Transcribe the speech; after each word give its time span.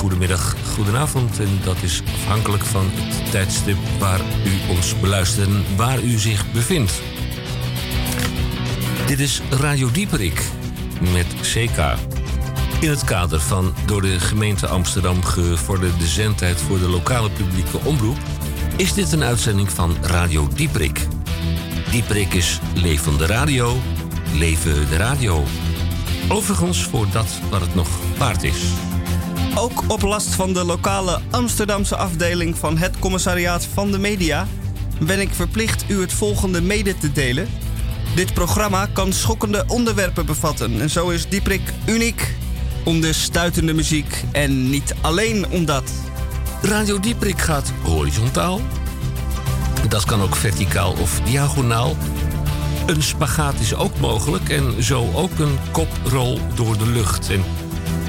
goedemiddag, 0.00 0.54
goedenavond. 0.74 1.38
En 1.38 1.58
dat 1.64 1.76
is 1.82 2.02
afhankelijk 2.14 2.64
van 2.64 2.90
het 2.92 3.30
tijdstip 3.30 3.76
waar 3.98 4.20
u 4.20 4.70
ons 4.70 5.00
beluistert 5.00 5.46
en 5.46 5.64
waar 5.76 6.02
u 6.02 6.18
zich 6.18 6.52
bevindt. 6.52 7.02
Dit 9.06 9.20
is 9.20 9.40
Radio 9.50 9.90
Dieperik 9.90 10.42
met 11.12 11.26
CK. 11.40 11.78
In 12.80 12.90
het 12.90 13.04
kader 13.04 13.40
van 13.40 13.74
door 13.86 14.02
de 14.02 14.20
gemeente 14.20 14.66
Amsterdam 14.66 15.24
gevorderde 15.24 16.06
zendtijd 16.06 16.60
voor 16.60 16.78
de 16.78 16.88
lokale 16.88 17.30
publieke 17.30 17.78
omroep 17.78 18.18
is 18.76 18.92
dit 18.92 19.12
een 19.12 19.24
uitzending 19.24 19.70
van 19.70 19.96
Radio 20.00 20.48
Dieperik. 20.54 21.06
Dieperik 21.90 22.34
is 22.34 22.60
levende 22.74 23.26
radio, 23.26 23.76
leven 24.34 24.88
de 24.88 24.96
radio. 24.96 25.44
Overigens 26.28 26.82
voor 26.82 27.06
dat 27.12 27.40
wat 27.50 27.60
het 27.60 27.74
nog 27.74 27.88
waard 28.18 28.42
is. 28.42 28.89
Ook 29.54 29.82
op 29.86 30.02
last 30.02 30.34
van 30.34 30.52
de 30.52 30.64
lokale 30.64 31.20
Amsterdamse 31.30 31.96
afdeling 31.96 32.58
van 32.58 32.78
het 32.78 32.98
Commissariaat 32.98 33.64
van 33.64 33.90
de 33.90 33.98
Media 33.98 34.46
ben 35.00 35.20
ik 35.20 35.30
verplicht 35.32 35.84
u 35.88 36.00
het 36.00 36.12
volgende 36.12 36.62
mede 36.62 36.98
te 36.98 37.12
delen. 37.12 37.48
Dit 38.14 38.34
programma 38.34 38.86
kan 38.92 39.12
schokkende 39.12 39.64
onderwerpen 39.66 40.26
bevatten 40.26 40.80
en 40.80 40.90
zo 40.90 41.08
is 41.08 41.28
Dieprik 41.28 41.72
uniek 41.86 42.34
om 42.84 43.00
de 43.00 43.12
stuitende 43.12 43.72
muziek 43.72 44.24
en 44.32 44.70
niet 44.70 44.94
alleen 45.00 45.48
om 45.48 45.64
dat. 45.64 45.92
Radio 46.62 47.00
Dieprik 47.00 47.40
gaat 47.40 47.72
horizontaal. 47.82 48.60
Dat 49.88 50.04
kan 50.04 50.22
ook 50.22 50.36
verticaal 50.36 50.92
of 50.92 51.20
diagonaal. 51.20 51.96
Een 52.86 53.02
spagaat 53.02 53.60
is 53.60 53.74
ook 53.74 53.98
mogelijk 53.98 54.48
en 54.48 54.82
zo 54.82 55.10
ook 55.14 55.38
een 55.38 55.58
koprol 55.70 56.40
door 56.54 56.78
de 56.78 56.86
lucht. 56.86 57.30
En 57.30 57.44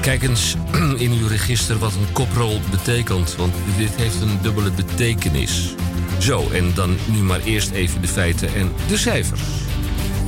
kijk 0.02 0.22
eens 0.22 0.54
in 1.04 1.12
uw 1.12 1.26
register 1.26 1.78
wat 1.78 1.92
een 1.92 2.12
koprol 2.12 2.60
betekent, 2.70 3.36
want 3.36 3.54
dit 3.76 3.94
heeft 3.96 4.20
een 4.20 4.38
dubbele 4.42 4.70
betekenis. 4.70 5.74
Zo, 6.18 6.50
en 6.50 6.72
dan 6.74 6.96
nu 7.06 7.18
maar 7.18 7.40
eerst 7.40 7.70
even 7.70 8.00
de 8.00 8.08
feiten 8.08 8.54
en 8.54 8.72
de 8.88 8.96
cijfers. 8.96 9.40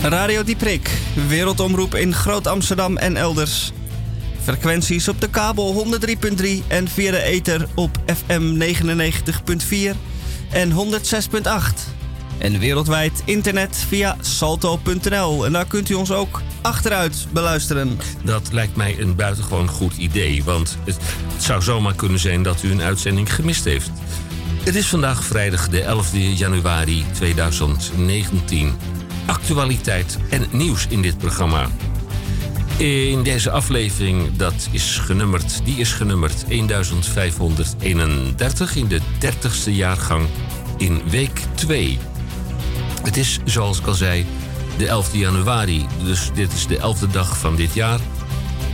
Radio 0.00 0.44
Dieprik, 0.44 0.91
wereldomroep 1.28 1.94
in 1.94 2.14
Groot-Amsterdam 2.14 2.97
en 2.97 3.16
elders. 3.16 3.72
Frequenties 4.42 5.08
op 5.08 5.20
de 5.20 5.31
kabel 5.31 5.86
103.3 6.00 6.47
en 6.69 6.88
via 6.88 7.11
de 7.11 7.22
ether 7.22 7.69
op 7.75 7.98
FM 8.06 8.75
99.4 9.92 9.97
en 10.50 10.70
106.8. 10.70 10.75
En 12.38 12.59
wereldwijd 12.59 13.22
internet 13.25 13.84
via 13.88 14.16
salto.nl. 14.20 15.47
En 15.47 15.53
daar 15.53 15.66
kunt 15.66 15.88
u 15.88 15.94
ons 15.94 16.12
ook 16.12 16.42
achteruit 16.64 17.26
beluisteren. 17.32 17.98
Dat 18.22 18.52
lijkt 18.52 18.76
mij 18.76 19.00
een 19.00 19.16
buitengewoon 19.16 19.68
goed 19.68 19.96
idee, 19.96 20.44
want 20.44 20.78
het, 20.84 20.98
zou 21.38 21.62
zomaar 21.62 21.94
kunnen 21.94 22.18
zijn 22.18 22.42
dat 22.42 22.62
u 22.62 22.70
een 22.70 22.82
uitzending 22.82 23.34
gemist 23.34 23.64
heeft. 23.64 23.90
Het 24.62 24.74
is 24.74 24.86
vandaag 24.86 25.24
vrijdag 25.24 25.68
de 25.68 25.80
11 25.80 26.10
januari 26.14 27.04
2019. 27.12 28.72
Actualiteit 29.26 30.18
en 30.30 30.46
nieuws 30.50 30.86
in 30.88 31.02
dit 31.02 31.18
programma. 31.18 31.68
In 32.76 33.22
deze 33.22 33.50
aflevering, 33.50 34.36
dat 34.36 34.68
is 34.70 34.98
genummerd, 34.98 35.60
die 35.64 35.76
is 35.76 35.92
genummerd 35.92 36.44
1531 36.48 38.76
in 38.76 38.88
de 38.88 39.00
30ste 39.00 39.70
jaargang 39.70 40.26
in 40.78 41.03
week 41.10 41.41
2. 41.54 41.98
Het 43.03 43.16
is, 43.16 43.38
zoals 43.44 43.78
ik 43.78 43.86
al 43.86 43.94
zei, 43.94 44.26
de 44.76 44.86
11 44.86 45.14
januari, 45.14 45.86
dus 46.04 46.30
dit 46.34 46.52
is 46.52 46.66
de 46.66 46.76
11e 46.76 47.10
dag 47.10 47.38
van 47.38 47.56
dit 47.56 47.74
jaar. 47.74 48.00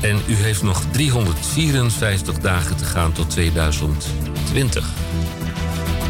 En 0.01 0.21
u 0.27 0.35
heeft 0.35 0.63
nog 0.63 0.83
354 0.91 2.39
dagen 2.39 2.77
te 2.77 2.85
gaan 2.85 3.13
tot 3.13 3.31
2020. 3.31 4.89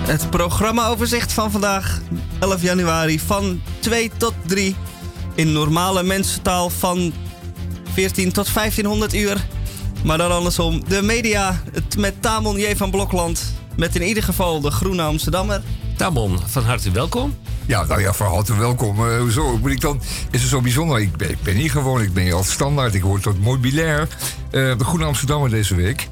Het 0.00 0.30
programmaoverzicht 0.30 1.32
van 1.32 1.50
vandaag, 1.50 2.00
11 2.38 2.62
januari, 2.62 3.20
van 3.20 3.62
2 3.78 4.10
tot 4.16 4.34
3. 4.46 4.76
In 5.34 5.52
normale 5.52 6.02
mensentaal 6.02 6.70
van 6.70 7.12
14 7.92 8.32
tot 8.32 8.54
1500 8.54 9.14
uur. 9.14 9.46
Maar 10.04 10.18
dan 10.18 10.32
andersom, 10.32 10.88
de 10.88 11.02
media, 11.02 11.62
het 11.72 11.96
met 11.96 12.22
Tamon 12.22 12.58
J. 12.58 12.76
van 12.76 12.90
Blokland. 12.90 13.54
Met 13.76 13.94
in 13.96 14.02
ieder 14.02 14.22
geval 14.22 14.60
de 14.60 14.70
Groene 14.70 15.02
Amsterdammer. 15.02 15.62
Tamon, 15.96 16.38
van 16.46 16.64
harte 16.64 16.90
welkom. 16.90 17.34
Ja, 17.70 17.84
nou 17.84 18.00
ja, 18.00 18.12
van 18.12 18.44
welkom. 18.58 19.06
Uh, 19.06 19.19
hoezo? 19.19 19.58
Moet 19.58 19.70
ik 19.70 19.81
dan, 19.81 20.00
is 20.31 20.41
het 20.41 20.50
zo 20.50 20.60
bijzonder? 20.60 21.00
Ik 21.00 21.16
ben, 21.16 21.36
ben 21.42 21.54
hier 21.54 21.70
gewoon, 21.70 22.03
ik 22.03 22.12
ben 22.12 22.22
hier 22.22 22.34
als 22.34 22.50
standaard. 22.50 22.94
Ik 22.94 23.03
hoor 23.03 23.20
tot 23.20 23.41
mobilair. 23.41 24.00
Uh, 24.00 24.08
de 24.78 24.84
Groene 24.84 25.04
Amsterdammer 25.04 25.50
deze 25.50 25.75
week 25.75 26.08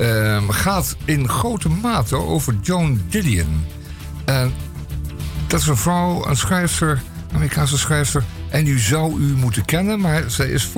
uh, 0.00 0.42
gaat 0.48 0.96
in 1.04 1.28
grote 1.28 1.68
mate 1.68 2.16
over 2.16 2.56
Joan 2.62 3.00
Didion. 3.08 3.64
En 4.24 4.52
dat 5.46 5.60
is 5.60 5.66
een 5.66 5.76
vrouw, 5.76 6.26
een 6.26 6.36
schrijfster, 6.36 7.02
Amerikaanse 7.34 7.78
schrijfster. 7.78 8.24
En 8.50 8.66
u 8.66 8.78
zou 8.78 9.20
u 9.20 9.36
moeten 9.36 9.64
kennen, 9.64 10.00
maar 10.00 10.24
zij 10.26 10.48
is 10.48 10.70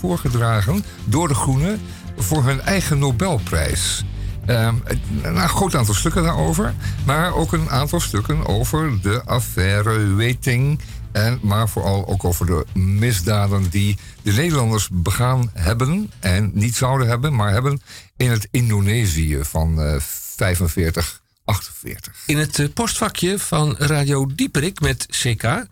voorgedragen 0.00 0.84
door 1.04 1.28
de 1.28 1.34
Groenen 1.34 1.80
voor 2.16 2.44
hun 2.44 2.60
eigen 2.60 2.98
Nobelprijs. 2.98 4.04
Um, 4.46 4.82
een 5.22 5.48
groot 5.48 5.74
aantal 5.74 5.94
stukken 5.94 6.22
daarover, 6.22 6.74
maar 7.06 7.34
ook 7.34 7.52
een 7.52 7.70
aantal 7.70 8.00
stukken 8.00 8.46
over 8.46 9.00
de 9.02 9.22
affaire 9.24 10.14
Weting. 10.14 10.80
En, 11.12 11.38
maar 11.42 11.68
vooral 11.68 12.06
ook 12.06 12.24
over 12.24 12.46
de 12.46 12.66
misdaden 12.78 13.70
die 13.70 13.98
de 14.22 14.32
Nederlanders 14.32 14.88
begaan 14.92 15.50
hebben 15.54 16.10
en 16.20 16.50
niet 16.54 16.76
zouden 16.76 17.08
hebben, 17.08 17.34
maar 17.34 17.52
hebben 17.52 17.80
in 18.16 18.30
het 18.30 18.48
Indonesië 18.50 19.38
van 19.42 19.80
uh, 19.80 19.94
45, 19.98 21.22
48. 21.44 22.22
In 22.26 22.38
het 22.38 22.58
uh, 22.58 22.68
postvakje 22.74 23.38
van 23.38 23.76
Radio 23.78 24.26
Dieperik 24.34 24.80
met 24.80 25.06
CK 25.06 25.66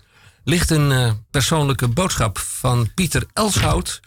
ligt 0.44 0.70
een 0.70 0.90
uh, 0.90 1.10
persoonlijke 1.30 1.88
boodschap 1.88 2.38
van 2.38 2.90
Pieter 2.94 3.26
Elshout. 3.32 4.00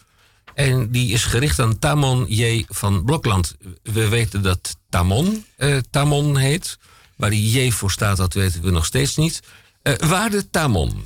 En 0.56 0.92
die 0.92 1.12
is 1.12 1.26
gericht 1.26 1.60
aan 1.60 1.80
Tamon 1.80 2.26
J. 2.28 2.66
van 2.68 3.04
Blokland. 3.04 3.56
We 3.84 4.08
weten 4.08 4.42
dat 4.42 4.78
Tamon 4.90 5.46
uh, 5.58 5.78
Tamon 5.90 6.38
heet. 6.38 6.78
Waar 7.16 7.30
die 7.30 7.66
J 7.66 7.72
voor 7.72 7.92
staat, 7.92 8.18
dat 8.18 8.34
weten 8.34 8.62
we 8.62 8.72
nog 8.72 8.86
steeds 8.86 9.16
niet. 9.16 9.40
Uh, 9.84 9.94
waarde 9.96 10.50
Tamon. 10.50 11.06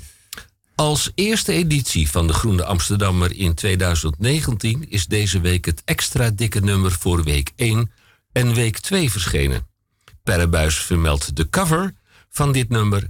Als 0.75 1.11
eerste 1.15 1.53
editie 1.53 2.09
van 2.09 2.27
de 2.27 2.33
Groene 2.33 2.65
Amsterdammer 2.65 3.35
in 3.35 3.53
2019 3.53 4.89
is 4.89 5.05
deze 5.05 5.39
week 5.39 5.65
het 5.65 5.81
extra 5.85 6.29
dikke 6.29 6.59
nummer 6.59 6.91
voor 6.91 7.23
week 7.23 7.51
1 7.55 7.91
en 8.31 8.53
week 8.53 8.79
2 8.79 9.11
verschenen. 9.11 9.67
Perrebuis 10.23 10.75
vermeldt 10.75 11.35
de 11.35 11.49
cover 11.49 11.93
van 12.29 12.51
dit 12.51 12.69
nummer, 12.69 13.07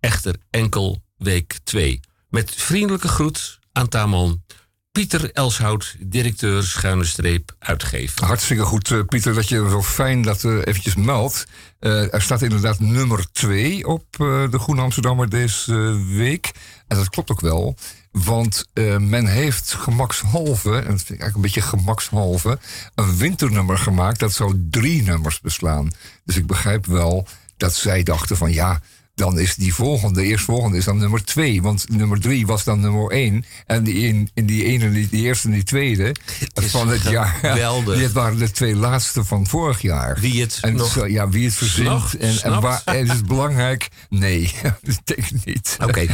echter 0.00 0.34
enkel 0.50 1.02
week 1.16 1.58
2. 1.64 2.00
Met 2.28 2.54
vriendelijke 2.54 3.08
groet 3.08 3.58
aan 3.72 3.88
Tamon. 3.88 4.44
Pieter 4.92 5.32
Elshout, 5.32 5.96
directeur 5.98 6.62
schuine 6.62 7.04
streep 7.04 7.56
uitgever. 7.58 8.24
Hartstikke 8.24 8.62
goed, 8.62 8.90
uh, 8.90 9.04
Pieter, 9.06 9.34
dat 9.34 9.48
je 9.48 9.68
zo 9.70 9.82
fijn 9.82 10.22
dat 10.22 10.42
uh, 10.42 10.58
eventjes 10.64 10.94
meldt. 10.94 11.46
Uh, 11.80 12.14
er 12.14 12.22
staat 12.22 12.42
inderdaad 12.42 12.80
nummer 12.80 13.32
2 13.32 13.86
op 13.86 14.04
de 14.18 14.58
Groene 14.58 14.80
Amsterdammer 14.80 15.28
deze 15.28 16.04
week. 16.16 16.50
En 16.88 16.96
dat 16.96 17.08
klopt 17.08 17.30
ook 17.30 17.40
wel. 17.40 17.76
Want 18.10 18.64
men 18.98 19.26
heeft 19.26 19.72
gemakshalve, 19.72 20.70
en 20.70 20.90
dat 20.90 21.02
vind 21.02 21.18
ik 21.18 21.20
eigenlijk 21.20 21.34
een 21.34 21.40
beetje 21.40 21.60
gemakshalve, 21.60 22.58
een 22.94 23.16
winternummer 23.16 23.78
gemaakt. 23.78 24.18
Dat 24.18 24.32
zou 24.32 24.66
drie 24.70 25.02
nummers 25.02 25.40
beslaan. 25.40 25.90
Dus 26.24 26.36
ik 26.36 26.46
begrijp 26.46 26.86
wel 26.86 27.26
dat 27.56 27.74
zij 27.74 28.02
dachten 28.02 28.36
van 28.36 28.52
ja, 28.52 28.80
dan 29.20 29.38
is 29.38 29.54
die 29.54 29.74
volgende, 29.74 30.20
de 30.20 30.26
eerstvolgende 30.26 30.76
is 30.76 30.84
dan 30.84 30.98
nummer 30.98 31.24
twee. 31.24 31.62
Want 31.62 31.84
nummer 31.88 32.20
drie 32.20 32.46
was 32.46 32.64
dan 32.64 32.80
nummer 32.80 33.10
één. 33.10 33.44
En 33.66 33.84
die, 33.84 33.94
in, 33.94 34.30
in 34.34 34.46
die 34.46 34.64
ene, 34.64 34.90
die, 34.90 35.08
die 35.08 35.22
eerste 35.22 35.48
en 35.48 35.54
die 35.54 35.62
tweede 35.62 36.14
van 36.54 36.88
het 36.88 37.02
jaar. 37.02 37.38
Geweldig. 37.40 37.98
Dit 37.98 38.12
waren 38.12 38.38
de 38.38 38.50
twee 38.50 38.76
laatste 38.76 39.24
van 39.24 39.46
vorig 39.46 39.82
jaar. 39.82 40.18
Wie 40.20 40.40
het 40.40 40.58
en 40.60 40.74
nog 40.74 41.08
ja, 41.08 41.28
wie 41.28 41.44
het 41.44 41.54
verzint. 41.54 42.14
En, 42.14 42.42
en, 42.42 42.60
waar, 42.60 42.82
en 42.84 43.04
is 43.04 43.08
het 43.08 43.26
belangrijk? 43.26 43.88
Nee, 44.08 44.52
dat 44.82 45.00
denk 45.04 45.30
ik 45.30 45.44
niet. 45.44 45.76
Oké, 45.80 45.88
okay. 45.90 46.06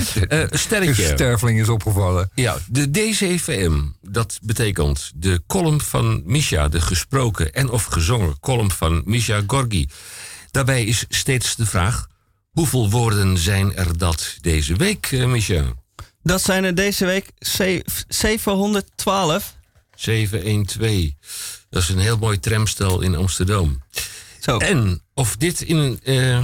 uh, 0.42 0.46
sterretje. 0.50 1.08
Een 1.08 1.14
sterveling 1.14 1.60
is 1.60 1.68
opgevallen. 1.68 2.30
Ja, 2.34 2.56
de 2.68 2.90
DCVM, 2.90 3.82
dat 4.00 4.38
betekent 4.42 5.12
de 5.14 5.42
column 5.46 5.80
van 5.80 6.22
Misha, 6.24 6.68
de 6.68 6.80
gesproken 6.80 7.52
en 7.52 7.70
of 7.70 7.84
gezongen 7.84 8.40
column 8.40 8.70
van 8.70 9.02
Misha 9.04 9.42
Gorgi. 9.46 9.88
Daarbij 10.50 10.84
is 10.84 11.04
steeds 11.08 11.56
de 11.56 11.66
vraag 11.66 12.06
Hoeveel 12.56 12.90
woorden 12.90 13.38
zijn 13.38 13.76
er 13.76 13.98
dat 13.98 14.36
deze 14.40 14.76
week, 14.76 15.10
uh, 15.10 15.26
Michel? 15.26 15.74
Dat 16.22 16.42
zijn 16.42 16.64
er 16.64 16.74
deze 16.74 17.04
week 17.04 17.30
712. 18.08 19.56
712. 19.94 21.10
Dat 21.70 21.82
is 21.82 21.88
een 21.88 21.98
heel 21.98 22.18
mooi 22.18 22.40
tramstel 22.40 23.00
in 23.00 23.14
Amsterdam. 23.14 23.82
Zo. 24.40 24.58
En 24.58 25.02
of 25.14 25.36
dit 25.36 25.60
in 25.60 25.76
een. 25.76 26.00
Uh, 26.04 26.38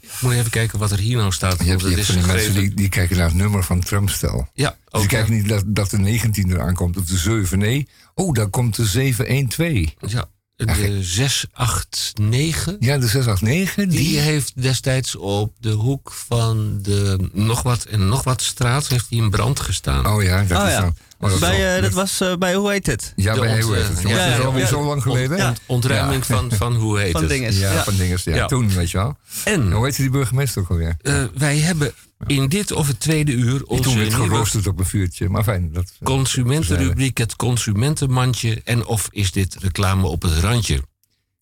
ik 0.00 0.20
moet 0.20 0.32
even 0.32 0.50
kijken 0.50 0.78
wat 0.78 0.90
er 0.90 0.98
hier 0.98 1.16
nou 1.16 1.32
staat. 1.32 1.64
Je 1.64 1.70
hebt, 1.70 1.80
je 1.80 1.88
hebt 1.88 2.26
mensen 2.26 2.54
die, 2.54 2.74
die, 2.74 2.88
kijken 2.88 3.16
naar 3.16 3.26
het 3.26 3.36
nummer 3.36 3.64
van 3.64 3.78
het 3.78 3.86
tramstel. 3.86 4.48
Ja, 4.54 4.76
ook, 4.90 5.00
Die 5.00 5.10
kijken 5.10 5.34
niet 5.34 5.48
dat, 5.48 5.62
dat 5.66 5.90
de 5.90 5.98
19 5.98 6.50
eraan 6.50 6.74
komt 6.74 6.96
of 6.96 7.04
de 7.04 7.16
7. 7.16 7.58
Nee, 7.58 7.88
oh, 8.14 8.34
daar 8.34 8.48
komt 8.48 8.76
de 8.76 8.86
712. 8.86 9.94
Ja, 10.12 10.28
de 10.66 10.98
689. 11.02 12.76
Ja, 12.80 12.98
de 12.98 13.06
689. 13.06 13.74
Die 13.74 14.08
Die, 14.08 14.18
heeft 14.18 14.62
destijds 14.62 15.16
op 15.16 15.54
de 15.60 15.70
hoek 15.70 16.12
van 16.12 16.78
de 16.82 17.28
nog 17.32 17.62
wat 17.62 17.84
en 17.84 18.08
nog 18.08 18.24
wat 18.24 18.42
straat 18.42 18.88
heeft 18.88 19.08
die 19.08 19.22
in 19.22 19.30
brand 19.30 19.60
gestaan. 19.60 20.06
Oh 20.06 20.22
ja, 20.22 20.42
dat 20.42 20.60
Oh 20.60 20.66
is 20.66 20.72
ja. 20.72 20.80
dan. 20.80 20.96
Is 21.18 21.38
bij, 21.38 21.76
eh, 21.76 21.82
dat 21.82 21.92
was 21.92 22.20
eh, 22.20 22.36
bij, 22.36 22.54
hoe 22.54 22.70
heet 22.70 22.86
het? 22.86 23.12
Ja, 23.16 23.34
de 23.34 23.40
bij 23.40 23.54
ont- 23.54 23.62
hoe 23.62 23.74
heet 23.74 23.88
het? 23.88 23.96
ja, 23.96 24.02
jongens? 24.02 24.18
ja, 24.20 24.24
dat 24.24 24.32
is 24.36 24.38
ja, 24.40 24.44
alweer 24.46 24.62
ja. 24.62 24.68
zo 24.68 24.84
lang 24.84 25.02
geleden. 25.02 25.36
Ja. 25.36 25.48
Ont- 25.48 25.60
ontruiming 25.66 26.26
van, 26.26 26.52
van 26.52 26.74
hoe 26.74 26.98
heet 27.00 27.12
Van 27.12 27.20
het. 27.20 27.30
dinges. 27.30 27.58
Ja, 27.58 27.72
Ja. 27.72 27.84
van 27.84 27.96
dinges. 27.96 28.24
Ja, 28.24 28.34
Ja. 28.34 28.46
toen, 28.46 28.68
weet 28.70 28.90
je 28.90 28.96
wel. 28.98 29.16
En 29.44 29.72
Hoe 29.72 29.84
heette 29.84 30.02
die 30.02 30.10
burgemeester 30.10 30.62
ook 30.62 30.70
alweer? 30.70 30.96
eh, 31.02 31.24
wij 31.34 31.58
hebben 31.58 31.92
in 32.26 32.48
dit 32.48 32.72
of 32.72 32.86
het 32.86 33.00
tweede 33.00 33.32
uur 33.32 33.64
onze 33.64 33.82
toen 33.82 33.96
werd 33.98 34.14
geroosterd 34.14 34.66
op 34.66 34.78
een 34.78 34.86
vuurtje. 34.86 35.28
Maar 35.28 35.42
fijn. 35.42 35.72
Dat, 35.72 35.92
consumentenrubriek, 36.02 37.18
het 37.18 37.36
consumentenmandje. 37.36 38.60
En 38.64 38.86
of 38.86 39.08
is 39.10 39.32
dit 39.32 39.56
reclame 39.60 40.06
op 40.06 40.22
het 40.22 40.32
randje? 40.38 40.82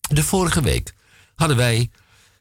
De 0.09 0.23
vorige 0.23 0.61
week 0.61 0.93
hadden 1.35 1.57
wij 1.57 1.89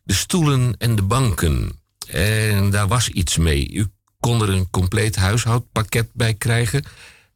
de 0.03 0.15
stoelen 0.15 0.75
en 0.79 0.97
de 0.97 1.03
banken. 1.03 1.81
En 2.09 2.71
daar 2.71 2.89
was 2.89 3.09
iets 3.09 3.37
mee. 3.37 3.73
U 3.73 3.87
kon 4.21 4.43
er 4.43 4.49
een 4.49 4.71
compleet 4.71 5.17
huishoudpakket 5.17 6.09
bij 6.13 6.35
krijgen. 6.35 6.85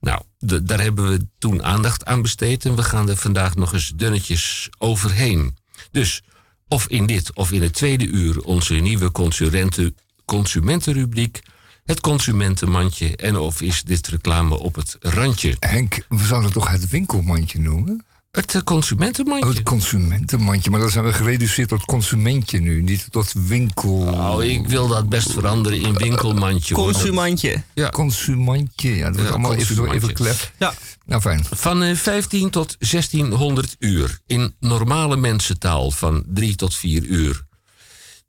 Nou, 0.01 0.23
daar 0.63 0.81
hebben 0.81 1.11
we 1.11 1.27
toen 1.39 1.63
aandacht 1.63 2.05
aan 2.05 2.23
besteed. 2.23 2.65
En 2.65 2.77
we 2.77 2.83
gaan 2.83 3.09
er 3.09 3.17
vandaag 3.17 3.55
nog 3.55 3.73
eens 3.73 3.93
dunnetjes 3.97 4.69
overheen. 4.79 5.57
Dus 5.91 6.23
of 6.69 6.89
in 6.89 7.07
dit 7.07 7.35
of 7.35 7.53
in 7.53 7.63
het 7.63 7.73
tweede 7.73 8.07
uur 8.07 8.41
onze 8.41 8.75
nieuwe 8.75 9.13
consumenten, 9.13 9.97
consumentenrubriek. 10.25 11.41
Het 11.85 12.01
consumentenmandje. 12.01 13.17
En 13.17 13.37
of 13.37 13.61
is 13.61 13.83
dit 13.83 14.07
reclame 14.07 14.59
op 14.59 14.75
het 14.75 14.97
randje? 15.01 15.57
Henk, 15.59 16.05
we 16.09 16.25
zouden 16.25 16.53
toch 16.53 16.71
het 16.71 16.89
winkelmandje 16.89 17.61
noemen? 17.61 18.05
Het 18.31 18.55
eh, 18.55 18.63
consumentenmandje. 18.63 19.49
Oh, 19.49 19.55
het 19.55 19.63
consumentenmandje. 19.63 20.71
Maar 20.71 20.81
dan 20.81 20.91
zijn 20.91 21.05
we 21.05 21.13
gereduceerd 21.13 21.69
tot 21.69 21.85
consumentje 21.85 22.61
nu. 22.61 22.83
Niet 22.83 23.07
tot 23.11 23.33
winkel. 23.33 23.93
Oh, 23.93 24.45
ik 24.45 24.69
wil 24.69 24.89
dat 24.89 25.09
best 25.09 25.33
veranderen 25.33 25.81
in 25.81 25.95
winkelmandje. 25.95 26.75
Consumantje. 26.75 27.63
Ja. 27.75 27.89
Consumantje. 27.89 28.97
Ja, 28.97 29.05
dat 29.05 29.15
wordt 29.15 29.29
Ja, 29.29 29.35
allemaal 29.35 29.55
even, 29.55 29.91
even. 29.91 30.37
Ja. 30.59 30.75
Nou, 31.07 31.21
fijn. 31.21 31.45
Van 31.51 31.83
eh, 31.83 31.97
15 31.97 32.51
tot 32.51 32.77
1600 32.79 33.77
uur. 33.79 34.21
In 34.27 34.55
normale 34.61 35.17
mensentaal 35.17 35.91
van 35.91 36.25
3 36.27 36.55
tot 36.55 36.75
4 36.75 37.05
uur. 37.05 37.45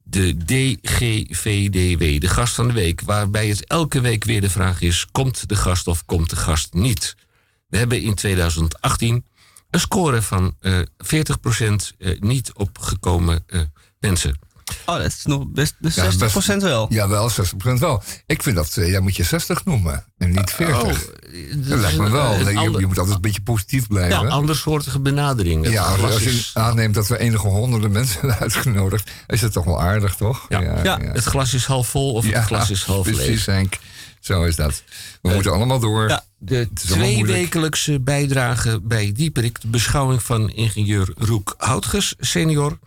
De 0.04 0.38
DGVDW, 0.46 2.22
de 2.22 2.28
gast 2.28 2.54
van 2.54 2.68
de 2.68 2.74
week. 2.74 3.02
Waarbij 3.02 3.48
het 3.48 3.66
elke 3.66 4.02
week 4.02 4.24
weer 4.24 4.42
de 4.42 4.50
vraag 4.50 4.82
is: 4.82 5.08
komt 5.12 5.50
de 5.50 5.56
gast 5.56 5.88
of 5.88 6.06
komt 6.06 6.30
de 6.30 6.36
gast 6.36 6.74
niet? 6.74 7.16
We 7.68 7.78
hebben 7.78 8.02
in 8.02 8.14
2018 8.14 9.26
een 9.72 9.80
score 9.80 10.22
van 10.22 10.56
eh 10.60 10.80
40% 10.80 10.82
eh, 11.98 12.20
niet 12.20 12.52
opgekomen 12.54 13.44
eh, 13.48 13.62
mensen. 14.00 14.40
Oh, 14.86 14.96
dat 14.98 15.06
is 15.06 15.26
nog 15.26 15.48
best, 15.48 15.76
dus 15.80 15.96
Ja, 15.96 16.12
60% 16.56 16.58
wel. 16.58 16.86
Jawel, 16.90 17.30
60% 17.32 17.34
wel. 17.80 18.04
Ik 18.26 18.44
vind 18.44 18.56
dat, 18.56 18.74
ja, 18.74 19.02
moet 19.02 19.16
je 19.16 19.24
60 19.24 19.66
noemen. 19.66 20.06
En 20.18 20.32
niet 20.32 20.52
40. 20.52 20.78
Oh, 20.78 20.88
dat 21.68 21.80
lijkt 21.80 21.98
me 21.98 22.10
wel. 22.10 22.38
Nee, 22.38 22.54
je, 22.54 22.60
ander- 22.60 22.80
je 22.82 22.88
moet 22.88 22.98
altijd 22.98 23.16
een 23.16 23.22
beetje 23.22 23.42
positief 23.42 23.88
blijven. 23.88 24.22
ja, 24.22 24.28
andersoortige 24.28 25.00
benadering. 25.00 25.70
Ja, 25.70 25.84
als, 25.84 26.24
je 26.24 26.50
aanneemt 26.54 26.94
dat 26.96 27.08
we 27.08 27.18
enige 27.18 27.48
honderden 27.48 27.92
mensen 27.92 28.20
hebben 28.20 28.40
uitgenodigd, 28.40 29.12
is 29.28 29.42
het 29.42 29.52
toch 29.52 29.66
wel 29.66 29.82
aardig, 29.82 30.16
toch? 30.16 30.46
Ja. 30.50 30.84
Ja. 30.84 31.00
Het 31.00 31.24
glas 31.24 31.54
is 31.54 31.66
half 31.66 31.88
vol 31.88 32.14
of 32.14 32.26
Ja, 32.26 32.38
het 32.38 32.46
glas 32.46 32.70
is 32.70 32.84
half 32.84 33.04
precies, 33.04 33.26
leeg. 33.28 33.46
Henk. 33.46 33.78
Zo 34.20 34.44
is 34.44 34.56
dat. 34.56 34.84
We 35.22 35.34
moeten 35.34 35.52
allemaal 35.52 35.80
door. 35.80 36.10
Ja. 36.10 36.24
De 36.44 36.68
tweewekelijkse 36.74 38.00
bijdrage 38.00 38.80
bij 38.84 39.12
Dieperik, 39.12 39.62
de 39.62 39.68
beschouwing 39.68 40.24
van 40.24 40.50
ingenieur 40.50 41.14
Roek 41.18 41.56
Houtges 41.58 42.16
senior. 42.20 42.80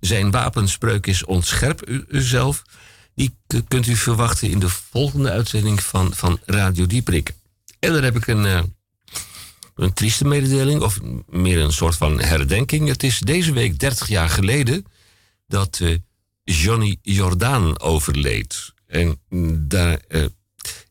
Zijn 0.00 0.30
wapenspreuk 0.30 1.06
is 1.06 1.24
ontscherp 1.24 1.88
u, 1.88 2.04
uzelf. 2.08 2.62
Die 3.14 3.34
kunt 3.68 3.86
u 3.86 3.96
verwachten 3.96 4.50
in 4.50 4.58
de 4.58 4.68
volgende 4.68 5.30
uitzending 5.30 5.82
van, 5.82 6.14
van 6.14 6.38
Radio 6.44 6.86
Dieperik. 6.86 7.32
En 7.78 7.92
dan 7.92 8.02
heb 8.02 8.16
ik 8.16 8.26
een, 8.26 8.46
eh, 8.46 8.62
een 9.74 9.92
trieste 9.92 10.24
mededeling, 10.24 10.80
of 10.80 10.98
meer 11.26 11.58
een 11.58 11.72
soort 11.72 11.96
van 11.96 12.20
herdenking. 12.20 12.88
Het 12.88 13.02
is 13.02 13.18
deze 13.18 13.52
week 13.52 13.78
30 13.78 14.08
jaar 14.08 14.28
geleden 14.28 14.84
dat 15.46 15.78
eh, 15.82 15.96
Johnny 16.44 16.98
Jordaan 17.02 17.80
overleed. 17.80 18.72
En 18.86 19.20
mm, 19.28 19.68
daar 19.68 20.00
eh, 20.08 20.24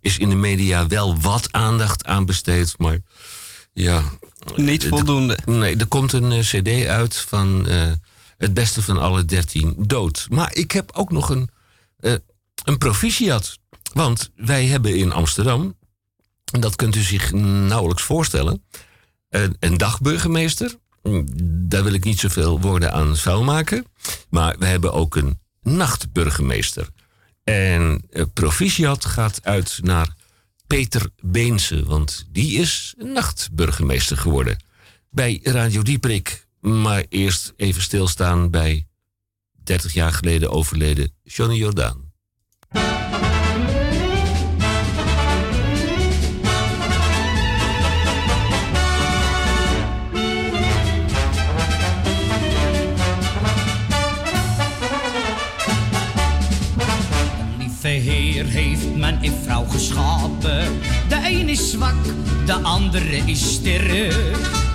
is 0.02 0.18
in 0.18 0.30
de 0.30 0.36
media 0.36 0.88
wel 0.88 1.20
wat 1.20 1.52
aandacht 1.52 2.06
aan 2.06 2.26
besteed, 2.26 2.74
maar 2.78 2.98
ja. 3.74 4.04
Niet 4.56 4.84
eh, 4.84 4.90
voldoende. 4.90 5.38
Nee, 5.46 5.78
er 5.78 5.88
komt 5.88 6.14
een 6.14 6.32
eh, 6.32 6.40
CD 6.40 6.86
uit 6.86 7.18
van 7.18 7.68
eh, 7.68 7.92
Het 8.38 8.54
beste 8.54 8.82
van 8.82 8.98
alle 8.98 9.26
dertien 9.26 9.76
dood. 9.78 10.28
Maar 10.30 10.56
ik 10.56 10.72
heb 10.72 10.92
ook 10.94 11.12
nog 11.12 11.30
een, 11.30 11.50
eh, 12.00 12.14
een 12.64 12.78
proficiat. 12.78 13.58
Want 13.94 14.32
wij 14.36 14.66
hebben 14.66 14.96
in 14.96 15.12
Amsterdam, 15.12 15.78
en 16.52 16.60
dat 16.60 16.76
kunt 16.76 16.96
u 16.96 17.02
zich 17.02 17.32
nauwelijks 17.32 18.04
voorstellen, 18.04 18.64
een, 19.30 19.56
een 19.60 19.78
dagburgemeester. 19.78 20.76
Daar 21.44 21.84
wil 21.84 21.94
ik 21.94 22.04
niet 22.04 22.20
zoveel 22.20 22.60
woorden 22.60 22.94
aan 22.94 23.18
vuil 23.18 23.44
maken. 23.44 23.86
Maar 24.30 24.56
we 24.60 24.66
hebben 24.66 24.94
ook 24.94 25.16
een 25.16 25.40
nachtburgemeester. 25.62 26.88
En 27.44 28.02
eh, 28.10 28.24
proficiat 28.34 29.06
gaat 29.06 29.40
uit 29.44 29.80
naar 29.82 30.16
Peter 30.68 31.10
Beense, 31.22 31.86
want 31.86 32.28
die 32.30 32.60
is 32.60 32.94
nachtburgemeester 32.98 34.18
geworden. 34.18 34.64
Bij 35.10 35.40
Radio 35.44 35.82
Dieprik. 35.82 36.48
Maar 36.60 37.06
eerst 37.10 37.54
even 37.56 37.82
stilstaan 37.82 38.50
bij 38.50 38.88
30 39.64 39.94
jaar 39.94 40.14
geleden 40.14 40.52
overleden 40.52 41.14
Johnny 41.24 41.56
Jordaan. 41.56 42.12
En 59.22 59.34
vrouw 59.44 59.66
geschapen. 59.66 60.80
De 61.08 61.20
een 61.24 61.50
is 61.50 61.72
zwak, 61.72 62.04
de 62.46 62.54
andere 62.54 63.18
is 63.26 63.54
sterk. 63.54 64.14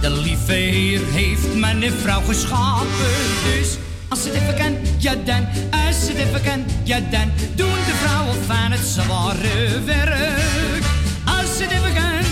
De 0.00 0.10
lieve 0.10 0.52
Heer 0.52 1.00
heeft 1.12 1.54
en 1.54 1.92
vrouw 1.92 2.20
geschapen. 2.20 3.14
Dus 3.44 3.76
als 4.08 4.24
het 4.24 4.34
even 4.34 4.54
kan, 4.54 4.76
ja 4.98 5.14
dan. 5.24 5.46
Als 5.70 6.08
het 6.08 6.16
even 6.16 6.42
kan, 6.42 6.64
ja 6.82 7.00
dan. 7.10 7.30
Doen 7.54 7.72
de 7.86 7.94
vrouwen 8.04 8.42
van 8.46 8.70
het 8.70 8.86
zware 8.86 9.84
werk. 9.84 10.84
Als 11.24 11.58
het 11.58 11.70
even 11.70 11.94
kan, 11.94 12.26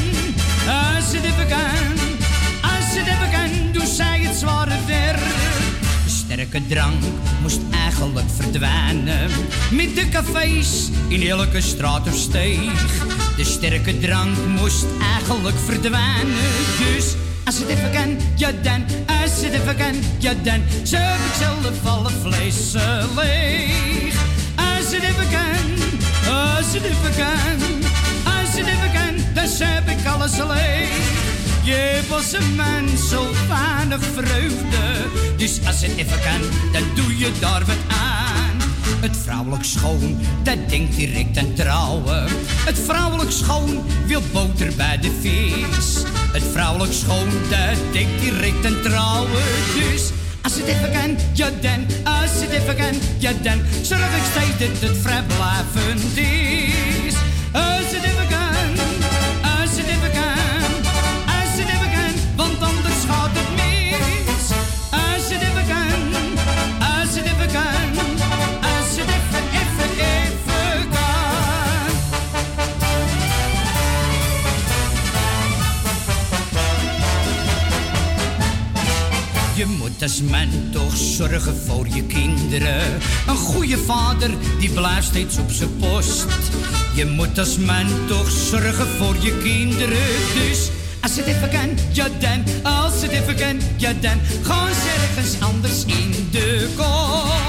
als 0.66 1.12
het 1.12 1.25
even 1.25 1.49
kan. 1.49 1.83
Sterke 6.44 6.66
drank 6.66 7.02
moest 7.42 7.60
eigenlijk 7.70 8.26
verdwijnen. 8.36 9.30
Met 9.70 9.94
de 9.94 10.08
cafés 10.08 10.90
in 11.08 11.28
elke 11.28 11.60
straat 11.60 12.06
of 12.06 12.16
steeg. 12.16 12.96
De 13.36 13.44
sterke 13.44 13.98
drank 13.98 14.36
moest 14.58 14.84
eigenlijk 15.14 15.56
verdwijnen. 15.64 16.52
Dus 16.78 17.14
als 17.44 17.58
het 17.58 17.68
even 17.68 17.90
kan, 17.92 18.16
ja 18.34 18.50
dan. 18.62 18.84
Als 19.22 19.42
het 19.42 19.52
even 19.52 19.76
kan, 19.76 19.94
ja 20.18 20.34
dan. 20.42 20.60
Heb 20.90 21.18
ik 21.18 21.34
zelf 21.38 21.86
alle 21.86 22.10
vlees 22.22 22.72
leeg. 23.14 24.14
Als 24.54 24.92
het 24.92 25.02
even 25.02 25.28
kan, 25.30 25.66
als 26.34 26.72
het 26.72 26.84
even 26.84 27.14
kan. 27.16 27.82
Als 28.24 28.56
het 28.56 28.66
even 28.66 28.92
kan, 28.92 29.34
dan 29.34 29.68
heb 29.68 29.88
ik 29.88 30.06
alles 30.06 30.36
leeg. 30.36 31.23
Je 31.64 32.00
was 32.09 32.33
een 32.33 32.54
man 32.54 32.88
zo 33.11 33.26
weinig 33.49 34.00
vreugde. 34.14 35.06
Dus 35.37 35.61
als 35.66 35.83
het 35.83 35.97
even 35.97 36.21
kan, 36.21 36.40
dan 36.73 36.83
doe 36.94 37.18
je 37.18 37.30
daar 37.40 37.64
wat 37.64 37.76
aan. 37.88 38.56
Het 39.00 39.16
vrouwelijk 39.25 39.64
schoon, 39.64 40.18
dat 40.42 40.68
denkt 40.68 40.97
direct 40.97 41.38
aan 41.38 41.54
trouwen. 41.54 42.26
Het 42.64 42.78
vrouwelijk 42.78 43.30
schoon 43.30 43.83
wil 44.06 44.23
boter 44.33 44.73
bij 44.76 44.99
de 44.99 45.11
vis. 45.21 46.02
Het 46.33 46.42
vrouwelijk 46.52 46.92
schoon, 46.92 47.28
dat 47.50 47.92
denkt 47.92 48.21
direct 48.21 48.66
aan 48.66 48.80
trouwen. 48.83 49.42
Dus 49.75 50.11
als 50.42 50.54
het 50.54 50.66
even 50.66 50.92
kan, 50.92 51.16
ja 51.33 51.50
dan. 51.61 51.87
Als 52.04 52.30
het 52.40 52.50
even 52.50 52.76
kan, 52.76 52.94
ja 53.18 53.33
dan. 53.42 53.61
Zorg 53.83 54.16
ik 54.16 54.23
steeds 54.30 54.59
dat 54.80 54.88
het 54.88 54.99
vrijblijvend 55.02 56.16
is. 56.16 57.14
Als 57.52 57.90
het 57.94 58.02
even 58.04 58.23
Als 80.04 80.23
man 80.23 80.49
toch 80.73 80.96
zorgen 80.96 81.56
voor 81.56 81.87
je 81.88 82.02
kinderen. 82.02 82.80
Een 83.26 83.37
goede 83.37 83.78
vader 83.78 84.30
die 84.58 84.70
blijft 84.70 85.06
steeds 85.06 85.38
op 85.38 85.50
zijn 85.50 85.76
post. 85.76 86.26
Je 86.94 87.06
moet 87.06 87.38
als 87.38 87.58
man 87.58 87.87
toch 88.06 88.30
zorgen 88.30 88.87
voor 88.87 89.16
je 89.20 89.38
kinderen. 89.42 90.06
Dus 90.34 90.70
als 91.00 91.16
het 91.16 91.26
even 91.26 91.50
kan, 91.50 91.68
ja 91.92 92.08
dan. 92.18 92.73
Als 92.73 93.02
het 93.02 93.11
even 93.11 93.37
kan, 93.37 93.61
ja 93.76 93.92
dan. 94.00 94.20
Gewoon 94.42 94.68
ergens 94.68 95.40
anders 95.40 95.84
in 95.84 96.28
de 96.30 96.68
kost. 96.76 97.43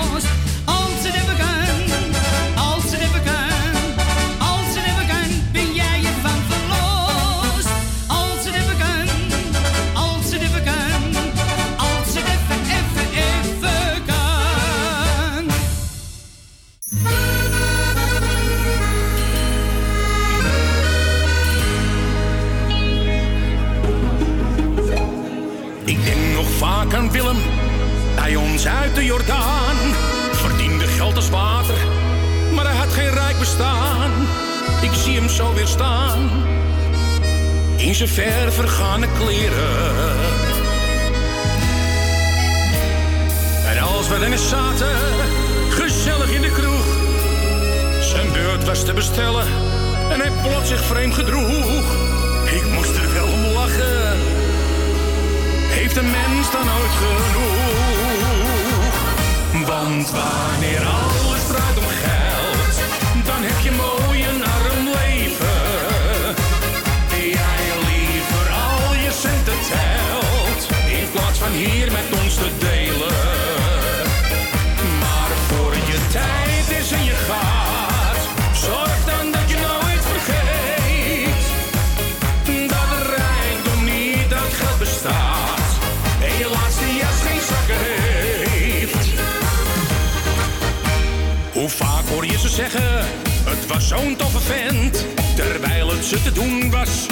Zijn 38.07 38.31
ver 38.31 38.51
vergane 38.51 39.07
kleren. 39.17 40.15
En 43.67 43.79
als 43.79 44.07
we 44.07 44.15
erin 44.15 44.37
zaten, 44.37 44.97
gezellig 45.69 46.29
in 46.29 46.41
de 46.41 46.51
kroeg. 46.51 46.85
Zijn 48.01 48.31
beurt 48.31 48.63
was 48.65 48.85
te 48.85 48.93
bestellen 48.93 49.47
en 50.11 50.19
hij 50.19 50.31
plots 50.41 50.69
zich 50.69 50.83
vreemd 50.83 51.13
gedroeg. 51.13 51.83
Ik 52.45 52.65
moest 52.71 52.95
er 52.95 53.13
wel 53.13 53.27
om 53.27 53.45
lachen 53.53 54.33
heeft 55.85 55.97
een 55.97 56.11
mens 56.11 56.51
dan 56.51 56.61
ooit 56.61 56.95
genoeg? 57.03 57.43
Want 59.67 60.11
wanneer 60.11 60.85
alles 60.85 61.47
draait 61.47 61.77
om 61.77 61.83
geld, 62.03 62.75
dan 63.25 63.43
heb 63.43 63.59
je 63.63 63.71
mooi 63.71 63.94
hier 71.51 71.91
met 71.91 72.21
ons 72.23 72.35
te 72.35 72.49
delen. 72.59 73.13
Maar 74.99 75.31
voor 75.47 75.73
je 75.73 75.99
tijd 76.11 76.79
is 76.79 76.91
en 76.91 77.03
je 77.03 77.15
gaat, 77.27 78.17
zorg 78.53 79.05
dan 79.05 79.31
dat 79.31 79.49
je 79.49 79.55
nooit 79.55 80.03
vergeet 80.13 81.45
dat 82.69 82.87
de 82.89 83.15
rijkdom 83.15 83.83
niet 83.83 84.33
uit 84.33 84.53
geld 84.53 84.79
bestaat 84.79 85.69
en 86.21 86.37
je 86.37 86.49
laatste 86.49 86.95
jas 86.95 87.21
geen 87.27 87.41
zakken 87.41 87.85
heeft. 87.85 89.07
Hoe 91.53 91.69
vaak 91.69 92.07
hoor 92.07 92.25
je 92.25 92.39
ze 92.39 92.49
zeggen, 92.49 93.05
het 93.45 93.67
was 93.67 93.87
zo'n 93.87 94.15
toffe 94.15 94.39
vent, 94.39 95.05
terwijl 95.35 95.89
het 95.89 96.05
ze 96.05 96.21
te 96.21 96.31
doen 96.31 96.71
was 96.71 97.05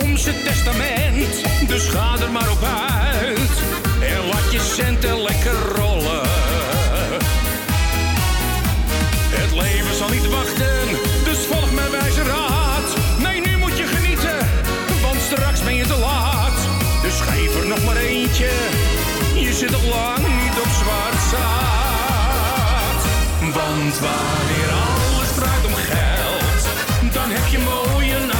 om 0.00 0.16
zijn 0.16 0.42
testament. 0.44 1.42
Dus 1.66 1.88
ga 1.88 2.16
er 2.20 2.30
maar 2.30 2.50
op 2.50 2.62
uit 2.62 3.67
en 4.08 4.26
laat 4.26 4.52
je 4.52 4.60
centen 4.60 5.22
lekker 5.22 5.58
rollen. 5.74 6.22
Het 9.30 9.52
leven 9.52 9.94
zal 9.94 10.08
niet 10.08 10.28
wachten, 10.28 10.88
dus 11.24 11.38
volg 11.38 11.72
mijn 11.72 11.90
wijze 11.90 12.22
raad. 12.22 12.88
Nee, 13.18 13.40
nu 13.40 13.56
moet 13.56 13.78
je 13.78 13.86
genieten, 13.86 14.38
want 15.02 15.20
straks 15.20 15.62
ben 15.62 15.74
je 15.74 15.86
te 15.86 15.96
laat. 15.96 16.58
Dus 17.02 17.20
geef 17.20 17.60
er 17.60 17.66
nog 17.66 17.84
maar 17.84 17.96
eentje, 17.96 18.50
je 19.34 19.52
zit 19.52 19.70
nog 19.70 19.84
lang 19.84 20.18
niet 20.18 20.56
op 20.64 20.70
zwart 20.82 21.22
zaad. 21.30 23.00
Want 23.40 23.98
wanneer 24.06 24.70
alles 24.86 25.30
draait 25.34 25.66
om 25.66 25.74
geld, 25.74 26.62
dan 27.12 27.30
heb 27.30 27.46
je 27.50 27.58
mooi 27.58 28.12
een 28.12 28.37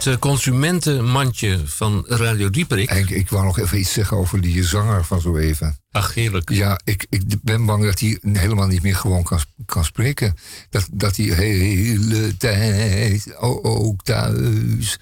Het 0.00 0.08
eh, 0.08 0.18
consumentenmandje 0.18 1.60
van 1.64 2.04
Radio 2.06 2.50
Dieperik. 2.50 2.90
Ik, 2.90 3.10
ik 3.10 3.30
wou 3.30 3.44
nog 3.44 3.58
even 3.58 3.78
iets 3.78 3.92
zeggen 3.92 4.16
over 4.16 4.40
die 4.40 4.64
zanger 4.64 5.04
van 5.04 5.20
zo 5.20 5.36
even. 5.36 5.78
Ach, 5.90 6.14
heerlijk. 6.14 6.50
Ja, 6.50 6.80
ik, 6.84 7.06
ik 7.08 7.22
ben 7.42 7.66
bang 7.66 7.84
dat 7.84 8.00
hij 8.00 8.18
helemaal 8.22 8.66
niet 8.66 8.82
meer 8.82 8.96
gewoon 8.96 9.22
kan, 9.22 9.40
kan 9.66 9.84
spreken. 9.84 10.34
Dat, 10.70 10.88
dat 10.92 11.16
hij 11.16 11.26
de 11.26 11.34
hele 11.34 12.36
tijd 12.36 13.36
ook 13.62 14.02
thuis 14.02 14.98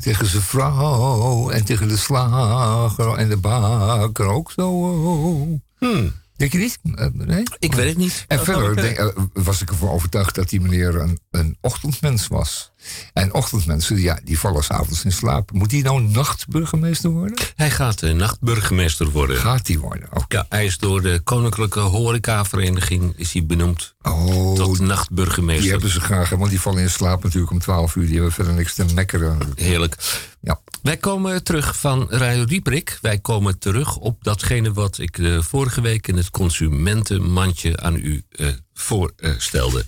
tegen 0.00 0.26
zijn 0.26 0.42
vrouw 0.42 1.50
en 1.50 1.64
tegen 1.64 1.88
de 1.88 1.96
slager 1.96 3.14
en 3.14 3.28
de 3.28 3.36
baker 3.36 4.26
ook 4.26 4.52
zo. 4.52 5.60
Hmm. 5.78 6.12
Denk 6.42 6.54
je 6.54 6.58
niet? 6.58 6.78
Eh, 6.94 7.06
Nee? 7.12 7.42
Ik 7.58 7.74
weet 7.74 7.88
het 7.88 7.96
niet. 7.96 8.24
En 8.28 8.36
Dat 8.36 8.46
verder 8.46 8.76
denk- 8.76 8.96
eh, 8.96 9.06
was 9.32 9.62
ik 9.62 9.68
ervan 9.70 9.88
overtuigd 9.88 10.34
dat 10.34 10.48
die 10.48 10.60
meneer 10.60 10.96
een, 11.00 11.18
een 11.30 11.56
ochtendmens 11.60 12.26
was. 12.28 12.72
En 13.12 13.34
ochtendmensen, 13.34 14.00
ja, 14.00 14.18
die 14.24 14.38
vallen 14.38 14.64
s'avonds 14.64 15.04
in 15.04 15.12
slaap. 15.12 15.52
Moet 15.52 15.70
die 15.70 15.82
nou 15.82 16.02
nachtburgemeester 16.02 17.10
worden? 17.10 17.38
Hij 17.56 17.70
gaat 17.70 18.02
uh, 18.02 18.14
nachtburgemeester 18.14 19.10
worden. 19.10 19.36
Gaat 19.36 19.66
die 19.66 19.78
worden? 19.78 20.08
Ja, 20.28 20.46
hij 20.48 20.64
is 20.64 20.78
door 20.78 21.02
de 21.02 21.20
Koninklijke 21.24 21.80
Horecavereniging 21.80 23.12
is 23.16 23.32
hij 23.32 23.46
benoemd 23.46 23.94
Oh, 24.02 24.54
tot 24.54 24.76
die 24.78 24.86
nachtburgemeester. 24.86 25.70
hebben 25.70 25.90
ze 25.90 26.00
graag, 26.00 26.28
want 26.30 26.50
die 26.50 26.60
vallen 26.60 26.82
in 26.82 26.90
slaap 26.90 27.22
natuurlijk 27.22 27.52
om 27.52 27.58
12 27.58 27.96
uur. 27.96 28.04
Die 28.04 28.14
hebben 28.14 28.32
verder 28.32 28.52
niks 28.54 28.74
te 28.74 28.84
mekkeren. 28.94 29.38
Heerlijk. 29.54 29.96
Ja. 30.40 30.60
Wij 30.82 30.96
komen 30.96 31.44
terug 31.44 31.78
van 31.78 32.06
Radio 32.10 32.44
Dieprik. 32.44 32.98
Wij 33.00 33.18
komen 33.18 33.58
terug 33.58 33.96
op 33.96 34.24
datgene 34.24 34.72
wat 34.72 34.98
ik 34.98 35.16
de 35.16 35.42
vorige 35.42 35.80
week 35.80 36.08
in 36.08 36.16
het 36.16 36.30
consumentenmandje 36.30 37.76
aan 37.76 37.96
u 37.96 38.22
eh, 38.28 38.48
voorstelde. 38.74 39.86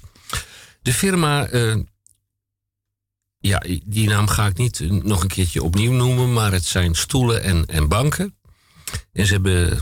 de 0.83 0.93
firma, 0.93 1.47
eh, 1.47 1.77
ja, 3.39 3.63
die 3.85 4.09
naam 4.09 4.29
ga 4.29 4.47
ik 4.47 4.57
niet 4.57 4.81
eh, 4.81 4.91
nog 4.91 5.23
een 5.23 5.29
keertje 5.29 5.63
opnieuw 5.63 5.93
noemen, 5.93 6.33
maar 6.33 6.53
het 6.53 6.65
zijn 6.65 6.95
stoelen 6.95 7.43
en, 7.43 7.67
en 7.67 7.89
banken. 7.89 8.37
En 9.13 9.27
ze 9.27 9.33
hebben 9.33 9.79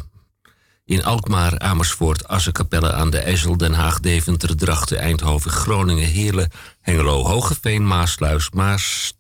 in 0.85 1.05
Alkmaar, 1.05 1.59
Amersfoort, 1.59 2.29
Assenkapelle 2.29 2.93
aan 2.93 3.11
de 3.11 3.19
IJssel, 3.19 3.57
Den 3.57 3.75
Haag, 3.75 4.01
Deventer, 4.01 4.57
Drachten, 4.57 4.99
Eindhoven, 4.99 5.51
Groningen, 5.51 6.09
Heerlen, 6.09 6.51
Hengelo, 6.81 7.25
Hogeveen, 7.25 7.87
Maasluis, 7.87 8.51
Maas, 8.51 9.15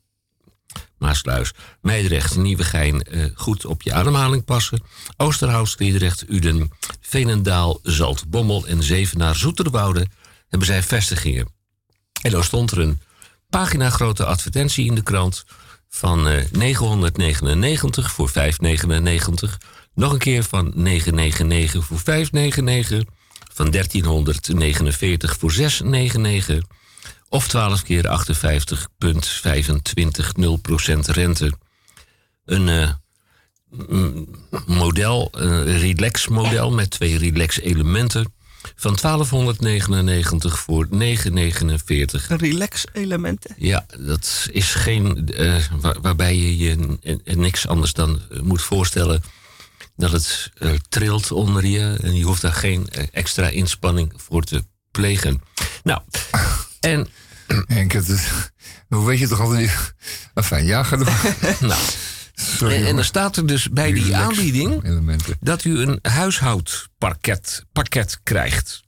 Maasluis, 1.02 1.52
Meidrecht, 1.80 2.36
Nieuwegein 2.36 3.02
eh, 3.02 3.24
goed 3.34 3.66
op 3.66 3.82
je 3.82 3.92
ademhaling 3.92 4.44
passen. 4.44 4.82
Oosterhout, 5.16 5.68
Sliedrecht, 5.68 6.24
Uden, 6.28 6.70
Veenendaal, 7.00 7.78
Zaltbommel 7.82 8.66
en 8.66 8.82
Zevenaar, 8.82 9.36
Zoeterwoude 9.36 10.06
hebben 10.48 10.68
zij 10.68 10.82
vestigingen. 10.82 11.48
En 12.22 12.30
dan 12.30 12.44
stond 12.44 12.70
er 12.70 12.78
een 12.78 13.00
pagina 13.50 13.90
grote 13.90 14.24
advertentie 14.24 14.86
in 14.86 14.94
de 14.94 15.02
krant 15.02 15.44
van 15.88 16.28
eh 16.28 16.44
999 16.50 18.12
voor 18.12 18.28
599. 18.28 19.58
Nog 19.94 20.12
een 20.12 20.18
keer 20.18 20.42
van 20.44 20.72
999 20.74 21.84
voor 21.84 21.98
599. 21.98 23.04
Van 23.54 23.70
1349 23.70 25.36
voor 25.38 25.52
699. 25.52 26.64
Of 27.32 27.48
12 27.48 27.82
keer 27.82 28.08
58,25 28.08 28.14
0% 30.40 30.44
rente. 30.98 31.52
Een 32.44 32.68
eh, 32.68 32.90
model, 34.66 35.28
een 35.32 35.78
relax 35.78 36.28
model 36.28 36.70
met 36.72 36.90
twee 36.90 37.18
relax 37.18 37.60
elementen. 37.60 38.32
Van 38.74 38.96
1299 39.00 40.58
voor 40.58 40.86
949. 40.90 42.28
Relax 42.28 42.84
elementen. 42.92 43.54
Ja, 43.58 43.86
dat 43.98 44.48
is 44.50 44.74
geen. 44.74 45.28
eh, 45.28 45.56
waar- 45.80 46.00
waarbij 46.00 46.36
je 46.36 46.56
je 46.56 46.98
niks 47.24 47.66
anders 47.66 47.92
dan 47.92 48.20
eh, 48.30 48.40
moet 48.40 48.62
voorstellen. 48.62 49.22
dat 49.96 50.12
het 50.12 50.50
trilt 50.88 51.32
onder 51.32 51.66
je. 51.66 51.98
en 52.02 52.14
je 52.16 52.24
hoeft 52.24 52.42
daar 52.42 52.52
geen 52.52 52.88
extra 53.12 53.48
inspanning 53.48 54.12
voor 54.16 54.42
te 54.42 54.64
plegen. 54.90 55.42
Nou, 55.82 56.00
en. 56.80 57.08
Henk, 57.66 57.92
het 57.92 58.08
is, 58.08 58.28
hoe 58.88 59.06
weet 59.06 59.18
je 59.18 59.28
toch 59.28 59.40
altijd? 59.40 59.94
Enfin, 60.34 60.64
ja, 60.64 60.82
ga 60.82 60.96
door. 60.96 61.12
nou, 61.60 61.80
Sorry, 62.34 62.86
en, 62.86 62.94
dan 62.94 63.04
staat 63.04 63.36
er 63.36 63.46
dus 63.46 63.68
bij 63.68 63.92
die 63.92 64.16
aanbieding. 64.16 64.84
Elementen. 64.84 65.36
dat 65.40 65.64
u 65.64 65.78
een 65.78 65.98
huishoudpakket 66.02 67.64
pakket 67.72 68.20
krijgt. 68.22 68.82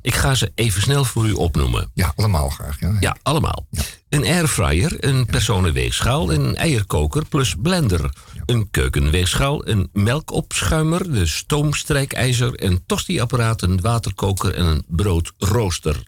Ik 0.00 0.14
ga 0.14 0.34
ze 0.34 0.52
even 0.54 0.82
snel 0.82 1.04
voor 1.04 1.26
u 1.26 1.32
opnoemen. 1.32 1.90
Ja, 1.94 2.12
allemaal 2.16 2.48
graag. 2.48 2.80
Ja. 2.80 2.96
Ja, 3.00 3.16
allemaal. 3.22 3.66
Een 4.08 4.24
airfryer, 4.24 5.04
een 5.04 5.26
personenweegschaal, 5.26 6.32
een 6.32 6.56
eierkoker 6.56 7.24
plus 7.28 7.54
blender. 7.62 8.12
Een 8.46 8.70
keukenweegschaal, 8.70 9.68
een 9.68 9.88
melkopschuimer, 9.92 11.12
de 11.12 11.26
stoomstrijkijzer, 11.26 12.64
een 12.64 12.82
tostiapparaat, 12.86 13.62
een 13.62 13.80
waterkoker 13.80 14.54
en 14.54 14.64
een 14.64 14.84
broodrooster. 14.86 16.02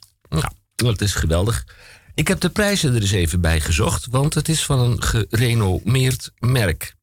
Dat 0.77 1.01
is 1.01 1.15
geweldig. 1.15 1.65
Ik 2.15 2.29
heb 2.29 2.41
de 2.41 2.51
prijzen 2.51 2.95
er 2.95 3.01
eens 3.01 3.11
even 3.11 3.41
bij 3.41 3.61
gezocht, 3.61 4.07
want 4.11 4.35
het 4.35 4.49
is 4.49 4.65
van 4.65 4.81
een 4.81 5.03
gerenommeerd 5.03 6.33
merk. 6.39 6.95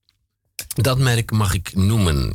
Dat 0.68 0.98
merk 0.98 1.32
mag 1.32 1.54
ik 1.54 1.76
noemen. 1.76 2.34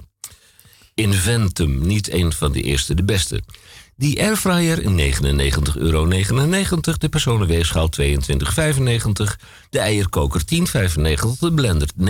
Inventum, 0.95 1.87
niet 1.87 2.13
een 2.13 2.33
van 2.33 2.53
de 2.53 2.63
eerste, 2.63 2.95
de 2.95 3.05
beste. 3.05 3.43
Die 3.97 4.21
airfryer 4.23 4.83
99,99 4.83 5.75
euro. 5.75 6.09
De 6.09 7.09
personenweegschaal 7.11 7.91
22,95. 8.01 8.07
De 9.71 9.79
eierkoker 9.79 10.41
10,95. 10.41 10.47
De 11.39 11.53
blender 11.55 11.89
19,99. 11.99 12.05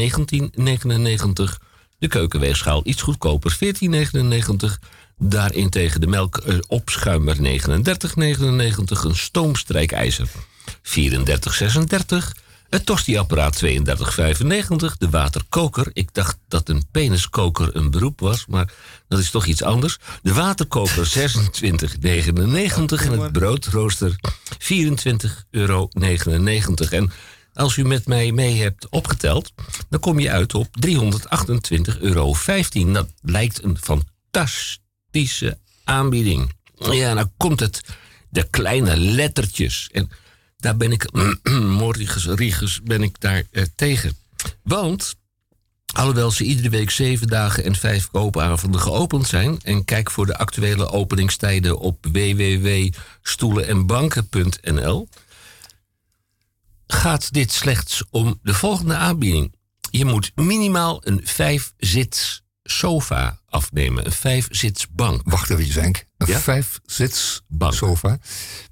De 1.98 2.08
keukenweegschaal 2.08 2.80
iets 2.84 3.02
goedkoper 3.02 3.56
14,99. 3.56 3.60
Daarentegen 5.18 6.00
de 6.00 6.06
melkopschuimer 6.06 7.36
39,99. 7.36 7.40
Een 9.04 9.16
stoomstrijkijzer 9.16 10.28
34,36. 10.82 10.96
Het 12.68 12.86
tostiapparaat 12.86 13.64
32,95. 13.64 13.70
De 14.98 15.10
waterkoker. 15.10 15.90
Ik 15.92 16.14
dacht 16.14 16.38
dat 16.48 16.68
een 16.68 16.86
peniskoker 16.90 17.76
een 17.76 17.90
beroep 17.90 18.20
was, 18.20 18.46
maar 18.46 18.72
dat 19.08 19.18
is 19.18 19.30
toch 19.30 19.46
iets 19.46 19.62
anders. 19.62 19.98
De 20.22 20.32
waterkoker 20.32 21.10
26,99 21.18 22.00
en 23.04 23.20
het 23.20 23.32
broodrooster 23.32 24.16
24,99 24.58 25.28
euro. 25.50 25.88
En 26.90 27.10
als 27.52 27.76
u 27.76 27.84
met 27.84 28.06
mij 28.06 28.32
mee 28.32 28.60
hebt 28.60 28.88
opgeteld, 28.88 29.52
dan 29.88 30.00
kom 30.00 30.18
je 30.18 30.30
uit 30.30 30.54
op 30.54 30.68
328,15 30.86 32.00
euro. 32.00 32.34
Dat 32.92 33.08
lijkt 33.22 33.64
een 33.64 33.78
aanbieding. 35.84 36.52
Ja, 36.74 37.14
nou 37.14 37.28
komt 37.36 37.60
het. 37.60 37.80
De 38.30 38.48
kleine 38.50 38.96
lettertjes. 38.96 39.88
En 39.92 40.10
daar 40.56 40.76
ben 40.76 40.92
ik, 40.92 41.12
morgens, 41.80 42.26
rigus, 42.26 42.80
ben 42.82 43.02
ik 43.02 43.20
daar 43.20 43.42
eh, 43.50 43.64
tegen. 43.74 44.16
Want, 44.62 45.14
alhoewel 45.94 46.30
ze 46.30 46.44
iedere 46.44 46.68
week 46.68 46.90
zeven 46.90 47.26
dagen 47.26 47.64
en 47.64 47.74
vijf 47.74 48.10
koopavonden 48.10 48.80
geopend 48.80 49.26
zijn... 49.26 49.60
en 49.62 49.84
kijk 49.84 50.10
voor 50.10 50.26
de 50.26 50.38
actuele 50.38 50.90
openingstijden 50.90 51.78
op 51.78 52.06
www.stoelenenbanken.nl... 52.12 55.08
gaat 56.86 57.32
dit 57.32 57.52
slechts 57.52 58.04
om 58.10 58.38
de 58.42 58.54
volgende 58.54 58.94
aanbieding. 58.94 59.56
Je 59.90 60.04
moet 60.04 60.32
minimaal 60.34 61.06
een 61.06 61.20
vijfzits 61.24 62.42
sofa 62.70 63.38
afnemen. 63.48 64.06
Een 64.06 64.12
vijfzitsbank. 64.12 65.20
Wacht 65.24 65.50
even, 65.50 65.80
Henk. 65.82 66.04
Een 66.16 66.26
Ja? 66.26 66.38
vijf-zits 66.38 67.42
Bank. 67.48 67.72
sofa. 67.74 68.18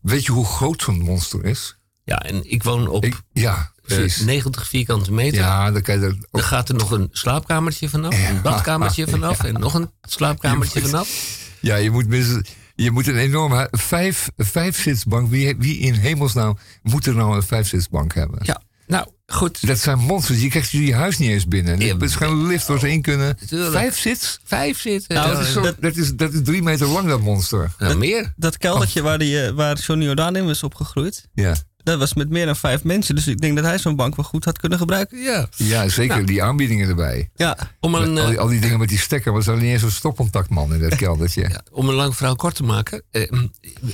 Weet 0.00 0.24
je 0.24 0.32
hoe 0.32 0.44
groot 0.46 0.82
zo'n 0.82 1.00
monster 1.00 1.44
is? 1.44 1.76
Ja, 2.04 2.22
en 2.22 2.50
ik 2.50 2.62
woon 2.62 2.88
op 2.88 3.04
Ik, 3.04 3.20
ja, 3.32 3.56
eh, 3.56 3.64
precies. 3.96 4.20
90 4.20 4.68
vierkante 4.68 5.12
meter. 5.12 5.38
ja, 5.40 5.70
dan 5.70 5.82
kan 5.82 6.00
je 6.00 6.06
er 6.06 6.16
Dan 6.30 6.42
gaat 6.42 6.68
er 6.68 6.74
nog 6.74 6.90
een 6.90 7.08
slaapkamertje 7.12 7.88
vanaf, 7.88 8.28
een 8.28 8.42
badkamertje 8.42 9.06
vanaf 9.16 9.44
en 9.44 9.54
nog 9.60 9.74
een 9.74 9.90
slaapkamertje 10.02 10.80
moet- 10.80 10.90
vanaf. 10.90 11.38
Ja, 11.60 11.76
je 11.76 11.90
moet, 11.90 12.06
minstens- 12.08 12.48
je 12.74 12.90
moet 12.90 13.06
een 13.06 13.16
enorme 13.16 13.68
vijf, 13.70 14.28
vijfzitsbank. 14.36 15.30
Wie, 15.30 15.56
wie 15.58 15.78
in 15.78 15.94
hemelsnaam 15.94 16.58
moet 16.82 17.06
er 17.06 17.14
nou 17.14 17.36
een 17.36 17.42
vijfzitsbank 17.42 18.14
hebben? 18.14 18.38
Ja, 18.42 18.62
nou 18.86 19.06
goed. 19.26 19.66
Dat 19.66 19.78
zijn 19.78 19.98
monsters. 19.98 20.40
Je 20.42 20.48
krijgt 20.48 20.70
je 20.70 20.94
huis 20.94 21.18
niet 21.18 21.30
eens 21.30 21.46
binnen. 21.46 21.80
Er 21.80 22.02
is 22.02 22.14
geen 22.14 22.46
lift 22.46 22.66
waar 22.66 22.78
ze 22.78 22.90
in 22.90 23.02
kunnen. 23.02 23.36
Tuurlijk. 23.46 23.72
Vijf 23.72 23.98
zits? 23.98 24.40
Vijf 24.44 24.80
zitten. 24.80 25.14
Nou, 25.16 25.30
Dat 25.32 25.40
is, 25.46 25.52
zo, 25.52 25.60
dat- 25.62 25.76
dat, 25.80 25.96
is, 25.96 26.12
dat 26.14 26.32
is 26.32 26.40
drie 26.44 26.62
meter 26.62 26.86
lang, 26.86 27.08
dat 27.08 27.20
monster. 27.20 27.70
Nou, 27.78 27.96
meer. 27.96 28.32
Dat 28.36 28.58
keldertje 28.58 29.02
waar, 29.02 29.18
die, 29.18 29.42
eh, 29.42 29.50
waar 29.52 29.76
Johnny 29.78 30.04
Jordaan 30.04 30.36
in 30.36 30.44
was 30.46 30.62
opgegroeid, 30.62 31.28
Ja, 31.34 31.54
dat 31.86 31.98
was 31.98 32.14
met 32.14 32.28
meer 32.30 32.46
dan 32.46 32.56
vijf 32.56 32.84
mensen. 32.84 33.14
Dus 33.14 33.26
ik 33.26 33.40
denk 33.40 33.56
dat 33.56 33.64
hij 33.64 33.78
zo'n 33.78 33.96
bank 33.96 34.16
wel 34.16 34.24
goed 34.24 34.44
had 34.44 34.58
kunnen 34.58 34.78
gebruiken. 34.78 35.18
Ja. 35.22 35.48
ja 35.56 35.88
zeker. 35.88 36.14
Nou. 36.14 36.26
Die 36.26 36.42
aanbiedingen 36.42 36.88
erbij. 36.88 37.30
Ja, 37.36 37.56
Om 37.80 37.94
een, 37.94 38.18
al, 38.18 38.26
die, 38.26 38.34
eh, 38.34 38.40
al 38.40 38.48
die 38.48 38.60
dingen 38.60 38.78
met 38.78 38.88
die 38.88 38.98
stekker. 38.98 39.32
Maar 39.32 39.48
er 39.48 39.54
niet 39.56 39.62
eens 39.62 39.82
een 39.82 39.90
stopcontactman 39.90 40.74
in 40.74 40.80
dat 40.80 40.96
keldertje. 41.04 41.48
ja, 41.48 41.60
om 41.70 41.88
een 41.88 41.94
lang 41.94 42.16
verhaal 42.16 42.36
kort 42.36 42.54
te 42.54 42.62
maken. 42.62 43.02
eh, 43.10 43.22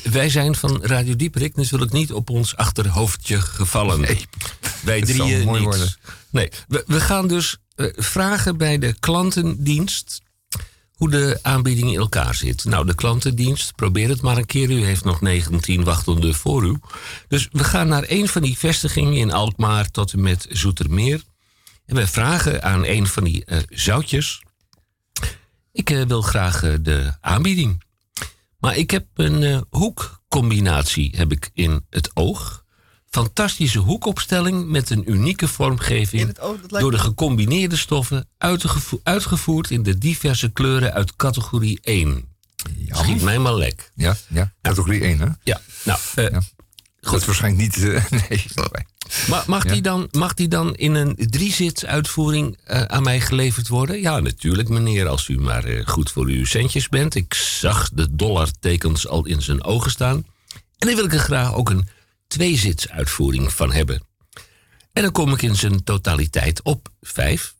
wij 0.03 0.29
zijn 0.29 0.55
van 0.55 0.83
Radio 0.83 1.17
Dieperik 1.17 1.57
natuurlijk 1.57 1.93
niet 1.93 2.13
op 2.13 2.31
ons 2.31 2.57
achterhoofdje 2.57 3.41
gevallen. 3.41 4.01
Nee. 4.01 4.27
Wij 4.85 4.99
Het 4.99 5.09
zal 5.09 5.27
drieën 5.27 5.45
mooi 5.45 5.61
niet. 5.61 5.69
worden. 5.69 5.95
Nee, 6.31 6.49
we, 6.69 6.85
we 6.87 7.01
gaan 7.01 7.29
dus 7.29 7.57
eh, 7.75 7.87
vragen 7.97 8.57
bij 8.57 8.79
de 8.79 8.95
klantendienst 9.01 10.21
hoe 10.95 11.11
de 11.11 11.39
aanbieding 11.43 11.93
in 11.93 11.99
elkaar 11.99 12.35
zit. 12.35 12.65
Nou, 12.65 12.87
de 12.87 12.95
klantendienst, 12.95 13.75
probeer 13.75 14.09
het 14.09 14.21
maar 14.21 14.37
een 14.37 14.47
keer. 14.47 14.71
U 14.71 14.85
heeft 14.85 15.05
nog 15.05 15.21
19 15.21 15.85
wachtende 15.85 16.35
voor 16.35 16.65
u. 16.65 16.79
Dus 17.29 17.49
we 17.53 17.65
gaan 17.65 17.89
naar 17.89 18.05
een 18.07 18.29
van 18.29 18.43
die 18.43 18.59
vestigingen 18.59 19.15
in 19.15 19.33
Alkmaar 19.33 19.91
tot 19.91 20.13
en 20.13 20.23
met 20.23 20.47
Zoetermeer. 20.51 21.23
En 21.87 21.95
wij 21.95 22.07
vragen 22.07 22.63
aan 22.63 22.85
een 22.85 23.07
van 23.07 23.25
die 23.25 23.45
eh, 23.45 23.59
zoutjes... 23.69 24.43
Ik 25.73 25.91
eh, 25.91 26.03
wil 26.03 26.23
graag 26.23 26.63
eh, 26.63 26.75
de 26.81 27.17
aanbieding. 27.21 27.83
Maar 28.59 28.77
ik 28.77 28.91
heb 28.91 29.07
een 29.15 29.65
hoekcombinatie 29.71 31.13
heb 31.17 31.33
ik 31.33 31.51
in 31.55 31.87
het 31.91 32.11
oog. 32.15 32.62
Fantastische 33.17 33.79
hoekopstelling 33.79 34.69
met 34.69 34.91
een 34.91 35.11
unieke 35.11 35.49
vormgeving. 35.49 36.27
Het 36.27 36.39
door 36.69 36.91
de 36.91 36.99
gecombineerde 36.99 37.77
stoffen 37.77 38.29
uitgevo- 38.39 39.01
uitgevoerd 39.03 39.71
in 39.71 39.83
de 39.83 39.99
diverse 39.99 40.51
kleuren 40.53 40.93
uit 40.93 41.17
categorie 41.17 41.79
1. 41.83 42.25
Schiet 42.89 43.23
mij 43.23 43.39
maar 43.39 43.55
lek. 43.55 43.91
Ja, 43.95 44.17
ja. 44.29 44.53
Categorie 44.63 45.01
1, 45.03 45.19
hè? 45.19 45.27
Ja, 45.43 45.61
nou, 45.85 45.99
eh, 46.15 46.31
Ja. 46.31 46.43
Dat 47.01 47.21
is 47.21 47.25
waarschijnlijk 47.27 47.63
niet... 47.77 47.85
eh, 47.89 48.05
nee, 48.29 48.45
sorry. 48.55 48.87
ma- 49.29 49.45
mag, 49.47 49.65
die 49.65 49.83
dan, 49.83 50.09
mag 50.11 50.35
die 50.35 50.49
dan 50.49 50.75
in 50.75 50.95
een 50.95 51.17
driezits 51.31 51.85
uitvoering 51.87 52.59
eh, 52.65 52.83
aan 52.83 53.03
mij 53.03 53.21
geleverd 53.21 53.69
worden? 53.69 54.01
Ja, 54.01 54.21
natuurlijk, 54.21 54.69
meneer, 54.69 55.09
als 55.09 55.29
u 55.29 55.39
maar 55.41 55.65
eh, 55.65 55.87
goed 55.87 56.11
voor 56.11 56.27
uw 56.27 56.45
centjes 56.45 56.89
bent. 56.89 57.15
Ik 57.15 57.35
zag 57.35 57.91
de 57.93 58.09
dollartekens 58.17 59.09
al 59.09 59.27
in 59.27 59.43
zijn 59.43 59.65
ogen 59.65 59.91
staan. 59.91 60.17
En 60.79 60.87
dan 60.89 60.95
wil 60.95 61.05
ik 61.05 61.13
er 61.13 61.19
graag 61.19 61.55
ook 61.55 61.71
een 61.71 61.89
tweezits 62.33 62.89
uitvoering 62.89 63.53
van 63.53 63.73
hebben. 63.73 64.03
En 64.93 65.03
dan 65.03 65.13
kom 65.13 65.33
ik 65.33 65.43
in 65.43 65.57
zijn 65.57 65.85
totaliteit 65.85 66.63
op 66.63 66.89
vijf. 67.01 67.55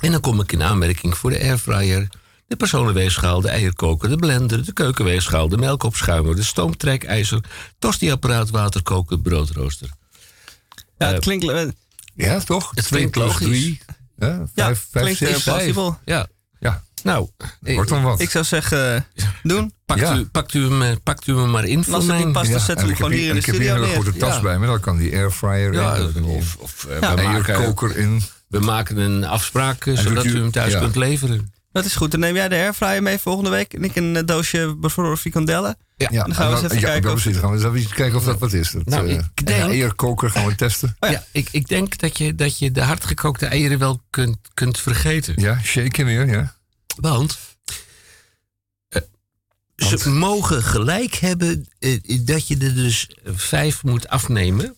En 0.00 0.10
dan 0.10 0.20
kom 0.20 0.40
ik 0.40 0.52
in 0.52 0.62
aanmerking 0.62 1.16
voor 1.16 1.30
de 1.30 1.40
airfryer, 1.40 2.08
de 2.46 2.56
personenweegschaal, 2.56 3.40
de 3.40 3.48
eierkoker, 3.48 4.08
de 4.08 4.16
blender, 4.16 4.64
de 4.64 4.72
keukenweegschaal, 4.72 5.48
de 5.48 5.56
melkopschuimer, 5.56 6.36
de 6.36 6.42
stoomtrekijzer, 6.42 7.40
tostiapparaat, 7.78 8.50
waterkoker, 8.50 9.20
broodrooster. 9.20 9.90
ja 10.98 11.06
het 11.12 11.20
klinkt, 11.22 11.48
eh, 11.48 11.66
Ja, 12.14 12.40
toch? 12.40 12.72
Het 12.74 12.86
klinkt 12.86 13.16
logisch. 13.16 13.46
drie. 13.46 13.80
Ja, 14.18 14.26
ja, 14.28 14.46
vijf, 14.54 14.86
vijf, 14.90 15.04
klinkt 15.04 15.20
eh, 15.22 15.28
zes. 15.28 15.42
plausibel. 15.42 15.98
Ja, 16.04 16.16
Ja, 16.16 16.28
Nou, 17.06 17.28
eh, 17.62 17.74
Wordt 17.74 17.90
dan 17.90 18.02
wat. 18.02 18.20
Ik 18.20 18.30
zou 18.30 18.44
zeggen, 18.44 19.06
doen. 19.42 19.72
pakt, 19.84 20.00
Ja. 20.00 20.16
u, 20.16 20.24
pakt, 20.24 20.54
u 20.54 20.62
hem, 20.64 20.82
eh, 20.82 20.90
pakt 21.02 21.26
u 21.26 21.36
hem 21.36 21.50
maar 21.50 21.64
in 21.64 21.84
voor 21.84 21.94
als 21.94 22.04
het 22.04 22.12
mij. 22.12 22.24
niet 22.24 22.32
past, 22.32 22.50
dan 22.50 22.58
Ja, 22.58 22.64
zetten 22.64 22.76
en 22.84 22.86
we 22.86 22.92
ik 22.92 22.98
hem 22.98 23.10
heb 23.10 23.18
gewoon 23.18 23.18
hier 23.18 23.28
in 23.28 23.32
de 23.34 23.40
ik 23.40 23.46
heb 23.46 23.54
hier 23.54 23.64
studio 23.64 23.82
een 23.82 23.88
hele 23.88 24.02
neer. 24.02 24.12
grote 24.12 24.18
tas 24.26 24.34
Ja. 24.36 24.42
bij 24.42 24.58
me. 24.58 24.66
Dan 24.66 24.80
kan 24.80 24.96
die 24.96 25.12
airfryer 25.16 25.72
Ja, 25.72 25.94
in. 26.14 26.24
of, 26.24 26.56
of 26.58 26.84
eh, 26.84 27.54
koker 27.64 27.96
in. 27.96 28.22
we 28.48 28.58
maken 28.60 28.96
een 28.96 29.24
afspraak 29.24 29.86
eh, 29.86 29.96
En 29.96 30.02
zodat 30.02 30.24
u- 30.24 30.30
u 30.30 30.36
hem 30.38 30.50
thuis 30.50 30.72
ja. 30.72 30.78
kunt 30.78 30.96
leveren. 30.96 31.52
Dat 31.72 31.84
is 31.84 31.94
goed. 31.96 32.10
Dan 32.10 32.20
neem 32.20 32.34
jij 32.34 32.48
de 32.48 32.54
airfryer 32.54 33.02
mee 33.02 33.18
volgende 33.18 33.50
week. 33.50 33.74
En 33.74 33.84
ik 33.84 33.96
een 33.96 34.16
eh, 34.16 34.22
doosje 34.24 34.76
bevroren 34.80 35.18
frikandellen. 35.18 35.76
Ja, 35.96 36.08
dan 36.08 36.34
gaan 36.34 36.48
we 36.48 36.52
eens 36.54 36.62
even 36.64 36.76
ja, 36.80 36.82
kijken 36.82 37.08
Ja, 37.08 37.14
of- 37.14 37.22
precies. 37.22 37.32
Dan 37.40 37.50
gaan 37.50 37.58
we 37.58 37.66
eens 37.66 37.76
even 37.84 37.94
kijken 37.96 38.18
of 38.18 38.24
dat 38.24 38.38
wat 38.38 38.52
is. 38.52 38.70
Dat, 38.70 38.84
Nou, 38.84 39.08
eh, 39.08 39.14
ik 39.34 39.46
denk- 39.46 39.62
eierkoker 39.70 40.30
gaan 40.30 40.46
we 40.46 40.54
testen. 40.54 40.96
Oh 41.00 41.10
ja. 41.10 41.14
ja. 41.14 41.24
ik, 41.32 41.48
ik 41.52 41.68
denk 41.68 41.98
dat 41.98 42.18
je, 42.18 42.34
dat 42.34 42.58
je 42.58 42.70
de 42.70 42.82
hardgekookte 42.82 43.46
eieren 43.46 43.78
wel 43.78 44.00
kunt, 44.10 44.36
kunt 44.54 44.80
vergeten. 44.80 45.34
Ja, 45.36 45.58
shaken 45.62 46.04
weer, 46.04 46.26
ja. 46.28 46.54
Want 46.96 47.38
eh, 48.88 49.02
ze 49.76 50.08
mogen 50.08 50.62
gelijk 50.62 51.14
hebben 51.14 51.68
eh, 51.78 52.20
dat 52.20 52.48
je 52.48 52.56
er 52.58 52.74
dus 52.74 53.10
vijf 53.24 53.82
moet 53.82 54.08
afnemen. 54.08 54.76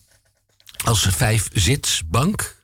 Als 0.83 1.05
een 1.05 1.11
vijf 1.11 1.49
zitsbank. 1.53 2.57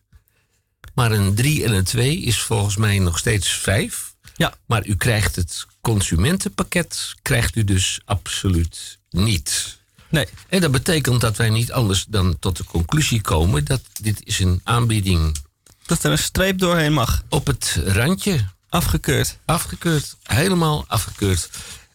Maar 0.94 1.12
een 1.12 1.36
drie 1.36 1.64
en 1.64 1.74
een 1.74 1.84
twee 1.84 2.22
is 2.22 2.42
volgens 2.42 2.76
mij 2.76 3.00
nog 3.00 3.18
steeds 3.18 3.50
vijf. 3.50 4.16
Ja. 4.36 4.54
Maar 4.66 4.86
u 4.86 4.96
krijgt 4.96 5.36
het 5.36 5.66
consumentenpakket, 5.82 7.16
krijgt 7.22 7.56
u 7.56 7.64
dus 7.64 8.00
absoluut 8.06 9.00
niet. 9.10 9.78
Nee. 10.10 10.28
En 10.50 10.62
dat 10.62 10.72
betekent 10.72 11.22
dat 11.22 11.38
wij 11.38 11.50
niet 11.50 11.72
anders 11.72 12.06
dan 12.08 12.40
tot 12.40 12.58
de 12.58 12.64
conclusie 12.64 13.22
komen 13.22 13.66
dat 13.66 13.82
dit 14.02 14.22
is 14.24 14.40
een 14.40 14.62
aanbieding 14.64 15.38
Dat 15.86 16.04
er 16.04 16.12
een 16.12 16.18
streep 16.18 16.60
doorheen 16.60 16.94
mag. 16.94 17.24
op 17.30 17.48
het 17.48 17.80
randje 17.86 18.46
Afgekeurd. 18.76 19.40
Afgekeurd. 19.46 20.18
Helemaal 20.24 20.86
afgekeurd. 20.88 21.50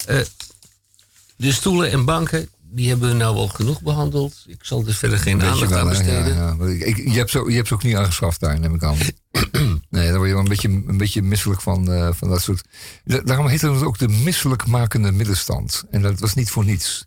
Eh, 0.07 0.19
de 1.37 1.53
stoelen 1.53 1.91
en 1.91 2.05
banken, 2.05 2.49
die 2.63 2.89
hebben 2.89 3.09
we 3.09 3.15
nou 3.15 3.37
al 3.37 3.49
genoeg 3.49 3.83
behandeld. 3.83 4.45
Ik 4.47 4.59
zal 4.65 4.87
er 4.87 4.95
verder 4.95 5.19
geen 5.19 5.43
aandacht 5.43 5.71
wel, 5.71 5.79
aan 5.79 5.89
besteden. 5.89 6.35
Ja, 6.35 6.57
ik- 6.67 6.85
ik- 6.85 6.97
je, 7.13 7.19
hebt 7.19 7.31
zo, 7.31 7.49
je 7.51 7.57
hebt 7.57 7.69
ze 7.69 7.75
ook 7.75 7.83
niet 7.83 7.97
aangeschaft 7.97 8.41
daar, 8.41 8.61
neem 8.61 8.75
ik 8.75 8.83
aan. 8.83 8.97
nee, 9.91 10.07
daar 10.09 10.17
word 10.17 10.27
je 10.29 10.35
wel 10.35 10.43
een 10.43 10.49
beetje, 10.49 10.69
een 10.69 10.97
beetje 10.97 11.23
misselijk 11.23 11.61
van, 11.61 11.93
eh, 11.93 12.09
van 12.13 12.29
dat 12.29 12.43
soort... 12.43 12.65
Da- 13.05 13.21
Daarom 13.21 13.47
heette 13.47 13.71
het 13.71 13.83
ook 13.83 13.99
de 13.99 14.09
misselijkmakende 14.09 15.13
middenstand. 15.13 15.85
En 15.91 16.03
dat 16.03 16.21
was 16.21 16.35
niet 16.35 16.51
voor 16.51 16.65
niets. 16.65 17.07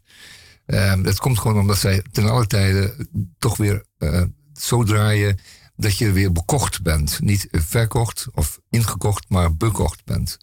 Ehm, 0.66 1.02
dat 1.04 1.20
komt 1.20 1.40
gewoon 1.40 1.60
omdat 1.60 1.78
zij 1.78 2.04
ten 2.12 2.30
alle 2.30 2.48
tijde 2.48 3.08
toch 3.40 3.58
weer 3.58 3.86
eh, 3.98 4.22
zo 4.54 4.84
draaien... 4.84 5.40
dat 5.84 5.98
je 5.98 6.12
weer 6.12 6.32
bekocht 6.32 6.82
bent. 6.82 7.20
Niet 7.22 7.48
verkocht 7.52 8.28
of 8.34 8.60
ingekocht, 8.70 9.26
maar 9.28 9.56
bekocht 9.56 10.06
bent. 10.06 10.38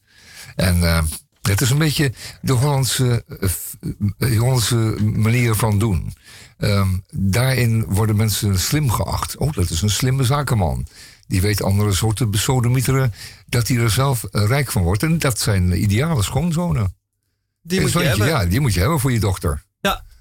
En 0.56 0.82
eh, 0.82 1.02
het 1.42 1.60
is 1.60 1.70
een 1.70 1.78
beetje 1.78 2.12
de 2.42 2.52
Hollandse, 2.52 3.24
eh, 3.40 3.50
eh, 4.18 4.38
Hollandse 4.38 4.96
manier 5.00 5.54
van 5.54 5.78
doen. 5.78 6.12
Ehm, 6.58 6.88
daarin 7.10 7.84
worden 7.84 8.16
mensen 8.16 8.58
slim 8.58 8.90
geacht. 8.90 9.36
Oh, 9.36 9.52
dat 9.52 9.70
is 9.70 9.82
een 9.82 9.90
slimme 9.90 10.24
zakenman. 10.24 10.86
Die 11.26 11.40
weet 11.40 11.62
andere 11.62 11.92
soorten 11.92 12.30
besodemieteren 12.30 13.12
dat 13.46 13.68
hij 13.68 13.76
er 13.76 13.90
zelf 13.90 14.24
rijk 14.30 14.70
van 14.70 14.82
wordt. 14.82 15.02
En 15.02 15.18
dat 15.18 15.38
zijn 15.38 15.82
ideale 15.82 16.22
schoonzonen. 16.22 16.94
Die 17.62 17.80
moet 17.80 17.92
je 17.92 17.98
hebben. 17.98 18.26
Ja, 18.26 18.46
die 18.46 18.60
moet 18.60 18.74
je 18.74 18.80
hebben 18.80 19.00
voor 19.00 19.12
je 19.12 19.20
dochter. 19.20 19.64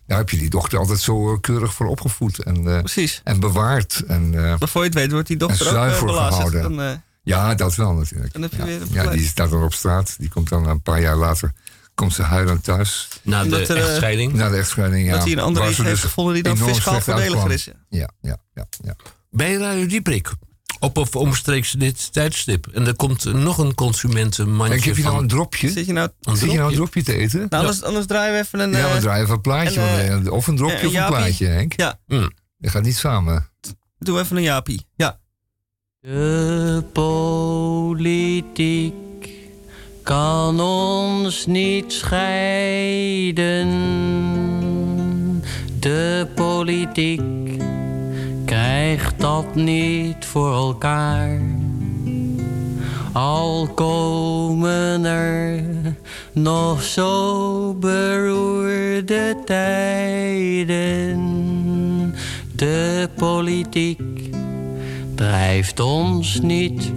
Ja, 0.09 0.15
Daar 0.15 0.17
heb 0.17 0.29
je 0.29 0.37
die 0.37 0.49
dochter 0.49 0.79
altijd 0.79 0.99
zo 0.99 1.33
eh, 1.33 1.39
keurig 1.41 1.73
voor 1.73 1.87
opgevoed 1.87 2.43
en, 2.43 2.67
eh, 2.67 2.79
precies. 2.79 3.21
en 3.23 3.39
bewaard. 3.39 4.03
En, 4.07 4.33
eh, 4.35 4.59
Maar 4.59 4.69
voor 4.69 4.81
je 4.81 4.87
het 4.87 4.97
weet 4.97 5.11
wordt 5.11 5.27
die 5.27 5.37
dochter 5.37 5.67
En 5.67 5.75
ook 5.75 5.91
uh, 5.91 6.03
belazerd. 6.03 6.33
gehouden. 6.33 6.61
Dan, 6.61 6.81
eh, 6.81 6.97
ja, 7.23 7.55
dat 7.55 7.75
wel 7.75 7.93
natuurlijk. 7.93 8.33
Dan 8.33 8.41
heb 8.41 8.51
je 8.51 8.79
ja. 8.91 9.01
weer 9.01 9.11
die 9.11 9.27
staat 9.27 9.49
dan 9.49 9.63
op 9.63 9.73
straat. 9.73 10.15
Die 10.19 10.29
komt 10.29 10.49
dan 10.49 10.67
een 10.67 10.81
paar 10.81 11.01
jaar 11.01 11.15
later 11.15 11.51
komt 11.95 12.13
ze 12.13 12.21
huilend 12.21 12.63
thuis. 12.63 13.07
Na 13.21 13.43
de 13.43 13.65
echtscheiding. 13.65 14.33
Na 14.33 14.49
de 14.49 14.57
echtscheiding, 14.57 15.05
ja. 15.05 15.13
dat 15.13 15.23
hij 15.23 15.31
een 15.31 15.39
andere 15.39 15.73
ze 15.73 15.81
heeft 15.81 15.93
dus 15.93 15.99
gevonden 15.99 16.33
die 16.33 16.43
dan 16.43 16.57
fiscaal 16.57 17.01
voordeliger 17.01 17.51
is. 17.51 17.69
Ja, 17.89 18.09
ja, 18.21 18.37
ja. 18.53 18.67
ja. 18.83 18.95
Bij 19.31 19.53
Radio 19.53 19.85
Dieprik. 19.85 20.31
Op 20.79 20.97
of 20.97 21.15
omstreeks 21.15 21.71
dit 21.71 22.13
tijdstip. 22.13 22.67
En 22.73 22.87
er 22.87 22.95
komt 22.95 23.33
nog 23.33 23.57
een 23.57 23.75
consumentenmandje 23.75 24.75
En 24.75 24.81
heb 24.83 24.95
je 24.97 25.03
nou 25.03 25.21
een 25.21 25.27
dropje? 25.27 25.69
Zit 25.69 25.85
je 25.85 25.93
nou... 25.93 26.09
Een 26.21 26.37
Zit 26.37 26.51
je 26.51 26.57
nou 26.57 26.69
een 26.69 26.75
dropje? 26.75 27.03
dropje 27.03 27.13
te 27.13 27.19
eten? 27.23 27.39
Nou, 27.49 27.63
anders, 27.63 27.83
anders 27.83 28.05
draaien 28.05 28.33
we 28.33 28.39
even 28.39 28.59
een... 28.59 28.71
ja, 28.71 28.87
eh, 28.87 28.93
we 28.93 28.99
draaien 28.99 29.23
even 29.23 29.35
een 29.35 29.41
plaatje. 29.41 29.79
eh, 29.81 30.13
eh, 30.13 30.31
of 30.31 30.47
een 30.47 30.55
dropje 30.55 30.75
en 30.77 30.87
of 30.87 30.93
een 30.95 31.05
plaatje, 31.05 31.45
Henk. 31.45 31.73
Ja, 31.75 31.99
Mm. 32.07 32.31
Dat 32.57 32.71
gaat 32.71 32.83
niet 32.83 32.97
samen. 32.97 33.49
doe 33.99 34.19
even 34.19 34.37
een 34.37 34.43
Jaapie. 34.43 34.85
Ja. 34.95 35.19
De 36.01 36.83
politiek 36.93 38.93
kan 40.03 40.59
ons 40.61 41.45
niet 41.45 41.93
scheiden. 44.49 45.43
De 45.79 46.27
politiek 46.35 47.21
krijgt 48.69 49.19
dat 49.19 49.55
niet 49.55 50.25
voor 50.25 50.53
elkaar. 50.53 51.41
Al 53.13 53.69
komen 53.75 55.05
er 55.05 55.63
nog 56.32 56.84
zo 56.84 57.73
beroerde 57.73 59.36
tijden. 59.45 61.19
De 62.55 63.10
politiek 63.15 64.29
drijft 65.15 65.79
ons 65.79 66.39
niet 66.41 66.91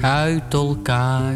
uit 0.00 0.54
elkaar. 0.54 1.34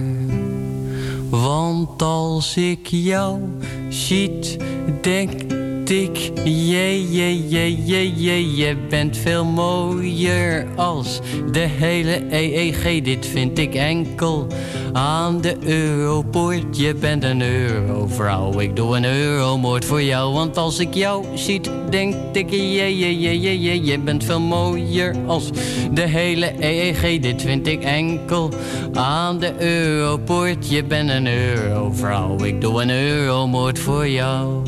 Want 1.31 2.03
als 2.03 2.57
ik 2.57 2.87
jou 2.87 3.41
ziet, 3.89 4.57
denk 5.01 5.66
ik, 5.91 6.33
jee, 6.45 7.11
jee, 7.11 7.49
jee, 7.49 7.85
jee, 7.85 8.13
jee, 8.17 8.57
je 8.57 8.77
bent 8.89 9.17
veel 9.17 9.45
mooier 9.45 10.67
als 10.77 11.21
de 11.53 11.59
hele 11.59 12.23
EEG. 12.31 13.03
Dit 13.03 13.27
vind 13.27 13.59
ik 13.59 13.75
enkel 13.75 14.47
aan 14.93 15.41
de 15.41 15.57
Europoort. 15.61 16.79
Je 16.79 16.95
bent 16.95 17.25
een 17.25 17.43
eurovrouw, 17.43 18.61
ik 18.61 18.77
doe 18.77 18.97
een 18.97 19.05
euromoord 19.05 19.85
voor 19.85 20.03
jou. 20.03 20.33
Want 20.33 20.57
als 20.57 20.79
ik 20.79 20.95
jou 20.95 21.25
ziet, 21.35 21.71
denk 21.91 22.15
ik, 22.33 22.51
jee, 22.51 22.99
jee, 22.99 23.19
jee, 23.19 23.41
jee, 23.41 23.61
jee, 23.61 23.85
je 23.85 23.99
bent 23.99 24.25
veel 24.25 24.41
mooier 24.41 25.15
als 25.27 25.51
de 25.93 26.09
hele 26.09 26.53
EEG. 26.61 27.21
Dit 27.21 27.43
vind 27.43 27.67
ik 27.67 27.83
enkel 27.83 28.51
aan 28.93 29.39
de 29.39 29.53
Europoort. 29.59 30.71
Je 30.71 30.85
bent 30.85 31.11
een 31.11 31.27
eurovrouw, 31.27 32.45
ik 32.45 32.61
doe 32.61 32.83
een 32.83 32.91
euromoord 32.91 33.79
voor 33.79 34.09
jou. 34.09 34.63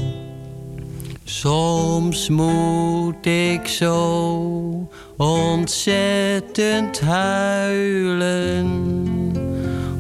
Soms 1.31 2.29
moet 2.29 3.27
ik 3.27 3.67
zo 3.67 4.89
ontzettend 5.17 7.01
huilen 7.01 8.67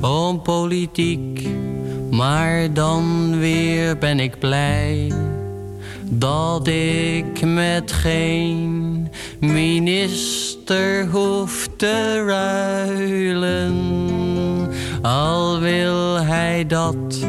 om 0.00 0.42
politiek, 0.42 1.48
maar 2.10 2.72
dan 2.72 3.38
weer 3.38 3.98
ben 3.98 4.20
ik 4.20 4.38
blij 4.38 5.12
dat 6.04 6.66
ik 6.66 7.44
met 7.44 7.92
geen 7.92 9.08
minister 9.40 11.06
hoef 11.06 11.68
te 11.76 12.24
ruilen. 12.26 13.76
Al 15.02 15.60
wil 15.60 16.22
hij 16.22 16.66
dat 16.66 17.26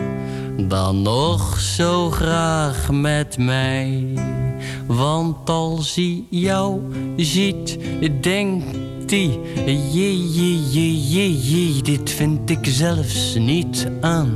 dan 0.68 1.02
nog 1.02 1.60
zo 1.60 2.12
graag 2.12 2.92
met 2.92 3.38
mij. 3.38 4.14
Want 4.88 5.50
als 5.50 5.96
hij 5.96 6.24
jou 6.30 6.82
ziet, 7.16 7.78
denkt 8.22 8.76
hij... 8.76 8.99
Jee, 9.10 9.40
jee, 9.66 10.70
jee, 10.70 11.40
jee, 11.40 11.82
dit 11.82 12.10
vind 12.10 12.50
ik 12.50 12.66
zelfs 12.66 13.36
niet 13.36 13.88
aan 14.02 14.36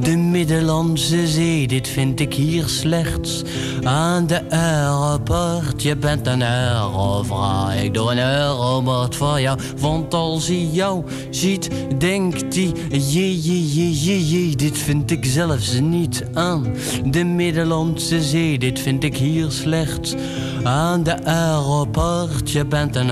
de 0.00 0.16
Middellandse 0.16 1.26
Zee. 1.26 1.66
Dit 1.66 1.88
vind 1.88 2.20
ik 2.20 2.34
hier 2.34 2.68
slechts 2.68 3.42
aan 3.82 4.26
de 4.26 4.50
aeroport. 4.50 5.82
Je 5.82 5.96
bent 5.96 6.26
een 6.26 6.42
eurovrouw, 6.42 7.70
ik 7.70 7.94
doe 7.94 8.10
een 8.10 8.18
euromoord 8.18 9.16
voor 9.16 9.40
jou. 9.40 9.58
Want 9.78 10.14
als 10.14 10.46
hij 10.46 10.68
jou 10.72 11.04
ziet, 11.30 11.70
denkt 11.98 12.54
hij... 12.54 12.72
Jee, 12.90 13.40
jee, 13.40 14.26
jee, 14.28 14.56
dit 14.56 14.78
vind 14.78 15.10
ik 15.10 15.24
zelfs 15.24 15.80
niet 15.80 16.24
aan 16.34 16.66
de 17.04 17.24
Middellandse 17.24 18.22
Zee. 18.22 18.58
Dit 18.58 18.78
vind 18.78 19.04
ik 19.04 19.16
hier 19.16 19.50
slechts 19.50 20.14
aan 20.62 21.02
de 21.02 21.24
aeroport. 21.24 22.50
Je 22.50 22.64
bent 22.64 22.96
een 22.96 23.10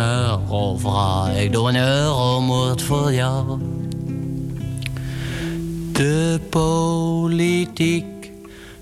ik 1.37 1.53
doe 1.53 1.69
een 1.69 1.77
euromoord 1.77 2.83
voor 2.83 3.13
jou. 3.13 3.59
De 5.93 6.41
politiek, 6.51 8.31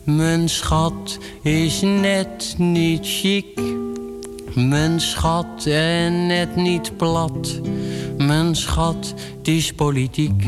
mijn 0.05 0.49
schat, 0.49 1.19
is 1.43 1.81
net 1.81 2.55
niet 2.59 3.01
chic. 3.03 3.61
Mijn 4.55 5.01
schat 5.01 5.67
en 5.67 6.27
net 6.27 6.57
niet 6.57 6.97
plat. 6.97 7.61
Mijn 8.19 8.57
schat, 8.57 9.15
die 9.43 9.57
is 9.57 9.73
politiek. 9.73 10.45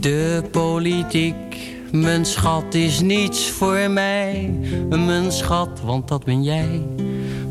De 0.00 0.44
politiek, 0.50 1.56
mijn 1.92 2.24
schat, 2.24 2.74
is 2.74 3.00
niets 3.00 3.50
voor 3.50 3.90
mij. 3.90 4.50
Mijn 4.88 5.32
schat, 5.32 5.80
want 5.84 6.08
dat 6.08 6.24
ben 6.24 6.42
jij. 6.42 6.82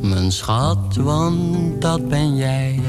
Mijn 0.03 0.31
schat, 0.31 0.95
want 0.95 1.81
dat 1.81 2.07
ben 2.07 2.35
jij. 2.35 2.79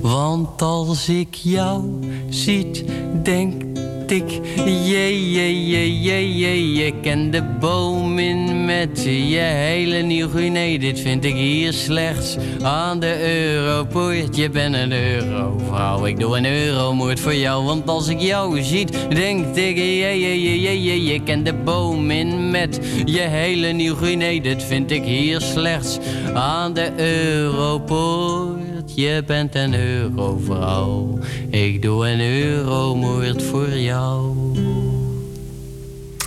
Want 0.00 0.62
als 0.62 1.08
ik 1.08 1.34
jou 1.34 2.00
ziet, 2.28 2.84
denk 3.22 3.75
ik, 4.10 4.40
jee, 4.64 5.30
jee, 5.30 5.66
jee, 5.66 6.00
jee, 6.00 6.36
jee. 6.36 6.72
Je 6.72 6.92
ken 7.00 7.30
de 7.30 7.42
boom 7.42 8.18
in 8.18 8.64
met 8.64 9.02
je 9.04 9.38
hele 9.38 9.96
nieuw 9.96 10.28
nee, 10.28 10.78
dit 10.78 11.00
vind 11.00 11.24
ik 11.24 11.34
hier 11.34 11.72
slechts 11.72 12.36
aan 12.62 13.00
de 13.00 13.16
europoort. 13.20 14.36
Je 14.36 14.50
bent 14.50 14.74
een 14.74 14.92
eurovrouw, 14.92 16.06
ik 16.06 16.20
doe 16.20 16.36
een 16.36 16.46
euromoord 16.46 17.20
voor 17.20 17.34
jou. 17.34 17.64
Want 17.64 17.88
als 17.88 18.08
ik 18.08 18.20
jou 18.20 18.62
ziet, 18.62 18.98
denk 19.08 19.46
ik, 19.46 19.76
jee, 19.76 20.20
jee, 20.20 20.42
jee, 20.42 20.60
jee, 20.60 20.82
jee. 20.82 21.04
Je 21.04 21.22
ken 21.22 21.44
de 21.44 21.54
boom 21.54 22.10
in 22.10 22.50
met 22.50 22.80
je 23.04 23.20
hele 23.20 23.68
nieuw 23.68 23.96
nee, 24.16 24.40
dit 24.40 24.62
vind 24.62 24.90
ik 24.90 25.02
hier 25.02 25.40
slechts 25.40 25.98
aan 26.34 26.72
de 26.72 26.92
europoort. 26.96 28.75
Je 28.94 29.22
bent 29.26 29.54
een 29.54 29.74
eurovrouw, 29.74 31.18
ik 31.50 31.82
doe 31.82 32.08
een 32.08 32.20
euromoord 32.20 33.42
voor 33.42 33.68
jou. 33.68 34.34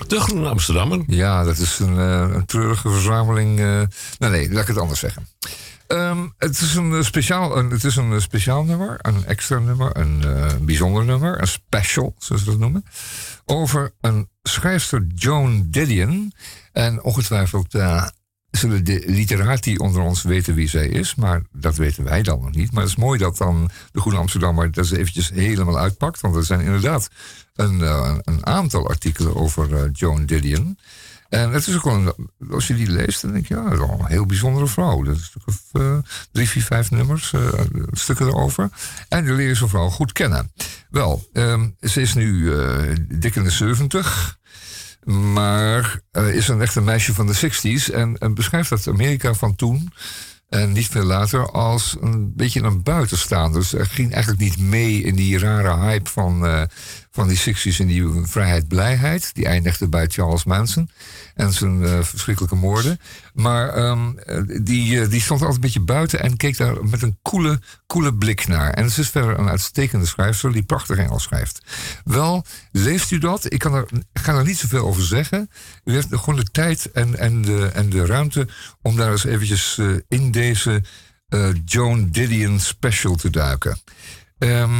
De 0.07 0.19
Groene 0.19 0.49
Amsterdammer. 0.49 1.03
Ja, 1.07 1.43
dat 1.43 1.57
is 1.57 1.79
een, 1.79 1.97
eh, 1.97 2.29
een 2.33 2.45
treurige 2.45 2.89
verzameling. 2.89 3.59
eh, 3.59 3.81
nou 4.17 4.31
nee, 4.33 4.51
laat 4.51 4.61
ik 4.61 4.67
het 4.67 4.77
anders 4.77 4.99
zeggen. 4.99 5.27
Ehm, 5.89 6.27
het, 6.37 6.59
is 6.61 6.75
een 6.75 6.93
eh, 6.93 7.01
speciaal, 7.01 7.57
een, 7.57 7.69
het 7.69 7.83
is 7.83 7.95
een 7.95 8.21
speciaal 8.21 8.63
nummer, 8.63 8.97
een 9.01 9.25
extra 9.25 9.59
nummer, 9.59 9.97
een 9.97 10.23
eh, 10.23 10.55
bijzonder 10.61 11.05
nummer, 11.05 11.41
een 11.41 11.47
special, 11.47 12.15
zoals 12.17 12.43
ze 12.43 12.49
dat 12.49 12.59
noemen. 12.59 12.85
Over 13.45 13.93
een 14.01 14.29
schrijfster 14.43 15.05
Joan 15.15 15.67
Didion. 15.69 16.33
En 16.71 17.03
ongetwijfeld 17.03 17.75
eh, 17.75 18.07
zullen 18.51 18.85
de 18.85 19.03
literati 19.05 19.77
onder 19.77 20.01
ons 20.01 20.21
weten 20.21 20.55
wie 20.55 20.69
zij 20.69 20.87
is, 20.87 21.15
maar 21.15 21.41
dat 21.51 21.75
weten 21.75 22.03
wij 22.03 22.21
dan 22.21 22.41
nog 22.41 22.51
niet. 22.51 22.71
Maar 22.71 22.81
het 22.81 22.91
is 22.91 22.97
mooi 22.97 23.19
dat 23.19 23.37
dan 23.37 23.69
de 23.91 23.99
Groene 23.99 24.19
Amsterdammer 24.19 24.71
dat 24.71 24.87
ze 24.87 24.97
eventjes 24.97 25.29
helemaal 25.29 25.79
uitpakt, 25.79 26.21
want 26.21 26.35
er 26.35 26.45
zijn 26.45 26.61
inderdaad 26.61 27.09
een, 27.55 27.81
eh, 27.81 28.15
een 28.23 28.45
aantal 28.45 28.87
artikelen 28.87 29.35
over 29.35 29.75
eh, 29.75 29.89
Joan 29.93 30.25
Didion. 30.25 30.77
En 31.29 31.51
het 31.51 31.67
is 31.67 31.75
ook 31.75 31.83
wel, 31.83 32.15
als 32.51 32.67
je 32.67 32.75
die 32.75 32.91
leest, 32.91 33.21
dan 33.21 33.31
denk 33.31 33.47
je, 33.47 33.53
ja, 33.55 33.63
dat 33.63 33.71
is 33.71 33.77
wel 33.77 33.99
een 33.99 34.05
heel 34.05 34.25
bijzondere 34.25 34.67
vrouw. 34.67 35.03
Dat 35.03 35.15
is 35.15 35.33
een 35.71 35.81
eh, 35.81 35.97
drie, 36.31 36.49
vier, 36.49 36.63
vijf 36.63 36.91
nummers, 36.91 37.33
stukken 37.91 38.27
erover. 38.27 38.69
En 39.09 39.37
je 39.37 39.55
zo'n 39.55 39.69
vrouw 39.69 39.89
goed 39.89 40.11
kennen. 40.11 40.51
Wel, 40.89 41.27
ehm, 41.33 41.69
ze 41.81 42.01
is 42.01 42.13
nu 42.13 42.53
dik 43.09 43.35
in 43.35 43.43
de 43.43 43.49
70. 43.49 44.38
Maar 45.03 45.99
is 46.13 46.47
een 46.47 46.61
echt 46.61 46.75
een 46.75 46.83
meisje 46.83 47.13
van 47.13 47.27
de 47.27 47.35
60s. 47.35 47.93
En, 47.93 48.17
en 48.17 48.33
beschrijft 48.33 48.69
dat 48.69 48.87
Amerika 48.87 49.33
van 49.33 49.55
toen. 49.55 49.91
En 50.49 50.71
niet 50.71 50.87
veel 50.87 51.03
later 51.03 51.51
als 51.51 51.97
een 52.01 52.33
beetje 52.35 52.61
een 52.61 52.83
buitenstaander. 52.83 53.59
Dus 53.59 53.73
er 53.73 53.85
ging 53.85 54.13
eigenlijk 54.13 54.41
niet 54.41 54.59
mee 54.59 55.01
in 55.01 55.15
die 55.15 55.39
rare 55.39 55.77
hype 55.77 56.09
van, 56.09 56.45
eh, 56.45 56.61
van 57.19 57.27
die 57.27 57.55
60s 57.55 57.79
en 57.79 57.87
die 57.87 58.09
vrijheid, 58.23 58.67
blijheid. 58.67 59.29
Die 59.33 59.45
eindigde 59.45 59.87
bij 59.87 60.07
Charles 60.07 60.43
Manson 60.43 60.89
en 61.35 61.53
zijn 61.53 61.83
eh, 61.83 62.03
verschrikkelijke 62.03 62.55
moorden. 62.55 62.99
Maar 63.33 63.69
ehm, 63.69 64.17
eh, 64.17 64.41
die, 64.61 65.01
eh, 65.01 65.09
die 65.09 65.21
stond 65.21 65.39
altijd 65.39 65.55
een 65.55 65.61
beetje 65.61 65.79
buiten 65.79 66.21
en 66.21 66.37
keek 66.37 66.57
daar 66.57 66.85
met 66.85 67.01
een 67.01 67.17
koele, 67.21 67.59
koele 67.85 68.13
blik 68.13 68.47
naar. 68.47 68.73
En 68.73 68.89
ze 68.89 69.01
is 69.01 69.09
verder 69.09 69.39
een 69.39 69.49
uitstekende 69.49 70.05
schrijfster 70.05 70.51
die 70.51 70.63
prachtig 70.63 70.97
Engels 70.97 71.23
schrijft. 71.23 71.61
Wel, 72.03 72.45
leest 72.71 73.11
u 73.11 73.17
dat? 73.17 73.53
Ik 73.53 73.59
kan 73.59 73.73
er, 73.73 73.85
ga 74.13 74.33
er 74.33 74.45
niet 74.45 74.57
zoveel 74.57 74.85
over 74.85 75.03
zeggen. 75.03 75.49
U 75.83 75.93
heeft 75.93 76.07
gewoon 76.11 76.39
de 76.39 76.51
tijd 76.51 76.91
en, 76.91 77.17
en, 77.17 77.41
de, 77.41 77.65
en 77.73 77.89
de 77.89 78.05
ruimte 78.05 78.47
om 78.81 78.95
daar 78.95 79.11
eens 79.11 79.25
eventjes 79.25 79.79
in 80.07 80.31
deze 80.31 80.83
Joan 81.65 82.09
Didion 82.09 82.59
special 82.59 83.15
te 83.15 83.29
duiken. 83.29 83.79
Eh, 84.39 84.71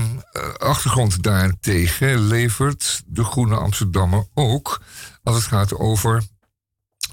achtergrond 0.57 1.23
daarentegen 1.23 2.27
levert 2.27 3.03
de 3.05 3.23
Groene 3.23 3.55
Amsterdammer 3.55 4.27
ook 4.33 4.81
als 5.23 5.35
het 5.35 5.45
gaat 5.45 5.75
over 5.75 6.23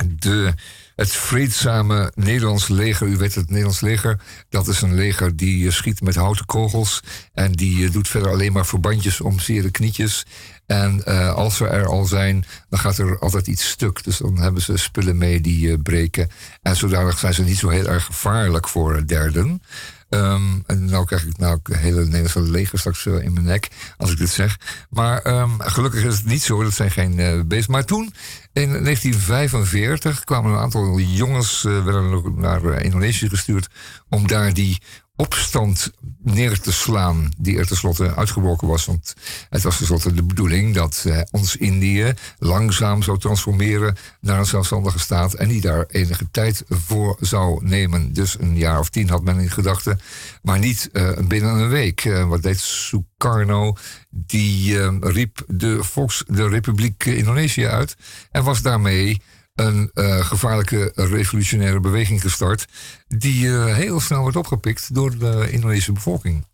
de, 0.05 0.55
het 0.95 1.13
vreedzame 1.13 2.13
Nederlands 2.15 2.69
leger. 2.69 3.07
U 3.07 3.17
weet 3.17 3.35
het 3.35 3.49
Nederlands 3.49 3.81
leger, 3.81 4.21
dat 4.49 4.69
is 4.69 4.83
een 4.83 4.95
leger 4.95 5.37
die 5.37 5.67
eh, 5.67 5.73
schiet 5.73 6.01
met 6.01 6.15
houten 6.15 6.47
kogels. 6.47 7.01
En 7.33 7.53
die 7.53 7.87
eh, 7.87 7.93
doet 7.93 8.09
verder 8.09 8.31
alleen 8.31 8.53
maar 8.53 8.67
verbandjes 8.67 9.21
om 9.21 9.41
zere 9.41 9.71
knietjes. 9.71 10.27
En 10.67 11.05
als 11.35 11.57
ze 11.57 11.67
er 11.67 11.87
al 11.87 12.05
zijn, 12.05 12.45
dan 12.69 12.79
gaat 12.79 12.99
er 12.99 13.19
altijd 13.19 13.47
iets 13.47 13.69
stuk. 13.69 14.05
Dus 14.05 14.19
dan 14.19 14.39
hebben 14.39 14.63
ze 14.63 14.77
spullen 14.77 15.19
mee 15.19 15.41
die 15.41 15.79
breken. 15.79 16.31
En 16.63 16.77
zodanig 16.77 17.19
zijn 17.19 17.35
ze 17.35 17.43
niet 17.43 17.59
zo 17.59 17.69
heel 17.69 17.87
erg 17.87 18.05
gevaarlijk 18.05 18.69
voor 18.69 19.07
derden. 19.07 19.63
Ehm, 20.09 20.43
en 20.67 20.85
nou 20.85 21.05
krijg 21.05 21.25
ik 21.25 21.39
nou 21.39 21.59
hele 21.71 22.05
Nederlandse 22.05 22.41
leger 22.41 22.79
straks 22.79 23.07
eh, 23.07 23.23
in 23.23 23.33
mijn 23.33 23.45
nek 23.45 23.69
als 23.97 24.11
ik 24.11 24.19
dit 24.19 24.31
zeg. 24.31 24.59
Maar 24.91 25.23
ehm, 25.23 25.51
gelukkig 25.59 26.05
is 26.05 26.17
het 26.17 26.27
niet 26.27 26.43
zo, 26.43 26.63
dat 26.63 26.73
zijn 26.73 26.91
geen 26.91 27.19
eh 27.19 27.41
beesten. 27.47 27.73
Maar 27.73 27.85
toen, 27.85 28.13
in 28.53 28.71
1945, 28.71 30.25
kwamen 30.25 30.53
een 30.53 30.59
aantal 30.59 30.99
jongens 30.99 31.63
nog 31.63 32.37
naar 32.37 32.83
Indonesië 32.83 33.29
gestuurd 33.29 33.69
om 34.09 34.27
daar 34.27 34.55
die 34.55 34.79
opstand 35.17 35.91
neer 36.23 36.61
te 36.61 36.73
slaan 36.73 37.33
die 37.39 37.59
er 37.59 37.67
tenslotte 37.67 38.15
uitgebroken 38.15 38.69
was. 38.69 38.85
Want 38.85 39.15
het 39.49 39.63
was 39.63 39.77
tenslotte 39.77 40.13
de 40.13 40.23
bedoeling 40.23 40.75
dat 40.75 41.05
eh, 41.07 41.21
ons 41.31 41.57
Indië 41.57 42.15
langzaam 42.39 43.03
zou 43.03 43.19
transformeren 43.19 43.97
naar 44.21 44.39
een 44.39 44.47
zelfstandige 44.47 44.99
staat 44.99 45.35
en 45.35 45.49
die 45.49 45.61
daar 45.61 45.85
enige 45.89 46.29
tijd 46.31 46.65
voor 46.69 47.17
zou 47.21 47.67
nemen. 47.67 48.13
Dus 48.13 48.37
een 48.39 48.57
jaar 48.57 48.79
of 48.79 48.91
tien 48.91 49.09
had 49.09 49.25
men 49.25 49.39
in 49.39 49.51
gedachten, 49.51 50.01
maar 50.43 50.59
niet 50.59 50.89
eh, 50.93 51.19
binnen 51.29 51.55
een 51.55 51.69
week. 51.69 52.05
Eh, 52.05 52.29
wat 52.29 52.43
deed 52.43 52.61
Sukarno? 52.61 53.77
Die 54.11 54.81
eh, 54.81 54.97
riep 55.01 55.45
de, 55.47 55.85
Volks, 55.85 56.25
de 56.27 56.49
Republiek 56.49 57.05
Indonesië 57.05 57.67
uit 57.67 57.97
en 58.31 58.45
was 58.45 58.63
daarmee 58.63 59.23
een 59.57 59.91
eh, 59.95 60.25
gevaarlijke 60.25 60.93
revolutionaire 60.95 61.81
beweging 61.81 62.21
gestart. 62.21 62.67
die 63.09 63.49
eh, 63.49 63.75
heel 63.75 64.01
snel 64.01 64.25
werd 64.25 64.37
opgepikt 64.37 64.95
door 64.95 65.19
de 65.19 65.51
Indonesische 65.51 65.93
bevolking. 65.93 66.47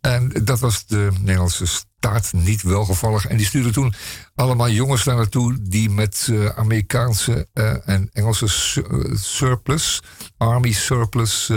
En 0.00 0.32
dat 0.44 0.60
was 0.60 0.86
de 0.86 1.08
Nederlandse 1.20 1.66
staat 1.66 2.32
niet 2.32 2.62
welgevallig. 2.62 3.26
En 3.26 3.36
die 3.36 3.46
stuurde 3.46 3.70
toen 3.70 3.94
allemaal 4.34 4.70
jongens 4.70 5.04
daar 5.04 5.16
naartoe 5.16 5.56
die 5.62 5.90
met 5.90 6.28
eh, 6.30 6.46
Amerikaanse 6.46 7.48
en 7.84 8.10
Engelse 8.12 8.48
su- 8.48 9.14
surplus, 9.14 10.02
army 10.36 10.72
surplus 10.72 11.50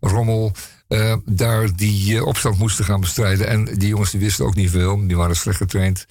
rommel. 0.00 0.52
daar 1.24 1.76
die 1.76 2.24
opstand 2.24 2.58
moesten 2.58 2.84
gaan 2.84 3.00
bestrijden. 3.00 3.46
En 3.46 3.64
die 3.64 3.88
jongens 3.88 4.10
die 4.10 4.20
wisten 4.20 4.44
ook 4.44 4.54
niet 4.54 4.70
veel, 4.70 5.06
die 5.06 5.16
waren 5.16 5.36
slecht 5.36 5.56
getraind. 5.58 6.06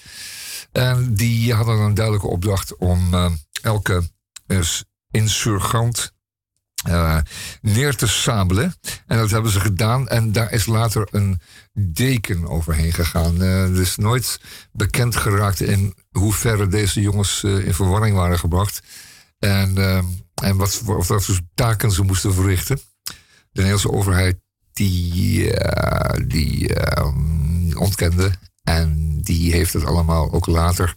En 0.72 1.16
die 1.16 1.54
hadden 1.54 1.80
een 1.80 1.94
duidelijke 1.94 2.28
opdracht 2.28 2.76
om 2.76 3.14
elke 3.62 4.04
insurgant 5.12 6.16
eh, 6.84 7.18
neer 7.62 7.96
te 7.96 8.08
sabelen. 8.08 8.74
En 9.08 9.18
dat 9.18 9.30
hebben 9.30 9.52
ze 9.52 9.60
gedaan. 9.60 10.08
En 10.08 10.32
daar 10.32 10.52
is 10.52 10.66
later 10.66 11.08
een 11.12 11.40
deken 11.74 12.48
overheen 12.48 12.94
gegaan. 12.94 13.42
Eh 13.42 13.64
er 13.64 13.82
is 13.82 13.96
nooit 13.96 14.40
bekend 14.72 15.16
geraakt 15.16 15.62
in 15.62 15.96
hoeverre 16.12 16.68
deze 16.68 17.02
jongens 17.02 17.44
eh, 17.44 17.66
in 17.66 17.74
verwarring 17.74 18.16
waren 18.16 18.40
gebracht. 18.40 18.82
En, 19.40 19.78
en 20.44 20.58
wat, 20.58 20.82
of 20.86 21.08
wat 21.08 21.26
voor 21.26 21.40
taken 21.54 21.92
ze 21.92 22.04
moesten 22.04 22.34
verrichten. 22.34 22.80
De 23.52 23.64
Nederlandse 23.64 23.92
overheid 23.92 24.38
die, 24.74 25.54
die 26.28 26.74
eh, 26.74 27.16
ontkende. 27.80 28.32
En 28.64 29.18
die 29.22 29.52
heeft 29.52 29.74
het 29.74 29.86
allemaal 29.86 30.32
ook 30.32 30.46
later 30.46 30.94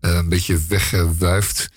een 0.00 0.28
beetje 0.28 0.58
weggewuifd. 0.68 1.68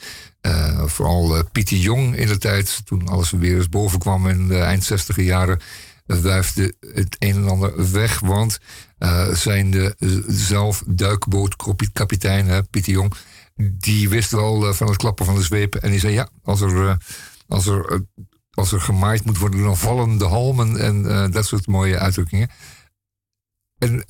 Eh, 0.41 0.85
vooral 0.85 1.37
eh, 1.37 1.43
Pieter 1.51 1.77
Jong 1.77 2.15
in 2.15 2.27
de 2.27 2.37
tijd, 2.37 2.81
toen 2.85 3.07
alles 3.07 3.31
weer 3.31 3.55
eens 3.55 3.69
boven 3.69 3.99
kwam 3.99 4.27
in 4.27 4.47
de 4.47 4.57
eind 4.57 4.83
60 4.83 5.15
jaren, 5.15 5.59
wuifde 6.05 6.73
het 6.79 7.15
een 7.19 7.35
en 7.35 7.47
ander 7.47 7.91
weg. 7.91 8.19
Want 8.19 8.59
eh, 8.97 9.27
zijn 9.27 9.71
de 9.71 9.95
zelf 10.27 10.83
duikbootkapitein, 10.87 12.67
Pieter 12.69 12.93
Jong, 12.93 13.13
die 13.55 14.09
wist 14.09 14.31
wel 14.31 14.73
van 14.73 14.87
het 14.87 14.97
klappen 14.97 15.25
van 15.25 15.35
de 15.35 15.43
zweep. 15.43 15.75
En 15.75 15.91
die 15.91 15.99
zei: 15.99 16.13
Ja, 16.13 16.29
als 16.43 16.61
er, 16.61 16.97
als 17.47 17.65
er, 17.65 18.05
als 18.51 18.71
er 18.71 18.81
gemaaid 18.81 19.25
moet 19.25 19.37
worden, 19.37 19.61
dan 19.61 19.77
vallen 19.77 20.17
de 20.17 20.25
halmen 20.25 20.77
en 20.77 21.31
dat 21.31 21.45
soort 21.45 21.67
mooie 21.67 21.97
uitdrukkingen. 21.97 22.49
En 23.77 24.03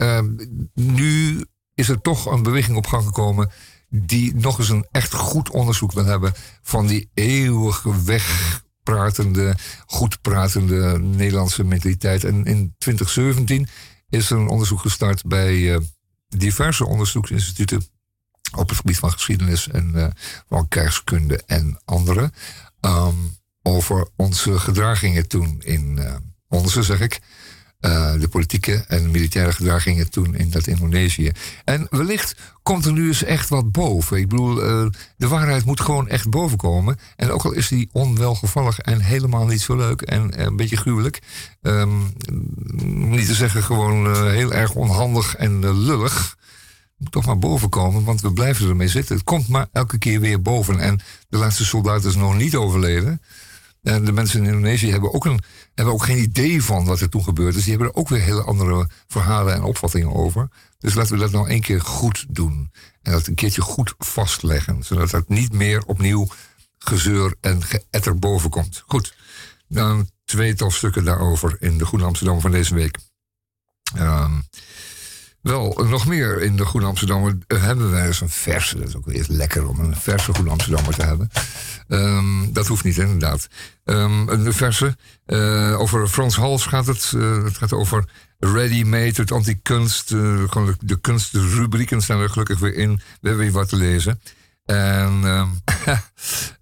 nu 0.74 1.44
is 1.74 1.90
er 1.90 2.02
toch 2.02 2.26
een 2.26 2.44
beweging 2.44 2.78
op 2.78 2.88
gang 2.88 3.04
gekomen 3.06 3.52
die 3.90 4.36
nog 4.36 4.60
eens 4.60 4.70
een 4.70 4.88
echt 4.92 5.14
goed 5.14 5.50
onderzoek 5.50 5.92
wil 5.92 6.06
hebben 6.06 6.34
van 6.62 6.88
die 6.88 7.10
eeuwig 7.14 7.84
wegpratende, 7.84 9.56
goed 9.86 10.22
pratende 10.22 11.00
Nederlandse 11.00 11.64
mentaliteit. 11.64 12.24
En 12.24 12.46
in 12.46 12.76
2017 12.78 13.68
is 14.10 14.30
er 14.30 14.38
een 14.38 14.48
onderzoek 14.48 14.80
gestart 14.80 15.26
bij 15.26 15.74
eh, 15.74 15.80
diverse 16.28 16.86
onderzoeksinstituten 16.86 17.84
op 18.58 18.70
het 18.70 18.78
gebied 18.78 18.98
van 18.98 19.12
geschiedenis 19.12 19.68
en 19.68 19.92
uh, 19.96 20.08
van 20.48 20.68
krijgskunde 20.68 21.44
en 21.46 21.82
andere. 21.86 22.32
Um, 22.82 23.38
over 23.64 24.08
onze 24.16 24.60
gedragingen 24.60 25.28
toen 25.28 25.62
in 25.62 25.98
uh, 26.00 26.16
onze, 26.48 26.84
zeg 26.84 27.00
ik. 27.02 27.20
Uh, 27.86 28.20
de 28.20 28.28
politieke 28.28 28.84
en 28.88 29.12
militaire 29.12 29.52
gedragingen 29.52 30.10
toen 30.10 30.36
in 30.36 30.50
dat 30.50 30.68
Indonesië. 30.68 31.32
En 31.64 31.88
wellicht 31.90 32.36
komt 32.64 32.86
er 32.86 32.92
nu 32.92 33.08
eens 33.08 33.24
echt 33.24 33.50
wat 33.50 33.72
boven. 33.72 34.18
Ik 34.18 34.28
bedoel, 34.28 34.64
uh, 34.64 34.90
de 35.18 35.28
waarheid 35.28 35.66
moet 35.66 35.82
gewoon 35.82 36.08
echt 36.08 36.30
bovenkomen. 36.30 37.00
En 37.16 37.32
ook 37.32 37.44
al 37.44 37.52
is 37.52 37.68
die 37.68 37.90
onwelgevallig 37.92 38.80
en 38.80 39.02
helemaal 39.02 39.46
niet 39.46 39.62
zo 39.62 39.76
leuk 39.76 40.02
en 40.02 40.46
een 40.46 40.56
beetje 40.56 40.78
gruwelijk. 40.78 41.20
Um, 41.62 42.14
niet 43.10 43.26
te 43.26 43.34
zeggen 43.34 43.64
gewoon 43.64 44.08
uh, 44.08 44.24
heel 44.24 44.54
erg 44.54 44.74
onhandig 44.74 45.36
en 45.36 45.84
lullig. 45.86 46.38
Moet 46.98 47.12
toch 47.12 47.26
maar 47.26 47.40
bovenkomen, 47.40 48.04
want 48.04 48.22
we 48.22 48.34
blijven 48.34 48.70
ermee 48.70 48.88
zitten. 48.88 49.16
Het 49.16 49.26
komt 49.26 49.48
maar 49.48 49.68
elke 49.72 49.98
keer 49.98 50.20
weer 50.20 50.42
boven. 50.42 50.80
En 50.80 51.00
de 51.30 51.38
laatste 51.38 51.66
soldaat 51.66 52.06
is 52.06 52.16
nog 52.16 52.36
niet 52.36 52.56
overleden. 52.56 53.22
En 53.84 54.06
de 54.06 54.12
mensen 54.12 54.40
in 54.40 54.46
Indonesië 54.46 54.92
hebben 54.92 55.14
ook, 55.14 55.26
een, 55.26 55.40
hebben 55.80 55.94
ook 55.94 56.06
geen 56.06 56.24
idee 56.24 56.64
van 56.64 56.86
wat 56.86 57.00
er 57.00 57.10
toen 57.10 57.24
gebeurd 57.24 57.56
is. 57.56 57.64
Die 57.64 57.72
hebben 57.72 57.90
er 57.90 57.96
ook 57.96 58.10
weer 58.10 58.22
hele 58.22 58.44
andere 58.44 58.90
verhalen 59.08 59.54
en 59.54 59.64
opvattingen 59.64 60.14
over. 60.14 60.50
Dus 60.80 60.94
laten 60.94 61.14
we 61.14 61.20
dat 61.20 61.32
nou 61.32 61.50
één 61.50 61.62
keer 61.62 61.82
goed 61.82 62.26
doen. 62.30 62.72
En 63.02 63.12
dat 63.12 63.28
een 63.28 63.36
keertje 63.36 63.62
goed 63.62 63.94
vastleggen. 63.98 64.84
Zodat 64.84 65.10
dat 65.10 65.30
niet 65.30 65.54
meer 65.54 65.84
opnieuw 65.86 66.28
gezeur 66.78 67.36
en 67.42 67.64
geëtter 67.64 68.20
boven 68.20 68.50
komt. 68.50 68.84
Goed, 68.88 69.16
dan 69.68 70.10
tweetal 70.26 70.72
stukken 70.72 71.04
daarover 71.04 71.58
in 71.60 71.78
de 71.78 71.86
Groene 71.86 72.06
Amsterdam 72.06 72.42
van 72.42 72.52
deze 72.52 72.76
week. 72.76 72.98
Um, 73.98 74.44
wel, 75.42 75.86
nog 75.88 76.06
meer 76.06 76.42
in 76.42 76.56
de 76.56 76.66
Groene 76.66 76.88
Amsterdammer 76.88 77.38
uh, 77.48 77.64
hebben 77.64 77.92
wij 77.92 78.08
eens 78.08 78.22
een 78.22 78.30
verse. 78.30 78.78
Dat 78.78 78.88
is 78.88 78.96
ook 78.96 79.06
weer 79.06 79.26
lekker 79.28 79.68
om 79.68 79.80
een 79.80 79.96
verse 79.96 80.34
Groene 80.34 80.52
Amsterdammer 80.52 80.94
te 80.94 81.06
hebben. 81.06 81.30
Um, 81.90 82.54
dat 82.54 82.68
hoeft 82.68 82.84
niet, 82.84 82.98
inderdaad. 82.98 83.48
Um, 83.86 84.30
een 84.30 84.54
verse. 84.54 84.98
Uh, 85.28 85.80
over 85.80 86.08
Frans 86.08 86.36
Hals 86.36 86.66
gaat 86.66 86.86
het. 86.86 87.14
Uh, 87.16 87.44
het 87.44 87.58
gaat 87.58 87.74
over 87.74 88.10
ready-made, 88.40 89.22
het 89.22 89.32
anti-kunst. 89.32 90.10
gewoon 90.10 90.66
de, 90.66 90.76
de 90.80 91.00
kunstrubrieken 91.00 92.02
staan 92.02 92.20
er 92.20 92.30
gelukkig 92.30 92.60
weer 92.60 92.76
in. 92.76 92.96
We 92.96 93.28
hebben 93.28 93.46
weer 93.46 93.54
wat 93.54 93.70
te 93.70 93.76
lezen. 93.76 94.22
En 94.66 95.24
um, 95.24 95.62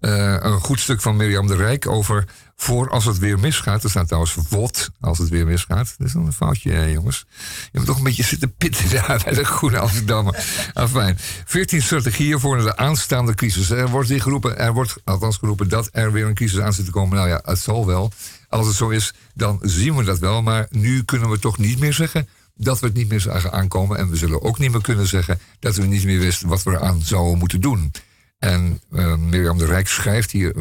een 0.40 0.60
goed 0.60 0.80
stuk 0.80 1.00
van 1.00 1.16
Mirjam 1.16 1.46
de 1.46 1.56
Rijk 1.56 1.86
over 1.86 2.24
voor 2.60 2.90
als 2.90 3.04
het 3.04 3.18
weer 3.18 3.38
misgaat. 3.38 3.84
Er 3.84 3.90
staat 3.90 4.06
trouwens 4.06 4.36
wat 4.48 4.90
als 5.00 5.18
het 5.18 5.28
weer 5.28 5.46
misgaat. 5.46 5.94
Dat 5.98 6.06
is 6.06 6.12
dan 6.12 6.26
een 6.26 6.32
foutje, 6.32 6.70
hè, 6.70 6.84
jongens. 6.84 7.26
Je 7.72 7.78
moet 7.78 7.86
toch 7.86 7.96
een 7.96 8.02
beetje 8.02 8.22
zitten 8.22 8.54
pitten 8.54 8.90
daar 8.94 9.20
bij 9.24 9.34
de 9.34 9.44
Groene 9.44 9.78
Amsterdammer. 9.78 10.44
Afijn. 10.72 11.18
14 11.44 11.82
strategieën 11.82 12.40
voor 12.40 12.62
de 12.62 12.76
aanstaande 12.76 13.34
crisis. 13.34 13.70
Er 13.70 13.88
wordt 13.88 14.12
geroepen, 14.12 14.58
er 14.58 14.72
wordt 14.72 14.96
althans 15.04 15.36
geroepen 15.36 15.68
dat 15.68 15.88
er 15.92 16.12
weer 16.12 16.26
een 16.26 16.34
crisis 16.34 16.60
aan 16.60 16.72
zit 16.72 16.84
te 16.84 16.90
komen. 16.90 17.16
Nou 17.16 17.28
ja, 17.28 17.40
het 17.44 17.58
zal 17.58 17.86
wel. 17.86 18.12
Als 18.48 18.66
het 18.66 18.76
zo 18.76 18.88
is, 18.88 19.14
dan 19.34 19.58
zien 19.62 19.96
we 19.96 20.04
dat 20.04 20.18
wel. 20.18 20.42
Maar 20.42 20.66
nu 20.70 21.02
kunnen 21.02 21.30
we 21.30 21.38
toch 21.38 21.58
niet 21.58 21.78
meer 21.78 21.92
zeggen 21.92 22.28
dat 22.56 22.80
we 22.80 22.86
het 22.86 22.94
niet 22.94 23.08
meer 23.08 23.20
zagen 23.20 23.52
aankomen. 23.52 23.98
En 23.98 24.10
we 24.10 24.16
zullen 24.16 24.42
ook 24.42 24.58
niet 24.58 24.70
meer 24.70 24.82
kunnen 24.82 25.06
zeggen 25.06 25.40
dat 25.58 25.76
we 25.76 25.86
niet 25.86 26.04
meer 26.04 26.18
wisten 26.18 26.48
wat 26.48 26.62
we 26.62 26.70
eraan 26.70 27.02
zouden 27.02 27.38
moeten 27.38 27.60
doen. 27.60 27.92
En 28.38 28.80
uh, 28.90 29.16
Mirjam 29.16 29.58
de 29.58 29.66
Rijk 29.66 29.88
schrijft 29.88 30.30
hier 30.30 30.54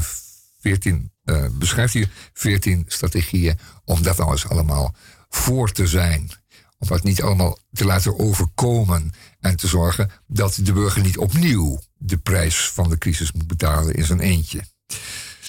14 0.59 1.11
uh, 1.25 1.45
beschrijft 1.51 1.93
hier 1.93 2.09
14 2.33 2.83
strategieën 2.87 3.59
om 3.85 4.01
dat 4.01 4.17
nou 4.17 4.31
eens 4.31 4.47
allemaal 4.47 4.95
voor 5.29 5.71
te 5.71 5.87
zijn. 5.87 6.31
Om 6.77 6.87
dat 6.87 7.03
niet 7.03 7.21
allemaal 7.21 7.57
te 7.71 7.85
laten 7.85 8.19
overkomen 8.19 9.11
en 9.39 9.55
te 9.55 9.67
zorgen 9.67 10.11
dat 10.27 10.59
de 10.61 10.73
burger 10.73 11.01
niet 11.01 11.17
opnieuw 11.17 11.81
de 11.97 12.17
prijs 12.17 12.69
van 12.69 12.89
de 12.89 12.97
crisis 12.97 13.31
moet 13.31 13.47
betalen 13.47 13.93
in 13.93 14.05
zijn 14.05 14.19
eentje. 14.19 14.63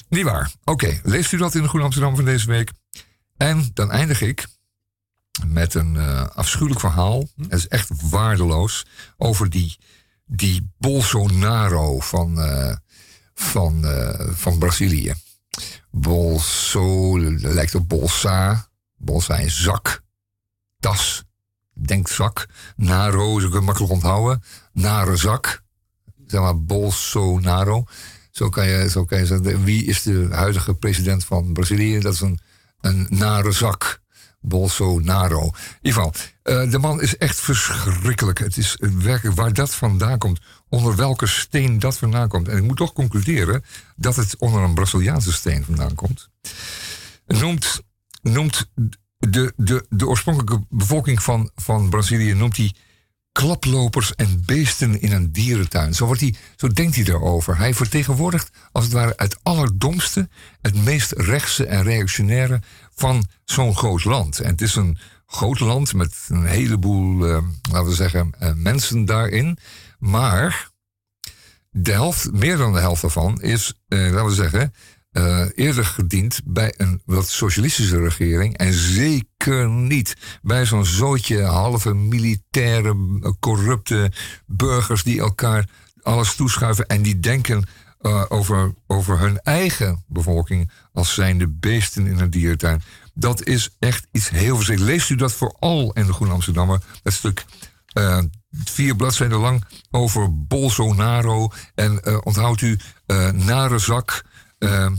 Niet 0.08 0.24
waar. 0.24 0.52
Oké, 0.64 0.84
okay, 0.84 1.00
leest 1.02 1.32
u 1.32 1.36
dat 1.36 1.54
in 1.54 1.62
de 1.62 1.68
Groene 1.68 1.86
Amsterdam 1.86 2.16
van 2.16 2.24
deze 2.24 2.46
week? 2.46 2.72
En 3.36 3.70
dan 3.74 3.90
eindig 3.90 4.20
ik 4.20 4.46
met 5.46 5.74
een 5.74 5.94
uh, 5.94 6.26
afschuwelijk 6.26 6.80
verhaal. 6.80 7.28
Het 7.36 7.52
is 7.52 7.68
echt 7.68 8.10
waardeloos. 8.10 8.86
Over 9.16 9.50
die, 9.50 9.78
die 10.24 10.72
Bolsonaro 10.78 12.00
van, 12.00 12.38
uh, 12.38 12.74
van, 13.38 13.84
uh, 13.84 14.30
van 14.34 14.58
Brazilië. 14.58 15.14
Bolso 15.90 17.18
lijkt 17.30 17.74
op 17.74 17.88
Bolsa. 17.88 18.68
Bolsa 18.96 19.36
in 19.36 19.50
zak. 19.50 20.02
Tas. 20.80 21.24
Denkzak. 21.72 22.46
Naro, 22.76 23.38
zo 23.40 23.48
kun 23.48 23.64
makkelijk 23.64 23.92
onthouden. 23.92 24.42
Nare 24.72 25.16
zak. 25.16 25.62
Zeg 26.26 26.40
maar 26.40 26.62
Bolsonaro. 26.62 27.84
Zo 28.30 28.48
kan 28.48 28.66
je, 28.66 28.90
zo 28.90 29.04
kan 29.04 29.18
je 29.18 29.26
zeggen. 29.26 29.64
Wie 29.64 29.84
is 29.84 30.02
de 30.02 30.28
huidige 30.30 30.74
president 30.74 31.24
van 31.24 31.52
Brazilië? 31.52 31.98
Dat 31.98 32.14
is 32.14 32.20
een, 32.20 33.06
nare 33.08 33.52
zak. 33.52 34.00
Bolsonaro. 34.40 35.42
In 35.42 35.52
ieder 35.82 36.02
geval, 36.02 36.12
uh, 36.44 36.70
de 36.70 36.78
man 36.78 37.00
is 37.00 37.16
echt 37.16 37.40
verschrikkelijk. 37.40 38.38
Het 38.38 38.56
is 38.56 38.76
werkelijk 38.80 39.36
waar 39.36 39.52
dat 39.52 39.74
vandaan 39.74 40.18
komt 40.18 40.40
onder 40.68 40.96
welke 40.96 41.26
steen 41.26 41.78
dat 41.78 41.98
vandaan 41.98 42.28
komt. 42.28 42.48
En 42.48 42.56
ik 42.56 42.62
moet 42.62 42.76
toch 42.76 42.92
concluderen 42.92 43.64
dat 43.96 44.16
het 44.16 44.36
onder 44.36 44.62
een 44.62 44.74
Braziliaanse 44.74 45.32
steen 45.32 45.64
vandaan 45.64 45.94
komt. 45.94 46.28
Noemt, 47.26 47.82
noemt 48.22 48.70
de, 49.18 49.52
de, 49.56 49.86
de 49.88 50.06
oorspronkelijke 50.06 50.66
bevolking 50.68 51.22
van, 51.22 51.50
van 51.54 51.90
Brazilië 51.90 52.34
noemt 52.34 52.56
hij 52.56 52.74
klaplopers 53.32 54.14
en 54.14 54.42
beesten 54.46 55.00
in 55.00 55.12
een 55.12 55.32
dierentuin. 55.32 55.94
Zo, 55.94 56.06
wordt 56.06 56.20
hij, 56.20 56.34
zo 56.56 56.68
denkt 56.68 56.94
hij 56.94 57.04
erover. 57.04 57.58
Hij 57.58 57.74
vertegenwoordigt 57.74 58.50
als 58.72 58.84
het 58.84 58.92
ware 58.92 59.12
het 59.16 59.38
allerdomste, 59.42 60.28
het 60.60 60.84
meest 60.84 61.12
rechtse 61.12 61.66
en 61.66 61.82
reactionaire 61.82 62.60
van 62.94 63.26
zo'n 63.44 63.76
groot 63.76 64.04
land. 64.04 64.40
En 64.40 64.50
het 64.50 64.60
is 64.60 64.74
een 64.74 64.98
groot 65.26 65.60
land 65.60 65.94
met 65.94 66.14
een 66.28 66.46
heleboel, 66.46 67.28
uh, 67.28 67.38
laten 67.70 67.88
we 67.88 67.94
zeggen, 67.94 68.34
uh, 68.42 68.52
mensen 68.54 69.04
daarin. 69.04 69.58
Maar 69.98 70.70
de 71.70 71.92
helft, 71.92 72.32
meer 72.32 72.56
dan 72.56 72.72
de 72.72 72.78
helft 72.78 73.02
daarvan 73.02 73.42
is, 73.42 73.74
eh, 73.88 73.98
laten 73.98 74.24
we 74.24 74.34
zeggen, 74.34 74.72
uh, 75.12 75.46
eerder 75.54 75.84
gediend 75.84 76.40
bij 76.44 76.74
een 76.76 77.02
wat 77.04 77.28
socialistische 77.28 78.00
regering. 78.00 78.56
En 78.56 78.72
zeker 78.72 79.68
niet 79.68 80.16
bij 80.42 80.66
zo'n 80.66 80.84
zootje 80.84 81.42
halve 81.42 81.94
militaire, 81.94 82.96
corrupte 83.40 84.12
burgers 84.46 85.02
die 85.02 85.20
elkaar 85.20 85.68
alles 86.02 86.34
toeschuiven 86.34 86.86
en 86.86 87.02
die 87.02 87.20
denken 87.20 87.64
over, 88.28 88.74
over 88.86 89.18
hun 89.18 89.40
eigen 89.40 90.04
bevolking 90.06 90.70
als 90.92 91.14
zijnde 91.14 91.48
beesten 91.48 92.06
in 92.06 92.18
een 92.18 92.30
dierentuin. 92.30 92.82
Dat 93.14 93.44
is 93.46 93.76
echt 93.78 94.06
iets 94.12 94.28
heel 94.28 94.56
verschrikkelijks. 94.56 94.98
Leest 94.98 95.10
u 95.10 95.14
dat 95.14 95.32
vooral 95.32 95.92
in 95.92 96.06
de 96.06 96.12
Groene 96.12 96.32
Amsterdammer, 96.32 96.82
dat 97.02 97.12
stuk 97.12 97.44
vier 98.64 98.96
bladzijden 98.96 99.38
lang 99.38 99.64
over 99.90 100.46
Bolsonaro. 100.46 101.52
En 101.74 102.00
uh, 102.04 102.18
onthoudt 102.22 102.60
u 102.60 102.78
uh, 103.06 103.30
nare 103.30 103.78
zak. 103.78 104.24
Uh, 104.58 104.92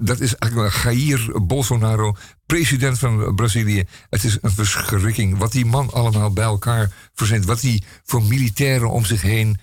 dat 0.00 0.20
is 0.20 0.36
eigenlijk 0.36 0.82
Jair 0.82 1.46
Bolsonaro, 1.46 2.16
president 2.46 2.98
van 2.98 3.34
Brazilië. 3.34 3.84
Het 4.10 4.24
is 4.24 4.38
een 4.40 4.50
verschrikking 4.50 5.38
wat 5.38 5.52
die 5.52 5.66
man 5.66 5.92
allemaal 5.92 6.32
bij 6.32 6.44
elkaar 6.44 6.92
verzint. 7.14 7.44
Wat 7.44 7.60
hij 7.60 7.82
voor 8.04 8.22
militairen 8.22 8.90
om 8.90 9.04
zich 9.04 9.22
heen 9.22 9.58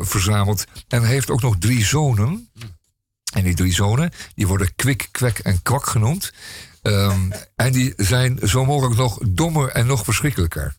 verzamelt. 0.00 0.64
En 0.88 1.02
hij 1.02 1.10
heeft 1.10 1.30
ook 1.30 1.42
nog 1.42 1.56
drie 1.58 1.84
zonen. 1.84 2.50
En 3.32 3.44
die 3.44 3.54
drie 3.54 3.72
zonen 3.72 4.10
die 4.34 4.46
worden 4.46 4.74
Kwik, 4.76 5.08
Kwek 5.10 5.38
en 5.38 5.62
Kwak 5.62 5.86
genoemd. 5.86 6.32
Um, 6.82 7.32
en 7.56 7.72
die 7.72 7.92
zijn 7.96 8.38
zo 8.42 8.64
mogelijk 8.64 8.96
nog 8.96 9.18
dommer 9.28 9.68
en 9.68 9.86
nog 9.86 10.04
verschrikkelijker. 10.04 10.76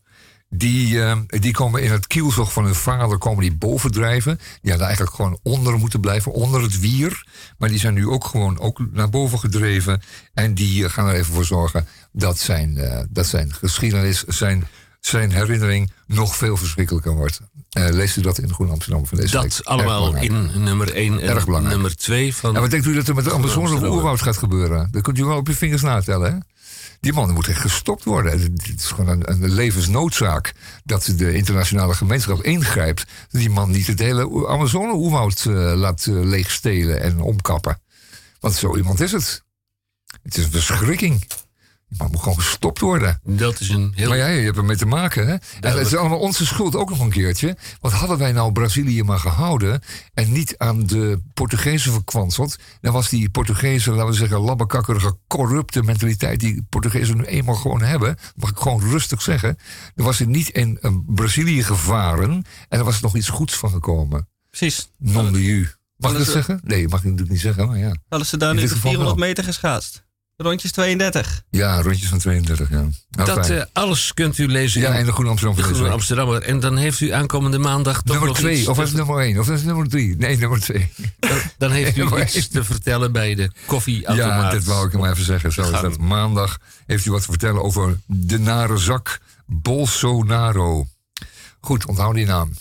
Die, 0.53 0.93
uh, 0.93 1.17
die 1.27 1.53
komen 1.53 1.83
in 1.83 1.91
het 1.91 2.07
kielzog 2.07 2.53
van 2.53 2.63
hun 2.63 2.75
vader 2.75 3.17
komen 3.17 3.41
die 3.41 3.55
bovendrijven. 3.55 4.39
Die 4.61 4.69
hadden 4.69 4.87
eigenlijk 4.87 5.15
gewoon 5.15 5.39
onder 5.43 5.77
moeten 5.77 5.99
blijven, 5.99 6.31
onder 6.31 6.61
het 6.61 6.79
wier. 6.79 7.25
Maar 7.57 7.69
die 7.69 7.79
zijn 7.79 7.93
nu 7.93 8.07
ook 8.07 8.25
gewoon 8.25 8.59
ook 8.59 8.79
naar 8.91 9.09
boven 9.09 9.39
gedreven. 9.39 10.01
En 10.33 10.53
die 10.53 10.89
gaan 10.89 11.07
er 11.07 11.15
even 11.15 11.33
voor 11.33 11.45
zorgen 11.45 11.87
dat 12.11 12.39
zijn, 12.39 12.77
uh, 12.77 12.99
dat 13.09 13.25
zijn 13.25 13.53
geschiedenis, 13.53 14.23
zijn, 14.23 14.67
zijn 14.99 15.31
herinnering 15.31 15.91
nog 16.07 16.35
veel 16.35 16.57
verschrikkelijker 16.57 17.15
wordt. 17.15 17.41
Uh, 17.77 17.89
leest 17.89 18.17
u 18.17 18.21
dat 18.21 18.37
in 18.37 18.47
de 18.47 18.53
Groene 18.53 18.71
Amsterdam 18.71 19.05
van 19.05 19.17
deze 19.17 19.31
dat 19.31 19.43
week? 19.43 19.55
Dat 19.55 19.65
allemaal 19.65 20.15
in 20.15 20.49
nummer 20.63 20.93
1 20.93 21.19
en 21.19 21.29
Erg 21.29 21.45
belangrijk. 21.45 21.75
nummer 21.75 21.95
2 21.95 22.35
van... 22.35 22.55
En 22.55 22.61
wat 22.61 22.71
denkt 22.71 22.85
u 22.85 22.93
dat 22.93 23.07
er 23.07 23.15
met 23.15 23.23
de 23.23 23.33
Amazone 23.33 23.75
of 23.75 23.81
oerwoud 23.81 24.21
gaat 24.21 24.37
gebeuren? 24.37 24.87
Dat 24.91 25.01
kunt 25.01 25.17
u 25.17 25.25
wel 25.25 25.37
op 25.37 25.47
je 25.47 25.53
vingers 25.53 25.81
natellen, 25.81 26.31
hè? 26.31 26.37
Die 27.01 27.13
man 27.13 27.33
moet 27.33 27.47
echt 27.47 27.59
gestopt 27.59 28.03
worden. 28.03 28.31
Het 28.41 28.73
is 28.75 28.85
gewoon 28.85 29.07
een, 29.07 29.31
een, 29.31 29.51
levensnoodzaak 29.51 30.53
dat 30.83 31.13
de 31.15 31.33
internationale 31.33 31.93
gemeenschap 31.93 32.43
ingrijpt. 32.43 33.05
Die 33.29 33.49
man 33.49 33.71
niet 33.71 33.87
het 33.87 33.99
hele 33.99 34.47
Amazone-oerwoud 34.47 35.45
uh, 35.45 35.73
laat 35.75 36.05
uh, 36.05 36.23
leegstelen 36.23 37.01
en 37.01 37.19
omkappen. 37.19 37.81
Want 38.39 38.53
zo 38.53 38.77
iemand 38.77 38.99
is 38.99 39.11
het. 39.11 39.43
Het 40.23 40.37
is 40.37 40.43
een 40.43 40.51
verschrikking. 40.51 41.27
Maar 41.97 42.09
moet 42.09 42.19
gewoon 42.19 42.37
gestopt 42.37 42.79
worden. 42.79 43.19
Dat 43.23 43.59
is 43.59 43.69
een 43.69 43.91
heel... 43.95 44.09
Maar 44.09 44.17
ja, 44.17 44.27
je 44.27 44.45
hebt 44.45 44.57
ermee 44.57 44.75
te 44.75 44.85
maken, 44.85 45.27
hè? 45.27 45.33
En 45.33 45.77
het 45.77 45.87
is 45.87 45.95
allemaal 45.95 46.19
onze 46.19 46.45
schuld 46.45 46.75
ook 46.75 46.89
nog 46.89 46.99
een 46.99 47.09
keertje. 47.09 47.57
Want 47.79 47.93
hadden 47.93 48.17
wij 48.17 48.31
nou 48.31 48.51
Brazilië 48.51 49.03
maar 49.03 49.19
gehouden... 49.19 49.81
en 50.13 50.31
niet 50.31 50.57
aan 50.57 50.85
de 50.85 51.21
Portugezen 51.33 51.91
verkwanseld... 51.91 52.55
dan 52.81 52.93
was 52.93 53.09
die 53.09 53.29
Portugese, 53.29 53.91
laten 53.91 54.11
we 54.11 54.13
zeggen, 54.13 54.39
labbekakkerige, 54.39 55.17
corrupte 55.27 55.83
mentaliteit... 55.83 56.39
die 56.39 56.65
Portugezen 56.69 57.17
nu 57.17 57.23
eenmaal 57.23 57.55
gewoon 57.55 57.81
hebben... 57.81 58.17
mag 58.35 58.49
ik 58.49 58.57
gewoon 58.57 58.81
rustig 58.81 59.21
zeggen... 59.21 59.57
dan 59.95 60.05
was 60.05 60.19
er 60.19 60.27
niet 60.27 60.49
in 60.49 60.79
uh, 60.81 60.91
Brazilië 61.05 61.63
gevaren... 61.63 62.45
en 62.69 62.79
er 62.79 62.83
was 62.83 63.01
nog 63.01 63.15
iets 63.15 63.29
goeds 63.29 63.55
van 63.55 63.69
gekomen. 63.69 64.27
Precies. 64.49 64.89
Non 64.97 65.31
de 65.31 65.45
u. 65.45 65.69
Mag 65.97 66.11
ik 66.11 66.17
dat 66.17 66.27
zeggen? 66.27 66.59
Nee, 66.63 66.87
mag 66.87 66.99
ik 66.99 67.03
natuurlijk 67.03 67.31
niet 67.31 67.41
zeggen, 67.41 67.67
maar 67.67 67.77
ja. 67.77 67.95
Hadden 68.09 68.27
ze 68.27 68.37
daar 68.37 68.53
nu 68.53 68.61
de 68.61 68.75
400 68.75 69.17
meter 69.17 69.43
geschaatst? 69.43 70.03
Rondjes 70.41 70.71
32. 70.71 71.41
Ja, 71.49 71.81
rondjes 71.81 72.09
van 72.09 72.17
32, 72.17 72.69
ja. 72.69 72.75
Nou, 73.09 73.35
dat 73.35 73.49
uh, 73.49 73.61
alles 73.73 74.13
kunt 74.13 74.37
u 74.37 74.47
lezen 74.47 74.81
ja, 74.81 74.93
in 74.93 75.05
de 75.05 75.11
Groene 75.11 75.29
Amsterdam. 75.29 75.57
De 75.57 75.63
Groene 75.63 75.89
Amsterdammer. 75.89 76.41
En 76.41 76.59
dan 76.59 76.77
heeft 76.77 76.99
u 76.99 77.11
aankomende 77.11 77.57
maandag 77.57 78.01
toch 78.01 78.15
Nummer 78.15 78.35
2, 78.35 78.69
of 78.69 78.79
is 78.79 78.87
het 78.87 78.97
nummer 78.97 79.19
1, 79.19 79.39
of 79.39 79.49
is 79.49 79.57
het 79.57 79.65
nummer 79.65 79.89
3? 79.89 80.15
Nee, 80.17 80.37
nummer 80.37 80.59
2. 80.59 80.91
Dan, 81.19 81.37
dan, 81.57 81.71
heeft 81.71 81.97
u 81.97 82.07
iets 82.21 82.47
te 82.47 82.63
vertellen 82.63 83.11
bij 83.11 83.35
de 83.35 83.51
koffieautomaat. 83.65 84.43
Ja, 84.43 84.49
dit 84.51 84.63
wou 84.63 84.85
ik 84.85 84.91
hem 84.91 85.05
even 85.05 85.25
zeggen. 85.25 85.51
Zo 85.51 85.61
is 85.61 85.81
dat. 85.81 85.97
Maandag 85.97 86.57
heeft 86.85 87.05
u 87.05 87.11
wat 87.11 87.21
te 87.21 87.29
vertellen 87.29 87.63
over 87.63 87.99
de 88.05 88.39
nare 88.39 88.77
zak 88.77 89.19
Bolsonaro. 89.45 90.87
Goed, 91.59 91.85
onthoud 91.85 92.15
die 92.15 92.25
naam. 92.25 92.51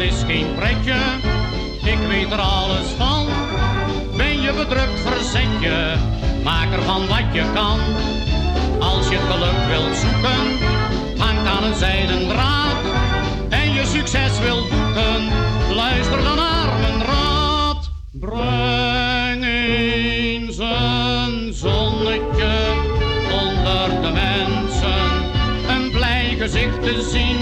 Is 0.00 0.22
geen 0.26 0.54
pretje, 0.54 0.96
ik 1.84 1.98
weet 2.08 2.32
er 2.32 2.40
alles 2.40 2.88
van. 2.96 3.26
Ben 4.16 4.40
je 4.40 4.52
bedrukt, 4.52 5.00
verzet 5.00 5.60
je, 5.60 5.94
maak 6.44 6.72
ervan 6.72 7.06
wat 7.06 7.24
je 7.32 7.44
kan. 7.54 7.78
Als 8.78 9.08
je 9.08 9.16
geluk 9.16 9.66
wilt 9.68 9.96
zoeken, 9.96 10.68
hangt 11.18 11.46
aan 11.48 11.64
een 11.64 11.74
zijden 11.74 12.28
draad. 12.28 12.76
En 13.48 13.72
je 13.72 13.86
succes 13.86 14.38
wilt 14.38 14.68
boeken, 14.68 15.28
luister 15.74 16.22
dan 16.22 16.36
naar 16.36 16.78
mijn 16.80 17.02
raad. 17.02 17.90
Breng 18.12 19.44
eens 19.44 20.58
een 20.58 21.52
zonnetje 21.54 22.52
onder 23.42 24.00
de 24.02 24.10
mensen. 24.12 25.02
Een 25.68 25.90
blij 25.90 26.36
gezicht 26.38 26.82
te 26.82 27.08
zien, 27.12 27.38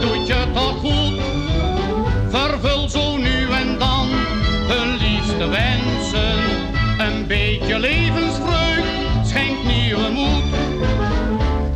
doet 0.00 0.26
je 0.26 0.46
toch 0.54 0.78
goed. 0.78 0.99
Liefste 5.40 5.48
wensen. 5.48 6.38
Een 6.98 7.26
beetje 7.26 7.78
levensvreugd 7.78 9.28
schenkt 9.28 9.64
nieuwe 9.64 10.10
moed. 10.10 10.44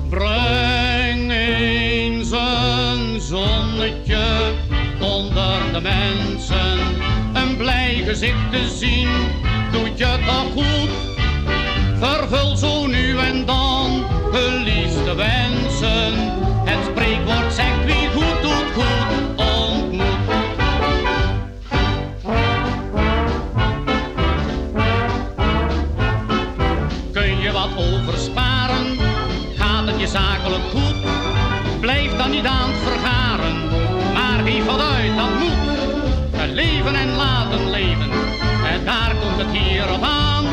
Breng 0.08 1.30
eens 1.30 2.30
een 2.30 3.20
zonnetje 3.20 4.52
onder 5.00 5.72
de 5.72 5.80
mensen. 5.80 6.78
Een 7.32 7.56
blij 7.56 8.02
gezicht 8.06 8.50
te 8.50 8.68
zien 8.68 9.08
doet 9.72 9.98
je 9.98 10.18
toch 10.26 10.52
goed. 10.52 10.90
Vervul 11.98 12.56
zo 12.56 12.86
nu 12.86 13.18
en 13.18 13.46
dan 13.46 14.04
liefste 14.64 15.14
wensen. 15.14 16.12
Het 16.64 16.84
spreekwoord 16.90 17.52
zegt 17.52 17.84
wie 17.84 18.08
Leven 36.85 37.01
en 37.01 37.16
laten 37.16 37.70
leven, 37.70 38.11
en 38.64 38.85
daar 38.85 39.14
komt 39.20 39.37
het 39.37 39.59
hier 39.59 39.93
op 39.93 40.03
aan. 40.03 40.45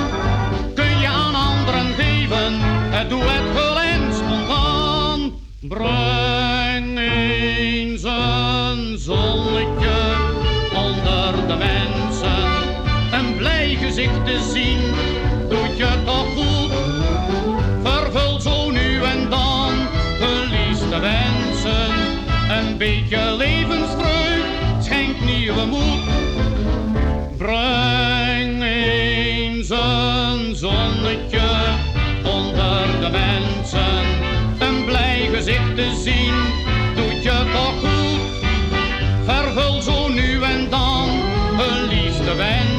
Kun 0.74 1.00
je 1.00 1.08
aan 1.08 1.36
anderen 1.36 1.94
geven, 1.94 2.60
doe 3.10 3.24
het 3.24 3.58
gul 3.58 3.80
en 3.80 4.14
spontaan. 4.14 5.32
Breng 5.60 7.00
eens 7.00 8.04
een 8.04 8.98
zonnetje 8.98 10.16
onder 10.74 11.48
de 11.48 11.56
mensen. 11.56 12.46
Een 13.12 13.36
blij 13.36 13.78
gezicht 13.82 14.26
te 14.26 14.50
zien, 14.54 14.80
doet 15.50 15.78
je 15.78 15.90
toch 16.06 16.34
goed. 16.34 16.72
Vervul 17.84 18.40
zo 18.40 18.70
nu 18.70 19.04
en 19.04 19.30
dan 19.30 19.74
hun 20.20 20.50
liefste 20.50 21.00
wensen. 21.00 21.92
Een 22.50 22.78
beetje 22.78 23.32
schenkt 23.38 23.61
nieuwe 25.26 25.66
moed. 25.66 26.04
Breng 27.38 28.64
eens 28.64 29.70
een 29.70 30.56
zonnetje 30.56 31.50
onder 32.24 33.00
de 33.00 33.10
mensen. 33.12 34.04
Een 34.60 34.86
blij 34.86 35.30
gezicht 35.34 35.76
te 35.76 36.02
zien, 36.04 36.36
doet 36.96 37.24
je 37.24 37.50
toch 37.54 37.80
goed. 37.80 38.20
Vervul 39.26 39.82
zo 39.82 40.08
nu 40.08 40.44
en 40.44 40.70
dan 40.70 41.10
hun 41.58 41.88
liefste 41.88 42.36
wensen. 42.36 42.71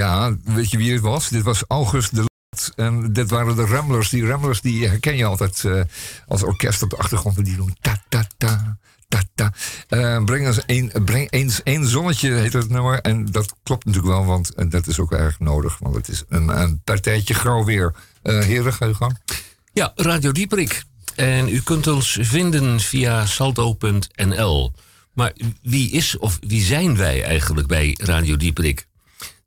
Ja, 0.00 0.36
weet 0.44 0.70
je 0.70 0.76
wie 0.76 0.92
het 0.92 1.00
was? 1.00 1.28
Dit 1.28 1.42
was 1.42 1.64
August 1.68 2.14
de. 2.14 2.28
En 2.76 3.12
dit 3.12 3.30
waren 3.30 3.56
de 3.56 3.66
Ramblers. 3.66 4.08
Die 4.08 4.26
Ramblers 4.26 4.60
die 4.60 4.88
herken 4.88 5.16
je 5.16 5.24
altijd 5.24 5.64
eh, 5.64 5.80
als 6.26 6.42
orkest 6.42 6.82
op 6.82 6.90
de 6.90 6.96
achtergrond. 6.96 7.44
Die 7.44 7.56
doen 7.56 7.76
ta 7.80 8.02
ta 8.08 8.26
ta 8.36 8.78
ta 9.08 9.22
ta. 9.34 9.52
Eh, 9.88 10.24
breng, 10.24 10.46
eens 10.46 10.62
een, 10.66 10.92
breng 11.04 11.30
eens 11.30 11.62
één 11.62 11.86
zonnetje, 11.86 12.32
heet 12.32 12.52
het 12.52 12.68
nummer. 12.68 13.00
En 13.00 13.26
dat 13.26 13.54
klopt 13.62 13.84
natuurlijk 13.84 14.14
wel, 14.14 14.24
want 14.24 14.54
eh, 14.54 14.70
dat 14.70 14.86
is 14.86 14.98
ook 14.98 15.12
erg 15.12 15.38
nodig. 15.38 15.78
Want 15.78 15.94
het 15.94 16.08
is 16.08 16.24
een, 16.28 16.48
een 16.60 16.80
partijtje 16.84 17.34
grauw 17.34 17.64
weer. 17.64 17.94
Uh, 18.22 18.40
heren, 18.40 18.72
ga 18.72 18.86
je 18.86 18.94
gang. 18.94 19.18
Ja, 19.72 19.92
Radio 19.94 20.32
Dieperik. 20.32 20.84
En 21.14 21.48
u 21.48 21.60
kunt 21.60 21.86
ons 21.86 22.18
vinden 22.20 22.80
via 22.80 23.26
salto.nl. 23.26 24.72
Maar 25.12 25.32
wie 25.62 25.90
is 25.90 26.18
of 26.18 26.38
wie 26.40 26.62
zijn 26.62 26.96
wij 26.96 27.24
eigenlijk 27.24 27.66
bij 27.66 27.96
Radio 27.98 28.36
Dieperik? 28.36 28.88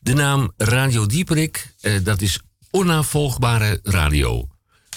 De 0.04 0.14
naam 0.14 0.52
Radio 0.58 1.06
Dieperik, 1.06 1.74
eh, 1.82 2.04
dat 2.04 2.22
is 2.22 2.40
onnavolgbare 2.72 3.80
radio. 3.84 4.48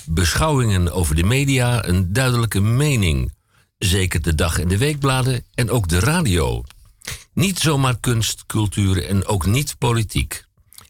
Beschouwingen 0.07 0.92
over 0.92 1.14
de 1.14 1.22
media, 1.22 1.86
een 1.86 2.12
duidelijke 2.12 2.61
mening. 2.61 3.32
Zeker 3.78 4.22
de 4.22 4.34
dag- 4.34 4.59
en 4.59 4.68
de 4.68 4.78
weekbladen 4.78 5.44
en 5.54 5.70
ook 5.70 5.88
de 5.88 5.98
radio. 5.98 6.62
Niet 7.32 7.59
zomaar 7.59 8.00
kunst, 8.00 8.46
cultuur 8.46 9.04
en 9.04 9.26
ook 9.26 9.46
niet 9.46 9.78
politiek. 9.78 10.44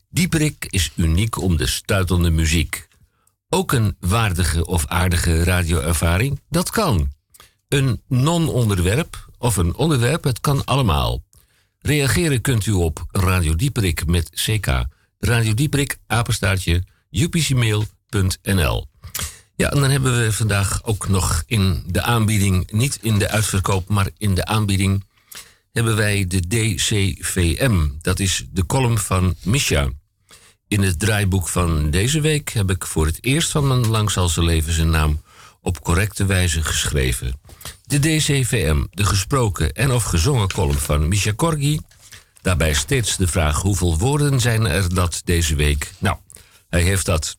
Dieperik 0.09 0.67
is 0.69 0.93
uniek 0.97 1.41
om 1.41 1.57
de 1.57 1.67
stuitende 1.67 2.31
muziek. 2.31 2.89
Ook 3.49 3.73
een 3.73 3.97
waardige 4.01 4.67
of 4.67 4.87
aardige 4.87 5.45
radioervaring, 5.45 6.41
dat 6.49 6.71
kan. 6.71 7.13
Een 7.69 8.03
non-onderwerp 8.09 9.29
of 9.39 9.57
een 9.57 9.75
onderwerp, 9.75 10.25
het 10.25 10.41
kan 10.41 10.65
allemaal. 10.65 11.26
Reageren 11.87 12.41
kunt 12.41 12.67
u 12.67 12.73
op 12.73 13.07
Radio 13.11 13.57
Dieperik 13.57 14.07
met 14.07 14.31
CK. 14.31 14.85
Radio 15.19 15.55
Dieperik, 15.55 15.99
apenstaartje, 16.07 16.83
upcmail.nl. 17.11 18.87
Ja, 19.57 19.71
en 19.71 19.81
dan 19.81 19.91
hebben 19.91 20.19
we 20.19 20.33
vandaag 20.33 20.85
ook 20.85 21.09
nog 21.09 21.43
in 21.47 21.83
de 21.87 22.03
aanbieding, 22.03 22.71
niet 22.71 22.99
in 23.03 23.19
de 23.19 23.29
uitverkoop, 23.29 23.89
maar 23.89 24.11
in 24.19 24.35
de 24.35 24.45
aanbieding, 24.45 25.05
hebben 25.73 25.97
wij 25.97 26.27
de 26.27 26.41
DCVM. 26.41 27.89
Dat 28.01 28.19
is 28.19 28.47
de 28.51 28.67
column 28.67 28.99
van 28.99 29.35
Misha. 29.43 29.91
In 30.69 30.83
het 30.83 30.99
draaiboek 30.99 31.49
van 31.49 31.91
deze 31.91 32.21
week 32.21 32.49
heb 32.49 32.71
ik 32.71 32.87
voor 32.87 33.07
het 33.07 33.19
eerst 33.21 33.51
van 33.51 33.67
mijn 33.67 33.87
lang 33.87 34.11
ze 34.11 34.43
leven 34.43 34.73
zijn 34.73 34.91
naam 34.91 35.23
op 35.61 35.83
correcte 35.83 36.27
wijze 36.27 36.63
geschreven. 36.63 37.41
De 37.87 37.99
DCVM, 37.99 38.85
de 38.91 39.05
gesproken 39.05 39.73
en 39.73 39.93
of 39.93 40.03
gezongen 40.03 40.49
column 40.49 40.79
van 40.79 41.09
Misha 41.09 41.33
Korgi. 41.37 41.81
Daarbij 42.43 42.75
steeds 42.75 43.17
de 43.17 43.27
vraag 43.27 43.63
hoeveel 43.63 43.99
woorden 43.99 44.41
zijn 44.41 44.67
er 44.67 44.95
dat 44.95 45.21
deze 45.25 45.55
week. 45.55 45.93
Nou, 45.99 46.17
hij 46.69 46.83
heeft 46.83 47.07
dat 47.07 47.35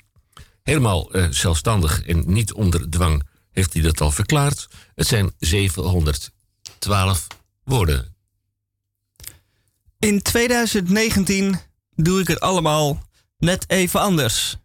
helemaal 0.63 1.15
uh, 1.15 1.27
zelfstandig 1.29 2.05
en 2.05 2.23
niet 2.25 2.53
onder 2.53 2.89
dwang, 2.89 3.23
heeft 3.51 3.73
hij 3.73 3.81
dat 3.81 4.01
al 4.01 4.11
verklaard. 4.11 4.67
Het 4.95 5.07
zijn 5.07 5.31
712 5.39 7.27
woorden. 7.63 8.15
In 9.99 10.21
2019 10.21 11.59
doe 11.95 12.19
ik 12.19 12.27
het 12.27 12.39
allemaal 12.39 13.03
net 13.37 13.63
even 13.67 13.99
anders. 13.99 14.57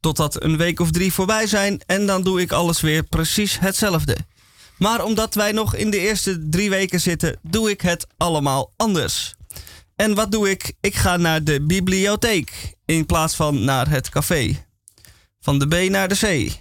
Totdat 0.00 0.42
een 0.42 0.56
week 0.56 0.80
of 0.80 0.90
drie 0.90 1.12
voorbij 1.12 1.46
zijn 1.46 1.80
en 1.86 2.06
dan 2.06 2.22
doe 2.22 2.40
ik 2.40 2.52
alles 2.52 2.80
weer 2.80 3.02
precies 3.02 3.58
hetzelfde. 3.58 4.16
Maar 4.80 5.04
omdat 5.04 5.34
wij 5.34 5.52
nog 5.52 5.74
in 5.74 5.90
de 5.90 5.98
eerste 5.98 6.48
drie 6.48 6.70
weken 6.70 7.00
zitten, 7.00 7.38
doe 7.42 7.70
ik 7.70 7.80
het 7.80 8.06
allemaal 8.16 8.72
anders. 8.76 9.34
En 9.96 10.14
wat 10.14 10.32
doe 10.32 10.50
ik? 10.50 10.72
Ik 10.80 10.94
ga 10.94 11.16
naar 11.16 11.44
de 11.44 11.62
bibliotheek 11.66 12.74
in 12.84 13.06
plaats 13.06 13.34
van 13.34 13.64
naar 13.64 13.88
het 13.88 14.08
café. 14.08 14.64
Van 15.40 15.58
de 15.58 15.66
B 15.66 15.90
naar 15.90 16.08
de 16.08 16.16
C. 16.16 16.52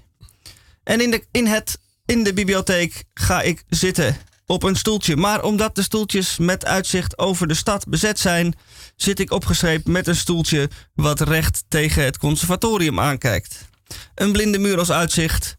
En 0.83 1.01
in 1.01 1.11
de, 1.11 1.23
in 1.31 1.45
het, 1.47 1.79
in 2.05 2.23
de 2.23 2.33
bibliotheek 2.33 3.03
ga 3.13 3.41
ik 3.41 3.63
zitten 3.69 4.17
op 4.45 4.63
een 4.63 4.75
stoeltje. 4.75 5.15
Maar 5.15 5.43
omdat 5.43 5.75
de 5.75 5.83
stoeltjes 5.83 6.37
met 6.37 6.65
uitzicht 6.65 7.17
over 7.17 7.47
de 7.47 7.53
stad 7.53 7.87
bezet 7.87 8.19
zijn, 8.19 8.55
zit 8.95 9.19
ik 9.19 9.31
opgeschreven 9.31 9.91
met 9.91 10.07
een 10.07 10.15
stoeltje 10.15 10.69
wat 10.93 11.21
recht 11.21 11.63
tegen 11.67 12.03
het 12.03 12.17
conservatorium 12.17 12.99
aankijkt. 12.99 13.69
Een 14.15 14.31
blinde 14.31 14.57
muur 14.57 14.77
als 14.77 14.91
uitzicht 14.91 15.55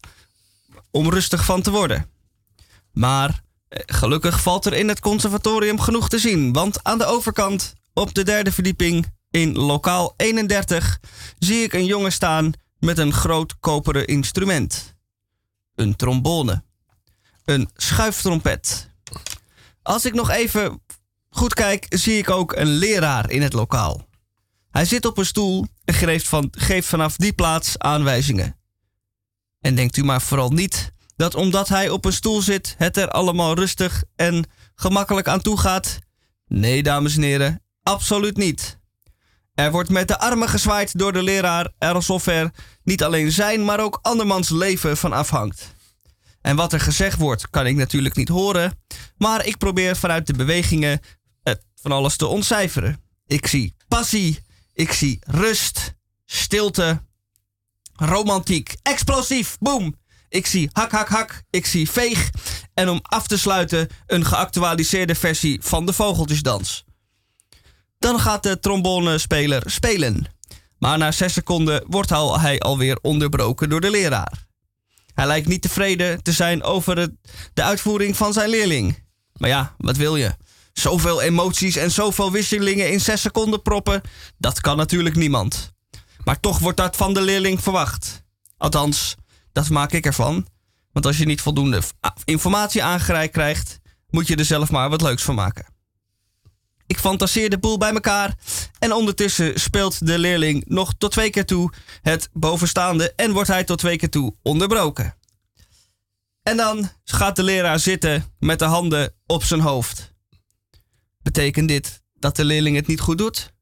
om 0.91 1.09
rustig 1.09 1.45
van 1.45 1.61
te 1.61 1.71
worden. 1.71 2.10
Maar 2.93 3.41
eh, 3.67 3.79
gelukkig 3.85 4.41
valt 4.41 4.65
er 4.65 4.73
in 4.73 4.87
het 4.87 4.99
conservatorium 4.99 5.79
genoeg 5.79 6.09
te 6.09 6.19
zien, 6.19 6.53
want 6.53 6.83
aan 6.83 6.97
de 6.97 7.05
overkant, 7.05 7.73
op 7.93 8.13
de 8.13 8.23
derde 8.23 8.51
verdieping, 8.51 9.05
in 9.31 9.55
lokaal 9.55 10.13
31, 10.17 10.99
zie 11.39 11.63
ik 11.63 11.73
een 11.73 11.85
jongen 11.85 12.11
staan 12.11 12.51
met 12.79 12.97
een 12.97 13.13
groot 13.13 13.59
koperen 13.59 14.07
instrument. 14.07 14.95
Een 15.75 15.95
trombone. 15.95 16.63
Een 17.45 17.69
schuiftrompet. 17.75 18.89
Als 19.81 20.05
ik 20.05 20.13
nog 20.13 20.29
even 20.29 20.81
goed 21.29 21.53
kijk, 21.53 21.85
zie 21.89 22.17
ik 22.17 22.29
ook 22.29 22.55
een 22.55 22.67
leraar 22.67 23.29
in 23.29 23.41
het 23.41 23.53
lokaal. 23.53 24.07
Hij 24.71 24.85
zit 24.85 25.05
op 25.05 25.17
een 25.17 25.25
stoel 25.25 25.65
en 25.85 25.93
geeft, 25.93 26.27
van, 26.27 26.47
geeft 26.51 26.87
vanaf 26.87 27.15
die 27.15 27.33
plaats 27.33 27.77
aanwijzingen. 27.77 28.59
En 29.59 29.75
denkt 29.75 29.97
u 29.97 30.03
maar 30.03 30.21
vooral 30.21 30.49
niet 30.49 30.93
dat 31.21 31.35
omdat 31.35 31.67
hij 31.67 31.89
op 31.89 32.05
een 32.05 32.13
stoel 32.13 32.41
zit, 32.41 32.75
het 32.77 32.97
er 32.97 33.09
allemaal 33.09 33.53
rustig 33.53 34.03
en 34.15 34.45
gemakkelijk 34.75 35.27
aan 35.27 35.41
toe 35.41 35.59
gaat? 35.59 35.99
Nee, 36.47 36.83
dames 36.83 37.15
en 37.15 37.21
heren, 37.21 37.63
absoluut 37.83 38.37
niet. 38.37 38.79
Er 39.53 39.71
wordt 39.71 39.89
met 39.89 40.07
de 40.07 40.19
armen 40.19 40.49
gezwaaid 40.49 40.97
door 40.97 41.13
de 41.13 41.23
leraar, 41.23 41.71
alsof 41.77 42.27
er 42.27 42.51
niet 42.83 43.03
alleen 43.03 43.31
zijn, 43.31 43.65
maar 43.65 43.79
ook 43.79 43.99
andermans 44.01 44.49
leven 44.49 44.97
van 44.97 45.13
afhangt. 45.13 45.75
En 46.41 46.55
wat 46.55 46.73
er 46.73 46.79
gezegd 46.79 47.17
wordt, 47.17 47.49
kan 47.49 47.65
ik 47.65 47.75
natuurlijk 47.75 48.15
niet 48.15 48.29
horen, 48.29 48.79
maar 49.17 49.45
ik 49.45 49.57
probeer 49.57 49.95
vanuit 49.95 50.27
de 50.27 50.33
bewegingen 50.33 50.99
van 51.75 51.91
alles 51.91 52.15
te 52.15 52.27
ontcijferen. 52.27 53.03
Ik 53.25 53.47
zie 53.47 53.75
passie, 53.87 54.39
ik 54.73 54.91
zie 54.91 55.19
rust, 55.25 55.93
stilte, 56.25 57.01
romantiek, 57.93 58.75
explosief, 58.81 59.57
boom. 59.59 59.99
Ik 60.31 60.45
zie 60.45 60.69
hak, 60.73 60.91
hak, 60.91 61.09
hak, 61.09 61.43
ik 61.49 61.65
zie 61.65 61.89
veeg. 61.89 62.29
En 62.73 62.89
om 62.89 62.99
af 63.01 63.27
te 63.27 63.37
sluiten 63.37 63.87
een 64.07 64.25
geactualiseerde 64.25 65.15
versie 65.15 65.59
van 65.61 65.85
de 65.85 65.93
Vogeltjesdans. 65.93 66.83
Dan 67.99 68.19
gaat 68.19 68.43
de 68.43 68.59
trombonespeler 68.59 69.63
spelen. 69.65 70.25
Maar 70.77 70.97
na 70.97 71.11
zes 71.11 71.33
seconden 71.33 71.83
wordt 71.87 72.09
hij 72.09 72.59
alweer 72.59 72.99
onderbroken 73.01 73.69
door 73.69 73.81
de 73.81 73.89
leraar. 73.89 74.45
Hij 75.13 75.27
lijkt 75.27 75.47
niet 75.47 75.61
tevreden 75.61 76.23
te 76.23 76.31
zijn 76.31 76.63
over 76.63 77.09
de 77.53 77.63
uitvoering 77.63 78.17
van 78.17 78.33
zijn 78.33 78.49
leerling. 78.49 79.03
Maar 79.33 79.49
ja, 79.49 79.75
wat 79.77 79.97
wil 79.97 80.15
je? 80.15 80.35
Zoveel 80.73 81.21
emoties 81.21 81.75
en 81.75 81.91
zoveel 81.91 82.31
wisselingen 82.31 82.91
in 82.91 83.01
zes 83.01 83.21
seconden 83.21 83.61
proppen, 83.61 84.01
dat 84.37 84.61
kan 84.61 84.77
natuurlijk 84.77 85.15
niemand. 85.15 85.71
Maar 86.23 86.39
toch 86.39 86.59
wordt 86.59 86.77
dat 86.77 86.95
van 86.95 87.13
de 87.13 87.21
leerling 87.21 87.61
verwacht. 87.61 88.23
Althans, 88.57 89.15
dat 89.51 89.69
maak 89.69 89.91
ik 89.91 90.05
ervan. 90.05 90.47
Want 90.91 91.05
als 91.05 91.17
je 91.17 91.25
niet 91.25 91.41
voldoende 91.41 91.81
informatie 92.25 92.83
aangereikt 92.83 93.33
krijgt, 93.33 93.79
moet 94.09 94.27
je 94.27 94.35
er 94.35 94.45
zelf 94.45 94.71
maar 94.71 94.89
wat 94.89 95.01
leuks 95.01 95.23
van 95.23 95.35
maken. 95.35 95.65
Ik 96.87 96.99
fantaseer 96.99 97.49
de 97.49 97.59
boel 97.59 97.77
bij 97.77 97.93
elkaar 97.93 98.35
en 98.79 98.93
ondertussen 98.93 99.59
speelt 99.59 100.05
de 100.05 100.19
leerling 100.19 100.65
nog 100.67 100.93
tot 100.97 101.11
twee 101.11 101.29
keer 101.29 101.45
toe 101.45 101.71
het 102.01 102.29
bovenstaande 102.33 103.13
en 103.15 103.31
wordt 103.31 103.49
hij 103.49 103.63
tot 103.63 103.77
twee 103.77 103.97
keer 103.97 104.09
toe 104.09 104.35
onderbroken. 104.41 105.15
En 106.43 106.57
dan 106.57 106.89
gaat 107.03 107.35
de 107.35 107.43
leraar 107.43 107.79
zitten 107.79 108.33
met 108.39 108.59
de 108.59 108.65
handen 108.65 109.13
op 109.25 109.43
zijn 109.43 109.59
hoofd. 109.59 110.13
Betekent 111.21 111.67
dit 111.67 112.03
dat 112.13 112.35
de 112.35 112.45
leerling 112.45 112.75
het 112.75 112.87
niet 112.87 112.99
goed 112.99 113.17
doet? 113.17 113.53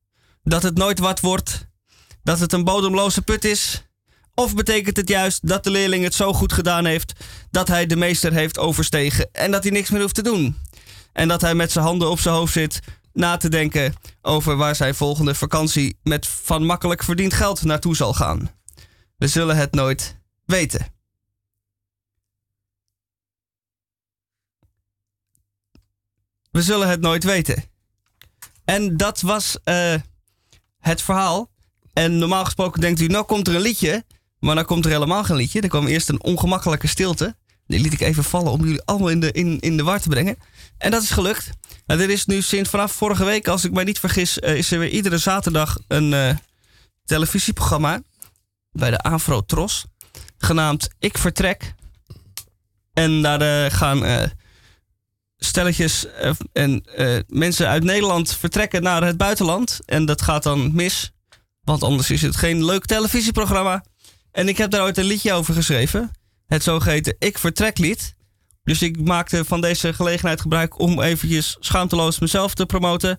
Dat 0.43 0.63
het 0.63 0.77
nooit 0.77 0.99
wat 0.99 1.19
wordt? 1.19 1.67
Dat 2.23 2.39
het 2.39 2.53
een 2.53 2.63
bodemloze 2.63 3.21
put 3.21 3.45
is? 3.45 3.88
Of 4.39 4.55
betekent 4.55 4.97
het 4.97 5.09
juist 5.09 5.47
dat 5.47 5.63
de 5.63 5.69
leerling 5.69 6.03
het 6.03 6.13
zo 6.13 6.33
goed 6.33 6.53
gedaan 6.53 6.85
heeft 6.85 7.13
dat 7.51 7.67
hij 7.67 7.85
de 7.85 7.95
meester 7.95 8.33
heeft 8.33 8.57
overstegen 8.57 9.29
en 9.31 9.51
dat 9.51 9.63
hij 9.63 9.71
niks 9.71 9.89
meer 9.89 10.01
hoeft 10.01 10.15
te 10.15 10.21
doen? 10.21 10.57
En 11.13 11.27
dat 11.27 11.41
hij 11.41 11.55
met 11.55 11.71
zijn 11.71 11.85
handen 11.85 12.09
op 12.09 12.19
zijn 12.19 12.35
hoofd 12.35 12.53
zit 12.53 12.79
na 13.13 13.37
te 13.37 13.49
denken 13.49 13.93
over 14.21 14.55
waar 14.55 14.75
zijn 14.75 14.95
volgende 14.95 15.35
vakantie 15.35 15.97
met 16.03 16.27
van 16.27 16.65
makkelijk 16.65 17.03
verdiend 17.03 17.33
geld 17.33 17.63
naartoe 17.63 17.95
zal 17.95 18.13
gaan. 18.13 18.51
We 19.17 19.27
zullen 19.27 19.57
het 19.57 19.73
nooit 19.73 20.17
weten. 20.45 20.87
We 26.51 26.61
zullen 26.61 26.89
het 26.89 27.01
nooit 27.01 27.23
weten. 27.23 27.63
En 28.65 28.97
dat 28.97 29.21
was 29.21 29.57
uh, 29.65 29.93
het 30.79 31.01
verhaal. 31.01 31.49
En 31.93 32.17
normaal 32.17 32.45
gesproken 32.45 32.81
denkt 32.81 32.99
u, 32.99 33.07
nou 33.07 33.25
komt 33.25 33.47
er 33.47 33.55
een 33.55 33.61
liedje. 33.61 34.05
Maar 34.39 34.55
dan 34.55 34.65
komt 34.65 34.85
er 34.85 34.91
helemaal 34.91 35.23
geen 35.23 35.35
liedje. 35.35 35.61
Er 35.61 35.69
kwam 35.69 35.87
eerst 35.87 36.09
een 36.09 36.23
ongemakkelijke 36.23 36.87
stilte. 36.87 37.35
Die 37.67 37.79
liet 37.79 37.93
ik 37.93 37.99
even 37.99 38.23
vallen 38.23 38.51
om 38.51 38.63
jullie 38.63 38.81
allemaal 38.85 39.09
in 39.09 39.19
de, 39.19 39.31
in, 39.31 39.59
in 39.59 39.77
de 39.77 39.83
war 39.83 39.99
te 39.99 40.09
brengen. 40.09 40.37
En 40.77 40.91
dat 40.91 41.03
is 41.03 41.09
gelukt. 41.09 41.49
Er 41.85 42.09
is 42.09 42.25
nu 42.25 42.41
sinds 42.41 42.69
vanaf 42.69 42.91
vorige 42.91 43.23
week, 43.23 43.47
als 43.47 43.65
ik 43.65 43.71
mij 43.71 43.83
niet 43.83 43.99
vergis, 43.99 44.37
uh, 44.37 44.55
is 44.55 44.71
er 44.71 44.79
weer 44.79 44.89
iedere 44.89 45.17
zaterdag 45.17 45.77
een 45.87 46.11
uh, 46.11 46.35
televisieprogramma 47.05 48.01
bij 48.71 48.89
de 48.89 48.97
Afro 48.97 49.41
Tros. 49.41 49.85
Genaamd 50.37 50.89
Ik 50.99 51.17
Vertrek. 51.17 51.73
En 52.93 53.21
daar 53.21 53.71
gaan 53.71 54.31
stelletjes 55.37 56.05
en 56.51 56.83
mensen 57.27 57.67
uit 57.67 57.83
Nederland 57.83 58.35
vertrekken 58.35 58.83
naar 58.83 59.03
het 59.03 59.17
buitenland. 59.17 59.79
En 59.85 60.05
dat 60.05 60.21
gaat 60.21 60.43
dan 60.43 60.75
mis. 60.75 61.11
Want 61.61 61.83
anders 61.83 62.09
is 62.09 62.21
het 62.21 62.35
geen 62.35 62.65
leuk 62.65 62.85
televisieprogramma. 62.85 63.83
En 64.31 64.47
ik 64.47 64.57
heb 64.57 64.71
daar 64.71 64.83
ooit 64.83 64.97
een 64.97 65.03
liedje 65.03 65.33
over 65.33 65.53
geschreven. 65.53 66.11
Het 66.47 66.63
zogeheten 66.63 67.15
Ik 67.19 67.37
Vertrek 67.37 67.77
lied. 67.77 68.15
Dus 68.63 68.81
ik 68.81 68.99
maakte 69.05 69.45
van 69.45 69.61
deze 69.61 69.93
gelegenheid 69.93 70.41
gebruik 70.41 70.79
om 70.79 71.01
eventjes 71.01 71.57
schaamteloos 71.59 72.19
mezelf 72.19 72.53
te 72.53 72.65
promoten. 72.65 73.17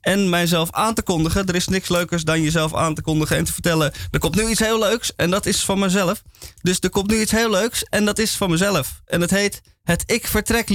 En 0.00 0.28
mijzelf 0.28 0.70
aan 0.70 0.94
te 0.94 1.02
kondigen. 1.02 1.46
Er 1.46 1.54
is 1.54 1.68
niks 1.68 1.88
leukers 1.88 2.24
dan 2.24 2.42
jezelf 2.42 2.74
aan 2.74 2.94
te 2.94 3.02
kondigen 3.02 3.36
en 3.36 3.44
te 3.44 3.52
vertellen. 3.52 3.92
Er 4.10 4.18
komt 4.18 4.34
nu 4.34 4.48
iets 4.48 4.60
heel 4.60 4.78
leuks 4.78 5.14
en 5.14 5.30
dat 5.30 5.46
is 5.46 5.64
van 5.64 5.78
mezelf. 5.78 6.22
Dus 6.62 6.78
er 6.80 6.90
komt 6.90 7.10
nu 7.10 7.20
iets 7.20 7.32
heel 7.32 7.50
leuks 7.50 7.84
en 7.84 8.04
dat 8.04 8.18
is 8.18 8.36
van 8.36 8.50
mezelf. 8.50 9.00
En 9.04 9.20
het 9.20 9.30
heet 9.30 9.60
het 9.82 10.02
Ik 10.06 10.26
Vertrek 10.26 10.68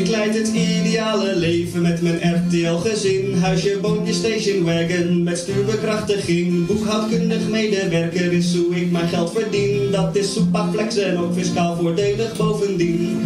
Ik 0.00 0.08
leid 0.08 0.34
het 0.34 0.48
ideale 0.48 1.36
leven 1.36 1.82
met 1.82 2.02
mijn 2.02 2.44
RTL-gezin. 2.46 3.34
Huisje, 3.34 3.78
boontje, 3.80 4.12
station 4.12 4.64
wagon 4.64 5.22
met 5.22 5.38
stuurbekrachtiging. 5.38 6.66
Boekhoudkundig 6.66 7.48
medewerker 7.48 8.32
is 8.32 8.56
hoe 8.56 8.76
ik 8.76 8.90
mijn 8.90 9.08
geld 9.08 9.32
verdien. 9.32 9.90
Dat 9.90 10.16
is 10.16 10.32
soepaflex 10.32 10.96
en 10.96 11.18
ook 11.18 11.34
fiscaal 11.34 11.76
voordelig 11.76 12.36
bovendien. 12.36 13.20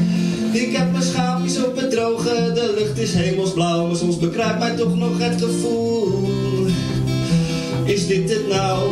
Ik 0.52 0.76
heb 0.76 0.90
mijn 0.90 1.04
schaampjes 1.04 1.64
op 1.64 1.76
het 1.76 1.90
droge, 1.90 2.52
de 2.54 2.74
lucht 2.78 2.98
is 2.98 3.14
hemelsblauw, 3.14 3.86
maar 3.86 3.96
soms 3.96 4.18
bekruipt 4.18 4.58
mij 4.58 4.76
toch 4.76 4.96
nog 4.96 5.18
het 5.18 5.42
gevoel. 5.42 6.28
Is 7.84 8.06
dit 8.06 8.30
het 8.30 8.48
nou? 8.48 8.90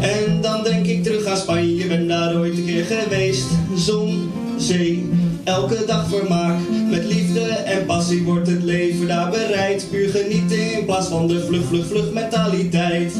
En 0.00 0.40
dan 0.40 0.62
denk 0.62 0.86
ik 0.86 1.02
terug 1.02 1.24
aan 1.24 1.36
Spanje, 1.36 1.86
ben 1.86 2.08
daar 2.08 2.36
ooit 2.36 2.58
een 2.58 2.64
keer 2.64 2.84
geweest. 2.84 3.46
Zon, 3.76 4.30
zee, 4.58 5.08
elke 5.44 5.84
dag 5.86 6.08
vermaak. 6.08 6.58
Met 6.90 7.04
liefde 7.04 7.40
en 7.40 7.86
passie 7.86 8.22
wordt 8.22 8.48
het 8.48 8.62
leven 8.62 9.06
daar 9.06 9.30
bereid. 9.30 9.86
Puur 9.90 10.08
genieten 10.08 10.72
in 10.72 10.84
plaats 10.84 11.08
van 11.08 11.28
de 11.28 11.44
vlug, 11.46 11.64
vlug, 11.64 11.86
vlug 11.86 12.12
mentaliteit. 12.12 13.12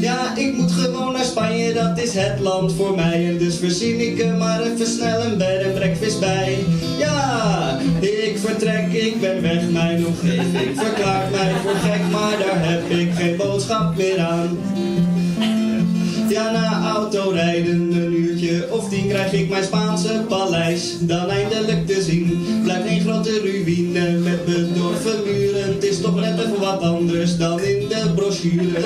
Ja, 0.00 0.36
ik 0.36 0.56
moet 0.56 0.72
gewoon 0.72 1.12
naar 1.12 1.24
Spanje, 1.24 1.72
dat 1.72 1.98
is 1.98 2.14
het 2.14 2.40
land 2.40 2.72
voor 2.72 2.94
mij. 2.94 3.26
En 3.26 3.38
dus 3.38 3.56
verzin 3.58 4.00
ik 4.00 4.20
er 4.20 4.34
maar 4.34 4.62
even 4.62 4.86
snel 4.86 5.24
een 5.24 5.38
bed 5.38 5.62
en 5.62 5.72
breakfast 5.72 6.20
bij. 6.20 6.58
Ja, 6.98 7.78
ik 8.00 8.38
vertrek, 8.38 8.92
ik 8.92 9.20
ben 9.20 9.42
weg, 9.42 9.70
mijn 9.70 10.06
omgeving 10.06 10.70
verklaart 10.84 11.30
mij 11.30 11.52
voor 11.62 11.74
gek. 11.74 12.00
Maar 12.12 12.38
daar 12.38 12.68
heb 12.68 12.90
ik 12.90 13.12
geen 13.14 13.36
boodschap 13.36 13.96
meer 13.96 14.20
aan. 14.20 14.58
Ja, 16.34 16.50
na 16.50 16.92
autorijden 16.92 17.92
een 17.92 18.12
uurtje 18.12 18.68
of 18.70 18.88
tien 18.88 19.08
krijg 19.08 19.32
ik 19.32 19.48
mijn 19.48 19.64
Spaanse 19.64 20.24
paleis 20.28 20.96
dan 21.00 21.30
eindelijk 21.30 21.86
te 21.86 22.02
zien. 22.02 22.44
Blijft 22.62 22.88
een 22.88 23.00
grote 23.00 23.40
ruïne 23.40 24.10
met 24.10 24.44
bedorven 24.44 25.22
muren. 25.24 25.74
Het 25.74 25.84
is 25.84 26.00
toch 26.00 26.22
even 26.22 26.60
wat 26.60 26.80
anders 26.80 27.36
dan 27.36 27.60
in 27.60 27.88
de 27.88 28.12
brochure. 28.14 28.82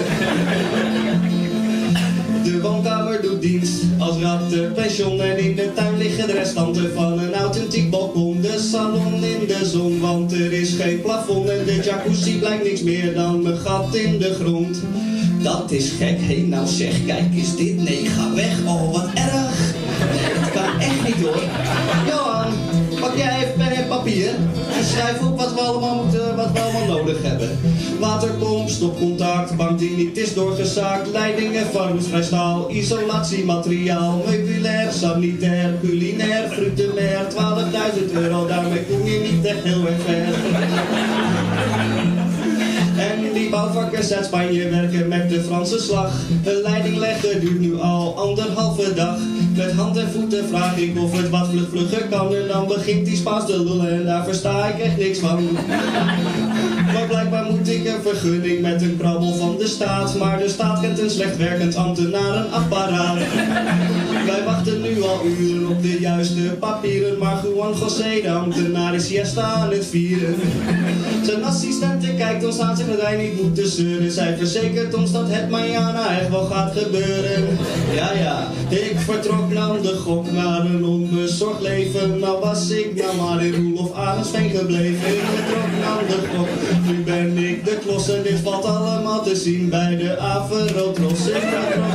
De 2.49 2.61
woonkamer 2.61 3.22
doet 3.22 3.42
dienst 3.42 3.82
als 3.99 4.16
rattenpension 4.20 5.20
en 5.20 5.38
in 5.38 5.57
de 5.57 5.72
tuin 5.74 5.99
liggen 5.99 6.26
de 6.26 6.32
restanten 6.32 6.92
van 6.94 7.18
een 7.18 7.34
authentiek 7.34 7.90
balkon. 7.90 8.40
De 8.40 8.59
salon 8.70 9.24
in 9.24 9.46
de 9.46 9.61
zon, 9.64 10.01
want 10.01 10.32
er 10.32 10.53
is 10.53 10.74
geen 10.74 11.01
plafond 11.01 11.49
en 11.49 11.64
de 11.64 11.80
jacuzzi 11.84 12.38
blijkt 12.38 12.64
niks 12.64 12.82
meer 12.82 13.14
dan 13.14 13.46
een 13.46 13.59
gat 13.59 13.94
in 13.94 14.18
de 14.18 14.34
grond. 14.34 14.82
Dat 15.42 15.70
is 15.70 15.90
gek, 15.99 16.18
hé 16.20 16.46
nou 16.46 16.66
zeg, 16.66 17.05
kijk 17.07 17.34
is 17.34 17.57
dit, 17.57 17.76
nee 17.76 18.07
ga 18.07 18.34
weg, 18.34 18.59
oh 18.66 18.92
wat 18.92 19.09
erg. 19.14 19.74
Dat 20.40 20.53
kan 20.53 20.80
echt 20.80 21.05
niet 21.07 21.26
hoor. 21.26 21.42
Johan, 22.07 22.53
pak 23.01 23.16
jij 23.16 23.36
even 23.36 23.55
pen 23.57 23.76
en 23.76 23.88
papier 23.88 24.34
en 24.78 24.84
schrijf 24.84 25.22
op 25.22 25.38
wat 25.38 25.55
we 25.55 25.61
allemaal 25.61 26.05
moeten, 26.05 26.28
wat 26.53 26.62
we 26.62 26.78
allemaal 26.78 26.96
nodig 26.96 27.22
hebben. 27.22 27.59
Waterpomp, 28.01 28.68
stopcontact, 28.68 29.57
bank 29.57 29.78
die 29.78 29.96
niet 29.96 30.16
is 30.16 30.34
doorgezaakt, 30.34 31.11
leidingen, 31.12 31.66
varkensvrij 31.66 32.22
staal, 32.22 32.70
isolatiemateriaal, 32.70 34.22
meubilair, 34.26 34.92
sanitair, 34.92 35.74
culinair, 35.80 36.49
frutemer, 36.51 37.26
12.000 38.09 38.12
euro, 38.12 38.46
daarmee 38.46 38.84
kom 38.84 39.07
je 39.07 39.30
niet 39.32 39.44
echt 39.44 39.62
heel 39.62 39.86
erg 39.86 40.01
ver. 40.05 40.26
En 42.99 43.32
die 43.32 43.51
bouwvakkers 43.51 44.12
uit 44.12 44.24
Spanje 44.24 44.68
werken 44.68 45.09
met 45.09 45.30
de 45.30 45.42
Franse 45.42 45.78
slag. 45.78 46.12
Een 46.44 46.61
leiding 46.62 46.96
leggen 46.96 47.40
duurt 47.40 47.61
nu 47.61 47.80
al 47.80 48.16
anderhalve 48.16 48.94
dag. 48.94 49.18
Met 49.59 49.73
hand 49.73 49.97
en 49.97 50.11
voeten 50.11 50.49
vraag 50.49 50.77
ik 50.77 50.99
of 50.99 51.17
het 51.17 51.31
wat 51.31 51.49
vlug 51.49 51.69
vlugger 51.69 52.09
kan. 52.09 52.35
En 52.35 52.47
dan 52.49 52.67
begint 52.67 53.07
die 53.07 53.17
Spaans 53.17 53.47
te 53.47 53.65
lullen 53.65 53.91
en 53.91 54.05
daar 54.05 54.25
versta 54.25 54.67
ik 54.67 54.79
echt 54.79 54.97
niks 54.97 55.19
van. 55.19 55.49
Maar 56.93 57.07
blijkbaar 57.07 57.45
moet 57.45 57.68
ik 57.68 57.86
een 57.86 58.03
vergunning 58.03 58.61
met 58.61 58.82
een 58.82 58.97
krabbel 58.99 59.34
van 59.34 59.57
de 59.59 59.66
staat. 59.66 60.18
Maar 60.18 60.39
de 60.39 60.49
staat 60.49 60.80
kent 60.80 60.99
een 60.99 61.11
slecht 61.11 61.36
werkend 61.36 61.76
ambtenarenapparaat. 61.76 63.18
Wij 64.26 64.45
wachten 64.45 64.80
nu 64.82 65.03
al 65.03 65.20
uren 65.24 65.68
op 65.68 65.82
de 65.82 66.01
juiste 66.01 66.41
papieren. 66.41 67.18
Maar 67.18 67.45
Juan 67.55 67.74
José, 67.78 68.20
de 68.22 68.30
ambtenaar, 68.30 68.95
is 68.95 69.07
siesta 69.07 69.43
aan 69.43 69.70
het 69.70 69.86
vieren. 69.86 70.34
Zijn 71.22 71.45
assistente 71.45 72.14
kijkt 72.14 72.45
ons 72.45 72.59
aan, 72.59 72.76
zegt 72.76 72.89
dat 72.89 73.01
hij 73.01 73.16
niet 73.16 73.43
moet 73.43 73.61
zeuren. 73.64 74.11
Zij 74.11 74.36
verzekert 74.36 74.95
ons 74.95 75.12
dat 75.12 75.26
het 75.28 75.51
Mariana 75.51 76.18
echt 76.18 76.28
wel 76.30 76.45
gaat 76.45 76.72
gebeuren. 76.76 77.59
Ja, 77.95 78.12
ja, 78.12 78.49
ik 78.68 78.99
vertrok 78.99 79.53
naar 79.53 79.82
de 79.82 79.97
gok 79.97 80.32
naar 80.32 80.61
een 80.61 80.84
onbezorgd 80.84 81.61
leven. 81.61 82.18
Nou 82.18 82.41
was 82.41 82.70
ik 82.70 82.95
nou 82.95 83.16
maar 83.16 83.45
in 83.45 83.55
Roelof 83.55 83.95
Arendsveen 83.95 84.51
gebleven. 84.51 85.09
Ik 85.09 85.22
vertrok 85.34 85.70
naar 85.80 86.07
de 86.07 86.18
gok, 86.36 86.49
nu 86.89 87.03
ben 87.03 87.39
ik 87.39 87.64
de 87.64 87.78
klos. 87.78 88.09
En 88.09 88.22
dit 88.22 88.41
valt 88.41 88.64
allemaal 88.64 89.22
te 89.22 89.36
zien 89.36 89.68
bij 89.68 89.97
de 89.97 90.18
Averotros. 90.18 91.26
Ik 91.26 91.43
vertrok 91.43 91.89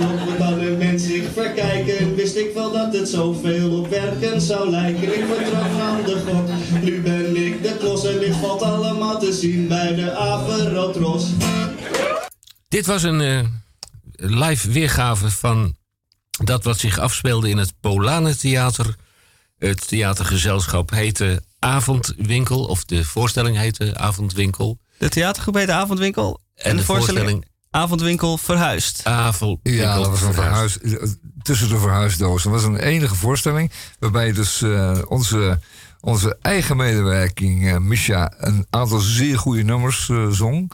en 0.00 0.38
dan 0.38 0.58
een 0.58 0.78
mens 0.78 1.04
zich 1.04 1.24
verkijken. 1.32 2.14
Wist 2.14 2.36
ik 2.36 2.54
wel 2.54 2.72
dat 2.72 2.94
het 2.94 3.08
zoveel 3.08 3.78
op 3.78 3.88
werken 3.88 4.40
zou 4.40 4.70
lijken. 4.70 5.02
Ik 5.02 5.24
vertrok 5.26 5.76
naar 5.76 6.04
de 6.04 6.22
gok, 6.26 6.82
nu 6.82 7.00
ben 7.00 7.36
ik 7.46 7.62
de 7.62 7.76
klos. 7.78 8.06
En 8.06 8.18
dit 8.18 8.36
valt 8.36 8.62
allemaal 8.62 9.18
te 9.18 9.32
zien 9.32 9.68
bij 9.68 9.94
de 9.94 10.16
Averotros. 10.16 11.26
Dit 12.68 12.86
was 12.86 13.02
een 13.02 13.20
eh, 13.20 13.44
live 14.16 14.70
weergave 14.70 15.30
van 15.30 15.76
dat 16.44 16.64
wat 16.64 16.78
zich 16.78 16.98
afspeelde 16.98 17.48
in 17.48 17.58
het 17.58 17.72
Polanentheater. 17.80 18.94
Het 19.58 19.88
theatergezelschap 19.88 20.90
heette 20.90 21.42
Avondwinkel, 21.64 22.64
of 22.64 22.84
de 22.84 23.04
voorstelling 23.04 23.56
heette 23.56 23.96
Avondwinkel. 23.96 24.78
De 24.98 25.08
theatergroep 25.08 25.54
heet 25.54 25.66
de 25.66 25.72
Avondwinkel. 25.72 26.40
En, 26.54 26.76
de, 26.76 26.84
voorstelling, 26.84 27.46
Avondwinkel 27.70 28.38
verhuist. 28.38 29.00
Avondwinkel 29.04 29.82
Ja, 29.84 29.96
dat 29.96 30.06
was 30.06 30.22
een 30.22 30.32
verhuisd. 30.32 30.78
verhuis, 30.82 31.14
tussen 31.42 31.68
de 31.68 31.78
verhuisdozen. 31.78 32.50
Dat 32.50 32.60
was 32.60 32.70
een 32.70 32.78
enige 32.78 33.14
voorstelling 33.14 33.70
waarbij 33.98 34.32
dus 34.32 34.62
eh, 34.62 34.98
onze, 35.08 35.58
onze 36.00 36.36
eigen 36.42 36.76
medewerking, 36.76 37.68
eh 37.68 37.78
Misha, 37.78 38.32
een 38.38 38.66
aantal 38.70 38.98
zeer 38.98 39.38
goede 39.38 39.62
nummers 39.62 40.08
eh, 40.08 40.28
zong. 40.28 40.72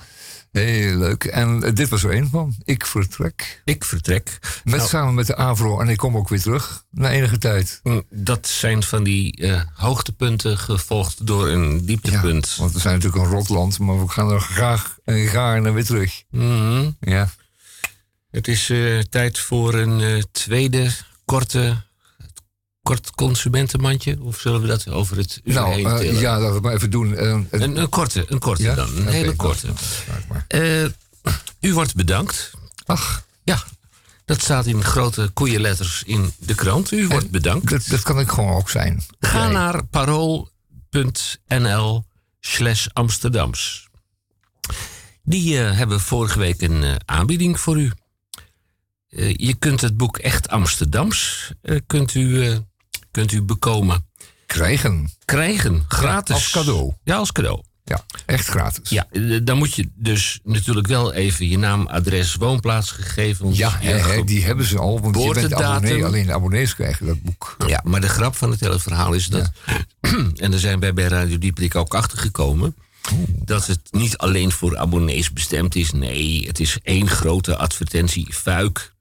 Heel 0.52 0.96
leuk. 0.96 1.24
En 1.24 1.62
eh, 1.64 1.74
dit 1.74 1.88
was 1.88 2.04
er 2.04 2.10
één 2.10 2.28
van. 2.30 2.54
Ik 2.64 2.86
vertrek. 2.86 3.62
Ik 3.64 3.84
vertrek. 3.84 4.38
Met, 4.64 4.76
Nou, 4.76 4.88
Samen 4.88 5.14
met 5.14 5.26
de 5.26 5.36
Avro. 5.36 5.80
En 5.80 5.88
ik 5.88 5.96
kom 5.96 6.16
ook 6.16 6.28
weer 6.28 6.40
terug. 6.40 6.84
Na 6.90 7.10
enige 7.10 7.38
tijd. 7.38 7.80
mm, 7.82 8.02
dat 8.10 8.46
zijn 8.48 8.82
van 8.82 9.04
die 9.04 9.36
eh, 9.36 9.62
hoogtepunten 9.74 10.58
gevolgd 10.58 11.26
door 11.26 11.48
een 11.48 11.86
dieptepunt. 11.86 12.56
Want 12.56 12.72
we 12.72 12.78
zijn 12.80 12.94
natuurlijk 12.94 13.22
een 13.24 13.30
rotland. 13.30 13.78
Maar 13.78 14.00
we 14.00 14.08
gaan 14.08 14.30
er 14.30 14.40
graag 14.40 14.98
en 15.04 15.26
gaarne 15.26 15.70
weer 15.70 15.84
terug. 15.84 16.22
Mhm. 16.30 16.90
Ja. 17.00 17.28
Het 18.30 18.48
is 18.48 18.70
eh, 18.70 18.98
tijd 18.98 19.38
voor 19.38 19.74
een 19.74 20.24
tweede 20.32 20.90
korte, 21.24 21.82
kort 22.90 23.10
consumentenmandje. 23.10 24.18
Of 24.22 24.38
zullen 24.40 24.60
we 24.60 24.66
dat 24.66 24.88
over 24.88 25.16
het 25.16 25.40
uur 25.44 25.54
Nou, 25.54 25.72
heen 25.74 25.86
eh, 25.86 25.96
tillen? 25.98 26.20
ja, 26.20 26.38
laten 26.40 26.54
we 26.54 26.60
maar 26.60 26.72
even 26.74 26.90
doen. 26.90 27.16
Eh, 27.16 27.28
een- 27.50 27.76
Een, 27.78 27.88
korte, 27.88 28.24
een 28.28 28.38
korte 28.38 28.62
Ja? 28.62 28.74
dan. 28.74 28.96
Een 28.96 29.06
hele 29.06 29.36
korte. 29.36 29.68
Eh, 30.48 30.84
u 31.60 31.74
wordt 31.74 31.94
bedankt. 31.94 32.50
Ach, 32.86 33.22
Ja, 33.42 33.62
dat 34.24 34.40
staat 34.42 34.66
in 34.66 34.84
grote 34.84 35.30
koeienletters 35.34 36.02
in 36.06 36.32
de 36.38 36.54
krant. 36.54 36.90
U 36.92 37.08
wordt 37.08 37.30
bedankt. 37.30 37.70
dat, 37.70 37.86
dat 37.86 38.02
kan 38.02 38.20
ik 38.20 38.28
gewoon 38.30 38.54
ook 38.54 38.70
zijn. 38.70 39.02
Ga 39.20 39.44
Nee. 39.44 39.52
naar 39.52 39.84
parool.nl 40.80 42.04
slash 42.40 42.86
Amsterdams. 42.92 43.88
Die 45.22 45.56
hebben 45.56 46.00
vorige 46.00 46.38
week 46.38 46.60
een 46.62 47.00
aanbieding 47.04 47.60
voor 47.60 47.80
u. 47.80 47.92
Je 49.36 49.54
kunt 49.58 49.80
het 49.80 49.96
boek 49.96 50.18
Echt 50.18 50.48
Amsterdams 50.48 51.50
kunt 51.86 52.14
u, 52.14 52.58
kunt 53.10 53.32
u 53.32 53.42
bekomen. 53.42 54.06
Krijgen. 54.46 55.10
Krijgen, 55.24 55.84
gratis. 55.88 56.34
als 56.34 56.50
cadeau. 56.50 56.92
Ja, 57.04 57.16
als 57.16 57.32
cadeau. 57.32 57.62
Ja, 57.84 58.04
echt 58.26 58.46
gratis. 58.46 58.90
Ja, 58.90 59.06
eh, 59.10 59.38
dan 59.42 59.58
moet 59.58 59.74
je 59.74 59.88
dus 59.94 60.40
natuurlijk 60.44 60.86
wel 60.86 61.12
even 61.12 61.48
je 61.48 61.58
naam, 61.58 61.86
adres, 61.86 62.34
woonplaatsgegevens. 62.34 63.58
Ja, 63.58 63.78
je 63.80 63.88
hè, 63.88 63.94
hè, 63.94 64.02
ge- 64.02 64.24
die 64.24 64.44
hebben 64.44 64.66
ze 64.66 64.78
al, 64.78 65.00
want 65.00 65.22
je 65.22 65.32
bent 65.34 65.54
abonnee. 65.54 66.04
Alleen 66.04 66.26
de 66.26 66.32
abonnees 66.32 66.74
krijgen 66.74 67.06
dat 67.06 67.22
boek. 67.22 67.56
Ja, 67.66 67.80
maar 67.84 68.00
de 68.00 68.08
grap 68.08 68.36
van 68.36 68.50
het 68.50 68.60
hele 68.60 68.78
verhaal 68.78 69.12
is 69.12 69.26
dat. 69.26 69.50
en 70.36 70.50
daar 70.50 70.60
zijn 70.60 70.80
wij 70.80 70.94
bij 70.94 71.06
Radio 71.06 71.38
Dieprik 71.38 71.74
ook 71.74 71.94
achter 71.94 72.18
gekomen. 72.18 72.74
Dat 73.26 73.66
het 73.66 73.80
niet 73.90 74.18
alleen 74.18 74.52
voor 74.52 74.76
abonnees 74.76 75.32
bestemd 75.32 75.74
is. 75.74 75.92
Nee, 75.92 76.46
het 76.46 76.60
is 76.60 76.78
één 76.82 77.08
grote 77.08 77.56
advertentie, 77.56 78.32
fuik. 78.32 78.92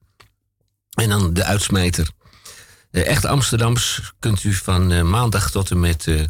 En 0.94 1.10
dan 1.10 1.34
de 1.34 1.44
uitsmijter. 1.44 2.10
Echt 2.92 3.26
Amsterdams 3.26 4.14
kunt 4.20 4.44
u 4.44 4.54
van 4.54 4.92
eh, 4.92 5.02
maandag 5.02 5.52
tot 5.52 5.72
en 5.72 5.80
met 5.80 6.08
eh, 6.08 6.22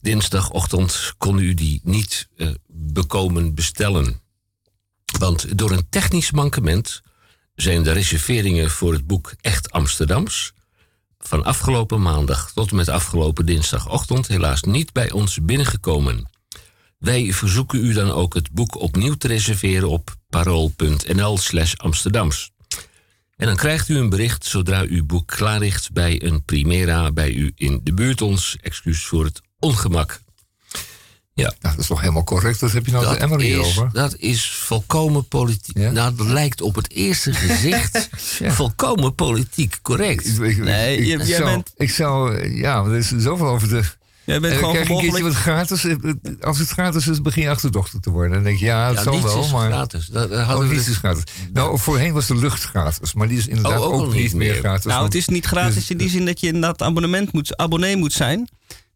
dinsdagochtend... 0.00 1.14
kon 1.18 1.38
u 1.38 1.54
die 1.54 1.80
niet 1.84 2.28
eh, 2.36 2.48
bekomen 2.66 3.54
bestellen. 3.54 4.20
Want 5.18 5.58
door 5.58 5.70
een 5.70 5.88
technisch 5.88 6.30
mankement 6.30 7.02
zijn 7.54 7.82
de 7.82 7.92
reserveringen 7.92 8.70
voor 8.70 8.92
het 8.92 9.06
boek 9.06 9.34
Echt 9.40 9.70
Amsterdams 9.70 10.52
van 11.18 11.44
afgelopen 11.44 12.02
maandag 12.02 12.52
tot 12.52 12.70
en 12.70 12.76
met 12.76 12.88
afgelopen 12.88 13.46
dinsdagochtend 13.46 14.26
helaas 14.26 14.62
niet 14.62 14.92
bij 14.92 15.10
ons 15.10 15.38
binnengekomen. 15.42 16.28
Wij 16.98 17.32
verzoeken 17.32 17.84
u 17.84 17.92
dan 17.92 18.10
ook 18.10 18.34
het 18.34 18.50
boek 18.50 18.80
opnieuw 18.80 19.14
te 19.14 19.28
reserveren 19.28 19.88
op 19.88 20.16
parool.nl 20.28 21.38
slash 21.38 21.74
Amsterdams. 21.74 22.53
En 23.36 23.46
dan 23.46 23.56
krijgt 23.56 23.88
u 23.88 23.96
een 23.98 24.08
bericht 24.08 24.44
zodra 24.46 24.80
uw 24.88 25.04
boek 25.04 25.26
klaar 25.26 25.58
ligt 25.58 25.92
bij 25.92 26.22
een 26.22 26.42
Primera 26.44 27.12
bij 27.12 27.32
u 27.32 27.52
in 27.54 27.80
de 27.82 27.94
buurt 27.94 28.22
ons. 28.22 28.56
Excuus 28.60 29.04
voor 29.04 29.24
het 29.24 29.40
ongemak. 29.58 30.20
Ja. 31.34 31.54
Dat 31.58 31.78
is 31.78 31.86
toch 31.86 32.00
helemaal 32.00 32.24
correct? 32.24 32.60
Wat 32.60 32.72
heb 32.72 32.86
je 32.86 32.92
nou 32.92 33.06
de 33.14 33.16
Emmer 33.20 33.38
is, 33.40 33.46
hierover? 33.46 33.90
dat 33.92 34.16
is 34.16 34.50
volkomen 34.50 35.28
politiek. 35.28 35.78
Ja? 35.78 35.90
Nou, 35.90 36.14
dat 36.14 36.26
lijkt 36.26 36.60
op 36.60 36.74
het 36.74 36.90
eerste 36.90 37.32
gezicht 37.32 38.08
volkomen 38.58 39.14
politiek 39.14 39.78
correct. 39.82 40.26
Ik, 40.26 40.38
ik- 40.40 40.56
Nee, 40.58 40.96
ik, 40.96 41.04
je- 41.06 41.12
ik 41.12 41.26
jij 41.26 41.36
zou, 41.36 41.44
bent- 41.50 41.72
ik 41.76 41.90
zou, 41.90 42.48
ja, 42.56 42.84
er 42.84 42.96
is 42.96 43.08
zoveel 43.16 43.46
over 43.48 43.68
de... 43.68 43.82
Jij 44.26 44.40
bent 44.40 44.54
En 44.54 44.60
dan 44.60 44.70
gewoon 44.76 45.00
krijg 45.00 45.16
je 45.16 45.22
wat 45.22 45.34
gratis. 45.34 45.84
eh, 45.84 45.96
Als 46.40 46.58
het 46.58 46.68
gratis 46.68 47.06
is, 47.08 47.20
begin 47.22 47.42
je 47.42 47.50
achterdochter 47.50 48.00
te 48.00 48.10
worden. 48.10 48.32
Dan 48.32 48.42
denk 48.42 48.58
je, 48.58 48.64
ja, 48.64 48.86
het 48.88 48.96
Ja, 48.96 49.02
zal 49.02 49.22
wel, 49.22 49.40
is 49.44 49.52
maar... 49.52 49.70
gratis. 49.70 50.06
Dat, 50.06 50.30
dat 50.30 50.38
Oh, 50.40 50.46
hadden 50.46 50.68
we 50.68 50.72
niets 50.74 50.84
dus- 50.86 50.94
is 50.94 50.98
gratis. 51.00 51.22
Nou, 51.52 51.78
voorheen 51.78 52.12
was 52.12 52.26
de 52.26 52.36
lucht 52.36 52.62
gratis, 52.62 53.14
maar 53.14 53.28
die 53.28 53.38
is 53.38 53.46
inderdaad 53.46 53.80
Oh, 53.80 53.92
ook 53.92 54.12
niet 54.14 54.34
meer 54.34 54.54
gratis. 54.54 54.84
Nou, 54.84 55.04
het 55.04 55.14
is 55.14 55.28
niet 55.28 55.46
gratis 55.46 55.74
dus- 55.74 55.90
in 55.90 55.96
die 55.96 56.08
zin 56.08 56.24
dat 56.26 56.40
je 56.40 56.46
inderdaad 56.46 56.82
abonnement 56.82 57.32
moet, 57.32 57.56
abonnee 57.56 57.96
moet 57.96 58.12
zijn. 58.12 58.48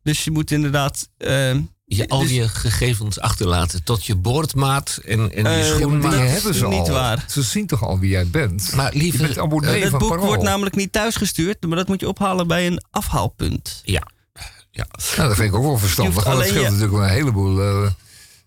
Dus 0.02 0.24
je 0.24 0.30
moet 0.30 0.50
inderdaad. 0.50 1.08
eh, 1.18 1.54
je 1.84 2.08
al 2.08 2.20
dus- 2.20 2.30
je 2.30 2.48
gegevens 2.48 3.20
achterlaten 3.20 3.84
tot 3.84 4.06
je 4.06 4.14
boordmaat 4.16 5.00
en, 5.04 5.20
en 5.20 5.26
je 5.28 5.34
Eh, 5.34 5.42
Ja, 5.42 5.42
maar 5.42 5.64
schoenmaat. 5.64 6.10
die 6.10 6.20
dat 6.20 6.30
hebben 6.30 6.54
ze 6.54 6.66
niet 6.66 6.78
al. 6.88 6.90
waar. 6.90 7.24
Ze 7.28 7.42
zien 7.42 7.66
toch 7.66 7.82
al 7.84 7.98
wie 7.98 8.10
jij 8.10 8.26
bent? 8.26 8.72
Maar 8.74 8.92
je 8.92 8.98
lieve, 8.98 9.18
bent 9.22 9.38
abonnee 9.38 9.82
het 9.82 9.98
boek 9.98 10.08
Parool. 10.08 10.26
wordt 10.26 10.42
namelijk 10.42 10.76
niet 10.76 10.92
thuisgestuurd, 10.92 11.66
maar 11.66 11.76
dat 11.76 11.88
moet 11.88 12.00
je 12.00 12.08
ophalen 12.08 12.46
bij 12.46 12.66
een 12.66 12.82
afhaalpunt. 12.90 13.80
ja. 13.84 14.06
Ja. 14.78 14.86
Nou, 15.16 15.28
dat 15.28 15.36
vind 15.36 15.48
ik 15.48 15.54
ook 15.54 15.64
wel 15.64 15.78
verstandig. 15.78 16.14
Want 16.14 16.26
dat 16.26 16.34
alleen 16.34 16.48
scheelt 16.48 16.64
je- 16.64 16.70
natuurlijk 16.70 16.96
wel 16.98 17.02
een 17.08 17.14
heleboel... 17.14 17.60
eh 17.62 17.90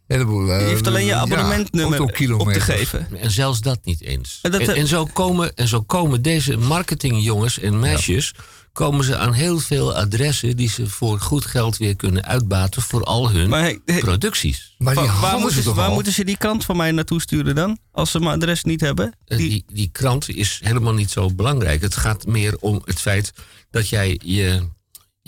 heleboel 0.07 0.51
eh, 0.51 0.65
Je 0.65 0.71
hoeft 0.71 0.87
alleen 0.87 1.05
je 1.05 1.07
ja, 1.11 1.19
abonnementnummer 1.19 2.01
op 2.01 2.13
te 2.53 2.59
geven. 2.59 3.07
En 3.19 3.31
zelfs 3.31 3.61
dat 3.61 3.79
niet 3.83 4.01
eens. 4.01 4.39
En 4.41 4.51
dat- 4.51 4.61
en, 4.61 4.75
en 4.75 4.87
zo 4.87 5.05
komen, 5.05 5.55
en 5.55 5.67
zo 5.67 5.81
komen 5.81 6.21
deze 6.21 6.57
marketingjongens 6.57 7.59
en 7.59 7.79
meisjes... 7.79 8.33
komen 8.73 9.05
ze 9.05 9.17
aan 9.17 9.33
heel 9.33 9.59
veel 9.59 9.95
adressen... 9.95 10.57
die 10.57 10.69
ze 10.69 10.87
voor 10.87 11.19
goed 11.19 11.45
geld 11.45 11.77
weer 11.77 11.95
kunnen 11.95 12.25
uitbaten... 12.25 12.81
voor 12.81 13.03
al 13.03 13.31
hun 13.31 13.49
Maar 13.49 13.61
hey, 13.61 13.79
hey, 13.85 13.99
producties. 13.99 14.75
Maar 14.77 14.95
die 14.95 15.03
waar, 15.21 15.33
moeten, 15.33 15.51
ze 15.55 15.61
ze, 15.61 15.63
toch 15.67 15.75
waar 15.75 15.87
al? 15.87 15.93
moeten 15.93 16.13
ze 16.13 16.23
die 16.25 16.37
krant 16.37 16.65
van 16.65 16.77
mij 16.77 16.91
naartoe 16.91 17.21
sturen 17.21 17.55
dan? 17.55 17.77
Als 17.91 18.11
ze 18.11 18.19
mijn 18.19 18.31
adres 18.35 18.63
niet 18.63 18.81
hebben? 18.81 19.13
Eh, 19.25 19.37
Die- 19.37 19.49
Die, 19.49 19.63
die 19.73 19.89
krant 19.91 20.29
is 20.29 20.59
helemaal 20.63 20.93
niet 20.93 21.11
zo 21.11 21.33
belangrijk. 21.33 21.81
Het 21.81 21.95
gaat 21.95 22.25
meer 22.25 22.57
om 22.59 22.81
het 22.85 22.99
feit 22.99 23.31
dat 23.71 23.89
jij 23.89 24.19
je, 24.23 24.67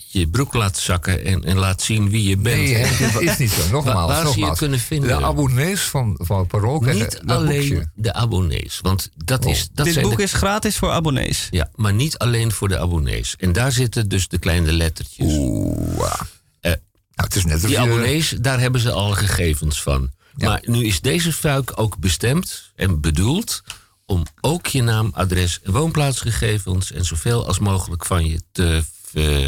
je 0.08 0.28
broek 0.28 0.54
laat 0.54 0.78
zakken... 0.78 1.26
En, 1.26 1.43
en 1.43 1.58
laat 1.58 1.82
zien 1.82 2.10
wie 2.10 2.30
je 2.30 2.38
bent. 2.38 2.58
Nee, 2.62 3.12
dat 3.14 3.22
is 3.22 3.38
niet 3.38 3.51
zo. 3.51 3.70
Nogmaals, 3.72 4.08
waar 4.12 4.22
ze 4.22 4.28
je 4.30 4.36
nogmaals. 4.36 4.58
kunnen 4.60 4.80
vinden. 4.80 5.18
De 5.18 5.26
abonnees 5.26 5.82
van, 5.82 6.20
van 6.22 6.47
Parool 6.47 6.80
niet 6.82 7.22
alleen 7.26 7.70
boekje. 7.70 7.91
de 7.95 8.14
abonnees. 8.14 8.80
Want 8.82 9.10
dat, 9.16 9.45
is, 9.45 9.70
dat 9.74 9.86
dit 9.86 9.93
zijn 9.93 10.08
boek 10.08 10.18
de 10.18 10.24
is 10.24 10.34
gratis 10.34 10.78
voor 10.78 10.91
abonnees. 10.91 11.47
Ja, 11.51 11.70
maar 11.76 11.93
niet 11.93 12.18
alleen 12.18 12.51
voor 12.51 12.68
de 12.68 12.80
abonnees. 12.80 13.36
En 13.38 13.51
daar 13.54 13.72
zitten 13.72 14.08
dus 14.10 14.28
de 14.28 14.38
kleine 14.39 14.72
lettertjes. 14.72 15.34
Oeh. 15.38 16.14
Eh, 16.60 16.72
nou, 16.72 16.78
het 17.16 17.36
is 17.36 17.45
net 17.45 17.62
die 17.62 17.70
je- 17.70 17.78
abonnees, 17.80 18.30
daar 18.41 18.60
hebben 18.60 18.82
ze 18.82 18.91
al 18.91 19.12
gegevens 19.12 19.82
van. 19.82 20.12
Ja. 20.36 20.47
Maar 20.49 20.62
nu 20.66 20.86
is 20.86 21.01
deze 21.01 21.34
fuik 21.34 21.72
ook 21.80 21.97
bestemd 21.97 22.72
en 22.76 23.01
bedoeld 23.01 23.64
om 24.06 24.24
ook 24.41 24.68
je 24.68 24.82
naam, 24.82 25.10
adres 25.14 25.60
en 25.64 25.72
woonplaatsgegevens 25.72 26.91
en 26.91 27.06
zoveel 27.06 27.47
als 27.47 27.60
mogelijk 27.60 28.06
van 28.06 28.26
je 28.26 28.41
te, 28.51 28.84
eh, 29.14 29.47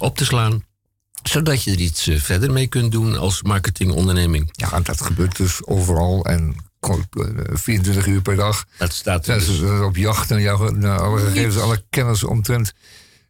op 0.00 0.16
te 0.16 0.24
slaan. 0.24 0.64
Zodat 1.22 1.62
je 1.62 1.70
er 1.70 1.78
iets 1.80 2.06
eh, 2.06 2.20
verder 2.20 2.52
mee 2.52 2.66
kunt 2.66 2.92
doen 2.92 3.16
als 3.18 3.42
marketingonderneming. 3.42 4.48
Ja, 4.52 4.80
dat 4.80 5.00
gebeurt 5.00 5.36
dus 5.36 5.64
overal 5.66 6.24
en 6.24 6.56
ko- 6.80 7.02
eh, 7.10 7.56
24 7.56 8.06
uur 8.06 8.22
per 8.22 8.36
dag. 8.36 8.64
Dat 8.78 8.92
staat 8.92 9.26
er 9.26 9.38
dus. 9.38 9.60
op 9.82 9.96
jacht 9.96 10.28
naar, 10.28 10.40
jouw, 10.40 10.70
naar 10.70 11.00
alle 11.00 11.20
gegevens, 11.20 11.58
alle 11.58 11.82
kennis 11.90 12.24
omtrent 12.24 12.72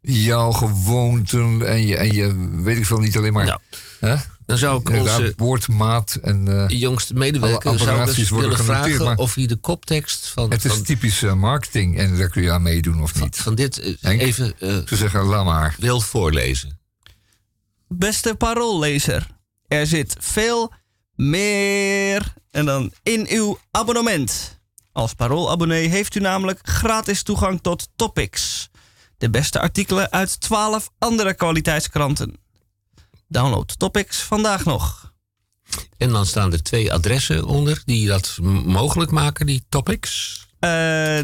jouw 0.00 0.50
gewoonten 0.52 1.66
en 1.68 1.86
je, 1.86 1.96
en 1.96 2.12
je 2.12 2.50
weet 2.62 2.76
ik 2.76 2.86
veel, 2.86 2.98
niet 2.98 3.16
alleen 3.16 3.32
maar. 3.32 3.58
Nou? 4.00 4.18
Dan 4.46 4.58
zou 4.58 4.80
ik 4.80 4.90
onze 4.90 5.32
woordmaat 5.36 6.14
en 6.22 6.68
eh, 6.68 6.80
jongste 6.80 7.14
medewerker 7.14 7.78
zou 7.78 8.14
dus 8.14 8.30
willen 8.30 8.58
vragen 8.58 9.04
maar- 9.04 9.16
of 9.16 9.34
hij 9.34 9.46
de 9.46 9.56
koptekst 9.56 10.26
van, 10.26 10.50
het 10.50 10.64
is 10.64 10.72
van, 10.72 10.82
typisch 10.82 11.22
eh, 11.22 11.34
marketing 11.34 11.98
en 11.98 12.16
daar 12.16 12.28
kun 12.28 12.42
je 12.42 12.50
aan 12.52 12.62
meedoen 12.62 13.02
of 13.02 13.20
niet. 13.20 13.36
van 13.36 13.54
dit 13.54 13.78
eh, 13.78 13.94
Henk? 14.00 14.20
even 14.20 14.54
eh, 14.58 14.76
Ze 14.86 14.96
zeggen, 14.96 15.22
laat 15.22 15.44
maar. 15.44 15.76
wil 15.78 16.00
voorlezen. 16.00 16.78
Beste 17.88 18.34
paroollezer, 18.34 19.26
er 19.66 19.86
zit 19.86 20.16
veel 20.18 20.72
meer 21.14 22.34
en 22.50 22.64
dan 22.64 22.92
in 23.02 23.26
uw 23.28 23.58
abonnement. 23.70 24.58
Als 24.92 25.14
paroolabonnee 25.14 25.88
heeft 25.88 26.14
u 26.14 26.20
namelijk 26.20 26.58
gratis 26.62 27.22
toegang 27.22 27.58
tot 27.62 27.88
Topics. 27.96 28.70
De 29.18 29.30
beste 29.30 29.60
artikelen 29.60 30.12
uit 30.12 30.40
12 30.40 30.90
andere 30.98 31.34
kwaliteitskranten. 31.34 32.36
Download 33.34 33.78
Topics 33.78 34.22
vandaag 34.22 34.64
nog. 34.64 35.12
En 35.96 36.10
dan 36.10 36.26
staan 36.26 36.52
er 36.52 36.62
twee 36.62 36.92
adressen 36.92 37.44
onder 37.44 37.82
die 37.84 38.06
dat 38.06 38.38
mogelijk 38.64 39.10
maken, 39.10 39.46
die 39.46 39.64
topics. 39.68 40.46
Eh, 40.58 41.18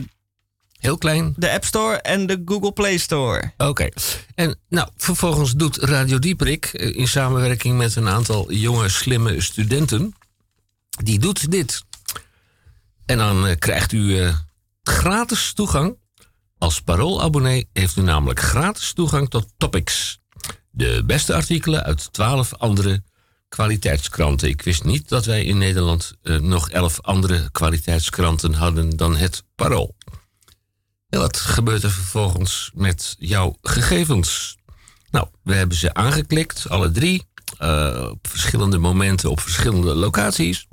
Heel 0.78 0.98
klein. 0.98 1.34
de 1.36 1.50
App 1.50 1.64
Store 1.64 1.96
en 1.96 2.26
de 2.26 2.42
Google 2.44 2.72
Play 2.72 2.98
Store. 2.98 3.52
Oké. 3.56 3.88
En 4.34 4.58
nou, 4.68 4.88
vervolgens 4.96 5.52
doet 5.52 5.76
Radio 5.76 6.18
Dieprik 6.18 6.64
eh, 6.64 6.96
in 6.96 7.08
samenwerking 7.08 7.76
met 7.76 7.96
een 7.96 8.08
aantal 8.08 8.52
jonge, 8.52 8.88
slimme 8.88 9.40
studenten. 9.40 10.14
Die 11.04 11.18
doet 11.18 11.50
dit. 11.50 11.84
En 13.06 13.18
dan 13.18 13.46
eh, 13.46 13.56
krijgt 13.58 13.92
u 13.92 14.30
gratis 14.82 15.52
toegang. 15.52 15.96
Als 16.58 16.80
paroolabonnee 16.80 17.68
heeft 17.72 17.96
u 17.96 18.02
namelijk 18.02 18.40
gratis 18.40 18.92
toegang 18.92 19.30
tot 19.30 19.46
Topics. 19.56 20.19
De 20.70 21.02
beste 21.06 21.34
artikelen 21.34 21.84
uit 21.84 22.12
twaalf 22.12 22.54
andere 22.54 23.02
kwaliteitskranten. 23.48 24.48
Ik 24.48 24.62
wist 24.62 24.84
niet 24.84 25.08
dat 25.08 25.24
wij 25.24 25.44
in 25.44 25.58
Nederland 25.58 26.12
eh, 26.22 26.36
nog 26.36 26.70
elf 26.70 27.00
andere 27.00 27.50
kwaliteitskranten 27.50 28.54
hadden 28.54 28.96
dan 28.96 29.16
het 29.16 29.44
Parool. 29.54 29.96
En 31.08 31.18
wat 31.18 31.36
gebeurt 31.36 31.82
er 31.82 31.90
vervolgens 31.90 32.70
met 32.74 33.16
jouw 33.18 33.56
gegevens? 33.62 34.56
Nou, 35.10 35.28
we 35.42 35.54
hebben 35.54 35.76
ze 35.76 35.94
aangeklikt, 35.94 36.68
alle 36.68 36.90
drie, 36.90 37.28
eh, 37.58 38.08
op 38.10 38.26
verschillende 38.28 38.78
momenten 38.78 39.30
op 39.30 39.40
verschillende 39.40 39.94
locaties. 39.94 40.68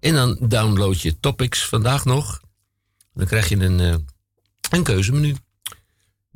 En 0.00 0.14
dan 0.14 0.36
download 0.40 0.96
je 0.96 1.20
topics 1.20 1.64
vandaag 1.64 2.04
nog. 2.04 2.40
Dan 3.14 3.26
krijg 3.26 3.48
je 3.48 3.56
een, 3.56 3.80
eh, 3.80 3.94
een 4.70 4.82
keuzemenu. 4.82 5.36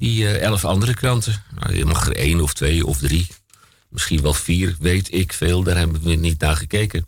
Die 0.02 0.26
eh, 0.28 0.42
elf 0.42 0.64
andere 0.64 0.94
kranten. 0.94 1.42
Nou, 1.54 1.76
je 1.76 1.84
mag 1.84 2.06
er 2.06 2.16
één 2.16 2.40
of 2.40 2.52
twee 2.54 2.86
of 2.86 2.98
drie. 2.98 3.26
Misschien 3.88 4.22
wel 4.22 4.34
vier, 4.34 4.76
weet 4.78 5.12
ik 5.14 5.32
veel. 5.32 5.62
Daar 5.62 5.76
hebben 5.76 6.02
we 6.02 6.14
niet 6.14 6.40
naar 6.40 6.56
gekeken. 6.56 7.06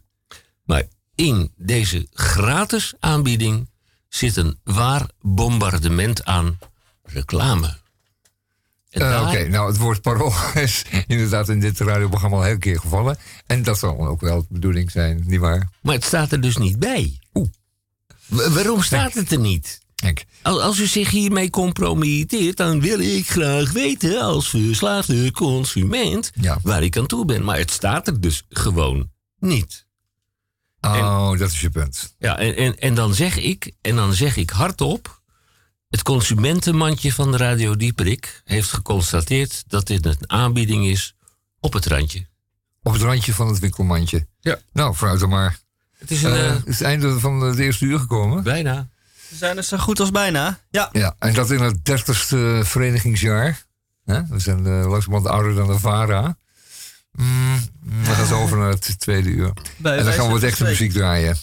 Maar 0.65 0.83
in 1.15 1.53
deze 1.57 2.07
gratis 2.13 2.95
aanbieding 3.01 3.71
zit 4.09 4.37
een 4.37 4.59
waar 4.65 5.09
bombardement 5.21 6.25
aan 6.25 6.59
reclame. 7.03 7.77
Eh, 8.91 9.01
daar- 9.01 9.29
Oké, 9.29 9.49
nou 9.49 9.69
het 9.69 9.77
woord 9.79 10.01
parool 10.03 10.33
is 10.55 10.85
inderdaad 11.07 11.49
in 11.49 11.61
dit 11.61 11.79
radioprogramma 11.81 12.37
al 12.37 12.43
een 12.43 12.49
hele 12.49 12.59
keer 12.59 12.81
gevallen. 12.81 13.17
En 13.47 13.63
dat 13.63 13.79
zal 13.79 14.07
ook 14.07 14.21
wel 14.21 14.41
de 14.41 14.47
bedoeling 14.51 14.91
zijn, 14.91 15.23
nietwaar? 15.27 15.69
Maar 15.83 15.95
het 15.95 16.05
staat 16.05 16.33
er 16.33 16.41
dus 16.41 16.57
niet 16.57 16.79
bij. 16.79 17.19
Oeh. 17.35 17.49
Wa- 18.27 18.51
waarom 18.51 18.83
staat 18.83 19.15
het 19.15 19.33
er 19.33 19.39
niet? 19.39 19.83
Kijk, 20.05 20.25
Als, 20.43 20.61
als 20.61 20.79
u 20.79 20.87
zich 20.87 21.11
hiermee 21.11 21.51
compromitteert, 21.51 22.57
dan 22.57 22.81
wil 22.81 22.99
ik 23.01 23.29
graag 23.31 23.73
weten 23.73 24.21
als 24.21 24.49
verslaafde 24.49 25.31
consument 25.33 26.31
Ja. 26.41 26.59
waar 26.63 26.83
ik 26.83 26.97
aan 26.97 27.07
toe 27.07 27.25
ben. 27.25 27.45
Maar 27.45 27.59
het 27.59 27.71
staat 27.71 28.07
er 28.07 28.21
dus 28.21 28.43
gewoon 28.49 29.11
niet. 29.39 29.87
oh, 30.81 31.39
dat 31.39 31.51
is 31.51 31.61
je 31.61 31.71
punt. 31.71 32.15
Ja, 32.19 32.39
en, 32.39 32.57
en, 32.57 32.79
en 32.79 32.95
dan 32.95 33.15
zeg 33.15 33.37
ik, 33.37 33.73
en 33.81 33.97
dan 33.97 34.15
zeg 34.15 34.37
ik 34.37 34.51
hardop. 34.51 35.23
Het 35.89 36.03
consumentenmandje 36.03 37.13
van 37.13 37.31
de 37.31 37.37
Radio 37.37 37.77
Dieperik 37.77 38.41
heeft 38.45 38.71
geconstateerd 38.73 39.65
dat 39.67 39.87
dit 39.87 40.07
een 40.07 40.17
aanbieding 40.31 40.87
is 40.87 41.15
op 41.61 41.73
het 41.73 41.87
randje. 41.87 42.27
Op 42.83 42.93
het 42.93 43.03
randje 43.03 43.35
van 43.35 43.49
het 43.49 43.59
winkelmandje. 43.59 44.27
Ja. 44.41 44.59
Nou, 44.73 44.95
vooruit 44.95 45.21
dan 45.21 45.29
maar. 45.29 45.59
Het 45.99 46.11
is 46.11 46.23
een 46.23 46.33
Eh, 46.33 46.49
eh, 46.51 46.57
het 46.65 46.81
einde 46.83 47.19
van 47.21 47.41
het 47.41 47.59
eerste 47.59 47.85
uur 47.85 47.99
gekomen. 47.99 48.43
bijna. 48.43 48.89
We 49.35 49.41
zijn 49.41 49.57
er 49.57 49.63
zo 49.63 49.77
goed 49.77 50.01
als 50.01 50.11
bijna. 50.11 50.59
Ja. 50.71 50.89
Ja, 50.93 51.15
en 51.19 51.35
dat 51.35 51.51
in 51.51 51.61
het 51.61 51.85
dertigste 51.85 52.61
verenigingsjaar. 52.65 53.65
Hè? 54.05 54.21
We 54.29 54.39
zijn 54.39 54.67
uh, 54.67 54.87
langzamerhand 54.89 55.27
ouder 55.35 55.55
dan 55.55 55.67
de 55.67 55.79
VARA. 55.79 56.37
Mm, 57.13 57.61
we 58.05 58.11
gaan 58.11 58.27
zo 58.27 58.41
over 58.43 58.59
naar 58.59 58.71
het 58.71 58.99
tweede 58.99 59.29
uur. 59.29 59.53
Bij 59.77 59.99
en 59.99 60.05
dan 60.05 60.13
gaan 60.13 60.27
we 60.27 60.33
wat 60.33 60.43
echte 60.43 60.65
muziek 60.65 60.93
draaien. 60.93 61.37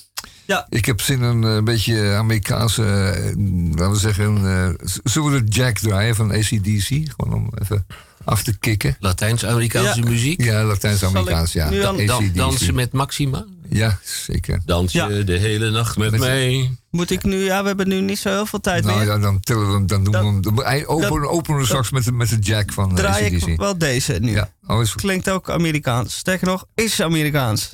Ja. 0.45 0.65
Ik 0.69 0.85
heb 0.85 1.01
zin 1.01 1.21
in 1.21 1.43
een 1.43 1.63
beetje 1.63 2.13
Amerikaanse, 2.13 2.83
eh, 2.83 3.23
laten 3.69 3.91
we 3.91 3.97
zeggen, 3.97 4.37
eh, 4.37 4.87
zullen 5.03 5.31
we 5.31 5.43
de 5.43 5.51
Jack 5.51 5.77
draaien 5.77 6.15
van 6.15 6.31
ACDC? 6.31 6.87
Gewoon 6.87 7.33
om 7.33 7.49
even 7.61 7.85
af 8.23 8.43
te 8.43 8.57
kicken. 8.57 8.95
Latijns-Amerikaanse 8.99 9.99
Ja. 9.99 10.09
muziek. 10.09 10.43
Ja, 10.43 10.63
Latijns-Amerikaans, 10.63 11.53
ja. 11.53 11.69
Dan, 11.69 12.31
dansen 12.33 12.75
met 12.75 12.91
Maxima. 12.91 13.45
Ja, 13.73 13.99
zeker. 14.03 14.61
Dans 14.65 14.91
je 14.91 14.97
Ja. 14.97 15.23
de 15.23 15.37
hele 15.37 15.69
nacht 15.69 15.97
met 15.97 16.11
Met- 16.11 16.19
mij. 16.19 16.71
Moet 16.89 17.09
ik 17.11 17.23
nu... 17.23 17.37
Ja, 17.43 17.61
we 17.61 17.67
hebben 17.67 17.87
nu 17.87 18.01
niet 18.01 18.17
zo 18.19 18.29
heel 18.29 18.45
veel 18.45 18.59
tijd 18.59 18.83
Nou 18.83 18.97
meer. 18.97 19.07
ja, 19.07 19.17
dan 19.17 19.39
tellen 19.39 19.67
we 19.67 19.73
hem, 19.73 19.87
dan 19.87 20.03
doen 20.03 20.13
we 20.13 20.63
hem. 20.63 20.85
Openen, 20.85 21.29
openen 21.29 21.59
we 21.59 21.65
straks 21.65 21.91
met 21.91 22.03
de, 22.03 22.11
met 22.11 22.29
de 22.29 22.37
Jack 22.39 22.71
van 22.73 22.95
Draai 22.95 23.25
ACDC. 23.25 23.47
ik 23.47 23.57
wel 23.59 23.77
deze 23.77 24.13
nu. 24.13 24.31
Ja, 24.31 24.49
oh, 24.67 24.81
is 24.81 24.91
goed. 24.91 25.01
Klinkt 25.01 25.29
ook 25.29 25.49
Amerikaans. 25.49 26.15
Sterker 26.17 26.47
nog, 26.47 26.65
is 26.75 27.01
Amerikaans. 27.01 27.73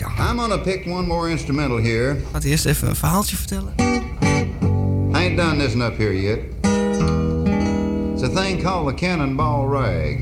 I'm 0.00 0.38
gonna 0.38 0.56
pick 0.58 0.86
one 0.86 1.06
more 1.06 1.30
instrumental 1.30 1.76
here. 1.76 2.16
Laat 2.32 2.44
eerst 2.44 2.64
even 2.64 2.88
een 2.88 2.96
verhaaltje 2.96 3.36
vertellen. 3.36 3.72
I 3.78 5.14
ain't 5.14 5.36
done 5.36 5.56
this 5.66 5.74
up 5.74 5.96
here 5.96 6.20
yet. 6.22 6.38
It's 8.14 8.22
a 8.22 8.42
thing 8.42 8.62
called 8.62 8.86
the 8.88 8.94
cannonball 9.06 9.66
rag. 9.68 10.16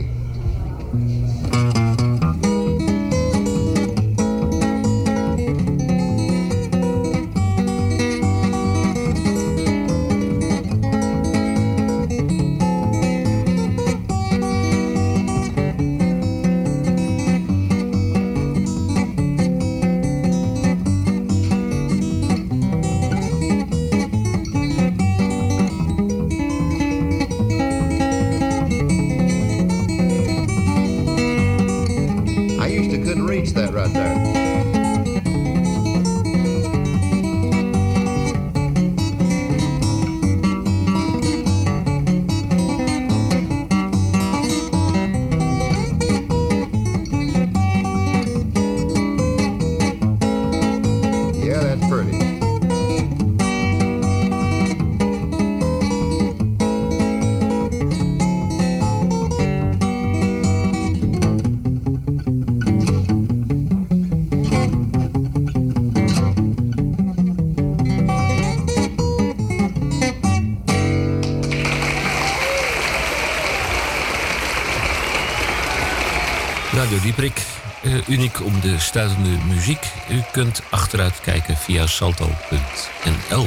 Uniek 78.21 78.45
om 78.45 78.61
de 78.61 78.79
stuitende 78.79 79.29
muziek. 79.47 79.93
U 80.11 80.23
kunt 80.33 80.63
achteruit 80.71 81.21
kijken 81.21 81.57
via 81.57 81.87
salto.nl. 81.87 83.47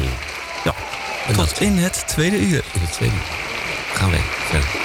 Ja, 0.64 0.74
en 1.28 1.34
Tot 1.34 1.50
dat 1.50 1.60
in 1.60 1.78
het 1.78 2.04
tweede 2.08 2.38
uur. 2.38 2.64
in 2.74 2.82
het 2.82 2.92
tweede 2.92 3.16
uur 3.16 3.22
gaan 3.94 4.10
wij 4.10 4.22
verder. 4.50 4.83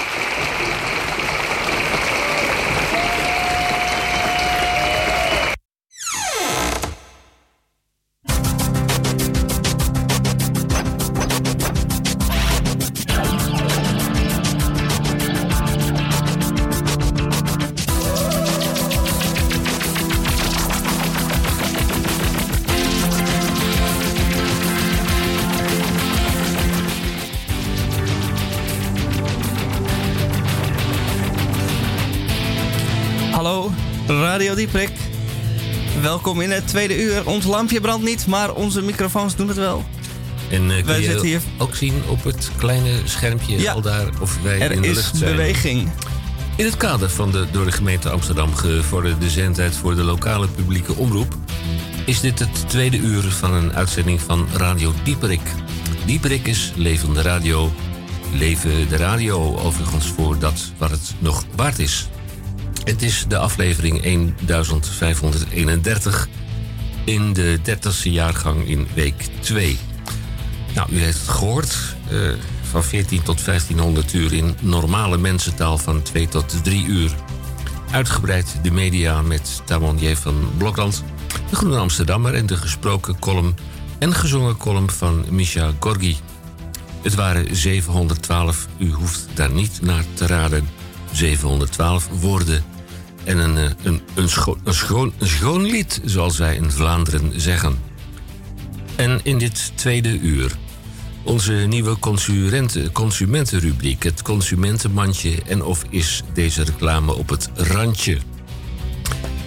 Radio 34.39 34.55
Dieprik. 34.55 34.89
Welkom 36.01 36.41
in 36.41 36.51
het 36.51 36.67
tweede 36.67 37.03
uur. 37.03 37.27
Ons 37.27 37.45
lampje 37.45 37.81
brandt 37.81 38.05
niet, 38.05 38.27
maar 38.27 38.53
onze 38.53 38.81
microfoons 38.81 39.35
doen 39.35 39.47
het 39.47 39.57
wel. 39.57 39.85
En 40.49 40.71
eh, 40.77 40.83
Wij 40.83 41.03
zitten 41.03 41.27
hier- 41.27 41.41
ook 41.57 41.75
zien 41.75 41.93
op 42.07 42.23
het 42.23 42.51
kleine 42.57 42.89
schermpje 43.03 43.59
Ja. 43.59 43.71
al 43.73 43.81
daar 43.81 44.07
of 44.21 44.37
wij 44.43 44.59
Er 44.59 44.71
in 44.71 44.81
de 44.81 44.87
is 44.87 44.95
lucht 44.95 45.15
zijn. 45.17 45.31
beweging. 45.35 45.89
In 46.55 46.65
het 46.65 46.77
kader 46.77 47.09
van 47.09 47.31
de 47.31 47.45
door 47.51 47.65
de 47.65 47.71
gemeente 47.71 48.09
Amsterdam 48.09 48.55
gevorderde 48.55 49.29
zendtijd 49.29 49.75
voor 49.75 49.95
de 49.95 50.03
lokale 50.03 50.47
publieke 50.47 50.93
omroep 50.95 51.35
is 52.05 52.19
dit 52.19 52.39
het 52.39 52.69
tweede 52.69 52.97
uur 52.97 53.23
van 53.23 53.53
een 53.53 53.73
uitzending 53.73 54.21
van 54.21 54.47
Radio 54.53 54.93
Dieperik. 55.03 55.41
Dieperik 56.05 56.47
is 56.47 56.71
levende 56.75 57.21
radio. 57.21 57.71
Leven 58.33 58.89
de 58.89 58.95
radio 58.97 59.57
overigens 59.57 60.07
voor 60.07 60.39
dat 60.39 60.71
wat 60.77 60.89
het 60.91 61.13
nog 61.19 61.43
waard 61.55 61.79
is. 61.79 62.08
Het 62.89 63.01
is 63.01 63.25
de 63.27 63.37
aflevering 63.37 64.01
1531 64.01 66.27
in 67.03 67.33
de 67.33 67.59
30ste 67.69 68.03
jaargang 68.03 68.67
in 68.67 68.87
week 68.93 69.27
2. 69.39 69.77
Nou, 70.75 70.91
u 70.91 70.99
heeft 70.99 71.19
het 71.19 71.29
gehoord. 71.29 71.95
eh, 72.09 72.17
van 72.61 72.83
14 72.83 73.23
tot 73.23 73.45
1500 73.45 74.13
uur 74.13 74.33
in 74.33 74.55
normale 74.61 75.17
mensentaal 75.17 75.77
van 75.77 76.01
2 76.01 76.27
tot 76.27 76.63
3 76.63 76.85
uur. 76.85 77.11
Uitgebreid 77.91 78.59
de 78.63 78.71
media 78.71 79.21
met 79.21 79.61
Tamon 79.65 79.97
J. 79.97 80.15
van 80.15 80.51
Blokland, 80.57 81.03
de 81.49 81.55
Groene 81.55 81.77
Amsterdammer 81.77 82.33
en 82.33 82.45
de 82.45 82.57
gesproken 82.57 83.19
column 83.19 83.55
en 83.99 84.13
gezongen 84.13 84.57
column 84.57 84.89
van 84.89 85.25
Misha 85.29 85.71
Gorgi. 85.79 86.17
Het 87.01 87.15
waren 87.15 87.55
712, 87.55 88.67
u 88.77 88.91
hoeft 88.91 89.27
daar 89.33 89.51
niet 89.51 89.81
naar 89.81 90.03
te 90.13 90.25
raden, 90.25 90.69
712 91.11 92.07
woorden 92.19 92.68
en 93.29 93.37
een, 93.37 93.57
eh, 93.57 93.63
een, 93.63 93.73
een, 93.83 94.29
een, 94.63 94.73
schoon, 94.73 95.13
een 95.17 95.27
schoon 95.27 95.61
lied, 95.61 96.01
zoals 96.05 96.37
wij 96.37 96.55
in 96.55 96.71
Vlaanderen 96.71 97.41
zeggen. 97.41 97.79
En 98.95 99.19
in 99.23 99.37
dit 99.37 99.71
tweede 99.75 100.19
uur 100.19 100.51
onze 101.23 101.53
nieuwe 101.53 101.99
consumenten, 101.99 102.91
consumentenrubriek, 102.91 104.03
het 104.03 104.21
consumentenmandje 104.21 105.41
en 105.47 105.63
of 105.63 105.83
is 105.89 106.23
deze 106.33 106.63
reclame 106.63 107.13
op 107.13 107.29
het 107.29 107.49
randje. 107.55 108.17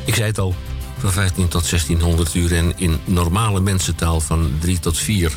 Ik 0.05 0.15
zei 0.15 0.27
het 0.27 0.39
al, 0.39 0.55
van 0.99 1.13
15 1.13 1.49
tot 1.49 1.71
1600 1.71 2.35
uur 2.35 2.57
en 2.57 2.73
in 2.77 2.99
normale 3.05 3.61
mensentaal 3.61 4.21
van 4.21 4.53
3 4.61 4.79
tot 4.79 4.99
4. 4.99 5.33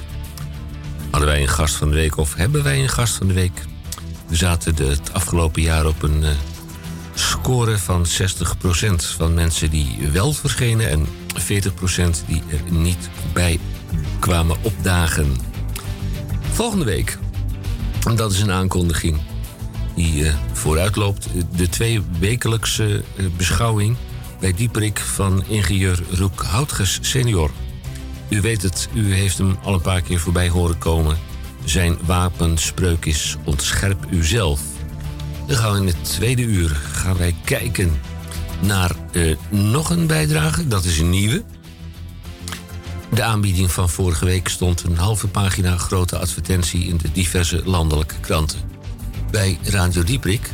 Hadden 1.10 1.30
wij 1.30 1.42
een 1.42 1.48
gast 1.48 1.76
van 1.76 1.90
de 1.90 1.96
week 1.96 2.18
of 2.18 2.36
hebben 2.36 2.64
wij 2.64 2.82
een 2.82 2.90
gast 2.90 3.14
van 3.14 3.28
de 3.28 3.34
week? 3.34 3.66
We 4.28 4.36
zaten 4.36 4.76
de, 4.76 4.84
het 4.84 5.14
afgelopen 5.14 5.62
jaar 5.62 5.86
op 5.86 6.04
een 6.04 6.24
eh, 6.24 6.30
score 7.16 7.78
van 7.78 8.06
60% 8.06 8.10
van 8.96 9.34
mensen 9.34 9.70
die 9.70 9.98
wel 10.12 10.34
verschenen 10.34 10.90
en 10.90 11.08
40% 11.40 12.26
die 12.28 12.44
er 12.50 12.72
niet 12.72 13.10
bij 13.34 13.60
kwamen 14.20 14.58
opdagen. 14.62 15.36
Volgende 16.52 16.86
week, 16.86 17.18
dat 18.16 18.32
is 18.32 18.42
een 18.42 18.52
aankondiging 18.52 19.20
die 19.96 20.28
eh, 20.28 20.34
vooruitloopt, 20.54 21.28
de 21.56 21.70
twee 21.70 22.02
wekelijkse 22.20 23.04
eh, 23.18 23.26
beschouwing 23.38 23.96
bij 24.40 24.54
Dieperik 24.54 25.00
van 25.00 25.44
ingenieur 25.48 26.00
Roek 26.12 26.44
Houtges 26.44 27.00
senior. 27.02 27.52
U 28.30 28.42
weet 28.42 28.62
het, 28.62 28.90
u 28.94 29.14
heeft 29.14 29.38
hem 29.38 29.58
al 29.64 29.74
een 29.74 29.82
paar 29.82 30.02
keer 30.02 30.20
voorbij 30.20 30.50
horen 30.50 30.78
komen. 30.78 31.18
Zijn 31.64 31.98
wapenspreuk 32.06 33.06
is 33.06 33.36
ontscherp 33.44 34.06
uzelf. 34.10 34.62
Dan 35.48 35.58
gaan 35.58 35.72
we 35.72 35.80
in 35.80 35.88
het 35.88 36.04
tweede 36.04 36.42
uur 36.42 36.70
gaan 36.70 37.18
wij 37.18 37.36
kijken 37.44 37.92
naar 38.62 38.92
eh, 39.12 39.36
nog 39.50 39.90
een 39.90 40.08
bijdrage. 40.08 40.68
Dat 40.68 40.84
is 40.84 41.00
een 41.00 41.10
nieuwe. 41.10 41.44
De 43.14 43.24
aanbieding 43.24 43.72
van 43.72 43.90
vorige 43.90 44.26
week 44.26 44.48
stond 44.48 44.84
een 44.84 44.98
halve 44.98 45.28
pagina 45.28 45.78
grote 45.78 46.18
advertentie 46.18 46.86
in 46.86 46.98
de 46.98 47.12
diverse 47.12 47.62
landelijke 47.66 48.20
kranten. 48.20 48.60
Bij 49.32 49.58
Radio 49.64 50.04
Dieprik 50.04 50.50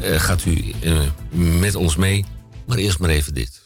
eh, 0.00 0.20
gaat 0.20 0.44
u 0.44 0.72
eh, 0.80 1.00
met 1.60 1.74
ons 1.74 1.96
mee, 1.96 2.24
maar 2.66 2.76
eerst 2.76 2.98
maar 2.98 3.10
even 3.10 3.34
dit. 3.34 3.63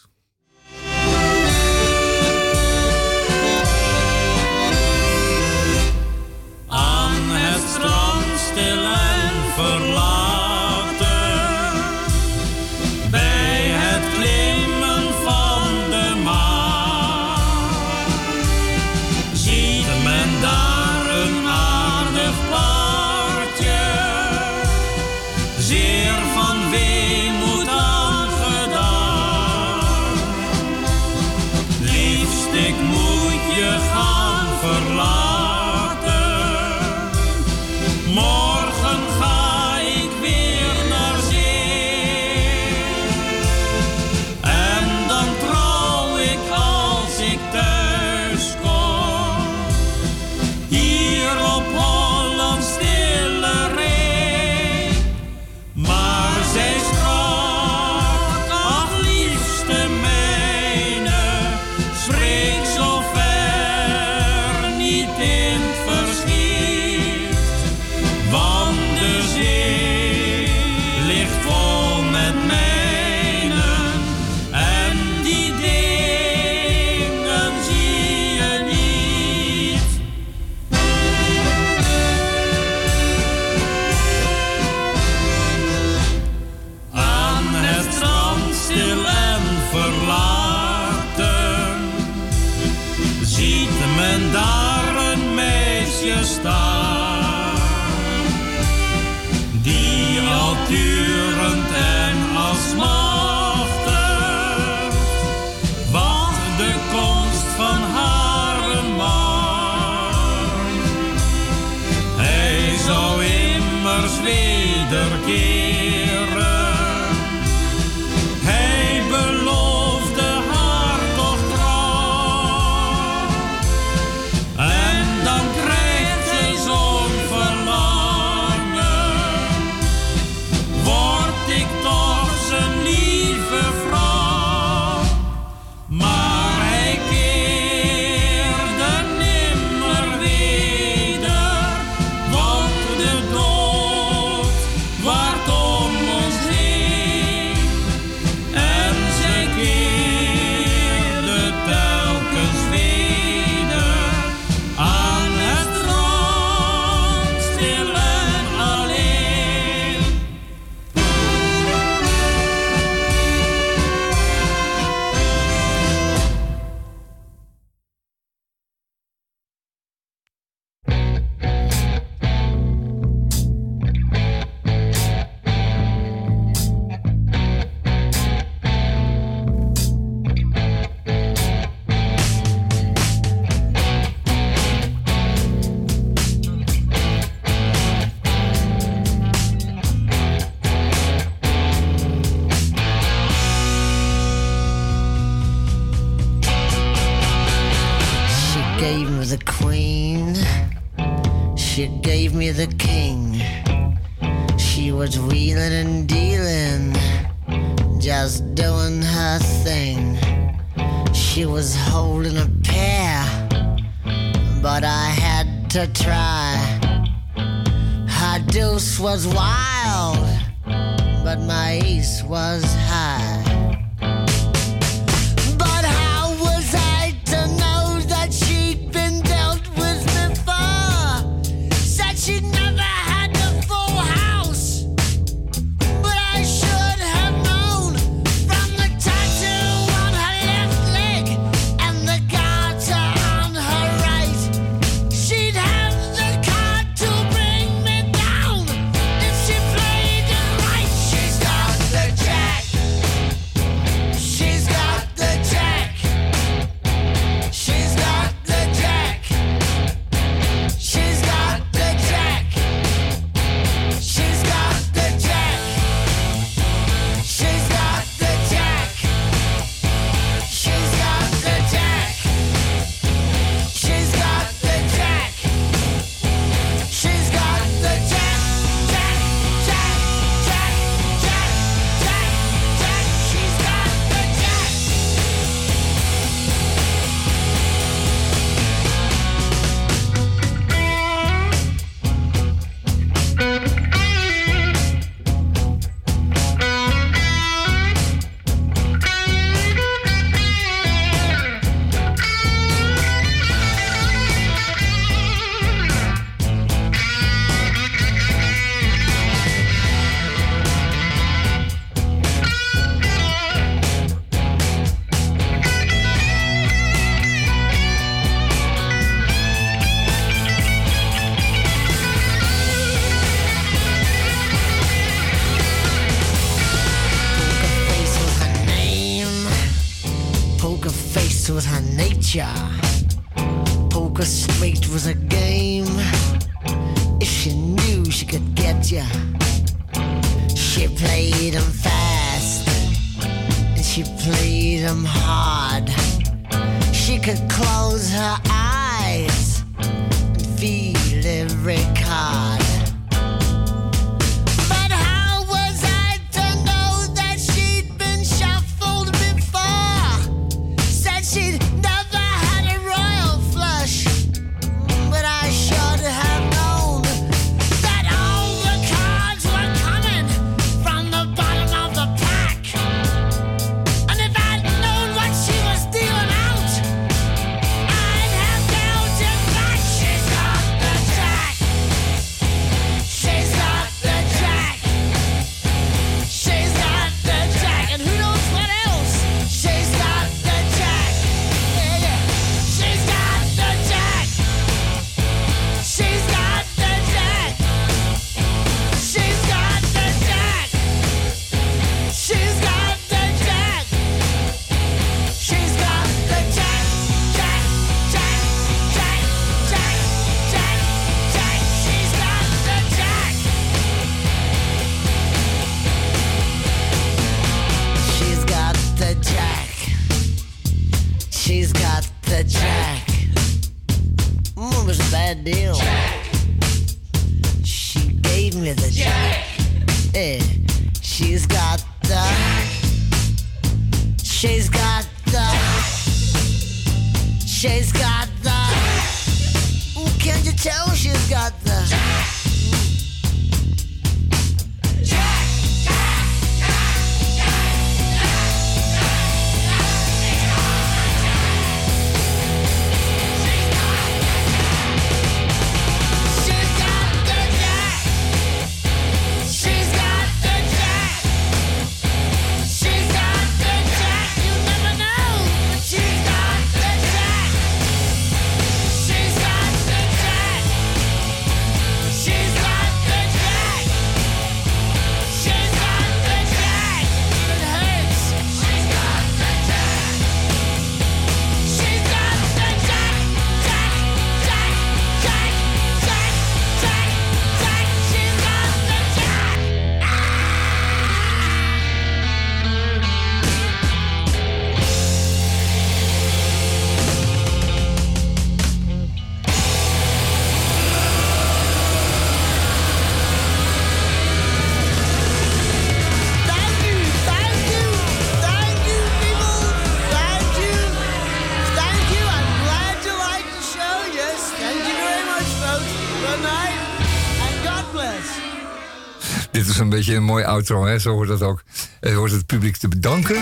beetje 519.98 520.14
een 520.14 520.24
mooi 520.24 520.44
outro, 520.44 520.86
hè? 520.86 520.98
Zo 520.98 521.12
hoort 521.12 521.28
dat 521.28 521.42
ook. 521.42 521.62
Je 522.00 522.12
hoort 522.12 522.30
het 522.30 522.46
publiek 522.46 522.76
te 522.76 522.88
bedanken. 522.88 523.36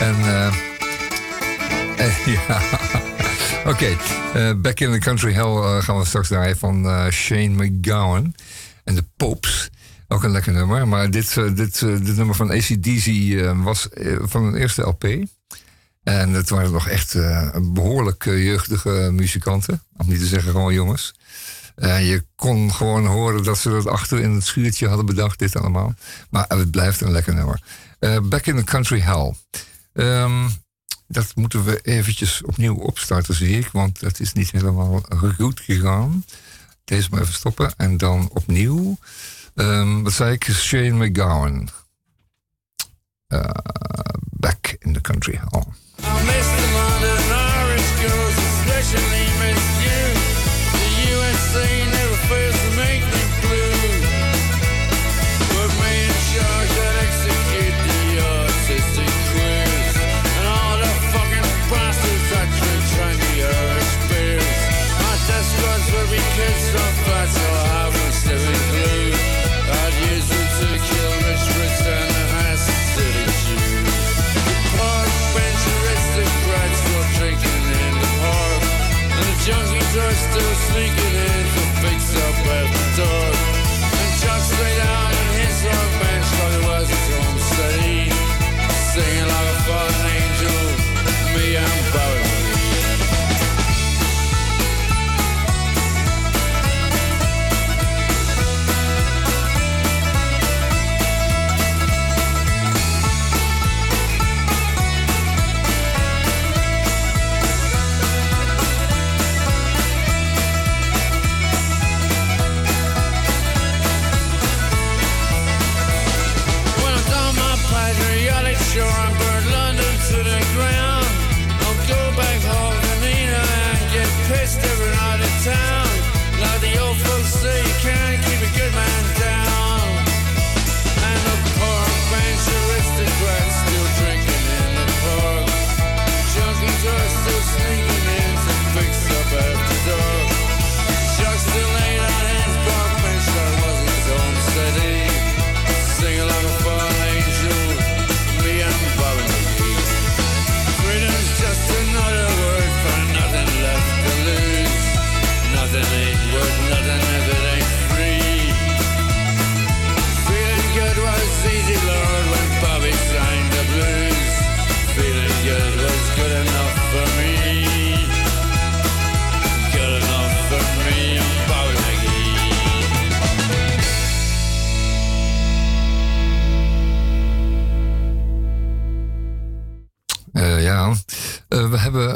En, 0.00 0.14
eh, 0.14 0.46
eh, 1.96 2.26
ja. 2.48 2.60
Oké, 3.66 3.96
Back 4.56 4.80
in 4.80 4.92
the 4.92 4.98
Country 4.98 5.32
Hell 5.32 5.80
gaan 5.80 5.98
we 5.98 6.04
straks 6.04 6.28
draaien 6.28 6.58
van 6.58 7.10
Shane 7.10 7.48
McGowan 7.48 8.34
en 8.84 8.94
de 8.94 9.04
Popes. 9.16 9.70
Ook 10.08 10.22
een 10.22 10.30
lekker 10.30 10.52
nummer. 10.52 10.88
Maar 10.88 11.10
dit, 11.10 11.34
dit, 11.34 11.80
dit 11.80 12.16
nummer 12.16 12.34
van 12.34 12.50
ACDC 12.50 13.06
was 13.62 13.88
van 14.20 14.44
een 14.44 14.54
eerste 14.54 14.82
LP. 14.82 15.04
En 16.02 16.32
het 16.32 16.48
waren 16.48 16.72
nog 16.72 16.88
echt 16.88 17.16
behoorlijk 17.72 18.24
jeugdige 18.24 19.08
muzikanten. 19.12 19.82
Om 19.96 20.08
niet 20.08 20.18
te 20.18 20.26
zeggen 20.26 20.50
gewoon 20.50 20.74
jongens. 20.74 21.14
Eh, 21.78 22.08
je 22.08 22.24
kon 22.34 22.72
gewoon 22.72 23.06
horen 23.06 23.42
dat 23.42 23.58
ze 23.58 23.70
dat 23.70 23.86
achter 23.86 24.20
in 24.20 24.30
het 24.30 24.44
schuurtje 24.44 24.88
hadden 24.88 25.06
bedacht, 25.06 25.38
dit 25.38 25.56
allemaal. 25.56 25.94
Maar 26.30 26.44
het 26.48 26.70
blijft 26.70 27.00
een 27.00 27.10
lekker 27.10 27.34
nummer. 27.34 27.62
Eh, 27.98 28.18
Back 28.22 28.46
in 28.46 28.56
the 28.56 28.64
Country 28.64 29.00
Hell. 29.00 29.34
Ehm, 29.92 30.48
dat 31.06 31.32
moeten 31.34 31.64
we 31.64 31.80
eventjes 31.80 32.42
opnieuw 32.42 32.74
opstarten, 32.74 33.34
zie 33.34 33.58
ik. 33.58 33.68
Want 33.72 34.00
dat 34.00 34.20
is 34.20 34.32
niet 34.32 34.50
helemaal 34.50 35.02
goed 35.36 35.60
gegaan. 35.60 36.24
Deze 36.84 37.08
maar 37.10 37.20
even 37.20 37.34
stoppen. 37.34 37.72
En 37.76 37.96
dan 37.96 38.30
opnieuw. 38.32 38.98
Ehm, 39.54 40.02
wat 40.02 40.12
zei 40.12 40.32
ik? 40.32 40.44
Shane 40.44 41.06
McGowan. 41.06 41.68
Eh, 43.26 43.50
Back 44.30 44.76
in 44.78 44.92
the 44.92 45.00
Country 45.00 45.40
Hell. 45.50 45.66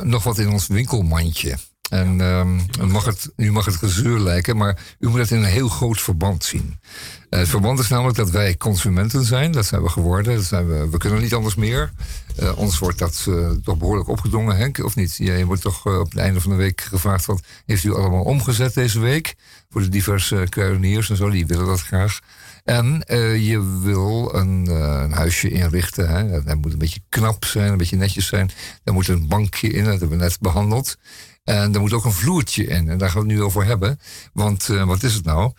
Nog 0.02 0.23
wat 0.23 0.39
in 0.39 0.51
ons 0.51 0.66
winkelmandje. 0.66 1.56
En 1.90 2.20
ehm, 2.20 2.90
mag 2.90 3.05
het, 3.05 3.32
u 3.36 3.52
mag 3.52 3.64
het 3.64 3.77
gezeur 3.77 4.19
lijken, 4.19 4.56
maar 4.56 4.78
u 4.98 5.09
moet 5.09 5.19
het 5.19 5.31
in 5.31 5.36
een 5.36 5.44
heel 5.44 5.69
groot 5.69 6.01
verband 6.01 6.44
zien. 6.44 6.81
Eh, 7.28 7.39
het 7.39 7.48
verband 7.48 7.78
is 7.78 7.89
namelijk 7.89 8.16
dat 8.16 8.31
wij 8.31 8.56
consumenten 8.56 9.24
zijn. 9.24 9.52
Dat 9.52 9.66
zijn 9.66 9.82
we 9.82 9.89
geworden. 9.89 10.35
Dat 10.35 10.44
zijn 10.44 10.69
we, 10.69 10.89
we 10.89 10.98
kunnen 10.98 11.20
niet 11.20 11.35
anders 11.35 11.55
meer. 11.55 11.93
Eh, 12.36 12.59
ons 12.59 12.78
wordt 12.78 12.98
dat 12.98 13.27
eh, 13.28 13.51
toch 13.51 13.77
behoorlijk 13.77 14.09
opgedrongen, 14.09 14.56
Henk, 14.56 14.78
of 14.85 14.97
niet? 14.97 15.16
Ja, 15.16 15.35
je 15.35 15.44
wordt 15.44 15.62
toch 15.62 15.86
eh, 15.86 15.98
op 15.98 16.10
het 16.10 16.19
einde 16.19 16.40
van 16.40 16.51
de 16.51 16.56
week 16.56 16.81
gevraagd... 16.81 17.27
wat 17.27 17.43
heeft 17.66 17.85
u 17.85 17.94
allemaal 17.94 18.23
omgezet 18.23 18.74
deze 18.74 19.01
week? 19.01 19.35
Voor 19.70 19.81
de 19.81 19.89
diverse 19.89 20.47
kruideniers 20.48 21.10
en 21.10 21.16
zo, 21.16 21.31
die 21.31 21.47
willen 21.47 21.66
dat 21.66 21.81
graag. 21.81 22.20
En 22.64 23.02
eh, 23.02 23.48
je 23.48 23.80
wil 23.80 24.34
een, 24.34 24.66
eh, 24.66 25.01
een 25.02 25.12
huisje 25.12 25.51
inrichten. 25.51 26.09
Hè? 26.09 26.43
Dat 26.43 26.56
moet 26.56 26.72
een 26.72 26.78
beetje 26.78 27.01
knap 27.09 27.44
zijn, 27.44 27.72
een 27.72 27.76
beetje 27.76 27.97
netjes 27.97 28.26
zijn. 28.26 28.51
Daar 28.84 28.94
moet 28.94 29.09
een 29.09 29.28
bankje 29.28 29.68
in, 29.68 29.84
dat 29.84 30.01
hebben 30.01 30.18
we 30.18 30.24
net 30.24 30.40
behandeld. 30.40 30.97
En 31.44 31.74
er 31.74 31.80
moet 31.80 31.93
ook 31.93 32.05
een 32.05 32.12
vloertje 32.12 32.64
in. 32.64 32.89
En 32.89 32.98
daar 32.98 33.10
gaan 33.10 33.22
we 33.22 33.28
het 33.28 33.36
nu 33.36 33.43
over 33.43 33.64
hebben. 33.64 34.01
Want 34.32 34.68
eh, 34.68 34.84
wat 34.84 35.02
is 35.02 35.14
het 35.14 35.24
nou? 35.24 35.52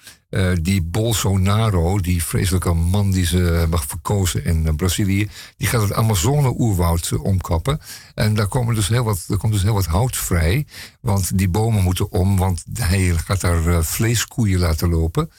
Die 0.61 0.81
Bolsonaro, 0.81 1.99
die 1.99 2.23
vreselijke 2.23 2.73
man 2.73 3.11
die 3.11 3.25
ze 3.25 3.38
hebben 3.38 3.80
verkozen 3.80 4.45
in 4.45 4.75
Brazilië, 4.75 5.30
die 5.57 5.67
gaat 5.67 5.81
het 5.81 5.93
Amazone-oerwoud 5.93 7.11
omkappen. 7.11 7.80
En 8.15 8.34
daar, 8.34 8.47
komen 8.47 8.75
dus 8.75 8.88
heel 8.88 9.03
wat, 9.03 9.25
er 9.30 9.38
komt 9.38 9.53
dus 9.53 9.61
heel 9.61 9.73
wat 9.73 9.85
hout 9.85 10.17
vrij. 10.17 10.65
Want 11.01 11.38
die 11.38 11.49
bomen 11.49 11.84
moeten 11.84 12.11
om, 12.11 12.38
want 12.38 12.63
hij 12.73 13.13
gaat 13.25 13.41
daar 13.41 13.84
vleeskoeien 13.84 14.59
laten 14.59 14.89
lopen. 14.89 15.30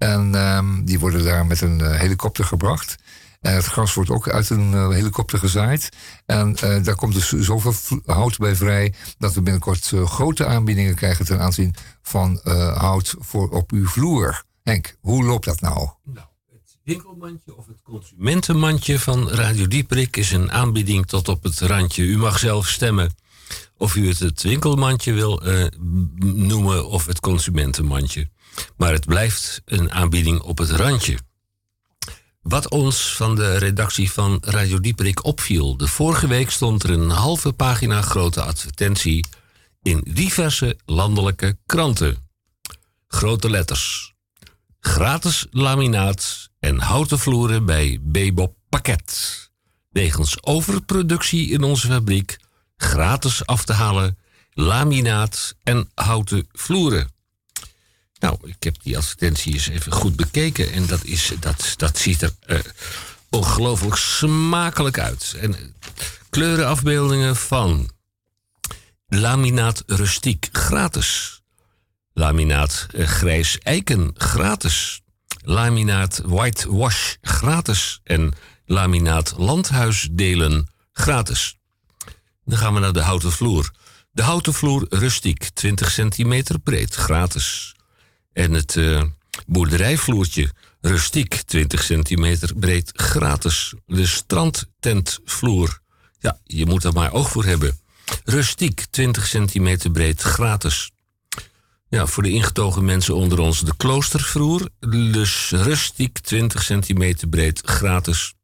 En 0.00 0.34
ehm, 0.34 0.84
die 0.84 0.98
worden 0.98 1.24
daar 1.24 1.46
met 1.46 1.60
een 1.60 1.80
eh, 1.80 1.98
helikopter 1.98 2.44
gebracht. 2.44 2.96
En 3.40 3.54
het 3.54 3.64
gras 3.64 3.94
wordt 3.94 4.10
ook 4.10 4.28
uit 4.28 4.50
een 4.50 4.74
eh, 4.74 4.88
helikopter 4.88 5.38
gezaaid. 5.38 5.88
En 6.26 6.56
eh, 6.56 6.82
daar 6.82 6.94
komt 6.94 7.14
dus 7.14 7.28
zoveel 7.28 7.74
hout 8.04 8.38
bij 8.38 8.56
vrij... 8.56 8.94
dat 9.18 9.34
we 9.34 9.42
binnenkort 9.42 9.92
grote 10.04 10.46
aanbiedingen 10.46 10.94
krijgen... 10.94 11.24
ten 11.24 11.40
aanzien 11.40 11.74
van 12.02 12.40
hout 12.74 13.14
voor 13.18 13.48
op 13.48 13.72
uw 13.72 13.86
vloer. 13.86 14.42
Henk, 14.62 14.96
hoe 15.00 15.24
loopt 15.24 15.44
dat 15.44 15.60
nou? 15.60 15.88
winkelmandje 16.84 17.56
of 17.56 17.66
het 17.66 17.82
consumentenmandje 17.82 18.98
van 18.98 19.28
Radio 19.28 19.66
Dieperik 19.66 20.16
is 20.16 20.32
een 20.32 20.52
aanbieding 20.52 21.06
tot 21.06 21.28
op 21.28 21.42
het 21.42 21.60
randje. 21.60 22.02
U 22.02 22.18
mag 22.18 22.38
zelf 22.38 22.68
stemmen 22.68 23.14
of 23.76 23.94
u 23.94 24.08
het 24.08 24.18
het 24.18 24.42
winkelmandje 24.42 25.12
wil 25.12 25.42
noemen 26.18 26.88
of 26.88 27.06
het 27.06 27.20
consumentenmandje. 27.20 28.28
Maar 28.76 28.92
het 28.92 29.06
blijft 29.06 29.62
een 29.64 29.92
aanbieding 29.92 30.40
op 30.40 30.58
het 30.58 30.70
randje. 30.70 31.18
Wat 32.42 32.68
ons 32.68 33.16
van 33.16 33.34
de 33.34 33.56
redactie 33.56 34.12
van 34.12 34.38
Radio 34.40 34.80
Dieperik 34.80 35.24
opviel. 35.24 35.76
De 35.76 35.88
vorige 35.88 36.26
week 36.26 36.50
stond 36.50 36.82
er 36.82 36.90
een 36.90 37.10
halve 37.10 37.52
pagina 37.52 38.02
grote 38.02 38.42
advertentie 38.42 39.26
in 39.82 40.04
diverse 40.08 40.78
landelijke 40.86 41.58
kranten. 41.66 42.28
Grote 43.08 43.50
letters. 43.50 44.14
Gratis 44.80 45.46
laminaat 45.50 46.50
en 46.58 46.78
houten 46.78 47.18
vloeren 47.18 47.64
bij 47.64 47.98
Bebop 48.02 48.54
Pakket. 48.68 49.50
Wegens 49.90 50.42
overproductie 50.42 51.50
in 51.50 51.62
onze 51.62 51.86
fabriek 51.86 52.38
gratis 52.76 53.46
af 53.46 53.64
te 53.64 53.72
halen 53.72 54.18
laminaat 54.52 55.54
en 55.62 55.90
houten 55.94 56.48
vloeren. 56.52 57.08
Nou, 58.20 58.38
ik 58.42 58.62
heb 58.62 58.82
die 58.82 58.96
advertentie 58.96 59.52
eens 59.52 59.68
even 59.68 59.92
goed 59.92 60.16
bekeken 60.16 60.72
en 60.72 60.86
dat, 60.86 61.04
is, 61.04 61.32
dat, 61.40 61.74
dat 61.76 61.98
ziet 61.98 62.22
er 62.22 62.32
eh, 62.46 62.58
ongelooflijk 63.30 63.96
smakelijk 63.96 64.98
uit. 64.98 65.34
En 65.40 65.54
eh, 65.54 65.60
kleurenafbeeldingen 66.30 67.36
van 67.36 67.90
laminaat 69.06 69.82
rustiek 69.86 70.48
gratis. 70.52 71.42
Laminaat 72.12 72.86
eh, 72.94 73.06
grijs 73.06 73.58
eiken 73.58 74.10
gratis. 74.14 75.00
Laminaat 75.42 76.22
whitewash 76.24 77.14
gratis. 77.20 78.00
En 78.04 78.32
laminaat 78.64 79.34
landhuisdelen 79.36 80.68
gratis. 80.92 81.56
Dan 82.44 82.58
gaan 82.58 82.74
we 82.74 82.80
naar 82.80 82.92
de 82.92 83.02
houten 83.02 83.32
vloer. 83.32 83.70
De 84.12 84.22
houten 84.22 84.54
vloer 84.54 84.86
rustiek, 84.88 85.48
20 85.54 85.90
centimeter 85.90 86.58
breed, 86.58 86.94
gratis. 86.94 87.74
En 88.32 88.52
het 88.52 88.76
eh, 88.76 89.02
boerderijvloertje 89.46 90.50
rustiek, 90.80 91.34
20 91.34 91.82
centimeter 91.82 92.54
breed, 92.54 92.90
gratis. 92.94 93.74
De 93.86 94.06
strandtentvloer, 94.06 95.80
ja, 96.18 96.38
je 96.44 96.66
moet 96.66 96.84
er 96.84 96.92
maar 96.92 97.12
oog 97.12 97.30
voor 97.30 97.44
hebben. 97.44 97.78
Rustiek, 98.24 98.84
20 98.90 99.26
centimeter 99.26 99.90
breed, 99.90 100.22
gratis. 100.22 100.90
Ja, 101.88 102.06
voor 102.06 102.22
de 102.22 102.30
ingetogen 102.30 102.84
mensen 102.84 103.14
onder 103.14 103.38
ons 103.38 103.60
de 103.60 103.76
kloostervloer. 103.76 104.68
Dus 105.12 105.50
rustiek, 105.50 106.18
20 106.18 106.62
centimeter 106.62 107.28
breed, 107.28 107.60
gratis. 107.64 108.34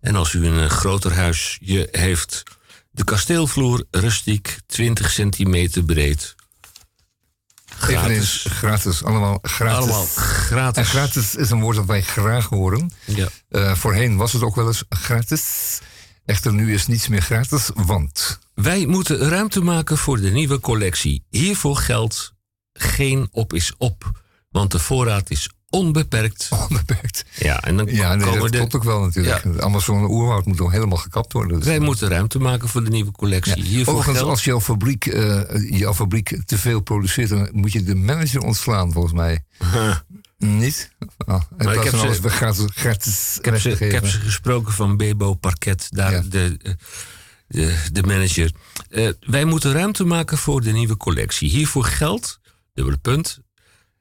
En 0.00 0.14
als 0.14 0.32
u 0.32 0.46
een 0.46 0.64
eh, 0.64 0.70
groter 0.70 1.12
huisje 1.12 1.88
heeft, 1.90 2.42
de 2.90 3.04
kasteelvloer 3.04 3.84
rustiek, 3.90 4.58
20 4.66 5.10
centimeter 5.10 5.84
breed. 5.84 6.34
Eveneens 7.88 8.46
gratis, 8.48 9.04
allemaal 9.04 9.38
gratis. 9.42 9.76
Allemaal 9.76 10.06
gratis. 10.16 10.82
En 10.82 10.86
gratis 10.86 11.34
is 11.34 11.50
een 11.50 11.60
woord 11.60 11.76
dat 11.76 11.86
wij 11.86 12.02
graag 12.02 12.46
horen. 12.46 12.92
Ja. 13.04 13.28
Eh, 13.48 13.74
voorheen 13.74 14.16
was 14.16 14.32
het 14.32 14.42
ook 14.42 14.54
wel 14.54 14.66
eens 14.66 14.84
gratis. 14.88 15.42
Echter, 16.24 16.52
nu 16.52 16.74
is 16.74 16.86
niets 16.86 17.08
meer 17.08 17.22
gratis, 17.22 17.70
want... 17.74 18.38
Wij 18.54 18.86
moeten 18.86 19.18
ruimte 19.18 19.60
maken 19.60 19.98
voor 19.98 20.20
de 20.20 20.30
nieuwe 20.30 20.60
collectie. 20.60 21.24
Hiervoor 21.30 21.76
geldt 21.76 22.34
geen 22.72 23.28
op 23.30 23.52
is 23.52 23.72
op. 23.78 24.22
Want 24.50 24.70
de 24.70 24.78
voorraad 24.78 25.30
is 25.30 25.50
onbeperkt. 25.78 26.48
Onbeperkt. 26.68 27.24
Ja, 27.38 27.62
en 27.62 27.76
dan 27.76 27.86
Ja, 27.86 28.14
nee, 28.14 28.24
komen 28.26 28.40
dat 28.40 28.50
de... 28.52 28.56
klopt 28.58 28.74
ook 28.74 28.84
wel 28.84 29.00
natuurlijk. 29.00 29.42
Het 29.44 29.60
Amazon 29.60 30.10
oerwoud 30.10 30.46
moet 30.46 30.58
nog 30.58 30.70
helemaal 30.72 30.98
gekapt 30.98 31.32
worden. 31.32 31.56
Dus- 31.58 31.66
Wij 31.66 31.78
moeten 31.78 32.08
ruimte 32.08 32.38
maken 32.38 32.68
voor 32.68 32.84
de 32.84 32.90
nieuwe 32.90 33.10
collectie. 33.12 33.62
Hiervoor 33.62 33.94
Overigens, 33.94 34.16
geldt... 34.16 34.30
als 34.30 34.44
jouw 34.44 34.60
fabriek, 34.60 35.06
eh, 35.06 35.40
jouw 35.70 35.94
fabriek 35.94 36.38
te 36.46 36.58
veel 36.58 36.80
produceert, 36.80 37.28
dan 37.28 37.48
moet 37.52 37.72
je 37.72 37.82
de 37.82 37.94
manager 37.94 38.40
ontslaan, 38.40 38.92
volgens 38.92 39.14
mij. 39.14 39.44
Niet? 40.38 40.90
Oh, 41.26 41.40
Maar 41.56 41.74
ik 41.76 41.82
heb 41.82 41.94
ze- 41.94 42.00
alles 42.00 42.20
weer 42.20 42.30
gratis, 42.30 42.64
gratis 42.74 43.34
Ik 43.38 43.44
heb, 43.44 43.58
ze, 43.58 43.68
weg 43.68 43.78
te 43.78 43.84
ik 43.86 43.92
heb 43.92 44.02
geven. 44.04 44.18
ze 44.20 44.24
gesproken 44.24 44.72
van 44.72 44.96
Bebo 44.96 45.34
Parket, 45.34 45.86
daar 45.90 46.28
de, 46.28 46.56
eh, 46.62 46.72
de, 47.48 47.76
de 47.92 48.02
manager. 48.02 48.50
Eh, 48.88 49.08
wij 49.20 49.44
moeten 49.44 49.72
ruimte 49.72 50.04
maken 50.04 50.38
voor 50.38 50.60
de 50.60 50.72
nieuwe 50.72 50.96
collectie. 50.96 51.48
Hiervoor 51.50 51.84
geldt, 51.84 52.40
dubbele 52.74 52.96
punt, 52.96 53.38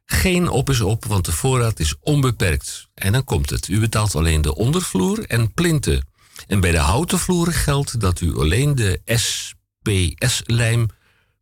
geen 0.05 0.49
op 0.49 0.69
is 0.69 0.81
op, 0.81 1.05
want 1.05 1.25
de 1.25 1.31
voorraad 1.31 1.79
is 1.79 1.95
onbeperkt. 1.99 2.87
En 2.93 3.11
dan 3.11 3.23
komt 3.23 3.49
het. 3.49 3.67
U 3.67 3.79
betaalt 3.79 4.15
alleen 4.15 4.41
de 4.41 4.55
ondervloer 4.55 5.25
en 5.25 5.53
plinten. 5.53 6.07
En 6.47 6.59
bij 6.59 6.71
de 6.71 6.77
houten 6.77 7.19
vloeren 7.19 7.53
geldt 7.53 7.99
dat 7.99 8.21
u 8.21 8.37
alleen 8.37 8.75
de 8.75 9.01
SPS-lijm, 9.05 10.87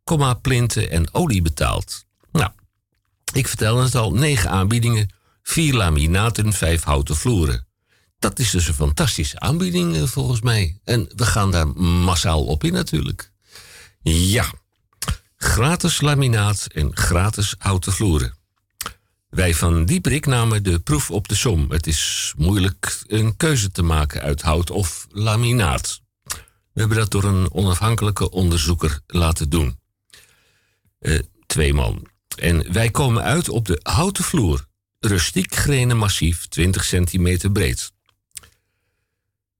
komma, 0.04 0.34
plinten 0.34 0.90
en 0.90 1.14
olie 1.14 1.42
betaalt. 1.42 2.04
Nou, 2.32 2.50
ik 3.32 3.48
vertelde 3.48 3.82
het 3.82 3.94
al, 3.94 4.12
negen 4.12 4.50
aanbiedingen, 4.50 5.14
vier 5.42 5.74
laminaten, 5.74 6.52
vijf 6.52 6.82
houten 6.82 7.16
vloeren. 7.16 7.66
Dat 8.18 8.38
is 8.38 8.50
dus 8.50 8.68
een 8.68 8.74
fantastische 8.74 9.40
aanbieding 9.40 9.96
eh, 9.96 10.02
volgens 10.02 10.40
mij. 10.40 10.80
En 10.84 11.12
we 11.16 11.26
gaan 11.26 11.50
daar 11.50 11.68
massaal 11.78 12.44
op 12.44 12.64
in 12.64 12.72
natuurlijk. 12.72 13.32
Ja, 14.02 14.52
gratis 15.36 16.00
laminaat 16.00 16.66
en 16.66 16.96
gratis 16.96 17.54
houten 17.58 17.92
vloeren. 17.92 18.34
Wij 19.32 19.54
van 19.54 19.84
Dieprik 19.84 20.26
namen 20.26 20.62
de 20.62 20.78
proef 20.78 21.10
op 21.10 21.28
de 21.28 21.34
som. 21.34 21.70
Het 21.70 21.86
is 21.86 22.32
moeilijk 22.36 23.02
een 23.06 23.36
keuze 23.36 23.70
te 23.70 23.82
maken 23.82 24.20
uit 24.22 24.42
hout 24.42 24.70
of 24.70 25.06
laminaat. 25.10 26.00
We 26.72 26.80
hebben 26.80 26.96
dat 26.96 27.10
door 27.10 27.24
een 27.24 27.52
onafhankelijke 27.52 28.30
onderzoeker 28.30 29.00
laten 29.06 29.48
doen. 29.48 29.78
Eh, 30.98 31.18
twee 31.46 31.74
man. 31.74 32.06
En 32.36 32.72
wij 32.72 32.90
komen 32.90 33.22
uit 33.22 33.48
op 33.48 33.66
de 33.66 33.80
houten 33.82 34.24
vloer. 34.24 34.66
Rustiek 34.98 35.54
grenen 35.54 35.96
massief, 35.96 36.46
20 36.46 36.84
centimeter 36.84 37.52
breed. 37.52 37.92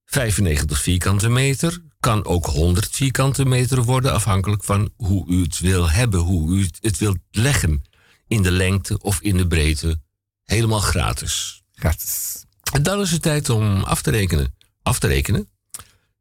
95 0.04 0.82
vierkante 0.82 1.28
meter, 1.28 1.82
kan 2.00 2.24
ook 2.24 2.46
100 2.46 2.96
vierkante 2.96 3.44
meter 3.44 3.82
worden, 3.82 4.12
afhankelijk 4.12 4.64
van 4.64 4.92
hoe 4.96 5.28
u 5.28 5.42
het 5.42 5.58
wil 5.58 5.90
hebben, 5.90 6.20
hoe 6.20 6.56
u 6.56 6.68
het 6.80 6.98
wilt 6.98 7.18
leggen. 7.30 7.82
In 8.32 8.42
de 8.42 8.50
lengte 8.50 8.98
of 8.98 9.20
in 9.20 9.36
de 9.36 9.46
breedte. 9.46 10.00
Helemaal 10.44 10.80
gratis. 10.80 11.62
Gratis. 11.72 12.44
En 12.72 12.82
dan 12.82 13.00
is 13.00 13.10
het 13.10 13.22
tijd 13.22 13.48
om 13.48 13.82
af 13.82 14.02
te 14.02 14.10
rekenen. 14.10 14.54
Af 14.82 14.98
te 14.98 15.06
rekenen. 15.06 15.48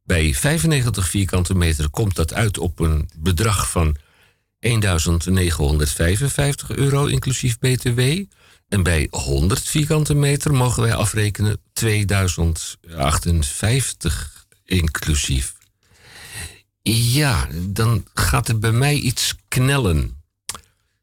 Bij 0.03 0.33
95 0.33 1.07
vierkante 1.07 1.55
meter 1.55 1.89
komt 1.89 2.15
dat 2.15 2.33
uit 2.33 2.57
op 2.57 2.79
een 2.79 3.09
bedrag 3.17 3.69
van 3.69 3.95
1955 4.59 6.71
euro 6.71 7.05
inclusief 7.05 7.59
BTW. 7.59 7.99
En 8.67 8.83
bij 8.83 9.07
100 9.09 9.61
vierkante 9.61 10.13
meter 10.13 10.53
mogen 10.53 10.83
wij 10.83 10.95
afrekenen 10.95 11.61
2058 11.73 14.45
inclusief. 14.65 15.53
Ja, 16.81 17.47
dan 17.53 18.05
gaat 18.13 18.47
er 18.47 18.59
bij 18.59 18.71
mij 18.71 18.95
iets 18.95 19.35
knellen. 19.47 20.20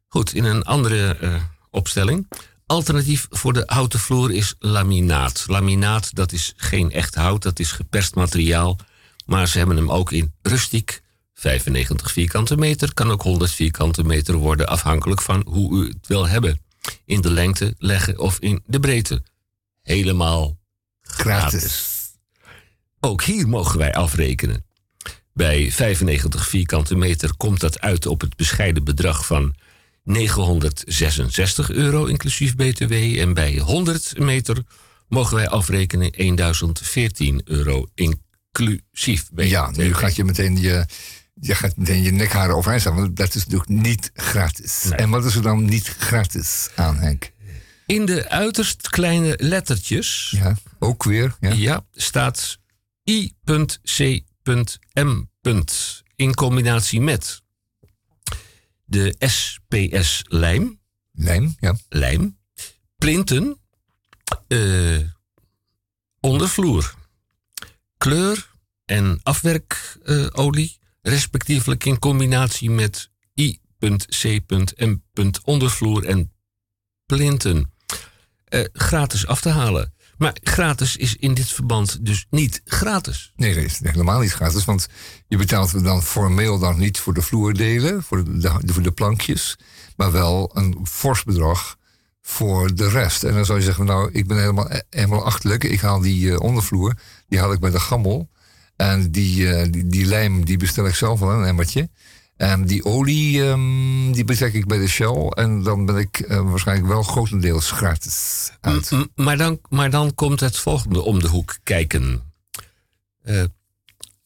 Goed, 0.08 0.34
in 0.34 0.44
een 0.44 0.62
andere 0.62 1.16
eh, 1.16 1.42
opstelling. 1.70 2.28
Alternatief 2.66 3.26
voor 3.30 3.52
de 3.52 3.62
houten 3.66 3.98
vloer 3.98 4.32
is 4.32 4.54
laminaat. 4.58 5.44
Laminaat, 5.46 6.14
dat 6.14 6.32
is 6.32 6.52
geen 6.56 6.90
echt 6.90 7.14
hout, 7.14 7.42
dat 7.42 7.58
is 7.58 7.72
geperst 7.72 8.14
materiaal. 8.14 8.78
Maar 9.26 9.48
ze 9.48 9.58
hebben 9.58 9.76
hem 9.76 9.90
ook 9.90 10.12
in 10.12 10.34
rustiek. 10.42 11.02
95 11.34 12.12
vierkante 12.12 12.56
meter, 12.56 12.94
kan 12.94 13.10
ook 13.10 13.22
100 13.22 13.50
vierkante 13.50 14.04
meter 14.04 14.34
worden, 14.34 14.68
afhankelijk 14.68 15.22
van 15.22 15.42
hoe 15.48 15.84
u 15.84 15.88
het 15.88 16.06
wil 16.06 16.28
hebben. 16.28 16.60
In 17.04 17.20
de 17.20 17.30
lengte 17.30 17.74
leggen 17.78 18.18
of 18.18 18.38
in 18.38 18.62
de 18.66 18.80
breedte. 18.80 19.22
Helemaal 19.82 20.58
gratis. 21.00 21.96
Ook 23.00 23.22
hier 23.22 23.48
mogen 23.48 23.78
wij 23.78 23.92
afrekenen. 23.92 24.64
Bij 25.32 25.72
95 25.72 26.48
vierkante 26.48 26.96
meter 26.96 27.36
komt 27.36 27.60
dat 27.60 27.80
uit 27.80 28.06
op 28.06 28.20
het 28.20 28.36
bescheiden 28.36 28.84
bedrag 28.84 29.26
van 29.26 29.54
966 30.08 31.70
euro 31.70 32.04
inclusief 32.04 32.56
BTW. 32.56 32.92
En 32.92 33.34
bij 33.34 33.58
100 33.58 34.18
meter 34.18 34.62
mogen 35.08 35.36
wij 35.36 35.48
afrekenen 35.48 36.12
1014 36.12 37.40
euro 37.44 37.86
inclusief 37.94 39.30
BTW. 39.30 39.40
Ja, 39.40 39.70
nu 39.70 39.94
gaat 39.94 40.16
je 40.16 40.24
meteen 40.24 40.60
je, 40.60 40.86
je, 41.34 41.54
gaat 41.54 41.76
meteen 41.76 42.02
je 42.02 42.10
nekharen 42.10 42.56
overeind 42.56 42.82
staan. 42.82 42.94
Want 42.94 43.16
dat 43.16 43.34
is 43.34 43.44
natuurlijk 43.44 43.70
niet 43.70 44.10
gratis. 44.14 44.90
En 44.90 45.10
wat 45.10 45.24
is 45.24 45.34
er 45.34 45.42
dan 45.42 45.64
niet 45.64 45.94
gratis 45.98 46.68
aan, 46.74 46.96
Henk? 46.96 47.30
In 47.86 48.06
de 48.06 48.28
uiterst 48.28 48.88
kleine 48.88 49.34
lettertjes. 49.40 50.34
Ja, 50.36 50.56
ook 50.78 51.04
weer. 51.04 51.36
Ja, 51.40 51.84
staat 51.92 52.58
I.C.M. 53.04 54.64
In 56.16 56.34
combinatie 56.34 57.00
met 57.00 57.42
de 58.88 59.14
SPS-lijm. 59.18 60.80
Lijm, 61.12 61.54
ja. 61.60 61.76
Lijm. 61.88 62.38
Plinten. 62.96 63.58
eh, 64.48 64.98
ondervloer. 66.20 66.94
Kleur 67.96 68.54
en 68.84 69.20
afwerkolie. 69.22 70.78
respectievelijk 71.02 71.84
in 71.84 71.98
combinatie 71.98 72.70
met 72.70 73.10
I.C.M. 73.34 74.96
ondervloer 75.44 76.04
en 76.04 76.32
plinten. 77.06 77.72
eh, 78.44 78.64
gratis 78.72 79.26
af 79.26 79.40
te 79.40 79.48
halen. 79.48 79.94
Maar 80.18 80.36
gratis 80.42 80.96
is 80.96 81.16
in 81.16 81.34
dit 81.34 81.48
verband 81.48 82.04
dus 82.04 82.26
niet 82.30 82.62
gratis. 82.64 83.32
Nee, 83.36 83.54
dat 83.54 83.64
is 83.64 83.80
helemaal 83.82 84.20
niet 84.20 84.32
gratis. 84.32 84.64
Want 84.64 84.86
je 85.28 85.36
betaalt 85.36 85.84
dan 85.84 86.02
formeel 86.02 86.58
dan 86.58 86.78
niet 86.78 86.98
voor 86.98 87.14
de 87.14 87.22
vloerdelen, 87.22 88.02
voor 88.02 88.24
de, 88.24 88.60
voor 88.64 88.82
de 88.82 88.92
plankjes. 88.92 89.58
Maar 89.96 90.12
wel 90.12 90.50
een 90.54 90.78
fors 90.84 91.24
bedrag 91.24 91.76
voor 92.22 92.74
de 92.74 92.88
rest. 92.88 93.24
En 93.24 93.34
dan 93.34 93.44
zou 93.44 93.58
je 93.58 93.64
zeggen, 93.64 93.84
nou, 93.84 94.10
ik 94.12 94.26
ben 94.26 94.38
helemaal, 94.38 94.70
helemaal 94.90 95.24
achterlijk. 95.24 95.64
Ik 95.64 95.80
haal 95.80 96.00
die 96.00 96.32
eh, 96.32 96.40
ondervloer, 96.40 96.94
die 97.28 97.38
haal 97.38 97.52
ik 97.52 97.60
bij 97.60 97.70
de 97.70 97.80
gammel. 97.80 98.30
En 98.76 99.10
die, 99.10 99.52
eh, 99.52 99.66
die, 99.70 99.86
die 99.86 100.06
lijm, 100.06 100.44
die 100.44 100.56
bestel 100.56 100.86
ik 100.86 100.94
zelf 100.94 101.20
wel, 101.20 101.30
een 101.30 101.44
emmertje. 101.44 101.88
En 102.38 102.64
die 102.64 102.84
olie, 102.84 103.42
ehm, 103.44 104.12
die 104.12 104.24
betrek 104.24 104.52
ik 104.52 104.66
bij 104.66 104.78
de 104.78 104.88
Shell. 104.88 105.26
En 105.28 105.62
dan 105.62 105.86
ben 105.86 105.96
ik 105.96 106.20
eh, 106.20 106.50
waarschijnlijk 106.50 106.88
wel 106.88 107.02
grotendeels 107.02 107.70
gratis 107.70 108.50
uit. 108.60 108.90
M- 108.90 109.06
maar, 109.14 109.36
dan, 109.36 109.60
maar 109.68 109.90
dan 109.90 110.14
komt 110.14 110.40
het 110.40 110.58
volgende 110.58 111.00
om 111.00 111.20
de 111.20 111.28
hoek 111.28 111.58
kijken. 111.62 112.32
Eh, 113.22 113.44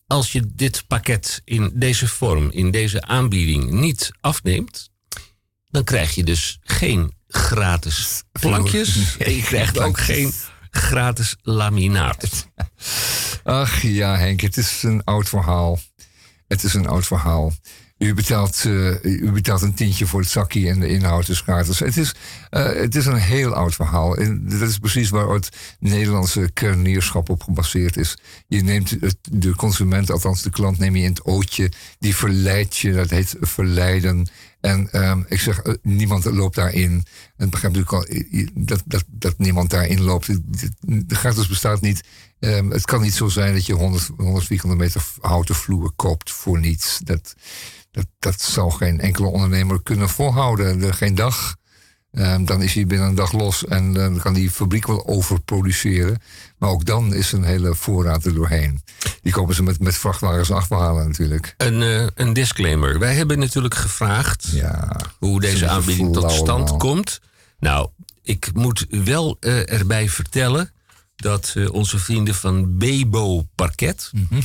als 0.06 0.32
je 0.32 0.42
dit 0.54 0.84
pakket 0.86 1.40
in 1.44 1.70
deze 1.74 2.08
vorm, 2.08 2.50
in 2.50 2.70
deze 2.70 3.02
aanbieding 3.02 3.70
niet 3.70 4.10
afneemt, 4.20 4.90
dan 5.70 5.84
krijg 5.84 6.14
je 6.14 6.24
dus 6.24 6.58
geen 6.62 7.12
gratis 7.28 8.22
plankjes. 8.32 8.96
En 9.18 9.34
je 9.36 9.42
krijgt 9.42 9.78
ook 9.78 9.98
geen 9.98 10.32
gratis 10.70 11.36
laminaat. 11.42 12.46
Ach 13.44 13.82
ja, 13.82 14.16
Henk, 14.16 14.40
het 14.40 14.56
is 14.56 14.82
een 14.82 15.04
oud 15.04 15.28
verhaal. 15.28 15.78
Het 16.48 16.62
is 16.64 16.74
een 16.74 16.86
oud 16.86 17.06
verhaal. 17.06 17.52
U 18.02 18.14
betaalt, 18.14 18.64
eh, 18.64 19.04
u 19.04 19.30
betaalt 19.32 19.62
een 19.62 19.74
tientje 19.74 20.06
voor 20.06 20.20
het 20.20 20.28
zakje 20.28 20.68
en 20.68 20.80
de 20.80 20.88
inhoud 20.88 21.28
is 21.28 21.40
gratis. 21.40 21.78
Het 21.78 21.96
is, 21.96 22.14
eh, 22.50 22.64
het 22.64 22.94
is 22.94 23.06
een 23.06 23.16
heel 23.16 23.54
oud 23.54 23.74
verhaal. 23.74 24.16
En 24.16 24.48
dat 24.48 24.68
is 24.68 24.78
precies 24.78 25.10
waar 25.10 25.28
het 25.28 25.48
Nederlandse 25.78 26.50
kernierschap 26.52 27.28
op 27.28 27.42
gebaseerd 27.42 27.96
is. 27.96 28.18
Je 28.46 28.62
neemt 28.62 28.90
het, 28.90 29.16
de 29.30 29.54
consument, 29.54 30.10
althans 30.10 30.42
de 30.42 30.50
klant, 30.50 30.78
neem 30.78 30.96
je 30.96 31.02
in 31.02 31.10
het 31.10 31.24
ootje. 31.24 31.72
Die 31.98 32.16
verleidt 32.16 32.76
je, 32.76 32.92
dat 32.92 33.10
heet 33.10 33.36
verleiden. 33.40 34.28
En 34.60 34.90
ehm, 34.90 35.22
ik 35.28 35.40
zeg, 35.40 35.58
eh, 35.58 35.74
niemand 35.82 36.24
loopt 36.24 36.54
daarin. 36.54 37.04
En 37.36 37.50
begrijp 37.50 37.74
natuurlijk 37.74 38.10
al 38.10 38.16
dat, 38.54 38.82
dat, 38.84 39.04
dat 39.08 39.38
niemand 39.38 39.70
daarin 39.70 40.02
loopt. 40.02 40.26
De 40.80 41.14
gratis 41.14 41.46
bestaat 41.46 41.80
niet. 41.80 42.04
Ehm, 42.38 42.70
het 42.70 42.84
kan 42.84 43.02
niet 43.02 43.14
zo 43.14 43.28
zijn 43.28 43.54
dat 43.54 43.66
je 43.66 43.72
100, 43.72 44.10
100 44.16 44.46
vierkante 44.46 44.76
meter 44.76 45.04
houten 45.20 45.54
vloer 45.54 45.92
koopt 45.96 46.30
voor 46.30 46.60
niets. 46.60 47.00
Dat, 47.04 47.34
dat, 47.92 48.06
dat 48.18 48.40
zal 48.40 48.70
geen 48.70 49.00
enkele 49.00 49.26
ondernemer 49.26 49.82
kunnen 49.82 50.08
volhouden. 50.08 50.78
De- 50.78 50.92
geen 50.92 51.14
dag. 51.14 51.56
Ehm, 52.12 52.44
dan 52.44 52.62
is 52.62 52.74
hij 52.74 52.86
binnen 52.86 53.08
een 53.08 53.14
dag 53.14 53.32
los 53.32 53.64
en 53.64 53.92
dan 53.92 54.18
kan 54.20 54.34
die 54.34 54.50
fabriek 54.50 54.86
wel 54.86 55.06
overproduceren. 55.06 56.18
Maar 56.58 56.70
ook 56.70 56.84
dan 56.84 57.14
is 57.14 57.32
een 57.32 57.44
hele 57.44 57.74
voorraad 57.74 58.24
er 58.24 58.34
doorheen. 58.34 58.82
Die 59.22 59.32
komen 59.32 59.54
ze 59.54 59.62
met, 59.62 59.80
met 59.80 59.94
vrachtwagens 59.94 60.50
afhalen 60.50 61.06
natuurlijk. 61.06 61.54
Een, 61.56 61.82
eh, 61.82 62.06
een 62.14 62.32
disclaimer. 62.32 62.98
Wij 62.98 63.14
hebben 63.14 63.38
natuurlijk 63.38 63.74
gevraagd 63.74 64.46
hoe 65.18 65.40
deze 65.40 65.56
Ze 65.56 65.68
aanbieding 65.68 66.12
tot 66.12 66.30
stand 66.32 66.48
allemaal. 66.48 66.76
komt. 66.76 67.20
Nou, 67.58 67.88
ik 68.22 68.50
moet 68.54 68.86
wel 68.88 69.36
eh, 69.40 69.72
erbij 69.72 70.08
vertellen 70.08 70.72
dat 71.16 71.52
eh, 71.56 71.72
onze 71.72 71.98
vrienden 71.98 72.34
van 72.34 72.78
Bebo 72.78 73.46
Parket. 73.54 74.10
eh, 74.30 74.38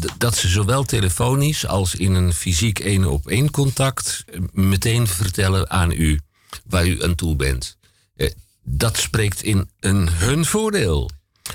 d- 0.00 0.18
dat 0.18 0.36
ze 0.36 0.48
zowel 0.48 0.84
telefonisch 0.84 1.66
als 1.66 1.94
in 1.94 2.14
een 2.14 2.32
fysiek 2.32 2.78
één 2.78 3.04
op 3.04 3.26
één 3.26 3.50
contact 3.50 4.24
eh, 4.32 4.40
meteen 4.52 5.06
vertellen 5.06 5.70
aan 5.70 5.90
u 5.92 6.20
waar 6.66 6.86
u 6.86 7.02
aan 7.04 7.14
toe 7.14 7.36
bent. 7.36 7.76
Eh, 8.16 8.30
dat 8.62 8.96
spreekt 8.98 9.42
in 9.42 9.68
een 9.80 10.08
hun 10.10 10.44
voordeel. 10.44 11.10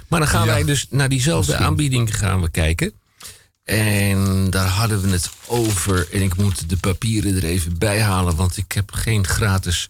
Maar 0.08 0.20
dan 0.20 0.30
gaan 0.30 0.46
Ja, 0.46 0.54
wij 0.54 0.64
dus 0.64 0.88
naar 0.90 1.10
diezelfde 1.10 1.48
misschien. 1.48 1.68
aanbieding 1.70 2.18
gaan 2.18 2.42
we 2.42 2.50
kijken. 2.50 2.94
En 3.64 4.50
daar 4.50 4.68
hadden 4.68 5.02
we 5.02 5.10
het 5.10 5.30
over. 5.48 6.08
En 6.12 6.22
ik 6.22 6.36
moet 6.38 6.70
de 6.70 6.78
papieren 6.78 7.36
er 7.36 7.44
even 7.44 7.78
bij 7.78 8.02
halen, 8.02 8.36
want 8.36 8.58
ik 8.58 8.72
heb 8.72 8.92
geen 8.92 9.28
gratis 9.28 9.90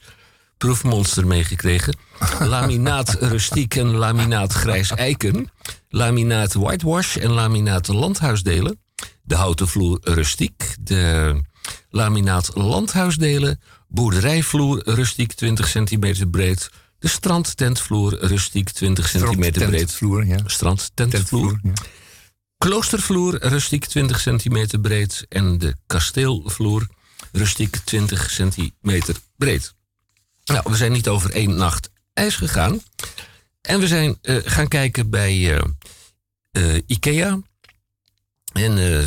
proefmonster 0.58 1.28
meegekregen. 1.28 1.96
Laminaat 2.40 3.18
rustiek 3.20 3.76
en 3.76 3.96
laminaat 3.96 4.54
grijs 4.54 4.92
eiken. 4.92 5.50
Laminaat 5.90 6.54
whitewash 6.54 7.18
en 7.18 7.30
laminaat 7.30 7.88
landhuisdelen. 7.88 8.80
De 9.24 9.36
houten 9.36 9.68
vloer 9.68 10.00
rustiek. 10.02 10.76
De 10.80 11.36
laminaat 11.90 12.52
landhuisdelen. 12.54 13.60
Boerderijvloer 13.88 14.82
rustiek 14.86 15.34
20 15.34 15.68
centimeter 15.68 16.28
breed. 16.28 16.70
De 17.00 17.08
strandtentvloer 17.08 18.18
rustiek 18.20 18.70
20 18.70 19.08
centimeter 19.08 19.68
breed. 19.68 19.90
Strandtentvloer, 19.90 20.26
ja. 20.26 20.38
Strandtentvloer. 20.46 21.60
Kloostervloer 22.58 23.38
rustiek 23.42 23.86
20 23.86 24.20
centimeter 24.20 24.80
breed. 24.80 25.26
En 25.30 25.58
de 25.58 25.76
kasteelvloer 25.88 26.88
rustiek 27.32 27.76
20 27.76 28.30
centimeter 28.32 29.16
breed. 29.38 29.74
Nou, 30.46 30.64
we 30.70 30.76
zijn 30.76 30.92
niet 30.92 31.08
over 31.08 31.32
één 31.32 31.56
nacht 31.56 31.92
ijs 32.14 32.36
gegaan. 32.36 32.82
En 33.62 33.80
we 33.80 33.88
zijn 33.88 34.18
eh, 34.22 34.38
gaan 34.44 34.68
kijken 34.68 35.10
bij 35.10 35.56
eh, 35.56 35.64
eh, 36.52 36.82
IKEA. 36.88 37.42
En 38.54 39.06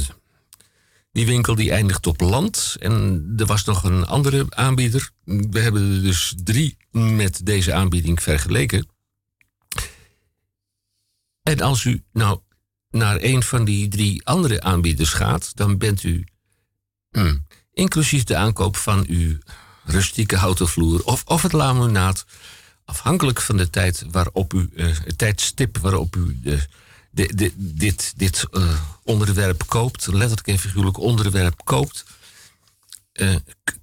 die 1.12 1.26
winkel 1.26 1.54
die 1.54 1.70
eindigt 1.70 2.06
op 2.06 2.20
land. 2.20 2.76
En 2.78 3.24
er 3.36 3.46
was 3.46 3.64
nog 3.64 3.84
een 3.84 4.06
andere 4.06 4.46
aanbieder. 4.48 5.10
We 5.24 5.60
hebben 5.60 5.94
er 5.94 6.02
dus 6.02 6.34
drie 6.44 6.76
met 6.90 7.46
deze 7.46 7.74
aanbieding 7.74 8.22
vergeleken. 8.22 8.88
En 11.42 11.60
als 11.60 11.84
u 11.84 12.02
nou 12.12 12.40
naar 12.90 13.16
een 13.20 13.42
van 13.42 13.64
die 13.64 13.88
drie 13.88 14.26
andere 14.26 14.60
aanbieders 14.60 15.12
gaat, 15.12 15.56
dan 15.56 15.78
bent 15.78 16.02
u 16.02 16.24
hm, 17.10 17.36
inclusief 17.72 18.24
de 18.24 18.36
aankoop 18.36 18.76
van 18.76 19.04
uw 19.08 19.38
rustieke 19.84 20.36
houten 20.36 20.68
vloer 20.68 21.04
of, 21.04 21.22
of 21.24 21.42
het 21.42 21.52
laminaat, 21.52 22.26
afhankelijk 22.86 23.40
van 23.40 23.56
de 23.56 23.70
tijd 23.70 24.04
waarop 24.10 24.52
u, 24.54 24.70
eh, 24.76 24.86
het 25.04 25.18
tijdstip 25.18 25.78
waarop 25.78 26.16
u 26.16 26.38
eh, 26.44 26.58
de, 27.10 27.34
de, 27.34 27.52
dit, 27.56 28.12
dit 28.16 28.44
eh, 28.50 28.62
onderwerp 29.04 29.62
koopt, 29.66 30.06
letterlijk 30.06 30.48
en 30.48 30.58
figuurlijk 30.58 30.98
onderwerp 30.98 31.60
koopt, 31.64 32.04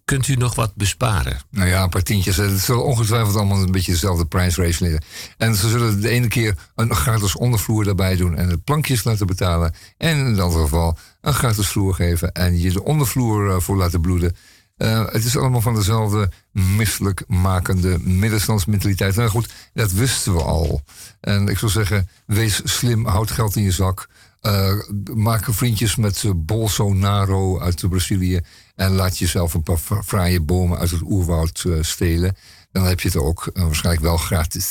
kunt 0.05 0.27
u 0.27 0.35
nog 0.35 0.55
wat 0.55 0.75
besparen. 0.75 1.39
Nou 1.49 1.67
ja, 1.67 1.84
een 1.84 1.89
paar 1.89 2.03
tientjes. 2.03 2.38
Het 2.38 2.59
zullen 2.59 2.84
ongetwijfeld 2.84 3.35
allemaal 3.35 3.61
een 3.61 3.71
beetje 3.71 3.91
dezelfde 3.91 4.25
prijsrace 4.25 4.84
liggen. 4.84 5.03
En 5.38 5.55
ze 5.55 5.69
zullen 5.69 6.01
de 6.01 6.09
ene 6.09 6.27
keer 6.27 6.57
een 6.75 6.95
gratis 6.95 7.35
ondervloer 7.35 7.84
daarbij 7.84 8.15
doen 8.15 8.35
en 8.35 8.49
de 8.49 8.57
plankjes 8.57 9.03
laten 9.03 9.27
betalen. 9.27 9.73
En 9.97 10.17
in 10.17 10.25
het 10.25 10.39
andere 10.39 10.63
geval 10.63 10.97
een 11.21 11.34
gratis 11.34 11.67
vloer 11.67 11.93
geven 11.93 12.31
en 12.31 12.59
je 12.59 12.71
de 12.71 12.84
ondervloer 12.84 13.61
voor 13.61 13.77
laten 13.77 14.01
bloeden. 14.01 14.35
Eh, 14.84 15.05
het 15.11 15.26
is 15.26 15.38
allemaal 15.38 15.61
van 15.61 15.76
dezelfde 15.76 16.30
misselijk 16.51 17.23
makende 17.27 17.99
middenstandsmentaliteit. 17.99 19.15
Nou 19.15 19.30
goed, 19.30 19.53
dat 19.73 19.91
wisten 19.91 20.34
we 20.34 20.41
al. 20.41 20.81
En 21.19 21.47
ik 21.47 21.57
zou 21.57 21.72
zeggen, 21.72 22.10
wees 22.26 22.61
slim, 22.64 23.05
houd 23.05 23.31
geld 23.31 23.55
in 23.55 23.64
je 23.64 23.72
zak. 23.72 24.07
Eh, 24.41 24.73
maak 25.14 25.45
vriendjes 25.49 25.95
met 25.95 26.23
eh, 26.23 26.31
Bolsonaro 26.35 27.60
uit 27.60 27.89
Brazilië. 27.89 28.39
En 28.76 28.91
laat 28.91 29.18
jezelf 29.18 29.53
een 29.53 29.64
paar 29.64 29.77
fra- 29.77 30.03
fraaie 30.03 30.41
bomen 30.41 30.77
uit 30.80 30.91
het 30.91 31.01
oerwoud 31.03 31.65
stelen. 31.81 32.35
Dan 32.72 32.84
heb 32.85 32.99
je 32.99 33.07
het 33.07 33.18
ook 33.18 33.49
waarschijnlijk 33.53 34.05
wel 34.05 34.18
gratis. 34.18 34.68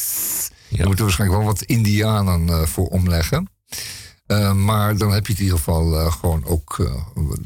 Je 0.68 0.84
moet 0.86 0.96
er 0.98 1.04
waarschijnlijk 1.04 1.40
wel 1.40 1.48
wat 1.52 1.62
indianen 1.62 2.68
voor 2.68 2.86
omleggen. 2.86 3.50
Maar 4.54 4.96
dan 4.96 5.12
heb 5.12 5.26
je 5.26 5.32
het 5.32 5.40
in 5.40 5.44
ieder 5.44 5.58
geval 5.58 6.10
gewoon 6.10 6.44
ook 6.44 6.90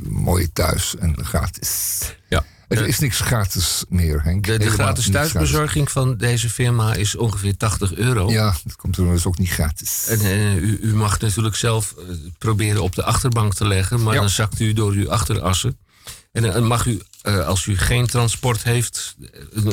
mooi 0.09 0.53
thuis 0.53 0.97
en 0.97 1.25
gratis. 1.25 2.01
Ja. 2.29 2.45
Er 2.69 2.87
is 2.87 2.99
niks 2.99 3.21
gratis 3.21 3.85
meer, 3.89 4.23
Henk. 4.23 4.47
De, 4.47 4.71
gratis 4.71 5.11
thuisbezorging 5.11 5.91
van 5.91 6.17
deze 6.17 6.51
firma 6.51 6.95
is 6.95 7.17
ongeveer 7.17 7.57
80 7.57 7.95
euro. 7.95 8.31
Ja, 8.31 8.55
dat 8.65 8.77
komt 8.77 8.97
er 8.97 9.05
dus 9.05 9.27
ook 9.27 9.39
niet 9.39 9.51
gratis. 9.51 10.07
En 10.09 10.21
eh, 10.21 10.57
u, 10.57 10.79
u 10.83 10.95
mag 10.95 11.21
natuurlijk 11.21 11.57
zelf 11.57 11.95
eh, 11.99 12.05
proberen 12.39 12.83
op 12.83 12.95
de 12.95 13.03
achterbank 13.03 13.55
te 13.55 13.67
leggen, 13.67 14.03
maar 14.03 14.15
dan 14.15 14.31
zakt 14.31 14.61
u 14.61 14.73
door 14.73 14.93
uw 14.93 15.11
achterassen. 15.11 15.79
En 16.33 16.43
dan 16.43 16.67
mag 16.67 16.87
u, 16.87 17.01
eh, 17.23 17.47
als 17.47 17.67
u 17.67 17.79
geen 17.79 18.07
transport 18.07 18.63
heeft, 18.63 19.17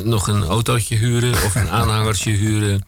nog 0.03 0.27
een 0.27 0.43
autootje 0.43 0.95
huren 0.95 1.33
of 1.33 1.55
een 1.55 1.69
aanhangertje 1.79 2.31
huren. 2.31 2.85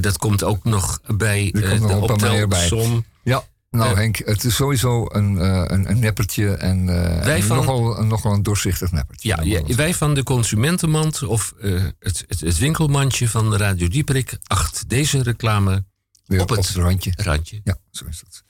Dat 0.00 0.18
komt 0.18 0.42
ook 0.42 0.64
nog 0.64 1.00
bij 1.06 1.50
de 1.50 1.98
optelsom. 2.00 3.04
Ja, 3.22 3.44
nou 3.70 3.96
Henk, 3.96 4.16
het 4.16 4.44
is 4.44 4.54
sowieso 4.54 5.06
een, 5.08 5.38
eh, 5.38 5.64
een, 5.66 5.90
een 5.90 5.98
neppertje 5.98 6.54
en, 6.54 6.78
eh, 6.88 7.24
Wij 7.24 7.36
en 7.36 7.42
van- 7.42 7.56
nogal, 7.56 8.04
nogal 8.04 8.32
een 8.32 8.42
doorzichtig 8.42 8.92
neppertje. 8.92 9.28
Ja, 9.28 9.42
ja, 9.42 9.74
wij 9.74 9.94
van 9.94 10.14
de 10.14 10.22
Consumentenmand 10.22 11.22
of 11.22 11.54
eh, 11.60 11.84
het, 11.98 12.24
het, 12.28 12.40
het 12.40 12.58
winkelmandje 12.58 13.28
van 13.28 13.56
Radio 13.56 13.88
Dieperik 13.88 14.38
acht 14.46 14.88
deze 14.88 15.22
reclame 15.22 15.84
Weer 16.24 16.40
op 16.40 16.48
het, 16.48 16.58
op 16.58 16.64
het 16.66 16.74
randje. 16.74 17.12
randje. 17.16 17.60
Ja, 17.64 17.78
zo 17.90 18.04
is 18.08 18.22
dat. 18.24 18.42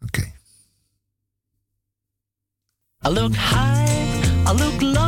Oké. 0.00 0.32
I 3.06 3.08
look 3.08 3.32
high, 3.34 4.48
I 4.48 4.52
look 4.52 4.80
low, 4.80 5.03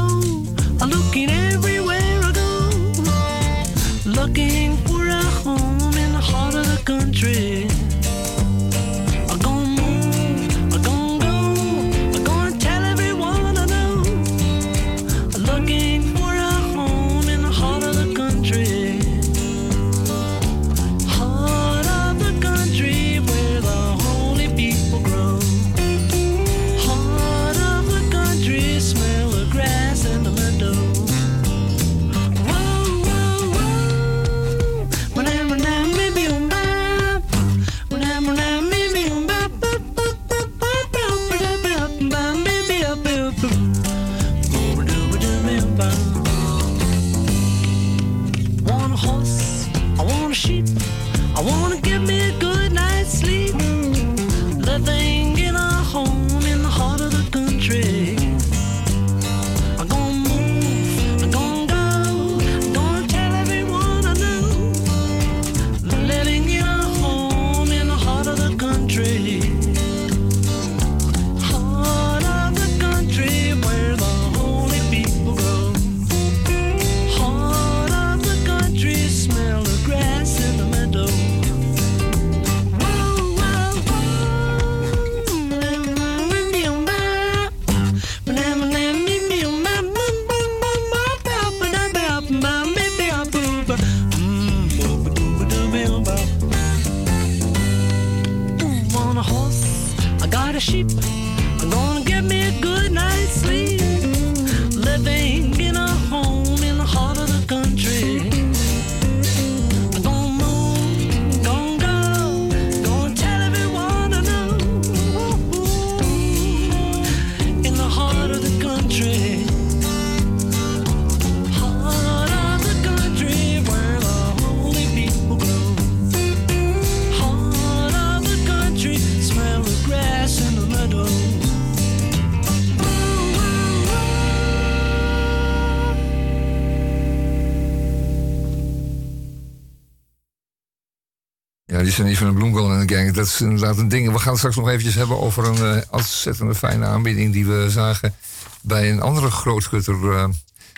Niet 142.04 142.18
van 142.18 142.26
de 142.26 142.32
Bloemkool 142.32 142.72
en 142.72 142.86
de 142.86 142.94
gang. 142.94 143.12
Dat 143.12 143.26
is 143.26 143.40
inderdaad 143.40 143.78
een 143.78 143.88
ding. 143.88 144.12
We 144.12 144.18
gaan 144.18 144.28
het 144.28 144.36
straks 144.38 144.56
nog 144.56 144.68
eventjes 144.68 144.94
hebben 144.94 145.20
over 145.20 145.44
een 145.46 145.76
eh, 145.76 145.82
ontzettende 145.90 146.54
fijne 146.54 146.86
aanbieding 146.86 147.32
die 147.32 147.46
we 147.46 147.66
zagen 147.70 148.14
bij 148.62 148.90
een 148.90 149.00
andere 149.00 149.30
grootgutter. 149.30 150.12
eh. 150.16 150.28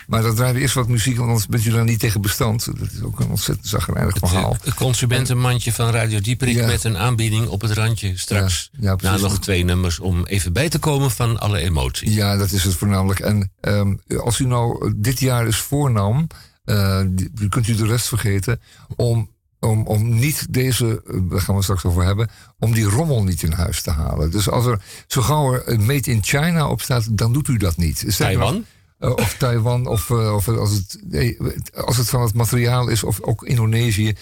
maar 0.07 0.21
dan 0.21 0.35
draaien 0.35 0.55
we 0.55 0.61
eerst 0.61 0.73
wat 0.75 0.87
muziek, 0.87 1.15
want 1.17 1.27
anders 1.29 1.47
bent 1.47 1.65
u 1.65 1.71
daar 1.71 1.83
niet 1.83 1.99
tegen 1.99 2.21
bestand. 2.21 2.65
Dat 2.65 2.91
is 2.91 3.01
ook 3.03 3.19
een 3.19 3.29
ontzettend 3.29 3.67
zagrijnig 3.67 4.17
verhaal. 4.17 4.57
Het 4.63 4.73
consumentenmandje 4.73 5.73
van 5.73 5.89
Radio 5.89 6.19
Dieperik 6.21 6.55
Ja. 6.55 6.65
met 6.65 6.83
een 6.83 6.97
aanbieding 6.97 7.47
op 7.47 7.61
het 7.61 7.71
randje 7.71 8.17
straks. 8.17 8.69
Ja, 8.71 8.79
ja, 8.89 8.95
precies. 8.95 9.21
Na 9.21 9.27
nog 9.27 9.39
twee 9.39 9.63
nummers 9.63 9.99
om 9.99 10.25
even 10.25 10.53
bij 10.53 10.69
te 10.69 10.79
komen 10.79 11.11
van 11.11 11.39
alle 11.39 11.59
emoties. 11.59 12.13
Ja, 12.13 12.37
dat 12.37 12.51
is 12.51 12.63
het 12.63 12.75
voornamelijk. 12.75 13.19
En 13.19 13.51
ehm, 13.61 13.95
als 14.23 14.39
u 14.39 14.45
nou 14.45 14.93
dit 14.95 15.19
jaar 15.19 15.45
eens 15.45 15.57
voornam, 15.61 16.27
eh, 16.63 16.99
kunt 17.49 17.67
u 17.67 17.75
de 17.75 17.85
rest 17.85 18.07
vergeten, 18.07 18.61
om, 18.95 19.29
om, 19.59 19.87
om 19.87 20.19
niet 20.19 20.53
deze, 20.53 21.01
eh, 21.07 21.19
daar 21.29 21.41
gaan 21.41 21.55
we 21.55 21.61
straks 21.61 21.85
over 21.85 22.03
hebben, 22.03 22.29
om 22.59 22.73
die 22.73 22.85
rommel 22.85 23.23
niet 23.23 23.43
in 23.43 23.51
huis 23.51 23.81
te 23.81 23.91
halen. 23.91 24.31
Dus 24.31 24.49
als 24.49 24.65
er 24.65 24.81
zo 25.07 25.21
gauw 25.21 25.53
er 25.53 25.61
een 25.65 25.85
Made 25.85 26.11
in 26.11 26.23
China 26.23 26.69
op 26.69 26.81
staat, 26.81 27.17
dan 27.17 27.33
doet 27.33 27.47
u 27.47 27.57
dat 27.57 27.77
niet. 27.77 28.17
Taiwan? 28.17 28.65
eh, 28.99 29.11
of 29.11 29.35
Taiwan, 29.37 29.87
of, 29.87 30.09
eh, 30.09 30.33
of 30.35 30.47
als, 30.47 30.71
het, 30.71 30.99
nee, 31.07 31.37
als 31.73 31.97
het 31.97 32.09
van 32.09 32.21
het 32.21 32.33
materiaal 32.33 32.87
is, 32.87 33.03
of 33.03 33.21
ook 33.21 33.43
Indonesië, 33.43 34.15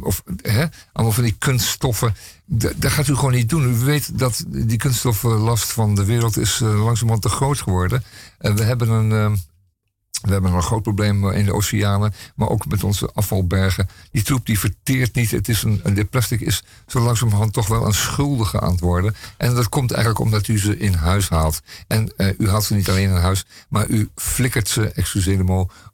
of 0.00 0.22
hè, 0.42 0.66
allemaal 0.92 1.14
van 1.14 1.24
die 1.24 1.36
kunststoffen. 1.38 2.14
Dat 2.44 2.92
gaat 2.92 3.08
u 3.08 3.14
gewoon 3.14 3.32
niet 3.32 3.48
doen. 3.48 3.64
U 3.64 3.76
weet 3.84 4.18
dat 4.18 4.44
die 4.48 4.78
kunststoffenlast 4.78 5.72
van 5.72 5.94
de 5.94 6.04
wereld 6.04 6.36
is 6.36 6.58
langzamerhand 6.58 7.22
te 7.22 7.28
groot 7.28 7.60
geworden. 7.60 8.04
En 8.38 8.56
we 8.56 8.62
hebben 8.62 8.88
een, 8.88 9.38
We 10.22 10.32
hebben 10.32 10.52
een 10.52 10.62
groot 10.62 10.82
probleem 10.82 11.30
in 11.30 11.44
de 11.44 11.54
oceanen, 11.54 12.14
maar 12.34 12.48
ook 12.48 12.66
met 12.66 12.84
onze 12.84 13.10
afvalbergen. 13.14 13.88
Die 14.10 14.22
troep 14.22 14.46
die 14.46 14.58
verteert 14.58 15.14
niet. 15.14 15.30
Het 15.30 15.48
is 15.48 15.62
een, 15.62 15.80
de 15.94 16.04
plastic 16.04 16.40
is 16.40 16.62
zo 16.86 17.00
langzamerhand 17.00 17.52
toch 17.52 17.68
wel 17.68 17.86
een 17.86 17.94
schuldige 17.94 18.60
aan 18.60 18.70
het 18.70 18.80
worden. 18.80 19.14
En 19.36 19.54
dat 19.54 19.68
komt 19.68 19.90
eigenlijk 19.90 20.24
omdat 20.24 20.48
u 20.48 20.58
ze 20.58 20.78
in 20.78 20.94
huis 20.94 21.28
haalt. 21.28 21.60
En 21.86 22.12
eh, 22.16 22.28
u 22.38 22.48
haalt 22.48 22.64
ze 22.64 22.74
niet 22.74 22.88
alleen 22.88 23.08
in 23.08 23.16
huis, 23.16 23.44
maar 23.68 23.88
u 23.88 24.10
flikkert 24.14 24.68
ze, 24.68 24.92
excuseer 24.92 25.40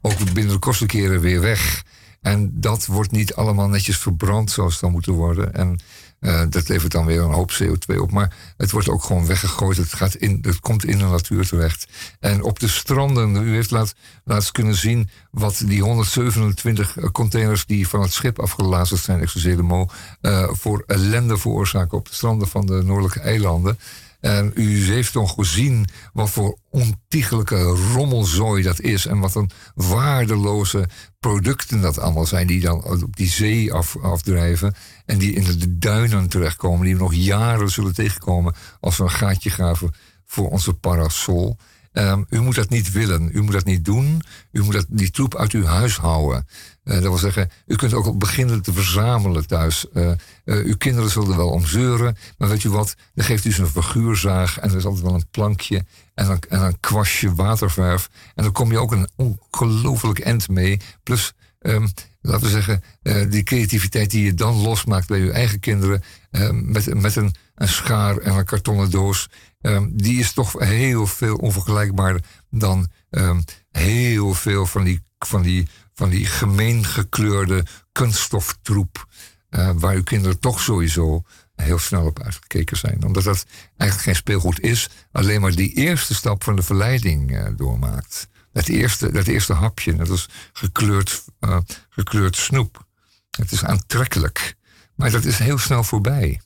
ook 0.01 0.33
binnen 0.33 0.53
de 0.53 0.59
kortste 0.59 0.87
keren 0.87 1.21
weer 1.21 1.41
weg. 1.41 1.83
En 2.21 2.51
dat 2.61 2.87
wordt 2.87 3.11
niet 3.11 3.35
allemaal 3.35 3.69
netjes 3.69 3.99
verbrand 3.99 4.51
zoals 4.51 4.73
het 4.73 4.81
dan 4.81 4.93
moeten 4.93 5.13
worden. 5.13 5.55
En 5.55 5.81
eh, 6.21 6.43
dat 6.49 6.69
levert 6.69 6.93
dan 6.93 7.07
weer 7.07 7.21
een 7.21 7.33
hoop 7.33 7.53
CO2 7.63 7.97
op. 8.01 8.11
Maar 8.11 8.37
het 8.57 8.71
wordt 8.71 8.89
ook 8.89 9.03
gewoon 9.03 9.27
weggegooid. 9.27 9.77
Het, 9.77 9.93
gaat 9.93 10.15
in, 10.15 10.39
het 10.43 10.61
komt 10.61 10.85
in 10.85 10.99
de 10.99 11.05
natuur 11.05 11.47
terecht. 11.47 11.87
En 12.21 12.43
op 12.43 12.59
de 12.59 12.69
stranden, 12.69 13.37
u 13.37 13.55
heeft 13.55 13.71
laat, 13.71 13.95
laatst 14.25 14.53
kunnen 14.53 14.75
zien 14.75 15.11
wat 15.31 15.63
die 15.67 15.83
127 15.83 16.97
containers 17.13 17.67
die 17.67 17.89
van 17.89 18.01
het 18.01 18.13
schip 18.13 18.39
afgelazerd 18.39 19.01
zijn, 19.01 19.21
excuseer 19.21 19.57
de 19.57 19.63
mo, 19.63 19.87
eh, 20.21 20.49
voor 20.51 20.85
ellende 20.87 21.39
veroorzaken 21.39 21.99
op 21.99 22.09
de 22.09 22.15
stranden 22.15 22.49
van 22.49 22.67
de 22.67 22.83
noordelijke 22.83 23.21
eilanden. 23.21 23.79
En 24.21 24.53
u 24.55 24.85
heeft 24.85 25.13
toch 25.13 25.35
gezien 25.35 25.89
wat 26.13 26.31
voor 26.31 26.59
ontiegelijke 26.71 27.63
rommelzooi 27.95 28.63
dat 28.63 28.81
is. 28.81 29.07
En 29.07 29.19
wat 29.19 29.35
een 29.35 29.51
waardeloze 29.75 30.89
producten 31.21 31.81
dat 31.81 31.99
allemaal 31.99 32.27
zijn. 32.27 32.47
Die 32.47 32.61
dan 32.61 32.85
op 32.85 33.17
die 33.17 33.29
zee 33.29 33.73
af, 33.73 33.97
afdrijven. 33.97 34.75
En 35.07 35.19
die 35.19 35.33
in 35.33 35.59
de 35.59 35.79
duinen 35.79 36.29
terechtkomen. 36.29 36.85
Die 36.85 36.95
we 36.95 37.01
nog 37.01 37.15
jaren 37.15 37.71
zullen 37.71 37.95
tegenkomen. 37.95 38.55
Als 38.81 38.97
we 38.97 39.03
een 39.03 39.11
gaatje 39.11 39.51
graven 39.51 39.95
voor 40.27 40.51
onze 40.51 40.75
parasol. 40.75 41.57
Ehm, 41.99 42.23
u 42.29 42.41
moet 42.41 42.55
dat 42.55 42.69
niet 42.69 42.93
willen. 42.93 43.31
U 43.33 43.43
moet 43.43 43.53
dat 43.53 43.65
niet 43.65 43.85
doen. 43.85 44.23
U 44.53 44.63
moet 44.63 44.73
dat, 44.73 44.87
die 44.89 45.11
troep 45.11 45.37
uit 45.37 45.53
uw 45.53 45.65
huis 45.65 45.97
houden. 45.97 46.47
Eh, 46.85 46.95
dat 46.95 47.03
wil 47.03 47.19
zeggen, 47.19 47.51
u 47.67 47.75
kunt 47.75 47.95
ook 47.95 48.19
beginnen 48.19 48.63
te 48.63 48.73
verzamelen 48.73 49.47
thuis. 49.47 49.87
Eh, 49.93 50.11
uw 50.45 50.77
kinderen 50.77 51.11
zullen 51.11 51.31
er 51.31 51.37
wel 51.37 51.51
om 51.51 51.67
zeuren. 51.67 52.17
Maar 52.37 52.49
weet 52.49 52.65
u 52.65 52.69
wat? 52.69 52.95
Dan 53.15 53.25
geeft 53.25 53.45
u 53.45 53.53
ze 53.53 53.63
een 53.63 53.69
figuurzaag. 53.69 54.59
En 54.59 54.71
er 54.71 54.77
is 54.77 54.85
altijd 54.85 55.05
wel 55.05 55.15
een 55.15 55.29
plankje. 55.31 55.85
En 56.15 56.27
dan, 56.27 56.39
en 56.49 56.61
een 56.61 56.81
kwastje 56.81 57.35
waterverf. 57.35 58.09
En 58.35 58.43
dan 58.43 58.53
kom 58.53 58.71
je 58.71 58.79
ook 58.79 58.93
een 58.93 59.09
ongelooflijk 59.17 60.19
end 60.19 60.49
mee. 60.49 60.81
Plus, 61.03 61.33
ehm, 61.59 61.87
laten 62.21 62.47
we 62.47 62.51
zeggen, 62.51 62.83
die 63.31 63.43
creativiteit 63.43 64.11
die 64.11 64.25
je 64.25 64.35
dan 64.35 64.55
losmaakt 64.55 65.09
bij 65.09 65.21
uw 65.21 65.31
eigen 65.31 65.61
kinderen. 65.61 66.03
ehm, 66.31 66.71
met, 66.71 66.95
met 66.95 67.17
een, 67.17 67.35
een 67.55 67.69
schaar 67.69 68.17
en 68.17 68.35
een 68.35 68.45
kartonnen 68.45 68.91
doos. 68.91 69.29
Ehm, 69.61 69.89
die 69.93 70.19
is 70.19 70.33
toch 70.33 70.53
heel 70.53 71.07
veel 71.07 71.37
onvergelijkbaarder 71.37 72.23
dan 72.51 72.89
ehm, 73.11 73.41
heel 73.71 74.35
veel 74.35 74.67
van 74.67 74.85
die, 74.85 75.03
van 75.19 75.43
die, 75.43 75.69
van 75.95 76.09
die 76.09 76.27
gemeen 76.27 76.85
gekleurde 76.85 77.65
kunststoftroep. 77.93 79.07
eh, 79.49 79.71
waar 79.75 79.95
uw 79.95 80.03
kinderen 80.03 80.39
toch 80.39 80.61
sowieso 80.61 81.23
heel 81.55 81.79
snel 81.79 82.05
op 82.05 82.23
uitgekeken 82.23 82.77
zijn. 82.77 83.05
Omdat 83.05 83.25
dat 83.25 83.45
eigenlijk 83.77 84.01
geen 84.03 84.17
speelgoed 84.17 84.61
is, 84.61 84.89
alleen 85.13 85.41
maar 85.41 85.55
die 85.55 85.73
eerste 85.75 86.15
stap 86.15 86.45
van 86.45 86.57
de 86.57 86.63
verleiding 86.63 87.37
eh, 87.37 87.47
doormaakt. 87.57 88.29
Dat 88.53 88.69
eerste, 88.69 89.13
dat 89.13 89.27
eerste 89.27 89.53
hapje, 89.53 89.97
dat 89.97 90.09
is 90.09 90.29
gekleurd, 90.53 91.25
eh, 91.41 91.59
gekleurd 91.89 92.37
snoep. 92.37 92.87
Het 93.31 93.53
is 93.53 93.65
aantrekkelijk, 93.65 94.55
maar 94.95 95.11
dat 95.11 95.25
is 95.25 95.39
heel 95.39 95.59
snel 95.59 95.85
voorbij. 95.85 96.41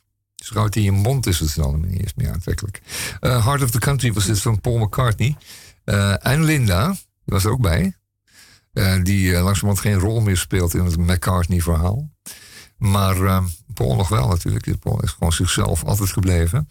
Dus 0.48 0.68
in 0.70 0.82
je 0.82 0.92
mond 0.92 1.26
is 1.26 1.38
het 1.38 1.54
dan 1.54 1.80
niet 1.88 2.00
eens 2.00 2.14
meer 2.14 2.32
aantrekkelijk. 2.32 2.82
Eh, 3.20 3.44
Heart 3.44 3.62
of 3.62 3.70
the 3.70 3.78
Country 3.78 4.12
was 4.12 4.26
dit 4.26 4.40
van 4.40 4.60
Paul 4.60 4.78
McCartney. 4.78 5.36
Eh, 5.84 6.26
en 6.26 6.44
Linda, 6.44 6.88
die 6.88 6.98
was 7.24 7.44
er 7.44 7.50
ook 7.50 7.60
bij. 7.60 7.96
Eh, 8.72 9.02
die 9.02 9.32
langzamerhand 9.32 9.80
geen 9.80 9.98
rol 9.98 10.20
meer 10.20 10.36
speelt 10.36 10.74
in 10.74 10.84
het 10.84 10.96
McCartney-verhaal. 10.96 12.10
Maar 12.76 13.24
eh, 13.24 13.44
Paul 13.74 13.96
nog 13.96 14.08
wel 14.08 14.28
natuurlijk. 14.28 14.78
Paul 14.78 15.02
is 15.02 15.10
gewoon 15.10 15.32
zichzelf 15.32 15.84
altijd 15.84 16.10
gebleven. 16.10 16.68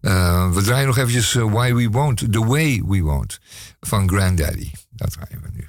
We 0.00 0.60
draaien 0.64 0.86
nog 0.86 0.98
eventjes 0.98 1.32
Why 1.32 1.72
We 1.72 1.88
Won't, 1.88 2.32
The 2.32 2.44
Way 2.46 2.82
We 2.86 3.00
Won't 3.00 3.40
van 3.80 4.08
Granddaddy. 4.08 4.70
Dat 4.90 5.10
draaien 5.10 5.42
we 5.42 5.48
nu. 5.52 5.68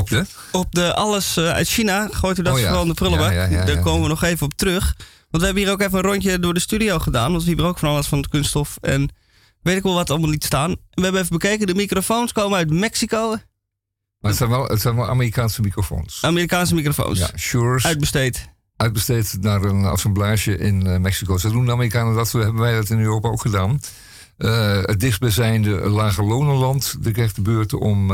Op 0.00 0.08
de? 0.08 0.24
Op 0.52 0.72
de 0.72 0.94
alles 0.94 1.36
eh, 1.36 1.50
uit 1.50 1.68
China. 1.68 2.08
Gooit 2.10 2.38
u 2.38 2.42
dat 2.42 2.52
Oh 2.52 2.58
ja. 2.58 2.64
vooral 2.64 2.82
in 2.82 2.88
de 2.88 2.94
prullenbak. 2.94 3.32
Ja, 3.32 3.44
ja, 3.44 3.50
ja, 3.50 3.64
Daar 3.64 3.80
komen 3.80 4.02
we 4.02 4.08
nog 4.08 4.22
even 4.22 4.46
op 4.46 4.54
terug. 4.54 4.94
Want 5.30 5.42
we 5.42 5.44
hebben 5.44 5.62
hier 5.62 5.72
ook 5.72 5.80
even 5.80 5.98
een 5.98 6.04
rondje 6.04 6.38
door 6.38 6.54
de 6.54 6.60
studio 6.60 6.98
gedaan. 6.98 7.30
Want 7.30 7.42
we 7.42 7.48
hebben 7.48 7.66
ook 7.66 7.78
van 7.78 7.88
alles 7.88 8.06
van 8.06 8.18
het 8.18 8.28
kunststof. 8.28 8.78
En 8.80 9.08
weet 9.62 9.76
ik 9.76 9.82
wel 9.82 9.94
wat 9.94 10.10
allemaal 10.10 10.30
niet 10.30 10.44
staan. 10.44 10.70
We 10.90 11.02
hebben 11.02 11.20
even 11.20 11.38
bekeken. 11.38 11.66
De 11.66 11.74
microfoons 11.74 12.32
komen 12.32 12.58
uit 12.58 12.70
Mexico. 12.70 13.28
Maar 14.18 14.30
het 14.30 14.36
zijn 14.36 14.50
wel, 14.50 14.64
het 14.64 14.80
zijn 14.80 14.96
wel 14.96 15.08
Amerikaanse 15.08 15.60
microfoons. 15.60 16.18
Amerikaanse 16.22 16.74
microfoons. 16.74 17.18
Ja, 17.18 17.30
Shure's. 17.36 17.84
Uitbesteed. 17.84 18.48
Uitbesteed 18.76 19.36
naar 19.40 19.62
een 19.62 19.84
assemblage 19.84 20.58
in 20.58 20.86
eh, 20.86 20.98
Mexico. 20.98 21.38
Zo 21.38 21.50
doen 21.50 21.64
de 21.64 21.72
Amerikanen 21.72 22.14
dat, 22.14 22.32
hebben 22.32 22.60
wij 22.60 22.74
dat 22.74 22.90
in 22.90 23.00
Europa 23.00 23.28
ook 23.28 23.40
gedaan. 23.40 23.80
Eh, 24.36 24.78
het 24.82 25.00
dichtstbijzijnde 25.00 25.70
lage 25.70 26.22
lonenland 26.22 26.96
die 27.00 27.12
krijgt 27.12 27.34
de 27.34 27.42
beurt 27.42 27.74
om, 27.74 28.12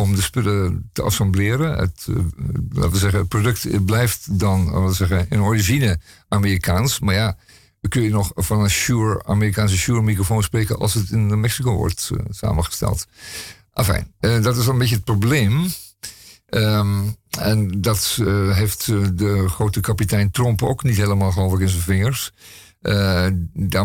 om 0.00 0.14
de 0.14 0.22
spullen 0.22 0.90
te 0.92 1.02
assembleren. 1.02 1.78
Het, 1.78 2.06
eh, 2.08 2.14
laten 2.70 2.90
we 2.90 2.98
zeggen, 2.98 3.18
het 3.18 3.28
product 3.28 3.84
blijft 3.84 4.38
dan 4.38 4.64
laten 4.64 4.86
we 4.86 4.94
zeggen, 4.94 5.26
in 5.30 5.42
origine 5.42 6.00
Amerikaans. 6.28 7.00
Maar 7.00 7.14
ja, 7.14 7.36
kun 7.88 8.02
je 8.02 8.10
nog 8.10 8.32
van 8.34 8.60
een 8.60 8.70
Shure, 8.70 9.24
Amerikaanse 9.24 9.76
Shure 9.76 10.02
microfoon 10.02 10.42
spreken 10.42 10.78
als 10.78 10.94
het 10.94 11.10
in 11.10 11.40
Mexico 11.40 11.74
wordt 11.74 12.10
eh, 12.12 12.24
samengesteld. 12.30 13.06
Enfin, 13.72 14.12
eh, 14.20 14.42
dat 14.42 14.56
is 14.56 14.66
een 14.66 14.78
beetje 14.78 14.94
het 14.94 15.04
probleem. 15.04 15.66
Ehm, 16.46 17.02
en 17.38 17.80
dat 17.80 18.18
heeft 18.52 18.86
de 19.18 19.48
grote 19.48 19.80
kapitein 19.80 20.30
Trump 20.30 20.62
ook 20.62 20.82
niet 20.82 20.96
helemaal, 20.96 21.32
geloof 21.32 21.54
ik, 21.54 21.60
in 21.60 21.68
zijn 21.68 21.82
vingers. 21.82 22.32
De, 22.80 23.78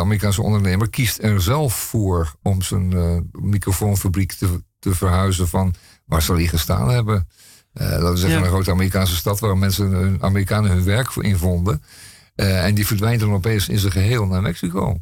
Amerikaanse 0.00 0.42
ondernemer 0.42 0.90
kiest 0.90 1.22
er 1.22 1.42
zelf 1.42 1.74
voor 1.74 2.34
om 2.42 2.62
zijn 2.62 3.28
microfoonfabriek 3.32 4.32
te, 4.32 4.62
te 4.82 4.94
verhuizen 4.94 5.48
van 5.48 5.74
waar 6.04 6.22
zal 6.22 6.36
hij 6.36 6.46
gestaan 6.46 6.90
hebben. 6.90 7.28
Eh, 7.72 7.86
laten 7.86 8.10
we 8.12 8.16
zeggen, 8.16 8.38
Ja. 8.38 8.44
een 8.44 8.50
grote 8.50 8.70
Amerikaanse 8.70 9.16
stad 9.16 9.40
waar 9.40 9.58
mensen, 9.58 9.90
hun, 9.90 10.22
Amerikanen 10.22 10.70
hun 10.70 10.84
werk 10.84 11.12
voor 11.12 11.24
invonden. 11.24 11.82
Eh, 12.34 12.64
en 12.64 12.74
die 12.74 12.86
verdwijnt 12.86 13.20
dan 13.20 13.32
opeens 13.32 13.68
in 13.68 13.78
zijn 13.78 13.92
geheel 13.92 14.26
naar 14.26 14.42
Mexico. 14.42 15.00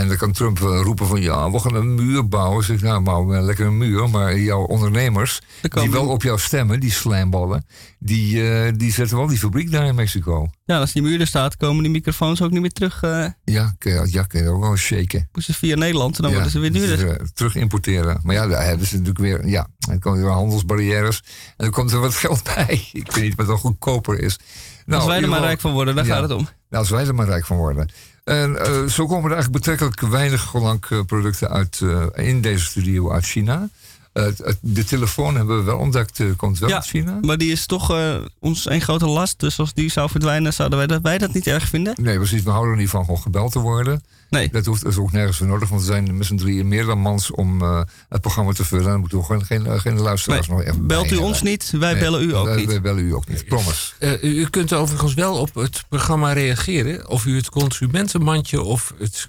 En 0.00 0.08
dan 0.08 0.16
kan 0.16 0.32
Trump 0.32 0.58
wel 0.58 0.82
roepen 0.82 1.06
van 1.06 1.20
ja, 1.22 1.50
we 1.50 1.58
gaan 1.58 1.74
een 1.74 1.94
muur 1.94 2.28
bouwen. 2.28 2.64
Zeg, 2.64 2.80
nou, 2.82 3.02
bouw 3.02 3.40
lekker 3.42 3.66
een 3.66 3.78
muur. 3.78 4.10
Maar 4.10 4.38
jouw 4.38 4.62
ondernemers, 4.64 5.40
die 5.70 5.90
wel 5.90 6.08
op 6.08 6.22
jou 6.22 6.38
stemmen, 6.38 6.80
die 6.80 6.90
slijmballen, 6.92 7.66
die, 7.98 8.50
eh, 8.50 8.72
die 8.76 8.92
zetten 8.92 9.16
wel 9.16 9.26
die 9.26 9.38
fabriek 9.38 9.70
daar 9.70 9.86
in 9.86 9.94
Mexico. 9.94 10.46
Ja, 10.64 10.78
als 10.78 10.92
die 10.92 11.02
muur 11.02 11.20
er 11.20 11.26
staat, 11.26 11.56
komen 11.56 11.82
die 11.82 11.92
microfoons 11.92 12.42
ook 12.42 12.50
niet 12.50 12.60
meer 12.60 12.72
terug. 12.72 13.02
eh 13.02 13.26
Ja, 13.44 13.74
kun 13.78 13.92
je, 13.92 14.06
ja, 14.10 14.22
kun 14.22 14.42
je 14.42 14.48
ook 14.48 14.60
wel 14.60 14.76
shaken. 14.76 15.28
moesten 15.32 15.54
via 15.54 15.76
Nederland 15.76 16.16
en 16.16 16.22
dan 16.22 16.30
Ja, 16.30 16.36
worden 16.36 16.52
ze 16.52 16.58
weer 16.58 16.72
dus, 16.72 16.82
duurder. 16.86 17.20
eh, 17.20 17.26
terug 17.34 17.54
importeren. 17.56 18.20
Maar 18.22 18.34
ja, 18.34 18.46
daar 18.46 18.64
hebben 18.64 18.86
ze 18.86 18.92
natuurlijk 18.98 19.18
weer, 19.24 19.46
ja, 19.48 19.66
dan 19.78 19.98
komen 19.98 20.18
er 20.18 20.24
weer 20.24 20.34
handelsbarrières. 20.34 21.22
En 21.46 21.52
dan 21.56 21.70
komt 21.70 21.92
er 21.92 22.00
wat 22.00 22.14
geld 22.14 22.42
bij. 22.54 22.88
Ik 22.92 23.12
weet 23.12 23.24
niet 23.24 23.34
wat 23.34 23.46
dan 23.46 23.58
goedkoper 23.58 24.18
is. 24.20 24.38
Nou, 24.86 24.98
als 25.00 25.08
wij 25.08 25.16
in 25.18 25.22
er 25.24 25.28
maar 25.30 25.40
rijk 25.40 25.60
van 25.60 25.72
worden, 25.72 25.94
daar 25.94 26.06
Ja. 26.06 26.12
gaat 26.14 26.22
het 26.22 26.32
om. 26.32 26.48
Nou, 26.70 26.82
als 26.82 26.90
wij 26.90 27.06
er 27.06 27.14
maar 27.14 27.26
rijk 27.26 27.46
van 27.46 27.56
worden. 27.56 27.88
En 28.24 28.58
eh, 28.58 28.84
zo 28.84 29.06
komen 29.06 29.30
er 29.30 29.36
eigenlijk 29.36 29.64
betrekkelijk 29.64 30.00
weinig 30.00 30.42
gelankproducten 30.42 31.48
uit 31.48 31.80
eh, 31.82 32.28
in 32.28 32.40
deze 32.40 32.64
studio 32.64 33.12
uit 33.12 33.24
China. 33.24 33.68
Eh, 34.12 34.26
de 34.60 34.84
telefoon 34.84 35.36
hebben 35.36 35.56
we 35.56 35.62
wel 35.62 35.78
ontdekt, 35.78 36.22
komt 36.36 36.58
wel 36.58 36.68
Ja, 36.68 36.74
uit 36.74 36.84
China. 36.86 37.18
maar 37.20 37.38
die 37.38 37.52
is 37.52 37.66
toch 37.66 37.96
ons 38.38 38.70
een 38.70 38.80
grote 38.80 39.06
last. 39.06 39.40
Dus 39.40 39.58
als 39.58 39.74
die 39.74 39.90
zou 39.90 40.10
verdwijnen, 40.10 40.52
zouden 40.52 40.78
wij 40.78 40.86
dat, 40.86 41.02
wij 41.02 41.18
dat 41.18 41.32
niet 41.34 41.46
erg 41.46 41.68
vinden. 41.68 41.94
Nee, 42.02 42.16
precies. 42.16 42.42
We 42.42 42.50
houden 42.50 42.72
er 42.72 42.78
niet 42.78 42.90
van 42.90 43.04
gewoon 43.04 43.20
gebeld 43.20 43.52
te 43.52 43.58
worden. 43.58 44.02
Nee. 44.34 44.48
Dat 44.50 44.66
hoeft, 44.66 44.82
dat 44.82 44.92
is 44.92 44.98
ook 44.98 45.12
nergens 45.12 45.36
voor 45.36 45.46
nodig, 45.46 45.68
want 45.68 45.80
we 45.80 45.86
zijn 45.86 46.16
met 46.16 46.26
z'n 46.26 46.36
drieën 46.36 46.68
meer 46.68 46.84
dan 46.84 46.98
mans 46.98 47.30
om 47.30 47.62
eh, 47.62 47.82
het 48.08 48.20
programma 48.20 48.52
te 48.52 48.64
vullen. 48.64 48.84
En 48.84 48.90
dan 48.90 49.00
moeten 49.00 49.18
we 49.18 49.24
gewoon 49.24 49.44
geen, 49.44 49.66
eh, 49.66 49.80
geen 49.80 50.00
luisteraars 50.00 50.48
nog 50.48 50.62
even 50.62 50.86
Belt 50.86 51.10
u 51.10 51.16
ons 51.16 51.34
hebben. 51.34 51.50
niet, 51.50 51.70
wij 51.70 51.92
Nee, 51.92 52.00
bellen 52.00 52.22
u 52.22 52.34
ook 52.34 52.44
wij- 52.46 52.56
niet. 52.56 52.66
Wij 52.66 52.80
bellen 52.80 53.04
u 53.04 53.14
ook 53.14 53.28
niet, 53.28 53.44
promise. 53.46 53.92
Eh, 53.98 54.22
u, 54.22 54.46
kunt 54.46 54.72
overigens 54.72 55.14
wel 55.14 55.34
op 55.36 55.54
het 55.54 55.84
programma 55.88 56.32
reageren. 56.32 57.08
Of 57.08 57.24
u 57.24 57.36
het 57.36 57.48
consumentenmandje 57.50 58.62
of 58.62 58.94
het, 58.98 59.28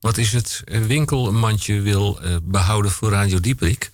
wat 0.00 0.16
is 0.16 0.32
het, 0.32 0.62
winkelmandje 0.86 1.80
wil 1.80 2.20
eh, 2.20 2.36
behouden 2.42 2.90
voor 2.90 3.10
Radio 3.10 3.40
Dieprik. 3.40 3.90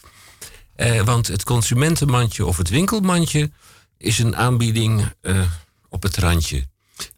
Eh, 0.77 1.01
want 1.01 1.27
het 1.27 1.45
consumentenmandje 1.45 2.47
of 2.47 2.57
het 2.57 2.69
winkelmandje 2.69 3.51
is 3.99 4.19
een 4.19 4.37
aanbieding 4.37 5.05
eh, 5.21 5.41
op 5.89 6.03
het 6.03 6.17
randje. 6.17 6.67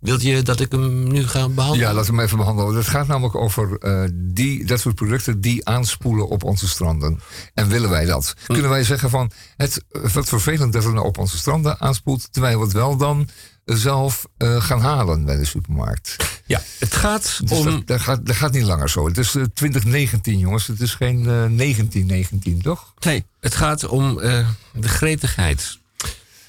Wilt 0.01 0.23
je 0.23 0.43
dat 0.43 0.61
ik 0.61 0.73
hem 0.73 1.09
nu 1.13 1.27
ga 1.27 1.49
behandelen? 1.49 1.87
Ja, 1.87 1.95
laten 1.95 2.11
we 2.11 2.17
hem 2.17 2.27
even 2.27 2.39
behandelen. 2.39 2.75
Het 2.75 2.87
gaat 2.87 3.07
namelijk 3.07 3.35
over 3.35 3.79
eh, 3.79 4.03
die, 4.13 4.65
dat 4.65 4.81
soort 4.81 4.95
producten 4.95 5.41
die 5.41 5.69
aanspoelen 5.69 6.29
op 6.29 6.45
onze 6.45 6.69
stranden. 6.69 7.21
En 7.55 7.69
willen 7.69 7.91
wij 7.91 8.05
dat? 8.05 8.35
Hm. 8.47 8.53
Kunnen 8.53 8.71
wij 8.71 8.85
zeggen 8.85 9.11
van, 9.11 9.31
het, 9.57 9.85
wat 10.13 10.29
vervelend 10.29 10.73
dat 10.73 10.85
het 10.85 10.93
nou 10.93 11.07
op 11.07 11.19
onze 11.19 11.37
stranden 11.37 11.81
aanspoelt, 11.81 12.33
terwijl 12.33 12.59
we 12.59 12.65
het 12.65 12.73
wel 12.73 12.97
dan 12.97 13.29
zelf 13.65 14.27
eh, 14.37 14.63
gaan 14.63 14.81
halen 14.81 15.25
bij 15.25 15.37
de 15.37 15.45
supermarkt. 15.45 16.17
Ja, 16.47 16.63
het 16.79 16.95
gaat 16.95 17.41
Dus 17.45 17.59
om... 17.59 17.65
dat, 17.65 17.87
dat, 17.87 18.01
gaat, 18.01 18.27
dat 18.27 18.37
gaat 18.37 18.53
niet 18.53 18.63
langer 18.63 18.91
zo. 18.91 19.07
Het 19.07 19.19
is 19.19 19.35
eh, 19.35 19.43
2019, 19.43 20.39
jongens. 20.39 20.67
Het 20.67 20.81
is 20.81 20.95
geen 20.95 21.19
eh 21.19 21.25
1919, 21.27 22.63
toch? 22.63 22.95
Nee. 23.01 23.25
Het 23.41 23.55
gaat 23.55 23.87
om 23.87 24.21
eh, 24.21 24.49
de 24.73 24.89
gretigheid. 24.89 25.79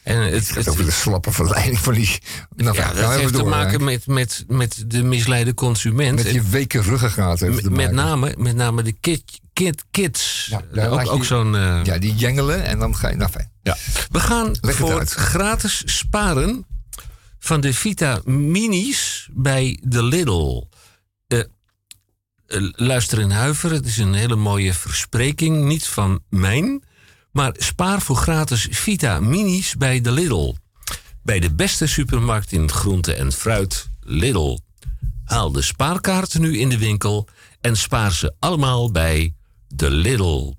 En 0.06 0.22
het, 0.34 0.56
Het 0.56 0.70
over 0.70 0.86
de 0.86 0.92
slappe 0.92 1.32
verleiding 1.32 1.80
van 1.80 1.94
die... 1.94 2.20
Nou, 2.56 2.76
ja, 2.76 2.94
we 2.94 3.02
dat 3.02 3.16
heeft 3.20 3.34
te 3.34 3.44
maken 3.44 3.84
met, 3.84 4.08
met, 4.08 4.44
met 4.48 4.84
de 4.88 5.04
misleide 5.04 5.54
consument. 5.54 6.24
Met 6.24 6.34
je 6.34 6.42
weken 6.42 6.82
ruggengraat 6.84 7.40
heeft 7.40 7.64
het 7.64 7.72
met, 7.72 7.92
name, 7.92 8.34
met 8.38 8.56
name 8.56 8.82
de 8.84 8.92
kid, 8.92 9.24
kid, 9.54 9.86
kids. 9.92 10.52
daar 10.74 10.90
ook 10.90 11.10
ook 11.12 11.26
zo'n... 11.26 11.56
eh, 11.56 11.80
Ja, 11.84 11.98
die 11.98 12.16
jengelen 12.16 12.64
en 12.64 12.80
dan 12.80 12.96
ga 12.96 13.10
je... 13.10 13.16
Nou, 13.16 13.32
fijn. 13.32 13.52
ja. 13.64 13.78
We 14.12 14.20
gaan 14.20 14.46
Leg 14.46 14.62
het 14.62 14.76
voor 14.76 14.98
uit. 15.00 15.12
gratis 15.12 15.82
sparen 15.86 16.66
van 17.40 17.62
de 17.62 17.74
Vita 17.74 18.22
Minis 18.26 19.30
bij 19.34 19.80
de 19.84 20.04
Lidl. 20.04 20.64
Eh, 21.28 21.40
luister 22.76 23.20
en 23.20 23.32
huiver, 23.32 23.72
het 23.72 23.86
is 23.86 23.98
een 23.98 24.14
hele 24.14 24.36
mooie 24.36 24.74
verspreking. 24.74 25.64
Niet 25.66 25.88
van 25.88 26.24
mijn, 26.30 26.84
maar 27.36 27.54
spaar 27.58 28.02
voor 28.02 28.16
gratis 28.16 28.68
Vita 28.72 29.20
Minis 29.20 29.76
bij 29.76 30.02
de 30.02 30.12
Lidl. 30.12 30.56
Bij 31.24 31.40
de 31.40 31.54
beste 31.54 31.88
supermarkt 31.88 32.52
in 32.52 32.72
groente 32.72 33.14
en 33.14 33.32
fruit, 33.32 33.90
Lidl. 34.00 34.58
Haal 35.24 35.52
de 35.52 35.62
spaarkaarten 35.62 36.42
nu 36.42 36.58
in 36.60 36.70
de 36.70 36.78
winkel 36.78 37.28
en 37.62 37.78
spaar 37.78 38.14
ze 38.14 38.36
allemaal 38.40 38.92
bij 38.92 39.34
de 39.68 39.90
Lidl. 39.90 40.54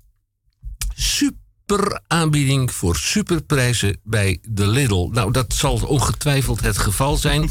Super 0.95 2.01
aanbieding 2.07 2.71
voor 2.71 2.95
superprijzen 2.95 3.99
bij 4.03 4.39
de 4.49 4.67
Lidl. 4.67 5.09
Nou, 5.11 5.31
dat 5.31 5.53
zal 5.53 5.75
ongetwijfeld 5.75 6.61
het 6.61 6.77
geval 6.77 7.17
zijn. 7.17 7.49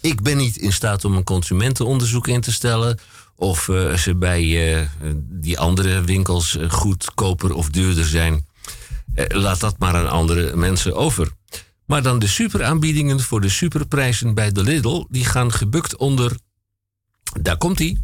Ik 0.00 0.22
ben 0.22 0.36
niet 0.36 0.56
in 0.56 0.72
staat 0.72 1.04
om 1.04 1.16
een 1.16 1.24
consumentenonderzoek 1.24 2.28
in 2.28 2.40
te 2.40 2.52
stellen. 2.52 2.98
Of 3.36 3.68
eh, 3.68 3.94
ze 3.94 4.14
bij 4.14 4.74
eh, 4.76 4.86
die 5.18 5.58
andere 5.58 6.00
winkels 6.00 6.56
eh, 6.56 6.70
goedkoper 6.70 7.54
of 7.54 7.70
duurder 7.70 8.06
zijn. 8.06 8.46
Eh, 9.18 9.40
laat 9.40 9.60
dat 9.60 9.78
maar 9.78 9.94
aan 9.94 10.10
andere 10.10 10.56
mensen 10.56 10.96
over. 10.96 11.28
Maar 11.86 12.02
dan 12.02 12.18
de 12.18 12.26
superaanbiedingen 12.26 13.20
voor 13.20 13.40
de 13.40 13.48
superprijzen 13.48 14.34
bij 14.34 14.52
de 14.52 14.62
Lidl. 14.62 15.06
Die 15.08 15.24
gaan 15.24 15.52
gebukt 15.52 15.96
onder 15.96 16.36
daar 17.40 17.56
komt 17.56 17.78
hij. 17.78 17.96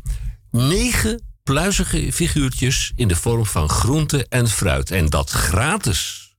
Negen 0.51 1.23
pluizige 1.43 2.13
figuurtjes 2.13 2.93
in 2.97 3.09
de 3.09 3.17
vorm 3.17 3.47
van 3.47 3.69
groente 3.69 4.27
en 4.29 4.49
fruit. 4.49 4.91
En 4.91 5.07
dat 5.07 5.31
gratis. 5.31 6.35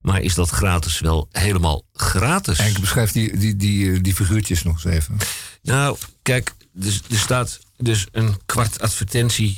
Maar 0.00 0.20
is 0.20 0.34
dat 0.34 0.50
gratis 0.50 1.00
wel 1.00 1.28
helemaal 1.30 1.84
gratis? 1.92 2.58
En 2.58 2.80
beschrijf 2.80 3.12
die, 3.12 3.38
die, 3.38 3.56
die, 3.56 3.92
eh, 3.92 4.02
die 4.02 4.14
figuurtjes 4.14 4.62
nog 4.62 4.84
eens 4.84 4.94
even. 4.94 5.16
Nou, 5.62 5.96
kijk, 6.22 6.54
dus, 6.72 7.02
er 7.10 7.18
staat 7.18 7.58
dus 7.76 8.06
een 8.12 8.36
kwart 8.46 8.80
advertentie. 8.80 9.56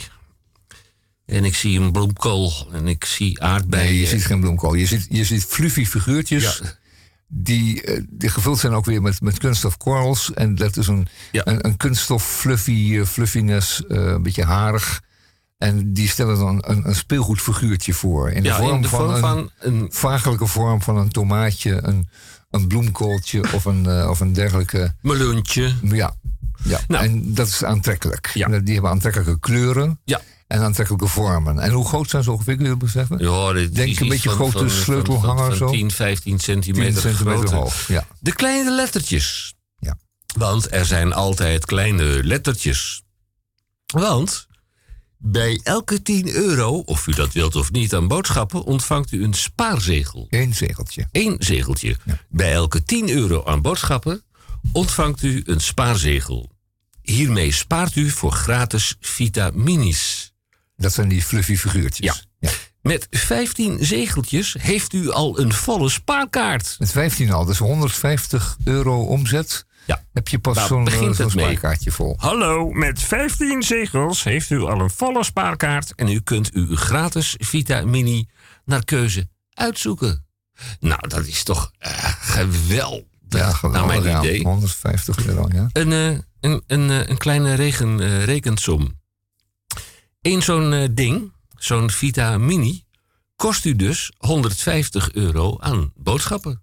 En 1.29 1.45
ik 1.45 1.55
zie 1.55 1.81
een 1.81 1.93
bloemkool 1.93 2.53
en 2.73 2.87
ik 2.87 3.05
zie 3.05 3.43
aardbeien. 3.43 3.85
Nee, 3.87 4.01
je 4.01 4.07
ziet 4.07 4.25
geen 4.25 4.41
bloemkool. 4.41 4.75
Je 4.75 4.87
ziet, 4.87 5.07
je 5.11 5.25
ziet 5.25 5.45
fluffy 5.45 5.85
figuurtjes. 5.85 6.63
Die, 7.27 7.83
eh, 7.83 8.03
die 8.09 8.29
gevuld 8.29 8.59
zijn 8.59 8.73
ook 8.73 8.85
weer 8.85 9.03
met, 9.03 9.21
met 9.21 9.39
kunststof 9.39 9.77
korrels. 9.77 10.33
En 10.35 10.55
dat 10.55 10.77
is 10.77 10.87
een, 10.87 11.09
een, 11.33 11.67
een 11.67 11.77
kunststof 11.77 12.25
fluffy, 12.27 12.99
eh, 12.99 13.05
fluffiness, 13.07 13.87
eh, 13.87 13.97
een 14.05 14.23
beetje 14.23 14.45
harig. 14.45 15.01
En 15.59 15.93
die 15.93 16.09
stellen 16.09 16.39
dan 16.39 16.65
een, 16.67 16.89
een 16.89 16.95
speelgoedfiguurtje 16.95 17.93
voor. 17.95 18.31
In 18.31 18.43
de 18.43 18.49
Ja, 18.49 18.57
vorm, 18.57 18.75
in 18.75 18.83
de 18.83 18.89
van, 18.89 18.99
vorm 18.99 19.13
een, 19.15 19.21
van 19.21 19.51
een- 19.59 19.87
vagelijke 19.93 20.47
vorm 20.47 20.83
van 20.83 20.97
een 20.97 21.09
tomaatje, 21.11 21.79
een, 21.83 22.09
een 22.51 22.67
bloemkooltje 22.69 23.53
of 23.53 23.65
een, 23.65 24.09
of 24.09 24.21
een 24.21 24.33
dergelijke. 24.33 24.95
Meloentje. 25.03 25.75
Ja, 25.83 26.17
ja. 26.65 26.81
en 26.89 27.35
dat 27.35 27.47
is 27.47 27.65
aantrekkelijk. 27.65 28.31
En 28.35 28.65
Die 28.65 28.73
hebben 28.75 28.91
aantrekkelijke 28.93 29.39
kleuren. 29.41 30.01
Ja. 30.05 30.21
En 30.49 30.61
aantrekkelijke 30.61 31.07
vormen. 31.07 31.59
En 31.59 31.71
hoe 31.71 31.87
groot 31.89 32.11
zijn 32.11 32.23
ze 32.23 32.31
ongeveer, 32.33 32.55
kun 32.55 32.65
je 32.65 32.71
dat 32.71 32.79
beseffen? 32.79 33.19
Ja, 33.19 33.53
dit 33.53 33.75
Denk 33.75 33.89
is 33.91 34.01
een 34.01 34.09
beetje 34.09 34.29
van- 34.29 34.39
grote 34.51 34.59
van- 34.59 34.71
sleutelhanger 34.71 35.47
van, 35.47 35.57
zo. 35.57 35.71
10, 35.71 35.91
15 35.91 36.39
centimeter, 36.39 36.93
10 36.93 37.01
centimeter 37.01 37.39
groter. 37.39 37.57
hoog, 37.57 37.89
ja. 37.89 38.07
De 38.21 38.33
kleine 38.33 38.71
lettertjes. 38.75 39.55
Ja. 39.79 39.99
Want 40.37 40.73
er 40.73 40.87
zijn 40.87 41.13
altijd 41.13 41.65
kleine 41.65 42.25
lettertjes. 42.25 43.03
Want 43.87 44.47
Bij 45.21 45.61
elke 45.63 46.03
10 46.03 46.29
euro, 46.35 46.71
of 46.79 47.07
u 47.07 47.13
dat 47.13 47.33
wilt 47.33 47.57
of 47.57 47.71
niet, 47.73 47.95
aan 47.95 48.09
boodschappen, 48.09 48.65
ontvangt 48.65 49.13
u 49.13 49.23
een 49.25 49.35
spaarzegel. 49.35 50.27
Eén 50.29 50.55
zegeltje. 50.55 51.09
Eén 51.13 51.37
zegeltje. 51.39 51.97
Bij 52.29 52.53
elke 52.53 52.83
10 52.85 53.09
euro 53.11 53.45
aan 53.45 53.63
boodschappen 53.63 54.23
ontvangt 54.73 55.23
u 55.23 55.43
een 55.45 55.61
spaarzegel. 55.61 56.51
Hiermee 57.03 57.53
spaart 57.53 57.97
u 57.97 58.11
voor 58.11 58.33
gratis 58.33 58.97
vitaminis. 59.01 60.28
Dat 60.81 60.93
zijn 60.93 61.09
die 61.09 61.23
fluffy 61.23 61.57
figuurtjes. 61.57 62.27
Ja. 62.39 62.51
Met 62.83 63.07
15 63.11 63.79
zegeltjes 63.81 64.57
heeft 64.61 64.93
u 64.93 65.11
al 65.11 65.39
een 65.39 65.53
volle 65.53 65.89
spaarkaart. 65.89 66.77
Met 66.79 66.91
15 66.91 67.33
al, 67.33 67.45
dus 67.45 67.59
150 67.59 68.57
euro 68.65 69.03
omzet. 69.03 69.67
Ja. 69.87 70.05
Heb 70.13 70.29
je 70.29 70.39
pas 70.39 70.67
zo'n 70.67 70.89
eh, 70.89 71.29
spaarkaartje 71.29 71.91
vol. 71.91 72.15
Hallo, 72.19 72.71
met 72.71 73.03
15 73.03 73.63
zegels 73.63 74.25
heeft 74.25 74.51
u 74.51 74.61
al 74.61 74.81
een 74.81 74.91
volle 74.91 75.25
spaarkaart 75.25 75.95
en 75.95 76.09
u 76.09 76.21
kunt 76.21 76.53
uw 76.53 76.77
gratis 76.77 77.35
vitamini 77.39 78.29
naar 78.65 78.85
keuze 78.85 79.29
uitzoeken. 79.53 80.27
Nou, 80.81 81.09
dat 81.09 81.27
is 81.27 81.43
toch 81.43 81.71
eh, 81.79 81.93
geweldig. 82.21 83.07
Ja, 83.29 83.53
geweldig. 83.53 83.81
naar 83.81 84.03
mijn 84.03 84.13
ja. 84.13 84.19
idee. 84.19 84.43
150 84.43 85.27
euro, 85.27 85.49
ja. 85.53 85.69
Een, 85.73 85.93
eh, 85.93 86.19
een, 86.41 86.63
een, 86.67 87.11
een 87.11 87.19
kleine 87.19 87.55
regen, 87.55 88.25
rekensom. 88.25 88.97
Eén 90.21 90.43
zo'n 90.43 90.73
eh, 90.73 90.89
ding, 90.91 91.33
zo'n 91.57 91.91
vitamini, 91.91 92.85
kost 93.37 93.65
u 93.65 93.77
dus 93.77 94.13
150 94.19 95.13
euro 95.13 95.59
aan 95.59 95.93
boodschappen. 95.97 96.63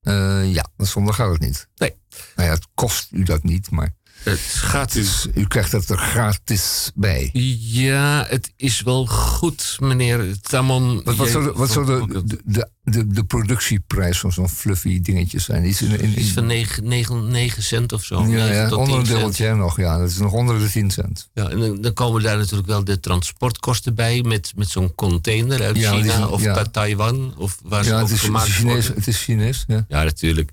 Eh, 0.00 0.52
ja, 0.52 0.66
zonder 0.76 1.14
gaat 1.14 1.30
het 1.32 1.40
niet. 1.40 1.68
Nee. 1.76 1.94
Nou 2.36 2.48
ja, 2.48 2.54
het 2.54 2.66
kost 2.74 3.08
u 3.12 3.22
dat 3.22 3.42
niet, 3.42 3.70
maar 3.70 3.94
Het 4.30 4.38
gaat 4.40 4.94
u... 4.94 5.00
dus, 5.00 5.26
u 5.34 5.46
krijgt 5.46 5.72
het 5.72 5.88
er 5.90 5.98
gratis 5.98 6.90
bij. 6.94 7.30
Ja, 7.58 8.24
het 8.28 8.52
is 8.56 8.80
wel 8.80 9.06
goed, 9.06 9.76
meneer 9.80 10.40
Tamon. 10.40 11.02
Wat, 11.04 11.16
wat 11.16 11.28
zou, 11.28 11.44
de, 11.44 11.52
wat 11.52 11.70
zou 11.70 11.86
de, 11.86 12.22
de, 12.24 12.40
de, 12.44 12.68
de, 12.82 13.06
de 13.06 13.24
productieprijs 13.24 14.18
van 14.18 14.32
zo'n 14.32 14.48
fluffy 14.48 15.00
dingetje 15.00 15.38
zijn? 15.38 15.64
Iets 15.66 15.82
in, 15.82 15.90
in, 15.90 16.00
in- 16.00 16.20
Iets 16.20 16.30
van 16.30 16.46
9, 16.46 16.88
9, 16.88 17.30
9 17.30 17.62
cent 17.62 17.92
of 17.92 18.04
zo. 18.04 18.20
ja, 18.20 18.26
9 18.26 18.54
ja, 18.54 18.62
onder 18.74 18.76
10 18.76 18.88
een 18.88 18.94
cent. 18.94 19.06
dubbeltje 19.06 19.54
nog, 19.54 19.76
ja. 19.76 19.98
Dat 19.98 20.08
is 20.10 20.18
nog 20.18 20.32
onder 20.32 20.58
de 20.58 20.70
10 20.70 20.90
cent. 20.90 21.28
Ja, 21.34 21.48
en 21.48 21.58
dan, 21.60 21.80
dan 21.80 21.92
komen 21.92 22.22
daar 22.22 22.36
natuurlijk 22.36 22.68
wel 22.68 22.84
de 22.84 23.00
transportkosten 23.00 23.94
bij 23.94 24.22
met, 24.22 24.52
met 24.56 24.68
zo'n 24.68 24.94
container 24.94 25.62
uit 25.62 25.76
Ja, 25.76 25.92
China 25.92 26.26
of 26.26 26.42
ja. 26.42 26.54
Ta- 26.54 26.64
Taiwan 26.64 27.34
of 27.36 27.58
waar 27.62 27.84
ze 27.84 27.90
Ja, 27.90 27.96
ook 28.00 28.08
het 28.08 28.16
is, 28.16 28.22
het 28.22 28.46
is 28.46 28.54
Chinees. 28.54 28.88
Het 28.88 29.06
is 29.06 29.22
Chinees 29.22 29.64
ja. 29.66 29.84
Ja, 29.88 30.02
natuurlijk. 30.02 30.50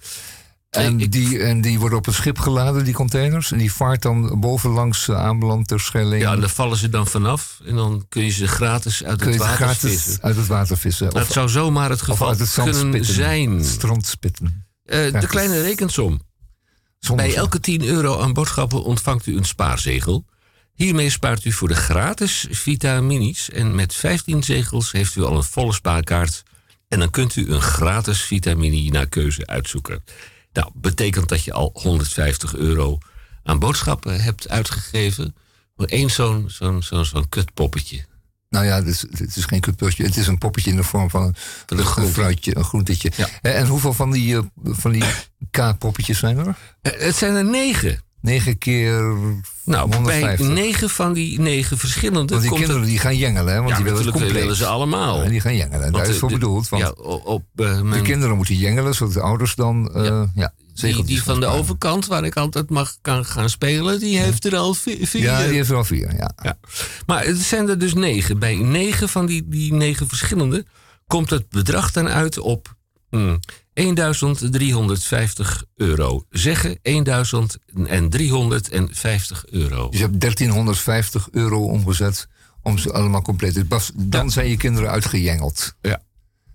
En, 0.75 0.99
ik- 0.99 1.11
die, 1.11 1.39
en 1.39 1.61
die 1.61 1.79
worden 1.79 1.97
op 1.97 2.05
het 2.05 2.15
schip 2.15 2.39
geladen, 2.39 2.83
die 2.83 2.93
containers. 2.93 3.51
En 3.51 3.57
die 3.57 3.73
vaart 3.73 4.01
dan 4.01 4.39
bovenlangs 4.39 5.07
uh, 5.07 5.17
aanbeland 5.17 5.67
ter 5.67 5.79
Schelling. 5.79 6.21
Ja, 6.21 6.33
en 6.33 6.39
daar 6.39 6.49
vallen 6.49 6.77
ze 6.77 6.89
dan 6.89 7.07
vanaf 7.07 7.59
en 7.65 7.75
dan 7.75 8.05
kun 8.09 8.23
je 8.23 8.29
ze 8.31 8.47
gratis 8.47 9.03
uit 9.03 9.21
kun 9.21 9.29
het 9.31 9.37
water 9.39 9.55
gratis 9.55 9.79
vissen. 9.91 10.21
uit 10.23 10.35
het 10.35 10.47
water 10.47 10.77
vissen. 10.77 11.09
Dat 11.09 11.31
zou 11.31 11.49
zomaar 11.49 11.89
het 11.89 12.01
geval 12.01 12.27
uit 12.29 12.39
het 12.39 12.53
kunnen 12.53 12.75
spitten. 12.75 13.13
zijn. 13.13 13.51
Het 13.51 13.65
strand 13.65 14.05
spitten. 14.05 14.65
Eh, 14.85 15.19
de 15.19 15.27
kleine 15.27 15.61
rekensom. 15.61 16.21
Bij 17.15 17.35
elke 17.35 17.59
10 17.59 17.83
euro 17.83 18.19
aan 18.21 18.33
boodschappen 18.33 18.83
ontvangt 18.83 19.25
u 19.25 19.37
een 19.37 19.45
spaarzegel. 19.45 20.25
Hiermee 20.73 21.09
spaart 21.09 21.45
u 21.45 21.51
voor 21.51 21.67
de 21.67 21.75
gratis 21.75 22.47
vitaminis. 22.49 23.49
En 23.49 23.75
met 23.75 23.93
15 23.95 24.43
zegels 24.43 24.91
heeft 24.91 25.15
u 25.15 25.23
al 25.23 25.35
een 25.35 25.43
volle 25.43 25.73
spaarkaart. 25.73 26.43
En 26.87 26.99
dan 26.99 27.09
kunt 27.09 27.35
u 27.35 27.51
een 27.51 27.61
gratis 27.61 28.21
vitamini 28.21 28.89
naar 28.89 29.07
keuze 29.07 29.45
uitzoeken. 29.47 30.03
Nou, 30.53 30.69
betekent 30.73 31.29
dat 31.29 31.43
je 31.43 31.53
al 31.53 31.69
150 31.73 32.55
euro 32.55 32.97
aan 33.43 33.59
boodschappen 33.59 34.21
hebt 34.21 34.49
uitgegeven. 34.49 35.35
Voor 35.75 35.85
één 35.85 36.09
zo'n 36.09 36.45
zo'n 36.49 36.83
zo'n 36.83 37.05
zo'n 37.05 37.29
kutpoppetje. 37.29 38.05
Nou 38.49 38.65
ja, 38.65 38.75
het 38.75 38.87
is, 38.87 39.01
het 39.01 39.35
is 39.35 39.45
geen 39.45 39.59
kutputje. 39.59 40.03
Het 40.03 40.17
is 40.17 40.27
een 40.27 40.37
poppetje 40.37 40.69
in 40.69 40.75
de 40.75 40.83
vorm 40.83 41.09
van 41.09 41.35
een, 41.65 41.83
Van 41.83 42.07
fruitje, 42.07 42.57
een 42.57 42.63
groentetje. 42.63 43.11
Ja. 43.15 43.27
Eh, 43.41 43.59
En 43.59 43.67
hoeveel 43.67 43.93
van 43.93 44.11
die, 44.11 44.35
eh, 44.37 44.43
van 44.63 44.91
die 44.91 45.03
K-poppetjes 45.51 46.19
zijn 46.19 46.37
er? 46.37 46.57
Eh, 46.81 46.99
Het 46.99 47.15
zijn 47.15 47.35
er 47.35 47.45
negen. 47.45 48.01
9 48.23 48.57
keer 48.57 49.01
Nou, 49.63 49.87
bij 49.89 49.97
150. 49.97 50.47
negen 50.47 50.89
van 50.89 51.13
die 51.13 51.39
negen 51.39 51.77
verschillende 51.77 52.33
Want 52.33 52.41
die 52.41 52.51
kinderen 52.57 52.81
het- 52.81 52.89
die 52.89 52.99
gaan 52.99 53.17
jengelen, 53.17 53.53
hè? 53.53 53.57
Want 53.57 53.69
ja, 53.69 53.75
die 53.75 53.85
willen 53.85 54.05
het 54.13 54.31
willen 54.31 54.55
ze 54.55 54.65
allemaal. 54.65 55.23
Ja, 55.23 55.29
die 55.29 55.39
gaan 55.39 55.55
jengelen. 55.55 55.81
Daar 55.81 55.91
Want 55.91 56.03
is 56.03 56.07
het 56.09 56.13
de- 56.13 56.19
voor 56.19 56.29
de- 56.29 56.35
bedoeld. 56.35 56.69
Want 56.69 56.83
ja, 56.83 56.89
op, 57.05 57.43
eh, 57.55 57.91
de 57.91 58.01
kinderen 58.01 58.35
moeten 58.35 58.55
jengelen, 58.55 58.93
zodat 58.95 59.13
de 59.13 59.21
ouders 59.21 59.55
dan 59.55 59.91
eh, 59.93 60.23
ja. 60.35 60.53
die, 60.73 61.03
die 61.03 61.23
van 61.23 61.35
de 61.39 61.41
sparen. 61.45 61.59
overkant, 61.61 62.07
waar 62.07 62.23
ik 62.23 62.35
altijd 62.35 62.69
mag 62.69 62.95
kan 63.01 63.25
gaan 63.25 63.49
spelen, 63.49 63.99
die 63.99 64.17
heeft 64.19 64.45
er 64.45 64.55
al 64.55 64.73
vi- 64.73 65.05
vier. 65.07 65.21
Ja, 65.21 65.43
die 65.45 65.55
heeft 65.55 65.69
er 65.69 65.75
al 65.75 65.83
vier, 65.83 66.15
ja. 66.15 66.31
Ja. 66.43 66.57
Maar 67.05 67.25
het 67.25 67.37
zijn 67.37 67.69
er 67.69 67.77
dus 67.79 67.93
negen. 67.93 68.39
Bij 68.39 68.55
negen 68.55 69.09
van 69.09 69.25
die, 69.25 69.43
die 69.47 69.73
negen 69.73 70.07
verschillende 70.07 70.65
komt 71.07 71.29
het 71.29 71.49
bedrag 71.49 71.91
dan 71.91 72.07
uit 72.09 72.37
op 72.39 72.75
hmm, 73.09 73.39
1350 73.73 75.63
euro. 75.75 76.25
Zeggen 76.29 76.77
1350 76.81 79.45
euro. 79.49 79.89
Dus 79.89 79.99
je 79.99 80.05
hebt 80.05 80.19
1350 80.21 81.27
euro 81.31 81.63
omgezet 81.65 82.27
om 82.61 82.77
ze 82.77 82.91
allemaal 82.93 83.21
compleet 83.21 83.53
te 83.53 83.65
pas- 83.65 83.91
Dan 83.95 84.31
zijn 84.31 84.49
je 84.49 84.57
kinderen 84.57 84.89
uitgejengeld. 84.89 85.75
Ja. 85.81 86.01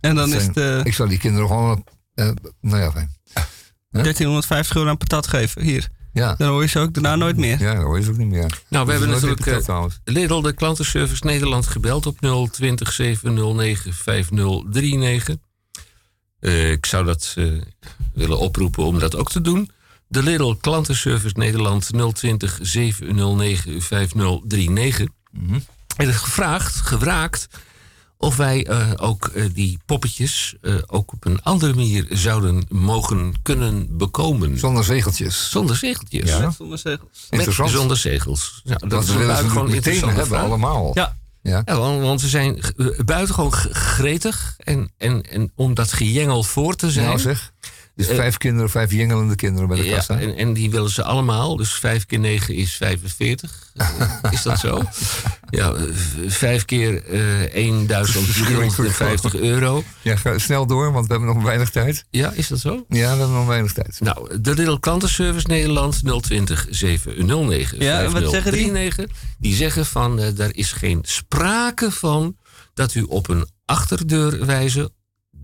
En 0.01 0.15
dan 0.15 0.35
is 0.35 0.47
het 0.47 0.57
eh, 0.57 0.85
Ik 0.85 0.95
zou 0.95 1.09
die 1.09 1.19
kinderen 1.19 1.49
gewoon... 1.49 1.85
eh, 2.15 2.31
nou 2.61 2.83
ja, 2.83 2.91
fijn. 2.91 3.17
1350 3.91 4.77
euro 4.77 4.89
aan 4.89 4.97
patat 4.97 5.27
geven. 5.27 5.63
Hier. 5.63 5.89
Ja. 6.13 6.35
Dan 6.35 6.49
hoor 6.49 6.63
je 6.63 6.69
ze 6.69 6.79
ook 6.79 6.95
daarna 6.95 7.17
nooit 7.17 7.37
meer. 7.37 7.61
Ja, 7.61 7.75
dat 7.75 7.83
hoor 7.83 7.99
je 7.99 8.05
ze 8.05 8.11
ook 8.11 8.17
niet 8.17 8.29
meer. 8.29 8.63
Nou, 8.69 8.87
we 8.87 8.91
hebben 8.93 9.11
natuurlijk 9.11 9.63
trouwens. 9.63 10.01
Lidl, 10.05 10.41
de 10.41 10.53
klantenservice 10.53 11.27
Nederland, 11.27 11.67
gebeld 11.67 12.07
op 12.07 12.19
020 12.53 12.93
709 12.93 13.95
5039. 13.95 15.37
Eh, 16.41 16.71
ik 16.71 16.87
zou 16.87 17.05
dat 17.05 17.35
eh, 17.37 17.47
willen 18.13 18.39
oproepen 18.39 18.85
om 18.85 18.99
dat 18.99 19.17
ook 19.17 19.31
te 19.31 19.41
doen. 19.41 19.71
De 20.09 20.23
Lidl 20.23 20.55
klantenservice 20.61 21.35
Nederland 21.39 21.91
020 22.15 22.59
709 22.63 23.83
5039. 23.83 25.09
En 25.97 26.09
is 26.09 26.17
gevraagd, 26.17 26.75
gevraagd 26.77 27.49
of 28.17 28.37
wij 28.37 28.67
eh, 28.67 28.91
ook 28.97 29.31
die 29.55 29.79
poppetjes 29.87 30.55
eh, 30.61 30.75
ook 30.87 31.13
op 31.13 31.25
een 31.25 31.43
andere 31.43 31.75
manier 31.75 32.07
zouden 32.11 32.67
mogen 32.69 33.35
kunnen 33.43 33.97
bekomen. 33.97 34.59
Zonder 34.59 34.85
zegeltjes. 34.85 35.51
Zonder 35.51 35.77
zegeltjes. 35.77 36.31
Ja. 36.31 36.51
Zonder 36.51 36.79
zegels. 36.79 37.27
Met 37.31 37.39
Interessant. 37.39 37.71
zonder 37.71 37.97
zegels. 37.97 38.61
Ja, 38.65 38.75
dat 38.75 38.91
Dat 38.91 39.03
is 39.03 39.15
willen 39.15 39.37
ze 39.37 39.49
gewoon 39.49 39.71
meteen 39.71 40.05
hebben, 40.05 40.27
vraag. 40.27 40.43
allemaal. 40.43 40.91
Ja. 40.95 41.17
Ja. 41.43 41.63
Ja, 41.65 41.79
want, 41.79 42.03
want 42.03 42.21
ze 42.21 42.29
zijn 42.29 42.61
eh, 42.77 42.87
buitengewoon 43.05 43.53
gretig. 43.73 44.55
En, 44.59 44.93
en, 44.97 45.23
en 45.23 45.53
om 45.55 45.75
dat 45.75 45.93
gejengel 45.93 46.43
voor 46.43 46.75
te 46.75 46.91
zijn. 46.91 47.07
Nou 47.07 47.19
zeg. 47.19 47.53
Dus 47.99 48.09
Eh, 48.09 48.17
vijf 48.17 48.37
kinderen, 48.37 48.71
vijf 48.71 48.91
jengelende 48.93 49.35
kinderen 49.35 49.69
bij 49.69 49.77
de 49.77 49.85
ja, 49.85 49.95
kassa. 49.97 50.19
en, 50.19 50.37
en 50.37 50.53
die 50.53 50.71
willen 50.71 50.91
ze 50.91 51.03
allemaal. 51.03 51.57
Dus 51.57 51.73
5 51.73 52.07
keer 52.07 52.19
9 52.19 52.55
is 52.55 52.77
45. 52.77 53.71
Eh, 53.75 53.89
is 54.31 54.43
dat 54.43 54.59
zo? 54.59 54.83
Ja, 55.51 55.73
eh, 55.73 55.83
vijf 56.27 56.65
keer 56.65 57.05
eh 57.05 57.53
1350 57.53 59.35
euro. 59.35 59.85
Ja, 60.03 60.17
ga 60.17 60.39
snel 60.39 60.67
door, 60.67 60.93
want 60.93 61.07
we 61.07 61.13
hebben 61.13 61.35
nog 61.35 61.43
weinig 61.45 61.71
tijd. 61.71 62.05
Ja, 62.11 62.33
is 62.33 62.49
dat 62.49 62.59
zo? 62.59 62.85
Ja, 62.89 63.13
we 63.13 63.19
hebben 63.19 63.33
nog 63.33 63.47
weinig 63.47 63.73
tijd. 63.73 63.97
Nou, 64.01 64.41
de 64.41 64.55
Lidl 64.55 64.77
Klantenservice 64.77 65.47
Nederland 65.47 66.23
020 66.23 66.67
709 66.71 67.81
Ja, 67.81 68.03
en 68.03 68.13
wat 68.13 68.31
zeggen 68.31 68.53
die? 68.53 68.71
5039. 68.71 69.17
Die 69.39 69.55
zeggen 69.55 69.87
van, 69.87 70.19
eh 70.21 70.39
er 70.39 70.57
is 70.57 70.73
geen 70.73 70.99
sprake 71.03 71.91
van 71.91 72.37
dat 72.75 72.95
u 72.95 73.03
op 73.03 73.29
een 73.29 73.47
achterdeur 73.65 74.47
wijzen. 74.47 74.93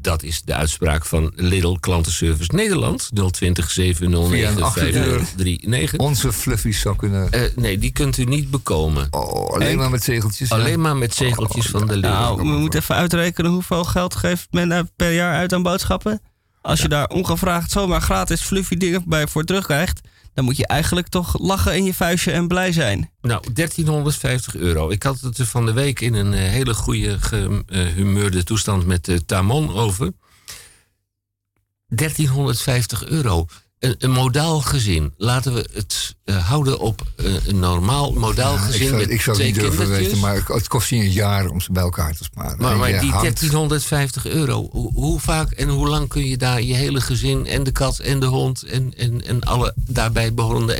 Dat 0.04 0.22
is 0.22 0.42
de 0.42 0.54
uitspraak 0.54 1.04
van 1.04 1.32
Lidl 1.34 1.76
Klantenservice 1.80 2.54
Nederland 2.54 3.10
020 3.30 3.72
Via 3.72 3.84
een 3.84 3.94
709 3.94 4.62
achterdeur. 4.62 5.02
5039. 5.02 5.98
Onze 5.98 6.32
fluffies 6.32 6.80
zou 6.80 6.96
kunnen... 6.96 7.30
Eh, 7.30 7.40
nee, 7.56 7.78
die 7.78 7.92
kunt 7.92 8.18
u 8.18 8.24
niet 8.24 8.50
bekomen. 8.50 9.06
Oh, 9.10 9.54
alleen 9.54 9.76
maar 9.76 9.90
met 9.90 10.04
zegeltjes. 10.04 10.50
Alleen 10.50 10.80
maar 10.80 10.96
met 10.96 11.14
zegeltjes 11.14 11.66
van 11.66 11.86
de 11.86 11.94
Lidl. 11.94 12.08
Nou, 12.08 12.36
we 12.36 12.44
moeten 12.44 12.80
even 12.80 12.94
uitrekenen 12.94 13.50
hoeveel 13.50 13.84
geld 13.84 14.14
geeft 14.14 14.46
men 14.50 14.90
per 14.96 15.12
jaar 15.12 15.34
uit 15.34 15.52
aan 15.52 15.62
boodschappen. 15.62 16.20
Als 16.62 16.80
je 16.80 16.88
daar 16.88 17.08
ongevraagd 17.08 17.70
zomaar 17.70 18.00
gratis 18.00 18.40
fluffy 18.40 18.76
dingen 18.76 19.02
bij 19.06 19.26
voor 19.26 19.44
terugkrijgt, 19.44 20.00
dan 20.34 20.44
moet 20.44 20.56
je 20.56 20.66
eigenlijk 20.66 21.08
toch 21.08 21.38
lachen 21.38 21.76
in 21.76 21.84
je 21.84 21.94
vuistje 21.94 22.30
en 22.32 22.48
blij 22.48 22.72
zijn. 22.72 23.10
Nou, 23.20 23.52
1350 23.52 24.56
euro. 24.56 24.90
Ik 24.90 25.02
had 25.02 25.20
het 25.20 25.38
er 25.38 25.46
van 25.46 25.66
de 25.66 25.72
week 25.72 26.00
in 26.00 26.14
een 26.14 26.32
eh, 26.32 26.40
hele 26.40 26.74
goede 26.74 27.18
gehumeurde 27.20 28.44
toestand 28.44 28.86
met 28.86 29.08
eh, 29.08 29.16
Tamon 29.26 29.72
over. 29.74 30.12
1350 31.86 33.04
euro. 33.06 33.46
een 33.78 34.10
modaal 34.10 34.60
gezin. 34.60 35.14
Laten 35.16 35.54
we 35.54 35.68
het 35.72 36.13
eh, 36.24 36.36
houden 36.48 36.78
op 36.78 37.02
eh, 37.16 37.46
een 37.46 37.58
normaal 37.58 38.12
modaal 38.12 38.52
Ja, 38.54 38.58
gezin 38.60 38.80
ik 38.82 38.88
zou, 38.88 39.00
met 39.00 39.10
ik 39.10 39.20
zou 39.20 39.36
het 39.36 39.46
twee 39.46 39.64
niet 39.64 39.76
durven 39.76 39.88
weten, 39.96 40.18
maar 40.18 40.42
het- 40.46 40.68
kost 40.68 40.88
je 40.88 40.96
een 40.96 41.10
jaar 41.10 41.48
om 41.48 41.60
ze 41.60 41.72
bij 41.72 41.82
elkaar 41.82 42.16
te 42.16 42.24
sparen. 42.24 42.56
Maar, 42.60 42.76
maar 42.76 42.88
die 42.88 43.10
houdt- 43.10 43.10
1350 43.22 44.26
euro, 44.26 44.68
hoe, 44.70 44.92
hoe 44.94 45.20
vaak 45.20 45.50
en 45.50 45.68
hoe 45.68 45.88
lang 45.88 46.08
kun 46.08 46.26
je 46.28 46.36
daar 46.36 46.62
je 46.62 46.74
hele 46.74 47.00
gezin 47.00 47.46
en 47.46 47.62
de 47.62 47.70
kat 47.72 47.98
en 47.98 48.20
de 48.20 48.26
hond 48.26 48.62
en, 48.62 48.94
en, 48.96 49.26
en 49.26 49.40
alle 49.40 49.72
daarbij 49.76 50.34
behorende 50.34 50.76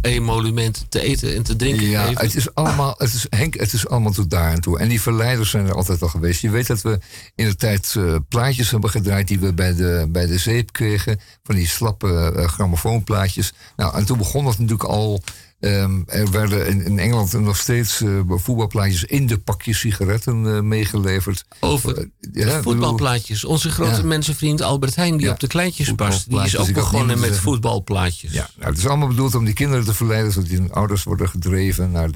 emolumenten 0.00 0.88
te 0.88 1.00
eten 1.00 1.34
en 1.34 1.42
te 1.42 1.56
drinken 1.56 1.86
Ja, 1.86 2.04
geven? 2.04 2.20
het 2.24 2.34
is 2.34 2.54
allemaal, 2.54 2.94
het 2.98 3.14
is, 3.14 3.26
Henk, 3.28 3.54
het 3.54 3.72
is 3.72 3.88
allemaal 3.88 4.12
tot 4.12 4.30
daar 4.30 4.52
en 4.52 4.60
toe. 4.60 4.78
En 4.78 4.88
die 4.88 5.00
verleiders 5.00 5.50
zijn 5.50 5.66
er 5.66 5.74
altijd 5.74 6.02
al 6.02 6.08
geweest. 6.08 6.40
Je 6.40 6.50
weet 6.50 6.66
dat 6.66 6.82
we 6.82 6.98
in 7.34 7.46
de 7.46 7.56
tijd 7.56 7.94
eh, 7.96 8.14
plaatjes 8.28 8.70
hebben 8.70 8.90
gedraaid 8.90 9.28
die 9.28 9.38
we 9.38 9.52
bij 9.52 9.74
de, 9.74 10.06
bij 10.08 10.26
de 10.26 10.38
zeep 10.38 10.72
kregen. 10.72 11.20
Van 11.42 11.54
die 11.54 11.66
slappe 11.68 12.32
grammofoonplaatjes. 12.46 13.52
Nou, 13.76 13.94
en 13.96 14.04
toen 14.04 14.18
begon 14.18 14.44
dat 14.44 14.58
natuurlijk 14.58 14.83
al. 14.84 15.22
ehm, 15.60 16.00
er 16.06 16.30
werden 16.30 16.66
in, 16.66 16.84
in 16.84 16.98
Engeland 16.98 17.32
nog 17.32 17.56
steeds 17.56 18.00
eh, 18.00 18.08
voetbalplaatjes 18.26 19.04
in 19.04 19.26
de 19.26 19.38
pakjes 19.38 19.78
sigaretten 19.78 20.46
eh, 20.54 20.60
meegeleverd. 20.60 21.44
Over 21.60 21.98
Eh, 21.98 22.04
ja, 22.32 22.62
voetbalplaatjes. 22.62 23.44
Onze 23.44 23.70
grote 23.70 24.00
Ja. 24.00 24.02
mensenvriend 24.06 24.60
Albert 24.62 24.94
Heijn, 24.96 25.16
die 25.16 25.26
Ja, 25.26 25.32
op 25.32 25.40
de 25.40 25.46
kleintjes 25.46 25.92
past, 25.92 26.30
die 26.30 26.40
is 26.42 26.56
ook 26.56 26.72
begonnen 26.72 27.16
met 27.18 27.24
zeggen. 27.28 27.42
voetbalplaatjes. 27.42 28.32
Ja, 28.32 28.48
nou, 28.56 28.70
het 28.70 28.78
is 28.78 28.86
allemaal 28.86 29.08
bedoeld 29.08 29.34
om 29.34 29.44
die 29.44 29.54
kinderen 29.54 29.84
te 29.84 29.94
verleiden, 29.94 30.32
zodat 30.32 30.48
die 30.48 30.58
hun 30.58 30.72
ouders 30.72 31.02
worden 31.02 31.28
gedreven 31.28 31.90
naar, 31.90 32.10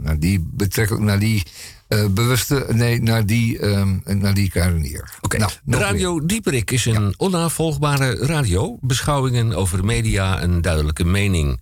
naar 0.00 0.18
die 0.18 0.46
betrekking, 0.52 1.00
naar 1.00 1.18
die 1.18 1.42
bewuste, 2.10 2.66
nee, 2.72 3.02
naar 3.02 3.26
die, 3.26 3.58
ehm 3.58 3.96
naar 4.04 4.34
die 4.34 4.50
karenier. 4.50 5.10
Oké, 5.20 5.38
nou, 5.38 5.50
Radio 5.66 6.26
Dieperik 6.26 6.70
is 6.70 6.84
een 6.84 7.14
onnavolgbare 7.16 8.14
radio. 8.14 8.78
Beschouwingen 8.80 9.52
over 9.54 9.84
media, 9.84 10.42
een 10.42 10.60
duidelijke 10.60 11.04
mening. 11.04 11.60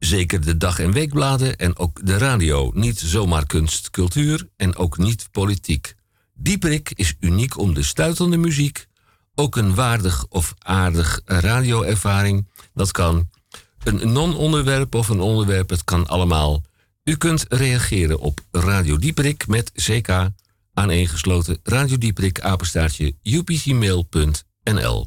Zeker 0.00 0.40
de 0.40 0.56
dag- 0.56 0.78
en 0.78 0.92
weekbladen 0.92 1.56
en 1.56 1.78
ook 1.78 2.06
de 2.06 2.18
radio. 2.18 2.70
Niet 2.74 2.98
zomaar 2.98 3.46
kunst, 3.46 3.90
cultuur 3.90 4.48
en 4.56 4.76
ook 4.76 4.98
niet 4.98 5.28
politiek. 5.30 5.94
Dieperik 6.34 6.92
is 6.94 7.14
uniek 7.20 7.58
om 7.58 7.74
de 7.74 7.82
stuitende 7.82 8.36
muziek. 8.36 8.86
Ook 9.34 9.56
een 9.56 9.74
waardig 9.74 10.26
of 10.28 10.54
aardig 10.58 11.20
radioervaring. 11.24 12.48
Dat 12.74 12.90
kan 12.90 13.28
een 13.84 14.12
non-onderwerp 14.12 14.94
of 14.94 15.08
een 15.08 15.20
onderwerp, 15.20 15.70
het 15.70 15.84
kan 15.84 16.06
allemaal. 16.06 16.62
U 17.04 17.16
kunt 17.16 17.44
reageren 17.48 18.18
op 18.18 18.40
Radio 18.50 18.96
Dieperik 18.96 19.46
met 19.46 19.72
CK 19.72 20.28
aaneengesloten 20.74 21.58
Radio 21.62 21.98
Dieperik 21.98 22.40
apenstaartje 22.40 23.14
upcmail.nl. 23.22 25.06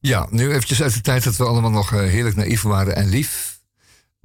Ja, 0.00 0.26
nu 0.30 0.52
eventjes 0.52 0.82
uit 0.82 0.94
de 0.94 1.00
tijd 1.00 1.24
dat 1.24 1.36
we 1.36 1.44
allemaal 1.44 1.70
nog 1.70 1.92
eh, 1.92 1.98
heerlijk 1.98 2.36
naïef 2.36 2.62
waren 2.62 2.96
en 2.96 3.08
lief. 3.08 3.45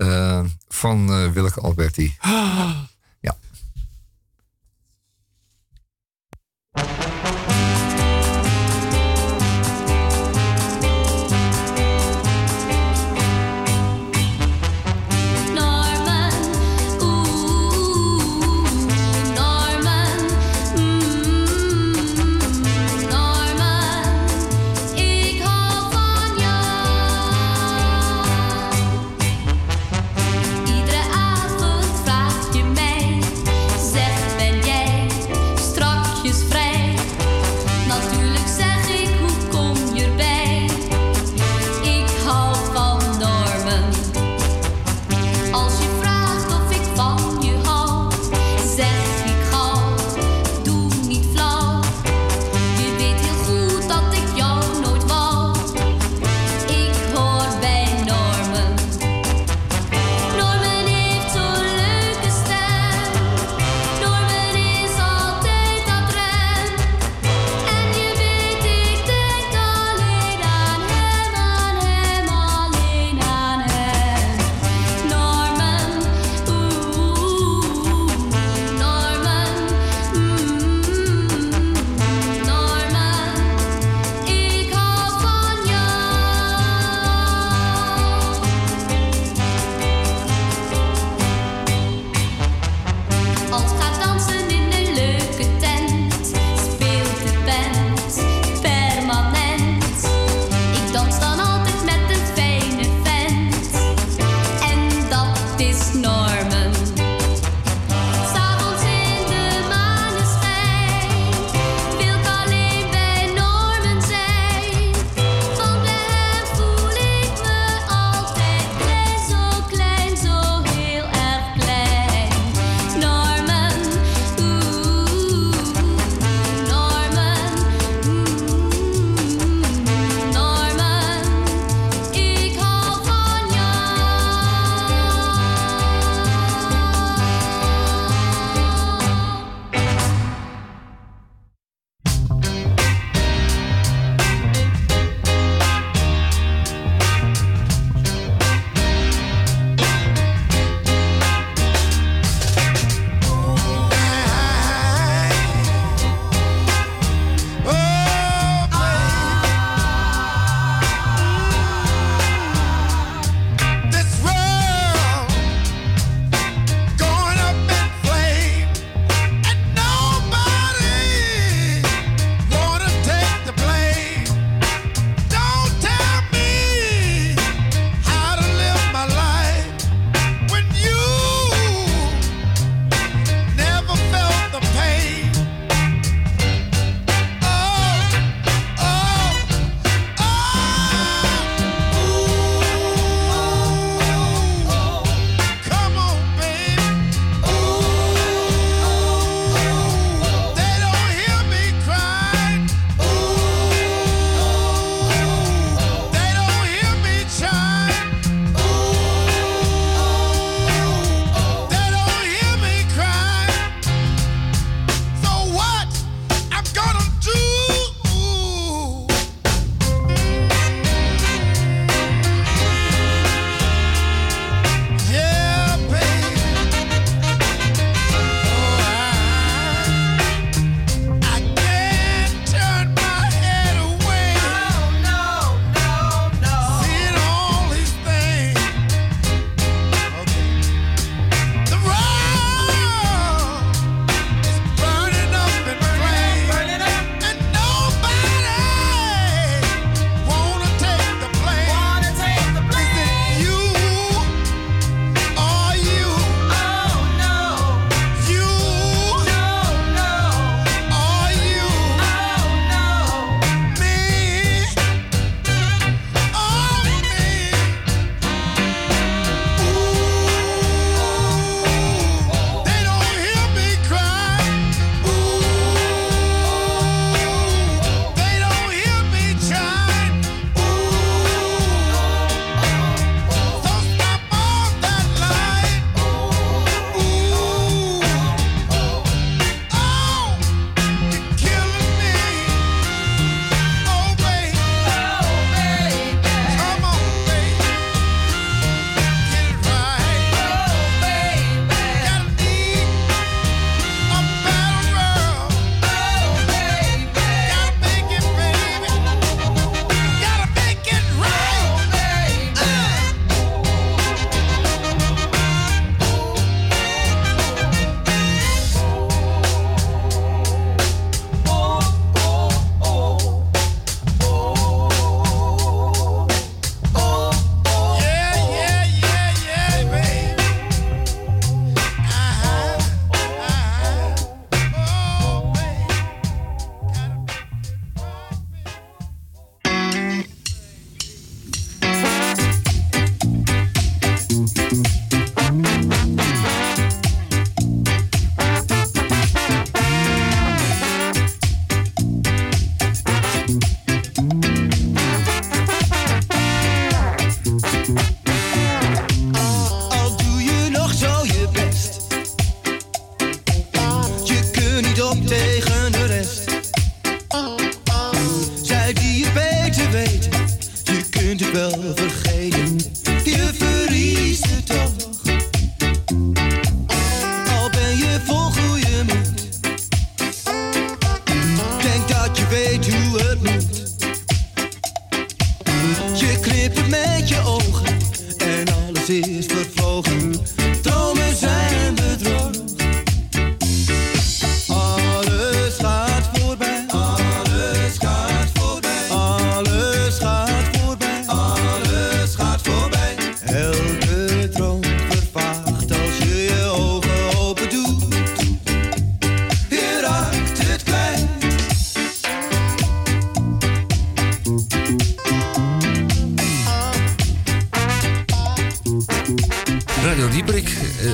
Eh, 0.02 0.40
van 0.69 1.10
eh 1.10 1.32
Willeke 1.34 1.61
Alberti. 1.61 2.15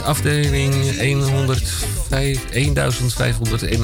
afdeling 0.04 0.74
105, 1.30 1.86
1531 2.10 3.72
in 3.72 3.82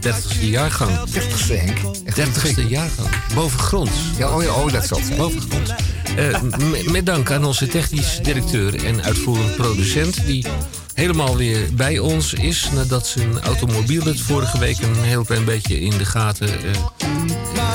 de 0.00 0.08
30ste 0.08 0.40
jaargang. 0.40 0.90
30ste 1.10 1.54
Henk. 1.54 1.78
30ste 2.16 2.68
jaargang. 2.68 3.08
Bovengronds. 3.34 3.92
Ja, 4.18 4.28
oh 4.36 4.42
ja, 4.42 4.52
oh, 4.52 4.72
dat 4.72 4.86
zal 4.86 5.00
zijn. 5.04 5.16
Bovengronds. 5.16 5.70
Eh, 6.16 6.42
m- 6.42 6.92
met 6.92 7.06
dank 7.06 7.30
aan 7.30 7.44
onze 7.44 7.66
technisch 7.66 8.18
directeur 8.22 8.84
en 8.84 9.02
uitvoerend 9.04 9.56
producent... 9.56 10.26
die 10.26 10.46
helemaal 10.94 11.36
weer 11.36 11.74
bij 11.74 11.98
ons 11.98 12.32
is... 12.32 12.68
nadat 12.74 13.06
zijn 13.06 13.40
automobiel 13.40 14.04
het 14.04 14.20
vorige 14.20 14.58
week 14.58 14.78
een 14.82 14.94
heel 15.02 15.24
klein 15.24 15.44
beetje 15.44 15.80
in 15.80 15.98
de 15.98 16.04
gaten... 16.04 16.48
eh, 16.48 16.54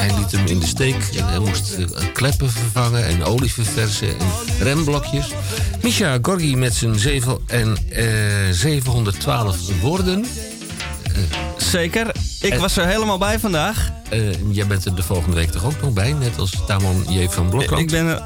hij 0.01 0.17
liet 0.17 0.31
hem 0.31 0.45
in 0.45 0.59
de 0.59 0.65
steek 0.67 0.95
en 1.17 1.27
hij 1.27 1.39
moest 1.39 1.73
eh, 1.73 1.85
kleppen 2.13 2.49
vervangen... 2.51 3.05
en 3.05 3.23
olie 3.23 3.53
verversen 3.53 4.07
en 4.07 4.25
remblokjes. 4.59 5.27
Misha 5.81 6.17
Gorgi 6.21 6.55
met 6.55 6.73
zijn 6.73 6.99
zeven 6.99 7.37
en, 7.47 7.77
eh, 7.89 8.05
712 8.51 9.79
woorden... 9.81 10.25
Zeker. 11.57 12.11
Ik 12.41 12.51
En- 12.53 12.59
was 12.59 12.77
er 12.77 12.85
helemaal 12.87 13.17
bij 13.17 13.39
vandaag. 13.39 13.91
Eh, 14.09 14.19
jij 14.51 14.67
bent 14.67 14.85
er 14.85 14.95
de 14.95 15.03
volgende 15.03 15.35
week 15.35 15.51
toch 15.51 15.63
ook 15.65 15.81
nog 15.81 15.93
bij, 15.93 16.13
net 16.13 16.37
als 16.39 16.51
Tamon 16.67 17.05
J. 17.09 17.27
van 17.29 17.49
Blokland? 17.49 17.81
Ik 17.81 17.89
ben 17.89 18.05
er 18.05 18.21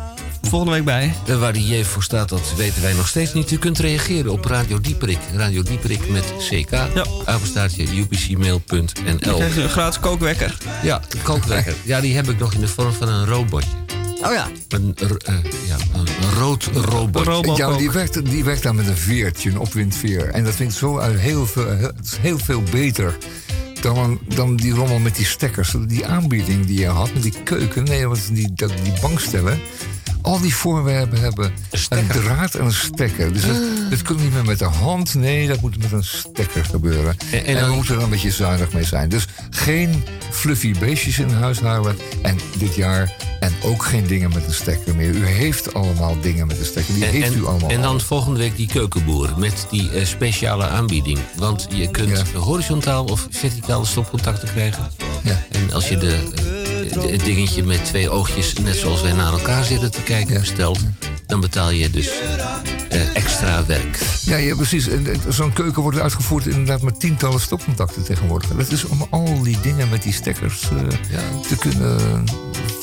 volgende 0.49 0.73
week 0.73 0.85
bij. 0.85 1.13
Eh, 1.27 1.39
waar 1.39 1.53
die 1.53 1.77
J 1.77 1.83
voor 1.83 2.03
staat, 2.03 2.29
dat 2.29 2.53
weten 2.57 2.81
wij 2.81 2.93
nog 2.93 3.07
steeds 3.07 3.33
niet. 3.33 3.51
U 3.51 3.57
kunt 3.57 3.79
reageren 3.79 4.31
op 4.31 4.45
Radio 4.45 4.79
Dieperik. 4.79 5.19
Radio 5.33 5.63
Dieperik 5.63 6.09
met 6.09 6.33
CK. 6.37 6.69
Ja. 6.69 7.05
Apenstaartje 7.25 7.83
upcmail.nl. 7.97 9.37
Je 9.37 9.61
een 9.61 9.69
gratis 9.69 9.99
kookwekker. 9.99 10.57
Ja, 10.83 11.01
een 11.09 11.21
kookwekker. 11.21 11.75
Ja, 11.83 12.01
die 12.01 12.15
heb 12.15 12.29
ik 12.29 12.39
nog 12.39 12.53
in 12.53 12.59
de 12.59 12.67
vorm 12.67 12.93
van 12.93 13.09
een 13.09 13.25
robotje. 13.25 13.69
Oh 14.21 14.33
ja. 14.33 14.47
Een, 14.69 14.95
eh, 14.95 15.35
ja, 15.67 15.77
een 15.93 16.31
rood 16.39 16.69
robotje. 16.73 17.55
Ja, 17.55 17.77
die 17.77 17.91
werkt, 17.91 18.25
die 18.25 18.43
werkt 18.43 18.63
dan 18.63 18.75
met 18.75 18.87
een 18.87 18.97
veertje, 18.97 19.49
een 19.49 19.59
opwindveer. 19.59 20.29
En 20.29 20.43
dat 20.43 20.53
vind 20.53 20.71
ik 20.71 20.77
zo 20.77 20.99
uit 20.99 21.19
heel 21.19 21.45
veel, 21.45 21.71
heel, 21.71 21.91
is 22.03 22.17
heel 22.21 22.37
veel 22.37 22.63
beter 22.71 23.17
dan, 23.81 24.19
dan 24.35 24.55
die 24.55 24.73
rommel 24.73 24.99
met 24.99 25.15
die 25.15 25.25
stekkers. 25.25 25.75
Die 25.87 26.05
aanbieding 26.05 26.65
die 26.65 26.79
je 26.79 26.87
had 26.87 27.13
met 27.13 27.23
die 27.23 27.33
keuken. 27.43 27.83
Nee, 27.83 28.07
want 28.07 28.35
die, 28.35 28.53
dat, 28.53 28.71
die 28.83 28.93
bankstellen. 29.01 29.59
Al 30.25 30.39
die 30.39 30.55
voorwerpen 30.55 31.19
hebben 31.21 31.53
een 31.89 32.07
draad 32.07 32.55
en 32.55 32.65
een 32.65 32.73
stekker. 32.73 33.33
Dus 33.33 33.41
dat, 33.45 33.57
dat 33.89 34.01
kan 34.01 34.15
niet 34.15 34.33
meer 34.33 34.45
met 34.45 34.59
de 34.59 34.65
hand. 34.65 35.13
Nee, 35.15 35.47
dat 35.47 35.61
moet 35.61 35.77
met 35.81 35.91
een 35.91 36.03
stekker 36.03 36.65
gebeuren. 36.65 37.17
En, 37.31 37.45
en 37.45 37.55
dan- 37.55 37.69
we 37.69 37.75
moeten 37.75 37.95
er 37.95 38.01
een 38.03 38.09
beetje 38.09 38.31
zuinig 38.31 38.73
mee 38.73 38.83
zijn. 38.83 39.09
Dus 39.09 39.27
geen 39.49 40.03
fluffy 40.31 40.75
beestjes 40.79 41.19
in 41.19 41.29
huis 41.29 41.59
houden. 41.59 41.95
En 42.21 42.37
dit 42.57 42.75
jaar. 42.75 43.13
En 43.39 43.53
ook 43.63 43.83
geen 43.85 44.07
dingen 44.07 44.29
met 44.33 44.45
een 44.47 44.53
stekker 44.53 44.95
meer. 44.95 45.09
U 45.15 45.25
heeft 45.25 45.73
allemaal 45.73 46.17
dingen 46.21 46.47
met 46.47 46.59
een 46.59 46.65
stekker. 46.65 46.93
Die 46.93 47.05
En, 47.05 47.11
heeft 47.11 47.33
en- 47.33 47.39
u 47.39 47.45
allemaal. 47.45 47.69
en 47.69 47.81
dan 47.81 48.01
volgende 48.01 48.39
week 48.39 48.55
die 48.55 48.67
keukenboer 48.67 49.29
met 49.37 49.67
die 49.71 49.89
eh, 49.91 50.05
speciale 50.05 50.67
aanbieding. 50.67 51.19
Want 51.35 51.67
je 51.69 51.91
kunt 51.91 52.21
horizontaal 52.33 53.05
of 53.05 53.27
verticale 53.29 53.85
stopcontacten 53.85 54.47
krijgen. 54.53 54.87
En 55.51 55.73
als 55.73 55.89
je 55.89 55.97
de, 55.97 56.13
eh, 56.13 56.35
de- 56.35 56.64
het 56.93 57.23
dingetje 57.23 57.63
met 57.63 57.85
twee 57.85 58.09
oogjes, 58.09 58.53
net 58.53 58.75
zoals 58.75 59.01
wij 59.01 59.11
naar 59.13 59.31
elkaar 59.31 59.63
zitten 59.63 59.91
te 59.91 60.01
kijken, 60.01 60.39
bestelt, 60.39 60.79
dan 61.27 61.39
betaal 61.39 61.69
je 61.69 61.89
dus 61.89 62.09
eh, 62.89 63.15
extra 63.15 63.65
werk. 63.65 63.99
Ja, 64.21 64.37
ja 64.37 64.55
precies. 64.55 64.87
Zo'n 65.29 65.53
keuken 65.53 65.81
wordt 65.81 65.99
uitgevoerd 65.99 66.45
inderdaad 66.47 66.81
met 66.81 66.99
tientallen 66.99 67.39
stopcontacten 67.39 68.03
tegenwoordig. 68.03 68.49
Dat 68.49 68.71
is 68.71 68.83
om 68.85 69.07
al 69.09 69.41
die 69.43 69.59
dingen 69.61 69.89
met 69.89 70.03
die 70.03 70.13
stekkers 70.13 70.61
eh, 70.61 70.77
te 71.47 71.55
kunnen 71.55 72.23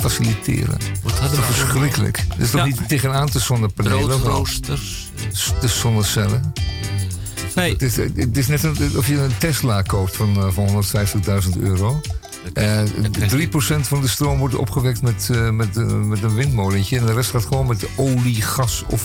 faciliteren. 0.01 0.79
Wat 1.03 1.13
hadden 1.19 1.39
dat 1.41 1.49
we 1.49 1.55
verschrikkelijk. 1.55 2.25
Dat 2.29 2.39
is 2.39 2.51
toch 2.51 2.61
Ja. 2.61 2.67
niet 2.67 2.89
tegenaan 2.89 3.31
te 3.31 3.39
zonnepanelen? 3.39 4.09
wel? 4.09 4.19
Broodroosters. 4.19 5.11
S- 5.33 5.53
De 5.61 5.69
zonnecellen. 5.69 6.53
Nee. 7.55 7.73
Het 7.73 7.83
is, 7.83 7.97
het 7.97 8.37
is 8.37 8.47
net 8.47 8.63
een- 8.63 8.93
of 8.97 9.07
je 9.09 9.21
een 9.21 9.39
Tesla 9.39 9.83
koopt 9.83 10.17
van, 10.17 10.37
eh, 10.37 10.49
van 10.51 10.65
150.000 10.69 11.57
euro. 11.61 12.01
Eh 12.55 12.81
3% 13.29 13.89
van 13.89 14.01
de 14.01 14.09
stroom 14.09 14.39
wordt 14.39 14.55
opgewekt 14.55 15.03
met, 15.03 15.29
eh, 15.33 15.51
met, 15.51 15.77
eh, 15.77 15.85
met 15.87 16.23
een 16.23 16.35
windmolentje. 16.35 16.99
En 16.99 17.07
de 17.07 17.13
rest 17.13 17.31
gaat 17.31 17.45
gewoon 17.45 17.67
met 17.67 17.87
olie, 17.97 18.43
gas 18.43 18.85
of 18.91 19.03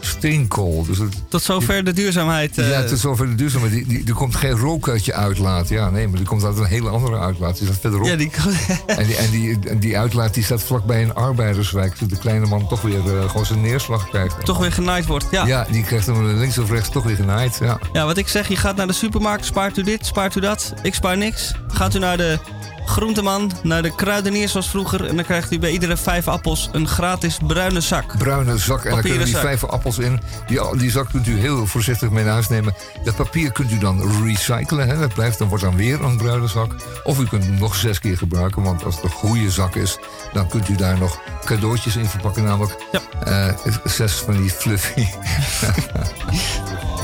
steenkool. 0.00 0.84
Dus 0.86 0.98
het, 0.98 1.22
Tot 1.28 1.42
zover 1.42 1.84
de 1.84 1.92
duurzaamheid. 1.92 2.56
ja, 2.56 2.84
tot 2.84 2.98
zover 2.98 3.26
de 3.26 3.34
duurzaamheid. 3.34 3.72
Die, 3.72 3.86
die, 3.86 4.04
er 4.06 4.14
komt 4.14 4.36
geen 4.36 4.58
rook 4.58 4.88
uit 4.88 5.04
je 5.04 5.14
uitlaat. 5.14 5.68
Ja, 5.68 5.90
nee, 5.90 6.08
maar 6.08 6.20
er 6.20 6.26
komt 6.26 6.44
uit 6.44 6.58
een 6.58 6.64
hele 6.64 6.88
andere 6.88 7.18
uitlaat. 7.18 7.58
Die 7.58 7.66
staat 7.66 7.80
verderop. 7.80 8.06
Ja, 8.06 8.16
die 8.16 8.30
En, 8.86 9.06
die, 9.06 9.16
en 9.16 9.30
die, 9.30 9.78
die 9.78 9.98
uitlaat 9.98 10.34
die 10.34 10.44
staat 10.44 10.62
vlakbij 10.62 11.02
een 11.02 11.14
arbeiderswijk. 11.14 11.92
Zodat 11.96 12.10
de 12.10 12.18
kleine 12.18 12.46
man 12.46 12.68
toch 12.68 12.80
weer 12.80 13.00
gewoon 13.26 13.46
zijn 13.46 13.60
neerslag 13.60 14.08
krijgt. 14.08 14.44
toch 14.44 14.58
weer 14.58 14.72
genaaid 14.72 15.06
wordt. 15.06 15.26
Ja. 15.30 15.46
Ja, 15.46 15.66
die 15.70 15.82
krijgt 15.82 16.06
hem 16.06 16.26
links 16.26 16.58
of 16.58 16.70
rechts 16.70 16.88
toch 16.88 17.04
weer 17.04 17.16
genaaid. 17.16 17.58
Ja. 17.60 17.78
Ja, 17.92 18.04
wat 18.04 18.16
ik 18.16 18.28
zeg, 18.28 18.48
je 18.48 18.56
gaat 18.56 18.76
naar 18.76 18.86
de 18.86 18.92
supermarkt, 18.92 19.44
spaart 19.44 19.76
u 19.76 19.82
dit, 19.82 20.06
spaart 20.06 20.36
u 20.36 20.40
dat. 20.40 20.74
Ik 20.82 20.94
spaar 20.94 21.16
niks. 21.16 21.54
Gaat 21.68 21.94
u 21.94 21.98
naar 21.98 22.16
de 22.16 22.38
groenteman, 22.86 23.52
naar 23.62 23.82
de 23.82 23.94
kruidenier 23.94 24.48
zoals 24.48 24.68
vroeger... 24.68 25.04
en 25.06 25.16
dan 25.16 25.24
krijgt 25.24 25.52
u 25.52 25.58
bij 25.58 25.70
iedere 25.70 25.96
vijf 25.96 26.28
appels 26.28 26.68
een 26.72 26.88
gratis 26.88 27.38
bruine 27.46 27.80
zak. 27.80 28.18
bruine 28.18 28.58
zak. 28.58 28.84
En 28.84 28.94
Papieren 28.94 29.02
kunnen 29.02 29.26
die 29.26 29.36
vijf 29.36 29.64
appels 29.64 29.98
in. 29.98 30.20
Die, 30.46 30.76
die 30.76 30.90
zak 30.90 31.08
kunt 31.08 31.26
u 31.26 31.38
heel 31.38 31.66
voorzichtig 31.66 32.10
mee 32.10 32.24
naar 32.24 32.32
huis 32.32 32.48
nemen. 32.48 32.74
Dat 33.04 33.16
papier 33.16 33.52
kunt 33.52 33.70
u 33.70 33.78
dan 33.78 34.24
recyclen. 34.24 34.88
Hè. 34.88 34.98
Dat 34.98 35.14
blijft, 35.14 35.38
dan 35.38 35.48
wordt 35.48 35.64
dan 35.64 35.76
weer 35.76 36.02
een 36.04 36.16
bruine 36.16 36.46
zak. 36.46 36.74
Of 37.04 37.18
u 37.18 37.26
kunt 37.26 37.44
hem 37.44 37.58
nog 37.58 37.74
zes 37.74 37.98
keer 37.98 38.16
gebruiken. 38.16 38.62
Want 38.62 38.84
als 38.84 38.94
het 38.94 39.04
een 39.04 39.10
goede 39.10 39.50
zak 39.50 39.74
is, 39.74 39.98
dan 40.32 40.48
kunt 40.48 40.68
u 40.68 40.76
daar 40.76 40.98
nog 40.98 41.18
cadeautjes 41.44 41.96
in 41.96 42.06
verpakken. 42.06 42.44
Namelijk 42.44 42.76
eh, 43.24 43.48
zes 43.84 44.12
van 44.12 44.36
die 44.36 44.50
fluffy. 44.50 45.06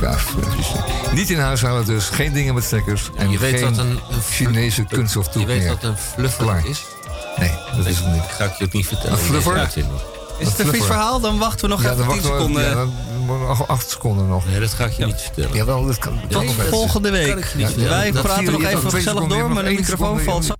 Ja. 0.00 0.16
Niet 1.12 1.30
in 1.30 1.38
huis 1.38 1.60
houden 1.62 1.86
dus. 1.86 2.08
Geen 2.08 2.32
dingen 2.32 2.54
met 2.54 2.64
stekkers. 2.64 3.10
En 3.16 3.30
Je 3.30 3.38
weet 3.38 3.54
geen 3.60 3.64
wat 3.76 3.78
een- 3.84 3.98
Chinese 4.30 4.84
kunststof 4.84 5.34
Je 5.34 5.46
weet 5.46 5.58
meer. 5.58 5.68
wat 5.68 5.82
een 5.82 5.96
fluffer 5.96 6.44
Klaar. 6.44 6.66
is? 6.66 6.84
Nee, 7.36 7.50
dat 7.76 7.86
is 7.86 7.96
het 7.98 8.06
niet. 8.12 8.22
Ga 8.28 8.44
ik 8.44 8.52
je 8.58 8.64
ook 8.64 8.72
niet 8.72 8.86
vertellen. 8.86 9.12
Een 9.12 9.18
fluffer? 9.24 9.68
Is 10.38 10.48
het 10.48 10.58
een 10.58 10.66
vies 10.66 10.84
verhaal? 10.84 11.20
Dan 11.20 11.38
wachten 11.38 11.60
we 11.60 11.74
nog 11.74 11.82
Ja, 11.82 11.90
even 11.92 12.04
dan 12.06 12.12
10 12.18 12.22
wachten 12.22 12.36
we- 12.36 12.38
seconden. 12.40 12.64
Ja, 12.64 12.74
dan 12.74 12.92
nog 13.48 13.68
acht 13.68 13.90
seconden 13.90 14.28
nog. 14.28 14.46
Nee, 14.46 14.60
dat 14.60 14.72
ga 14.72 14.84
ik 14.84 14.92
je 14.92 15.04
niet 15.06 15.20
vertellen. 15.20 15.54
Jawel, 15.56 15.86
dat 15.86 15.98
kan. 15.98 16.20
Tot 16.28 16.44
volgende 16.70 17.10
week. 17.10 17.28
Kan 17.28 17.38
ik 17.38 17.48
je 17.52 17.56
niet 17.58 17.66
vertellen. 17.66 17.90
Wij 17.90 18.12
Dat 18.12 18.22
praten 18.22 18.44
nog 18.52 18.62
even 18.64 18.80
gezellig 18.80 19.02
seconden, 19.02 19.38
door, 19.38 19.50
maar 19.50 19.64
de 19.64 19.70
microfoon 19.70 20.20
valt 20.20 20.44
zo. 20.44 20.52